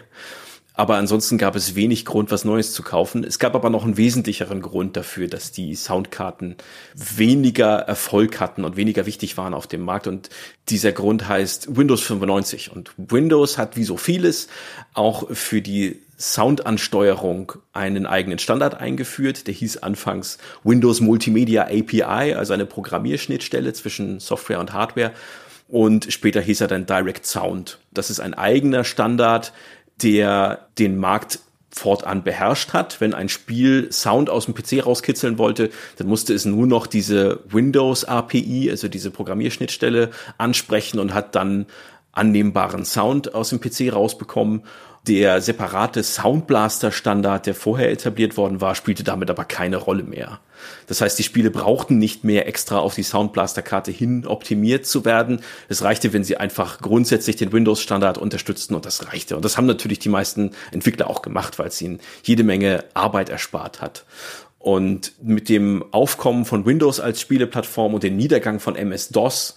Aber 0.76 0.96
ansonsten 0.96 1.38
gab 1.38 1.56
es 1.56 1.76
wenig 1.76 2.04
Grund, 2.04 2.32
was 2.32 2.46
Neues 2.46 2.74
zu 2.74 2.82
kaufen. 2.82 3.24
Es 3.24 3.38
gab 3.38 3.54
aber 3.54 3.70
noch 3.70 3.84
einen 3.84 3.96
wesentlicheren 3.96 4.62
Grund 4.62 4.98
dafür, 4.98 5.28
dass 5.28 5.52
die 5.52 5.76
Soundkarten 5.76 6.56
weniger 6.96 7.76
Erfolg 7.76 8.40
hatten 8.40 8.66
und 8.66 8.76
weniger 8.76 9.06
wichtig 9.06 9.38
waren 9.38 9.54
auf 9.54 9.68
dem 9.68 9.82
Markt. 9.82 10.08
Und 10.08 10.30
dieser 10.70 10.92
Grund 10.92 11.28
heißt 11.28 11.78
Windows 11.78 12.02
95. 12.02 12.72
Und 12.72 12.92
Windows 12.98 13.60
hat 13.60 13.78
wie 13.78 13.84
so 13.84 13.98
vieles 13.98 14.48
auch 14.96 15.30
für 15.32 15.62
die 15.62 16.02
Soundansteuerung 16.18 17.54
einen 17.74 18.08
eigenen 18.08 18.40
Standard 18.40 18.74
eingeführt. 18.74 19.46
Der 19.46 19.54
hieß 19.54 19.78
anfangs 19.78 20.40
Windows 20.64 21.02
Multimedia 21.02 21.66
API, 21.66 22.34
also 22.34 22.54
eine 22.54 22.66
Programmierschnittstelle 22.66 23.74
zwischen 23.74 24.20
Software 24.20 24.60
und 24.60 24.74
Hardware. 24.74 25.12
Und 25.68 26.12
später 26.12 26.42
hieß 26.42 26.62
er 26.62 26.68
dann 26.68 26.86
Direct 26.88 27.26
Sound. 27.26 27.80
Das 27.92 28.10
ist 28.10 28.20
ein 28.20 28.34
eigener 28.34 28.84
Standard, 28.84 29.54
der 30.02 30.68
den 30.78 30.98
Markt 30.98 31.40
fortan 31.72 32.24
beherrscht 32.24 32.74
hat. 32.74 33.02
Wenn 33.02 33.14
ein 33.14 33.30
Spiel 33.30 33.92
Sound 33.92 34.30
aus 34.30 34.46
dem 34.46 34.54
PC 34.54 34.86
rauskitzeln 34.86 35.38
wollte, 35.38 35.72
dann 35.98 36.08
musste 36.08 36.34
es 36.34 36.46
nur 36.46 36.68
noch 36.68 36.88
diese 36.88 37.40
Windows 37.50 38.06
API, 38.06 38.70
also 38.70 38.88
diese 38.88 39.12
Programmierschnittstelle, 39.12 40.12
ansprechen 40.38 41.00
und 41.00 41.14
hat 41.14 41.36
dann 41.36 41.66
annehmbaren 42.12 42.86
Sound 42.86 43.34
aus 43.34 43.50
dem 43.50 43.60
PC 43.60 43.92
rausbekommen. 43.92 44.64
Der 45.06 45.42
separate 45.42 46.02
Soundblaster-Standard, 46.02 47.46
der 47.46 47.56
vorher 47.56 47.92
etabliert 47.92 48.38
worden 48.38 48.62
war, 48.62 48.74
spielte 48.74 49.04
damit 49.04 49.30
aber 49.30 49.44
keine 49.44 49.76
Rolle 49.76 50.04
mehr. 50.04 50.40
Das 50.88 51.02
heißt, 51.02 51.20
die 51.20 51.24
Spiele 51.24 51.52
brauchten 51.52 51.98
nicht 51.98 52.24
mehr 52.24 52.48
extra 52.48 52.80
auf 52.80 52.96
die 52.96 53.04
Soundblaster-Karte 53.04 53.92
hin 53.92 54.26
optimiert 54.26 54.86
zu 54.86 55.04
werden. 55.04 55.42
Es 55.68 55.84
reichte, 55.84 56.14
wenn 56.14 56.24
sie 56.24 56.38
einfach 56.38 56.80
grundsätzlich 56.80 57.36
den 57.36 57.52
Windows-Standard 57.52 58.18
unterstützten 58.18 58.76
und 58.76 58.86
das 58.86 59.06
reichte. 59.08 59.36
Und 59.36 59.44
das 59.44 59.58
haben 59.58 59.66
natürlich 59.66 60.00
die 60.00 60.08
meisten 60.08 60.52
Entwickler 60.72 61.10
auch 61.10 61.22
gemacht, 61.22 61.60
weil 61.60 61.68
es 61.68 61.82
ihnen 61.82 62.00
jede 62.24 62.46
Menge 62.46 62.86
Arbeit 62.94 63.28
erspart 63.28 63.82
hat. 63.82 64.06
Und 64.58 65.12
mit 65.22 65.50
dem 65.50 65.84
Aufkommen 65.92 66.46
von 66.46 66.66
Windows 66.66 67.02
als 67.02 67.20
Spieleplattform 67.20 67.94
und 67.94 68.04
dem 68.04 68.16
Niedergang 68.16 68.62
von 68.62 68.78
MS-DOS 68.78 69.56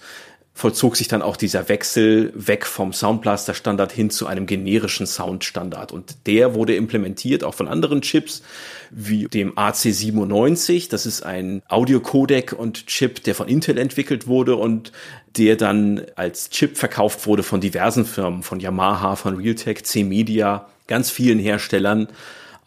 vollzog 0.57 0.95
sich 0.95 1.07
dann 1.07 1.21
auch 1.21 1.37
dieser 1.37 1.69
Wechsel 1.69 2.33
weg 2.33 2.65
vom 2.65 2.91
Soundblaster 2.91 3.53
Standard 3.53 3.91
hin 3.91 4.09
zu 4.09 4.25
einem 4.25 4.47
generischen 4.47 5.05
Soundstandard. 5.05 5.91
Und 5.91 6.25
der 6.25 6.55
wurde 6.55 6.75
implementiert 6.75 7.43
auch 7.43 7.53
von 7.53 7.67
anderen 7.67 8.01
Chips 8.01 8.41
wie 8.89 9.25
dem 9.25 9.53
AC97, 9.53 10.89
das 10.89 11.05
ist 11.05 11.21
ein 11.21 11.61
Audio-Codec 11.67 12.53
und 12.53 12.87
Chip, 12.87 13.21
der 13.23 13.35
von 13.35 13.47
Intel 13.47 13.77
entwickelt 13.77 14.25
wurde 14.25 14.55
und 14.55 14.91
der 15.37 15.57
dann 15.57 16.01
als 16.15 16.49
Chip 16.49 16.75
verkauft 16.75 17.27
wurde 17.27 17.43
von 17.43 17.61
diversen 17.61 18.03
Firmen, 18.03 18.41
von 18.41 18.59
Yamaha, 18.59 19.15
von 19.15 19.35
Realtek, 19.35 19.85
C-Media, 19.85 20.67
ganz 20.87 21.11
vielen 21.11 21.37
Herstellern 21.37 22.07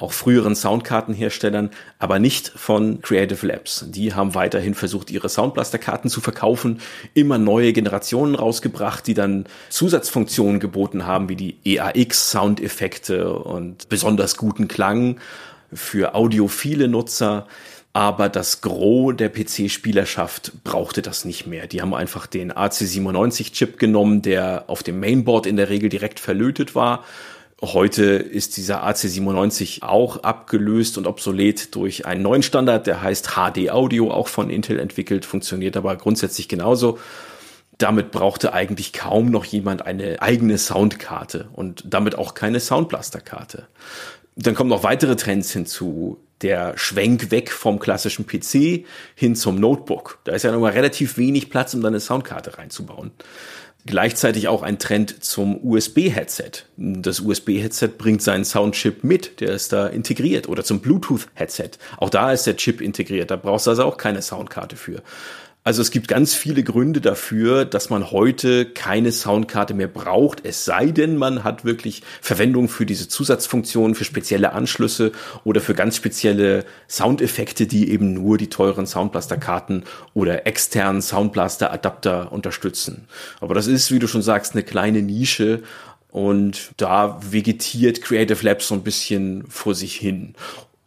auch 0.01 0.13
früheren 0.13 0.55
Soundkartenherstellern, 0.55 1.71
aber 1.99 2.19
nicht 2.19 2.49
von 2.49 3.03
Creative 3.03 3.47
Labs. 3.47 3.85
Die 3.89 4.15
haben 4.15 4.35
weiterhin 4.35 4.75
versucht, 4.75 5.11
ihre 5.11 5.29
Soundblaster-Karten 5.29 6.09
zu 6.09 6.21
verkaufen, 6.21 6.81
immer 7.15 7.39
neue 7.39 7.73
Generationen 7.73 8.35
rausgebracht, 8.35 9.07
die 9.07 9.15
dann 9.15 9.45
Zusatzfunktionen 9.69 10.61
geboten 10.61 11.07
haben, 11.07 11.29
wie 11.29 11.37
die 11.37 11.57
EAX-Soundeffekte 11.65 13.33
und 13.33 13.89
besonders 13.89 14.37
guten 14.37 14.69
Klang 14.69 15.21
für 15.73 16.15
audiophile 16.15 16.89
Nutzer. 16.89 17.47
Aber 17.93 18.29
das 18.29 18.61
Gros 18.61 19.17
der 19.17 19.31
PC-Spielerschaft 19.31 20.53
brauchte 20.63 21.03
das 21.03 21.25
nicht 21.25 21.49
mehr. 21.49 21.67
Die 21.67 21.83
haben 21.83 21.93
einfach 21.93 22.29
den 22.29 22.53
AC97-Chip 22.53 23.79
genommen, 23.79 24.23
der 24.23 24.65
auf 24.69 24.85
dem 24.85 25.01
Mainboard 25.01 25.47
in 25.47 25.57
der 25.57 25.71
Regel 25.71 25.89
direkt 25.89 26.21
verlötet 26.21 26.77
war 26.77 27.05
Heute 27.63 28.05
ist 28.05 28.57
dieser 28.57 28.87
AC97 28.89 29.83
auch 29.83 30.23
abgelöst 30.23 30.97
und 30.97 31.07
obsolet 31.07 31.75
durch 31.75 32.07
einen 32.07 32.23
neuen 32.23 32.43
Standard, 32.43 32.87
der 32.87 33.03
heißt 33.03 33.33
HD 33.35 33.71
Audio, 33.71 34.11
auch 34.11 34.29
von 34.29 34.49
Intel 34.49 34.79
entwickelt, 34.79 35.27
funktioniert 35.27 35.77
aber 35.77 35.95
grundsätzlich 35.97 36.49
genauso. 36.49 36.99
damit 37.83 38.11
brauchte 38.11 38.53
eigentlich 38.53 38.93
kaum 38.93 39.31
noch 39.31 39.45
jemand 39.47 39.87
eine 39.87 40.21
eigene 40.21 40.59
Soundkarte 40.59 41.49
und 41.55 41.83
damit 41.87 42.15
auch 42.15 42.35
keine 42.35 42.61
Soundblaster-Karte. 42.61 43.69
Dann 44.37 44.55
kommen 44.55 44.71
noch 44.71 44.83
weitere 44.83 45.17
Trends 45.17 45.51
hinzu. 45.53 46.19
Der 46.43 46.77
Schwenk 46.77 47.31
weg 47.31 47.51
vom 47.51 47.79
klassischen 47.79 48.27
PC 48.27 48.87
hin 49.15 49.37
zum 49.37 49.57
Notebook. 49.57 50.19
Da 50.25 50.33
ist 50.33 50.43
ja 50.43 50.53
noch 50.53 50.61
mal 50.61 50.73
relativ 50.73 51.17
wenig 51.19 51.51
Platz, 51.51 51.75
um 51.75 51.83
dann 51.83 51.93
eine 51.93 52.01
Soundkarte 52.01 52.59
reinzubauen. 52.59 53.13
Gleichzeitig 53.87 54.49
auch 54.49 54.63
ein 54.63 54.79
Trend 54.79 55.25
zum 55.25 55.59
USB-Headset. 55.65 56.65
Das 56.77 57.21
USB-Headset 57.21 57.89
bringt 57.97 58.23
seinen 58.23 58.45
Soundchip 58.45 59.05
mit, 59.05 59.41
der 59.41 59.53
ist 59.53 59.73
da 59.73 59.87
integriert. 59.87 60.49
Oder 60.49 60.65
zum 60.65 60.81
Bluetooth-Headset. 60.81 61.71
Auch 61.97 62.11
da 62.11 62.33
ist 62.33 62.47
der 62.47 62.57
Chip 62.57 62.81
integriert, 62.81 63.31
da 63.31 63.37
brauchst 63.37 63.67
du 63.67 63.71
also 63.71 63.85
auch 63.85 63.97
keine 63.97 64.23
Soundkarte 64.23 64.77
für. 64.77 65.03
Also 65.63 65.83
es 65.83 65.91
gibt 65.91 66.09
ganz 66.09 66.35
viele 66.35 66.63
Gründe 66.63 67.03
dafür, 67.03 67.67
dass 67.67 67.91
man 67.91 68.11
heute 68.11 68.65
keine 68.65 69.13
Soundkarte 69.13 69.75
mehr 69.75 69.89
braucht, 69.89 70.47
es 70.47 70.65
sei 70.65 70.87
denn, 70.87 71.19
man 71.19 71.45
hat 71.45 71.67
wirklich 71.67 72.03
Verwendung 72.23 72.71
für 72.71 72.87
diese 72.87 73.09
Zusatzfunktionen, 73.09 73.95
für 73.95 74.05
spezielle 74.05 74.53
Anschlüsse 74.53 75.13
oder 75.45 75.61
für 75.61 75.75
ganz 75.75 75.97
spezielle 75.97 76.65
Soundeffekte, 76.89 77.67
die 77.67 77.91
eben 77.91 78.15
nur 78.15 78.39
die 78.39 78.49
teuren 78.49 78.87
Soundblaster-Karten 78.87 79.85
oder 80.15 80.47
externen 80.47 81.03
Soundblaster-Adapter 81.03 82.33
unterstützen. 82.33 83.07
Aber 83.41 83.55
das 83.55 83.67
ist, 83.67 83.93
wie 83.93 83.99
du 83.99 84.07
schon 84.07 84.23
sagst, 84.23 84.55
eine 84.55 84.63
kleine 84.63 85.03
Nische 85.03 85.63
und 86.11 86.73
da 86.79 87.21
vegetiert 87.23 88.01
Creative 88.01 88.43
Labs 88.45 88.69
so 88.69 88.75
ein 88.75 88.83
bisschen 88.83 89.45
vor 89.49 89.75
sich 89.75 89.95
hin. 89.95 90.35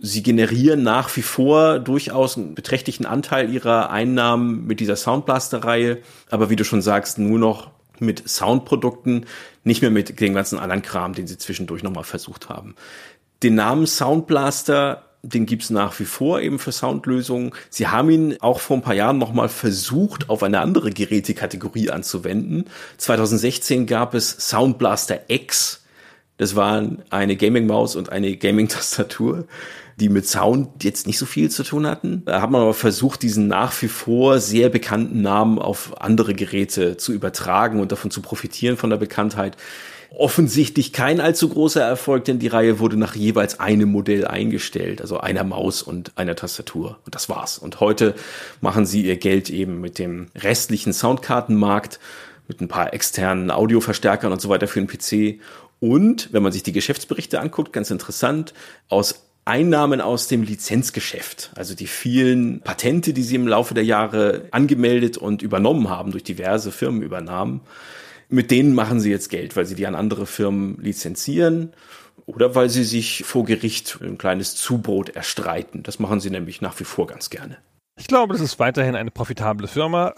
Sie 0.05 0.21
generieren 0.21 0.83
nach 0.83 1.15
wie 1.15 1.21
vor 1.21 1.79
durchaus 1.79 2.37
einen 2.37 2.55
beträchtlichen 2.55 3.05
Anteil 3.05 3.49
ihrer 3.49 3.89
Einnahmen 3.89 4.67
mit 4.67 4.81
dieser 4.81 4.97
Soundblaster-Reihe, 4.97 5.99
aber 6.29 6.49
wie 6.49 6.57
du 6.57 6.65
schon 6.65 6.81
sagst, 6.81 7.19
nur 7.19 7.39
noch 7.39 7.71
mit 7.99 8.27
Soundprodukten, 8.27 9.25
nicht 9.63 9.81
mehr 9.81 9.91
mit 9.91 10.19
dem 10.19 10.33
ganzen 10.33 10.59
anderen 10.59 10.81
Kram, 10.81 11.13
den 11.13 11.25
sie 11.25 11.37
zwischendurch 11.37 11.83
nochmal 11.83 12.03
versucht 12.03 12.49
haben. 12.49 12.75
Den 13.43 13.55
Namen 13.55 13.87
Soundblaster, 13.87 15.05
den 15.21 15.45
gibt's 15.45 15.69
nach 15.69 15.97
wie 16.01 16.05
vor 16.05 16.41
eben 16.41 16.59
für 16.59 16.73
Soundlösungen. 16.73 17.53
Sie 17.69 17.87
haben 17.87 18.09
ihn 18.09 18.35
auch 18.41 18.59
vor 18.59 18.75
ein 18.75 18.83
paar 18.83 18.95
Jahren 18.95 19.19
nochmal 19.19 19.47
versucht, 19.47 20.29
auf 20.29 20.43
eine 20.43 20.59
andere 20.59 20.91
Gerätekategorie 20.91 21.91
anzuwenden. 21.91 22.65
2016 22.97 23.85
gab 23.85 24.15
es 24.15 24.49
Soundblaster 24.49 25.21
X. 25.29 25.85
Das 26.35 26.57
waren 26.57 27.03
eine 27.09 27.37
Gaming-Maus 27.37 27.95
und 27.95 28.11
eine 28.11 28.35
Gaming-Tastatur 28.35 29.45
die 29.99 30.09
mit 30.09 30.27
Sound 30.27 30.83
jetzt 30.83 31.07
nicht 31.07 31.17
so 31.17 31.25
viel 31.25 31.49
zu 31.49 31.63
tun 31.63 31.87
hatten. 31.87 32.23
Da 32.25 32.41
hat 32.41 32.49
man 32.49 32.61
aber 32.61 32.73
versucht, 32.73 33.21
diesen 33.21 33.47
nach 33.47 33.79
wie 33.81 33.87
vor 33.87 34.39
sehr 34.39 34.69
bekannten 34.69 35.21
Namen 35.21 35.59
auf 35.59 36.01
andere 36.01 36.33
Geräte 36.33 36.97
zu 36.97 37.13
übertragen 37.13 37.79
und 37.79 37.91
davon 37.91 38.11
zu 38.11 38.21
profitieren 38.21 38.77
von 38.77 38.89
der 38.89 38.97
Bekanntheit. 38.97 39.57
Offensichtlich 40.15 40.93
kein 40.93 41.19
allzu 41.19 41.49
großer 41.49 41.81
Erfolg, 41.81 42.25
denn 42.25 42.37
die 42.37 42.47
Reihe 42.47 42.77
wurde 42.77 42.97
nach 42.97 43.15
jeweils 43.15 43.59
einem 43.59 43.89
Modell 43.89 44.27
eingestellt, 44.27 45.01
also 45.01 45.19
einer 45.19 45.43
Maus 45.43 45.81
und 45.81 46.11
einer 46.17 46.35
Tastatur. 46.35 46.99
Und 47.05 47.15
das 47.15 47.29
war's. 47.29 47.57
Und 47.57 47.79
heute 47.79 48.13
machen 48.61 48.85
sie 48.85 49.03
ihr 49.03 49.17
Geld 49.17 49.49
eben 49.49 49.81
mit 49.81 49.97
dem 49.97 50.27
restlichen 50.35 50.93
Soundkartenmarkt, 50.93 51.99
mit 52.47 52.61
ein 52.61 52.67
paar 52.67 52.93
externen 52.93 53.49
Audioverstärkern 53.49 54.31
und 54.31 54.39
so 54.39 54.49
weiter 54.49 54.67
für 54.67 54.83
den 54.83 54.87
PC. 54.87 55.39
Und 55.79 56.31
wenn 56.31 56.43
man 56.43 56.51
sich 56.51 56.63
die 56.63 56.73
Geschäftsberichte 56.73 57.39
anguckt, 57.39 57.73
ganz 57.73 57.89
interessant, 57.89 58.53
aus 58.89 59.22
Einnahmen 59.45 59.99
aus 59.99 60.27
dem 60.27 60.43
Lizenzgeschäft, 60.43 61.51
also 61.55 61.75
die 61.75 61.87
vielen 61.87 62.61
Patente, 62.61 63.13
die 63.13 63.23
sie 63.23 63.35
im 63.35 63.47
Laufe 63.47 63.73
der 63.73 63.83
Jahre 63.83 64.47
angemeldet 64.51 65.17
und 65.17 65.41
übernommen 65.41 65.89
haben 65.89 66.11
durch 66.11 66.23
diverse 66.23 66.71
Firmenübernahmen. 66.71 67.61
Mit 68.29 68.51
denen 68.51 68.73
machen 68.73 68.99
sie 68.99 69.11
jetzt 69.11 69.29
Geld, 69.29 69.55
weil 69.55 69.65
sie 69.65 69.75
die 69.75 69.85
an 69.85 69.95
andere 69.95 70.25
Firmen 70.25 70.79
lizenzieren 70.81 71.73
oder 72.25 72.55
weil 72.55 72.69
sie 72.69 72.83
sich 72.83 73.23
vor 73.25 73.43
Gericht 73.43 73.99
ein 74.01 74.17
kleines 74.17 74.55
Zubrot 74.55 75.09
erstreiten. 75.09 75.83
Das 75.83 75.99
machen 75.99 76.19
sie 76.19 76.29
nämlich 76.29 76.61
nach 76.61 76.79
wie 76.79 76.85
vor 76.85 77.07
ganz 77.07 77.29
gerne. 77.29 77.57
Ich 77.95 78.07
glaube, 78.07 78.33
das 78.33 78.41
ist 78.41 78.59
weiterhin 78.59 78.95
eine 78.95 79.11
profitable 79.11 79.67
Firma, 79.67 80.13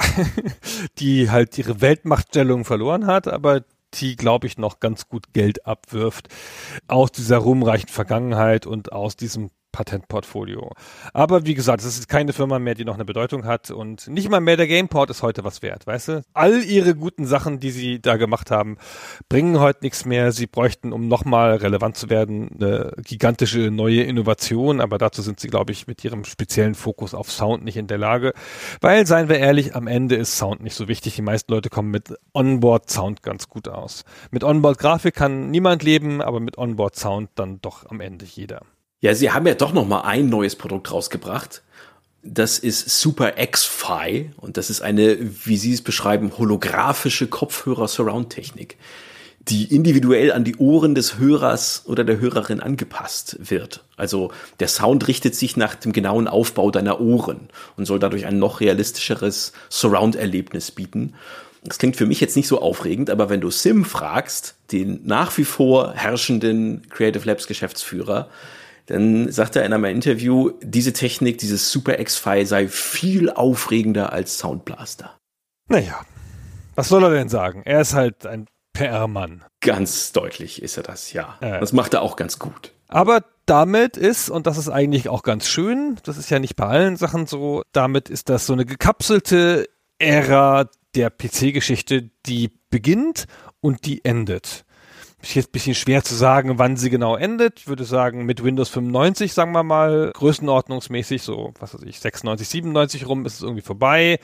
die 0.99 1.29
halt 1.29 1.57
ihre 1.57 1.81
Weltmachtstellung 1.81 2.63
verloren 2.63 3.05
hat, 3.05 3.27
aber 3.27 3.63
die, 3.93 4.15
glaube 4.15 4.47
ich, 4.47 4.57
noch 4.57 4.79
ganz 4.79 5.07
gut 5.07 5.33
Geld 5.33 5.65
abwirft. 5.65 6.27
Aus 6.87 7.11
dieser 7.11 7.37
ruhmreichen 7.37 7.89
Vergangenheit 7.89 8.65
und 8.65 8.91
aus 8.91 9.15
diesem 9.15 9.51
Patentportfolio. 9.75 10.71
Aber 11.13 11.45
wie 11.45 11.53
gesagt, 11.53 11.81
es 11.81 11.99
ist 11.99 12.07
keine 12.07 12.31
Firma 12.31 12.59
mehr, 12.59 12.75
die 12.75 12.85
noch 12.85 12.93
eine 12.93 13.03
Bedeutung 13.03 13.45
hat 13.45 13.71
und 13.71 14.07
nicht 14.07 14.29
mal 14.29 14.39
mehr 14.39 14.55
der 14.55 14.67
Gameport 14.67 15.09
ist 15.09 15.21
heute 15.21 15.43
was 15.43 15.61
wert, 15.61 15.85
weißt 15.85 16.07
du? 16.07 16.23
All 16.33 16.63
ihre 16.63 16.95
guten 16.95 17.25
Sachen, 17.25 17.59
die 17.59 17.71
sie 17.71 17.99
da 18.01 18.15
gemacht 18.15 18.51
haben, 18.51 18.77
bringen 19.27 19.59
heute 19.59 19.79
nichts 19.83 20.05
mehr. 20.05 20.31
Sie 20.31 20.47
bräuchten, 20.47 20.93
um 20.93 21.09
nochmal 21.09 21.57
relevant 21.57 21.97
zu 21.97 22.09
werden, 22.09 22.51
eine 22.55 22.93
gigantische 23.03 23.69
neue 23.69 24.03
Innovation, 24.03 24.79
aber 24.79 24.97
dazu 24.97 25.21
sind 25.21 25.41
sie, 25.41 25.49
glaube 25.49 25.73
ich, 25.73 25.87
mit 25.87 26.05
ihrem 26.05 26.23
speziellen 26.23 26.73
Fokus 26.73 27.13
auf 27.13 27.29
Sound 27.29 27.65
nicht 27.65 27.75
in 27.75 27.87
der 27.87 27.97
Lage, 27.97 28.31
weil, 28.79 29.05
seien 29.05 29.27
wir 29.27 29.39
ehrlich, 29.39 29.75
am 29.75 29.87
Ende 29.87 30.15
ist 30.15 30.37
Sound 30.37 30.63
nicht 30.63 30.75
so 30.75 30.87
wichtig. 30.87 31.15
Die 31.15 31.21
meisten 31.21 31.51
Leute 31.51 31.69
kommen 31.69 31.91
mit 31.91 32.13
Onboard 32.33 32.89
Sound 32.89 33.23
ganz 33.23 33.49
gut 33.49 33.67
aus. 33.67 34.05
Mit 34.31 34.45
Onboard 34.45 34.77
Grafik 34.77 35.15
kann 35.15 35.51
niemand 35.51 35.83
leben, 35.83 36.21
aber 36.21 36.39
mit 36.39 36.57
Onboard 36.57 36.95
Sound 36.95 37.29
dann 37.35 37.59
doch 37.61 37.85
am 37.89 37.99
Ende 37.99 38.23
jeder. 38.23 38.61
Ja, 39.05 39.13
sie 39.13 39.29
haben 39.29 39.45
ja 39.45 39.53
doch 39.53 39.71
noch 39.71 39.87
mal 39.87 40.01
ein 40.01 40.29
neues 40.29 40.55
Produkt 40.55 40.91
rausgebracht. 40.91 41.61
Das 42.23 42.57
ist 42.57 42.89
Super 42.89 43.39
X-Fi 43.39 44.31
und 44.37 44.57
das 44.57 44.71
ist 44.71 44.81
eine, 44.81 45.19
wie 45.45 45.57
Sie 45.57 45.73
es 45.73 45.83
beschreiben, 45.83 46.31
holographische 46.39 47.27
Kopfhörer-Surround-Technik, 47.27 48.77
die 49.41 49.65
individuell 49.65 50.31
an 50.31 50.43
die 50.43 50.55
Ohren 50.55 50.95
des 50.95 51.19
Hörers 51.19 51.83
oder 51.85 52.03
der 52.03 52.19
Hörerin 52.19 52.61
angepasst 52.61 53.37
wird. 53.39 53.83
Also 53.95 54.31
der 54.59 54.69
Sound 54.69 55.07
richtet 55.07 55.35
sich 55.35 55.55
nach 55.55 55.75
dem 55.75 55.93
genauen 55.93 56.27
Aufbau 56.27 56.71
deiner 56.71 56.99
Ohren 56.99 57.49
und 57.77 57.85
soll 57.85 57.99
dadurch 57.99 58.25
ein 58.25 58.39
noch 58.39 58.59
realistischeres 58.59 59.53
Surround-Erlebnis 59.69 60.71
bieten. 60.71 61.13
Das 61.63 61.77
klingt 61.77 61.95
für 61.95 62.07
mich 62.07 62.21
jetzt 62.21 62.35
nicht 62.35 62.47
so 62.47 62.59
aufregend, 62.59 63.11
aber 63.11 63.29
wenn 63.29 63.41
du 63.41 63.51
Sim 63.51 63.85
fragst, 63.85 64.55
den 64.71 65.01
nach 65.03 65.37
wie 65.37 65.45
vor 65.45 65.93
herrschenden 65.93 66.89
Creative 66.89 67.27
Labs 67.27 67.45
Geschäftsführer, 67.45 68.29
dann 68.85 69.31
sagt 69.31 69.55
er 69.55 69.65
in 69.65 69.73
einem 69.73 69.85
Interview, 69.85 70.51
diese 70.61 70.93
Technik, 70.93 71.37
dieses 71.39 71.71
Super 71.71 71.99
X-Fi 71.99 72.45
sei 72.45 72.67
viel 72.67 73.29
aufregender 73.29 74.13
als 74.13 74.37
Soundblaster. 74.37 75.17
Naja, 75.67 76.05
was 76.75 76.89
soll 76.89 77.03
er 77.03 77.09
denn 77.09 77.29
sagen? 77.29 77.63
Er 77.65 77.81
ist 77.81 77.93
halt 77.93 78.25
ein 78.25 78.47
PR-Mann. 78.73 79.43
Ganz 79.61 80.11
deutlich 80.11 80.61
ist 80.61 80.77
er 80.77 80.83
das, 80.83 81.13
ja. 81.13 81.37
Äh. 81.41 81.59
Das 81.59 81.73
macht 81.73 81.93
er 81.93 82.01
auch 82.01 82.15
ganz 82.15 82.37
gut. 82.37 82.73
Aber 82.87 83.23
damit 83.45 83.97
ist, 83.97 84.29
und 84.29 84.45
das 84.45 84.57
ist 84.57 84.69
eigentlich 84.69 85.09
auch 85.09 85.23
ganz 85.23 85.47
schön, 85.47 85.97
das 86.03 86.17
ist 86.17 86.29
ja 86.29 86.39
nicht 86.39 86.55
bei 86.55 86.65
allen 86.65 86.97
Sachen 86.97 87.25
so, 87.25 87.63
damit 87.71 88.09
ist 88.09 88.29
das 88.29 88.45
so 88.45 88.53
eine 88.53 88.65
gekapselte 88.65 89.67
Ära 89.97 90.69
der 90.93 91.09
PC-Geschichte, 91.09 92.09
die 92.25 92.51
beginnt 92.69 93.25
und 93.61 93.85
die 93.85 94.03
endet 94.05 94.64
ist 95.29 95.35
jetzt 95.35 95.49
ein 95.49 95.51
bisschen 95.51 95.75
schwer 95.75 96.03
zu 96.03 96.15
sagen, 96.15 96.57
wann 96.59 96.77
sie 96.77 96.89
genau 96.89 97.15
endet. 97.15 97.59
Ich 97.59 97.67
würde 97.67 97.83
sagen, 97.83 98.25
mit 98.25 98.43
Windows 98.43 98.69
95, 98.69 99.33
sagen 99.33 99.51
wir 99.53 99.63
mal, 99.63 100.11
größenordnungsmäßig, 100.13 101.21
so, 101.21 101.53
was 101.59 101.73
weiß 101.73 101.81
ich, 101.83 101.99
96, 101.99 102.47
97 102.47 103.07
rum 103.07 103.25
ist 103.25 103.35
es 103.35 103.41
irgendwie 103.41 103.61
vorbei 103.61 104.19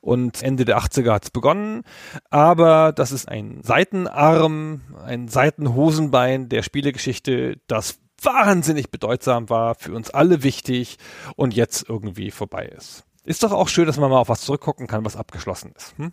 und 0.00 0.42
Ende 0.42 0.64
der 0.64 0.78
80er 0.78 1.12
hat 1.12 1.24
es 1.24 1.30
begonnen. 1.30 1.82
Aber 2.30 2.92
das 2.92 3.12
ist 3.12 3.28
ein 3.28 3.60
Seitenarm, 3.62 4.82
ein 5.04 5.28
Seitenhosenbein 5.28 6.48
der 6.48 6.62
Spielegeschichte, 6.62 7.58
das 7.66 7.98
wahnsinnig 8.20 8.90
bedeutsam 8.90 9.48
war, 9.48 9.74
für 9.74 9.92
uns 9.92 10.10
alle 10.10 10.42
wichtig 10.42 10.98
und 11.34 11.54
jetzt 11.54 11.88
irgendwie 11.88 12.30
vorbei 12.30 12.66
ist. 12.66 13.04
Ist 13.24 13.42
doch 13.42 13.52
auch 13.52 13.68
schön, 13.68 13.86
dass 13.86 13.98
man 13.98 14.10
mal 14.10 14.18
auf 14.18 14.28
was 14.28 14.42
zurückgucken 14.42 14.86
kann, 14.86 15.04
was 15.04 15.16
abgeschlossen 15.16 15.72
ist. 15.76 15.96
Hm? 15.96 16.12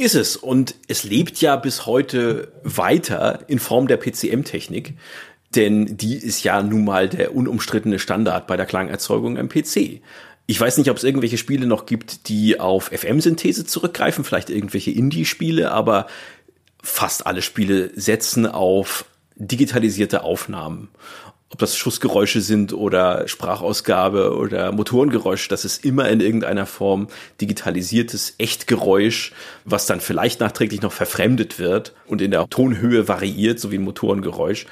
Ist 0.00 0.14
es. 0.14 0.34
Und 0.34 0.76
es 0.88 1.04
lebt 1.04 1.42
ja 1.42 1.56
bis 1.56 1.84
heute 1.84 2.50
weiter 2.64 3.40
in 3.48 3.58
Form 3.58 3.86
der 3.86 3.98
PCM-Technik. 3.98 4.94
Denn 5.54 5.98
die 5.98 6.14
ist 6.14 6.42
ja 6.42 6.62
nun 6.62 6.86
mal 6.86 7.06
der 7.06 7.36
unumstrittene 7.36 7.98
Standard 7.98 8.46
bei 8.46 8.56
der 8.56 8.64
Klangerzeugung 8.64 9.36
am 9.36 9.50
PC. 9.50 10.00
Ich 10.46 10.58
weiß 10.58 10.78
nicht, 10.78 10.88
ob 10.88 10.96
es 10.96 11.04
irgendwelche 11.04 11.36
Spiele 11.36 11.66
noch 11.66 11.84
gibt, 11.84 12.30
die 12.30 12.58
auf 12.58 12.86
FM-Synthese 12.86 13.66
zurückgreifen, 13.66 14.24
vielleicht 14.24 14.48
irgendwelche 14.48 14.90
Indie-Spiele, 14.90 15.70
aber 15.70 16.06
fast 16.82 17.26
alle 17.26 17.42
Spiele 17.42 17.90
setzen 17.94 18.46
auf 18.46 19.04
digitalisierte 19.36 20.24
Aufnahmen 20.24 20.88
ob 21.52 21.58
das 21.58 21.76
Schussgeräusche 21.76 22.40
sind 22.40 22.72
oder 22.72 23.26
Sprachausgabe 23.26 24.36
oder 24.36 24.70
Motorengeräusch, 24.70 25.48
das 25.48 25.64
ist 25.64 25.84
immer 25.84 26.08
in 26.08 26.20
irgendeiner 26.20 26.64
Form 26.64 27.08
digitalisiertes 27.40 28.34
Echtgeräusch, 28.38 29.32
was 29.64 29.86
dann 29.86 30.00
vielleicht 30.00 30.40
nachträglich 30.40 30.80
noch 30.80 30.92
verfremdet 30.92 31.58
wird 31.58 31.92
und 32.06 32.22
in 32.22 32.30
der 32.30 32.48
Tonhöhe 32.48 33.08
variiert, 33.08 33.58
so 33.58 33.72
wie 33.72 33.78
ein 33.78 33.82
Motorengeräusch. 33.82 34.66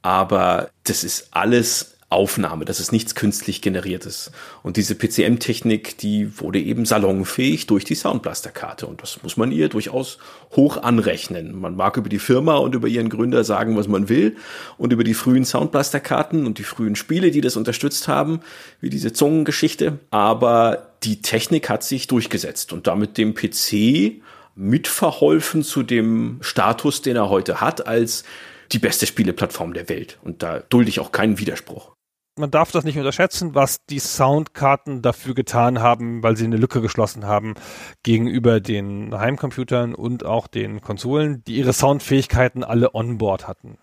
Aber 0.00 0.70
das 0.84 1.04
ist 1.04 1.28
alles 1.32 1.91
Aufnahme. 2.12 2.64
Das 2.64 2.78
ist 2.78 2.92
nichts 2.92 3.14
künstlich 3.14 3.62
generiertes. 3.62 4.30
Und 4.62 4.76
diese 4.76 4.94
PCM-Technik, 4.94 5.98
die 5.98 6.38
wurde 6.40 6.60
eben 6.60 6.84
salonfähig 6.84 7.66
durch 7.66 7.84
die 7.84 7.94
Soundblaster-Karte. 7.94 8.86
Und 8.86 9.02
das 9.02 9.22
muss 9.22 9.36
man 9.36 9.50
ihr 9.50 9.68
durchaus 9.68 10.18
hoch 10.54 10.82
anrechnen. 10.82 11.58
Man 11.58 11.74
mag 11.74 11.96
über 11.96 12.08
die 12.08 12.18
Firma 12.18 12.56
und 12.56 12.74
über 12.74 12.88
ihren 12.88 13.08
Gründer 13.08 13.44
sagen, 13.44 13.76
was 13.76 13.88
man 13.88 14.08
will. 14.08 14.36
Und 14.78 14.92
über 14.92 15.04
die 15.04 15.14
frühen 15.14 15.44
Soundblaster-Karten 15.44 16.46
und 16.46 16.58
die 16.58 16.64
frühen 16.64 16.96
Spiele, 16.96 17.30
die 17.30 17.40
das 17.40 17.56
unterstützt 17.56 18.08
haben, 18.08 18.40
wie 18.80 18.90
diese 18.90 19.12
Zungengeschichte. 19.12 19.98
Aber 20.10 20.92
die 21.02 21.22
Technik 21.22 21.68
hat 21.68 21.82
sich 21.82 22.06
durchgesetzt 22.06 22.72
und 22.72 22.86
damit 22.86 23.18
dem 23.18 23.34
PC 23.34 24.22
mitverholfen 24.54 25.62
zu 25.62 25.82
dem 25.82 26.38
Status, 26.42 27.02
den 27.02 27.16
er 27.16 27.30
heute 27.30 27.60
hat, 27.60 27.86
als 27.86 28.24
die 28.70 28.78
beste 28.78 29.06
Spieleplattform 29.06 29.72
der 29.72 29.88
Welt. 29.88 30.18
Und 30.22 30.42
da 30.42 30.60
dulde 30.60 30.90
ich 30.90 31.00
auch 31.00 31.12
keinen 31.12 31.38
Widerspruch 31.38 31.92
man 32.36 32.50
darf 32.50 32.72
das 32.72 32.84
nicht 32.84 32.98
unterschätzen, 32.98 33.54
was 33.54 33.84
die 33.86 33.98
Soundkarten 33.98 35.02
dafür 35.02 35.34
getan 35.34 35.80
haben, 35.80 36.22
weil 36.22 36.36
sie 36.36 36.44
eine 36.44 36.56
Lücke 36.56 36.80
geschlossen 36.80 37.26
haben 37.26 37.54
gegenüber 38.02 38.60
den 38.60 39.16
Heimcomputern 39.16 39.94
und 39.94 40.24
auch 40.24 40.46
den 40.46 40.80
Konsolen, 40.80 41.44
die 41.44 41.56
ihre 41.56 41.72
Soundfähigkeiten 41.72 42.64
alle 42.64 42.94
onboard 42.94 43.48
hatten. 43.48 43.78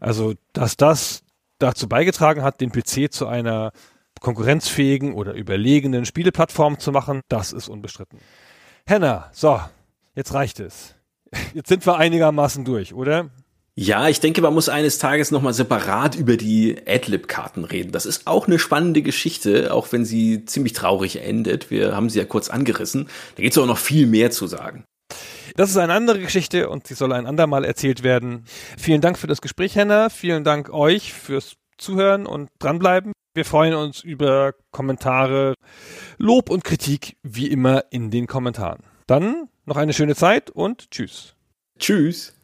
Also, 0.00 0.34
dass 0.52 0.76
das 0.76 1.22
dazu 1.58 1.88
beigetragen 1.88 2.42
hat, 2.42 2.60
den 2.60 2.72
PC 2.72 3.12
zu 3.12 3.26
einer 3.26 3.72
konkurrenzfähigen 4.20 5.14
oder 5.14 5.34
überlegenen 5.34 6.04
Spieleplattform 6.04 6.78
zu 6.78 6.90
machen, 6.92 7.20
das 7.28 7.52
ist 7.52 7.68
unbestritten. 7.68 8.18
Henna, 8.86 9.28
so, 9.32 9.60
jetzt 10.14 10.34
reicht 10.34 10.60
es. 10.60 10.94
Jetzt 11.54 11.68
sind 11.68 11.86
wir 11.86 11.96
einigermaßen 11.96 12.64
durch, 12.64 12.94
oder? 12.94 13.30
Ja, 13.80 14.08
ich 14.08 14.18
denke, 14.18 14.42
man 14.42 14.54
muss 14.54 14.68
eines 14.68 14.98
Tages 14.98 15.30
nochmal 15.30 15.54
separat 15.54 16.16
über 16.16 16.36
die 16.36 16.78
Adlib-Karten 16.84 17.62
reden. 17.62 17.92
Das 17.92 18.06
ist 18.06 18.26
auch 18.26 18.48
eine 18.48 18.58
spannende 18.58 19.02
Geschichte, 19.02 19.72
auch 19.72 19.92
wenn 19.92 20.04
sie 20.04 20.44
ziemlich 20.46 20.72
traurig 20.72 21.22
endet. 21.22 21.70
Wir 21.70 21.94
haben 21.94 22.10
sie 22.10 22.18
ja 22.18 22.24
kurz 22.24 22.48
angerissen. 22.50 23.08
Da 23.36 23.42
geht 23.44 23.52
es 23.52 23.58
auch 23.58 23.68
noch 23.68 23.78
viel 23.78 24.08
mehr 24.08 24.32
zu 24.32 24.48
sagen. 24.48 24.82
Das 25.54 25.70
ist 25.70 25.76
eine 25.76 25.92
andere 25.92 26.18
Geschichte 26.18 26.68
und 26.68 26.88
sie 26.88 26.94
soll 26.94 27.12
ein 27.12 27.24
andermal 27.24 27.64
erzählt 27.64 28.02
werden. 28.02 28.46
Vielen 28.76 29.00
Dank 29.00 29.16
für 29.16 29.28
das 29.28 29.40
Gespräch, 29.40 29.76
Henna. 29.76 30.10
Vielen 30.10 30.42
Dank 30.42 30.70
euch 30.70 31.12
fürs 31.12 31.54
Zuhören 31.76 32.26
und 32.26 32.50
dranbleiben. 32.58 33.12
Wir 33.32 33.44
freuen 33.44 33.74
uns 33.74 34.02
über 34.02 34.54
Kommentare, 34.72 35.54
Lob 36.16 36.50
und 36.50 36.64
Kritik, 36.64 37.16
wie 37.22 37.46
immer 37.46 37.84
in 37.92 38.10
den 38.10 38.26
Kommentaren. 38.26 38.80
Dann 39.06 39.48
noch 39.66 39.76
eine 39.76 39.92
schöne 39.92 40.16
Zeit 40.16 40.50
und 40.50 40.90
tschüss. 40.90 41.36
Tschüss. 41.78 42.34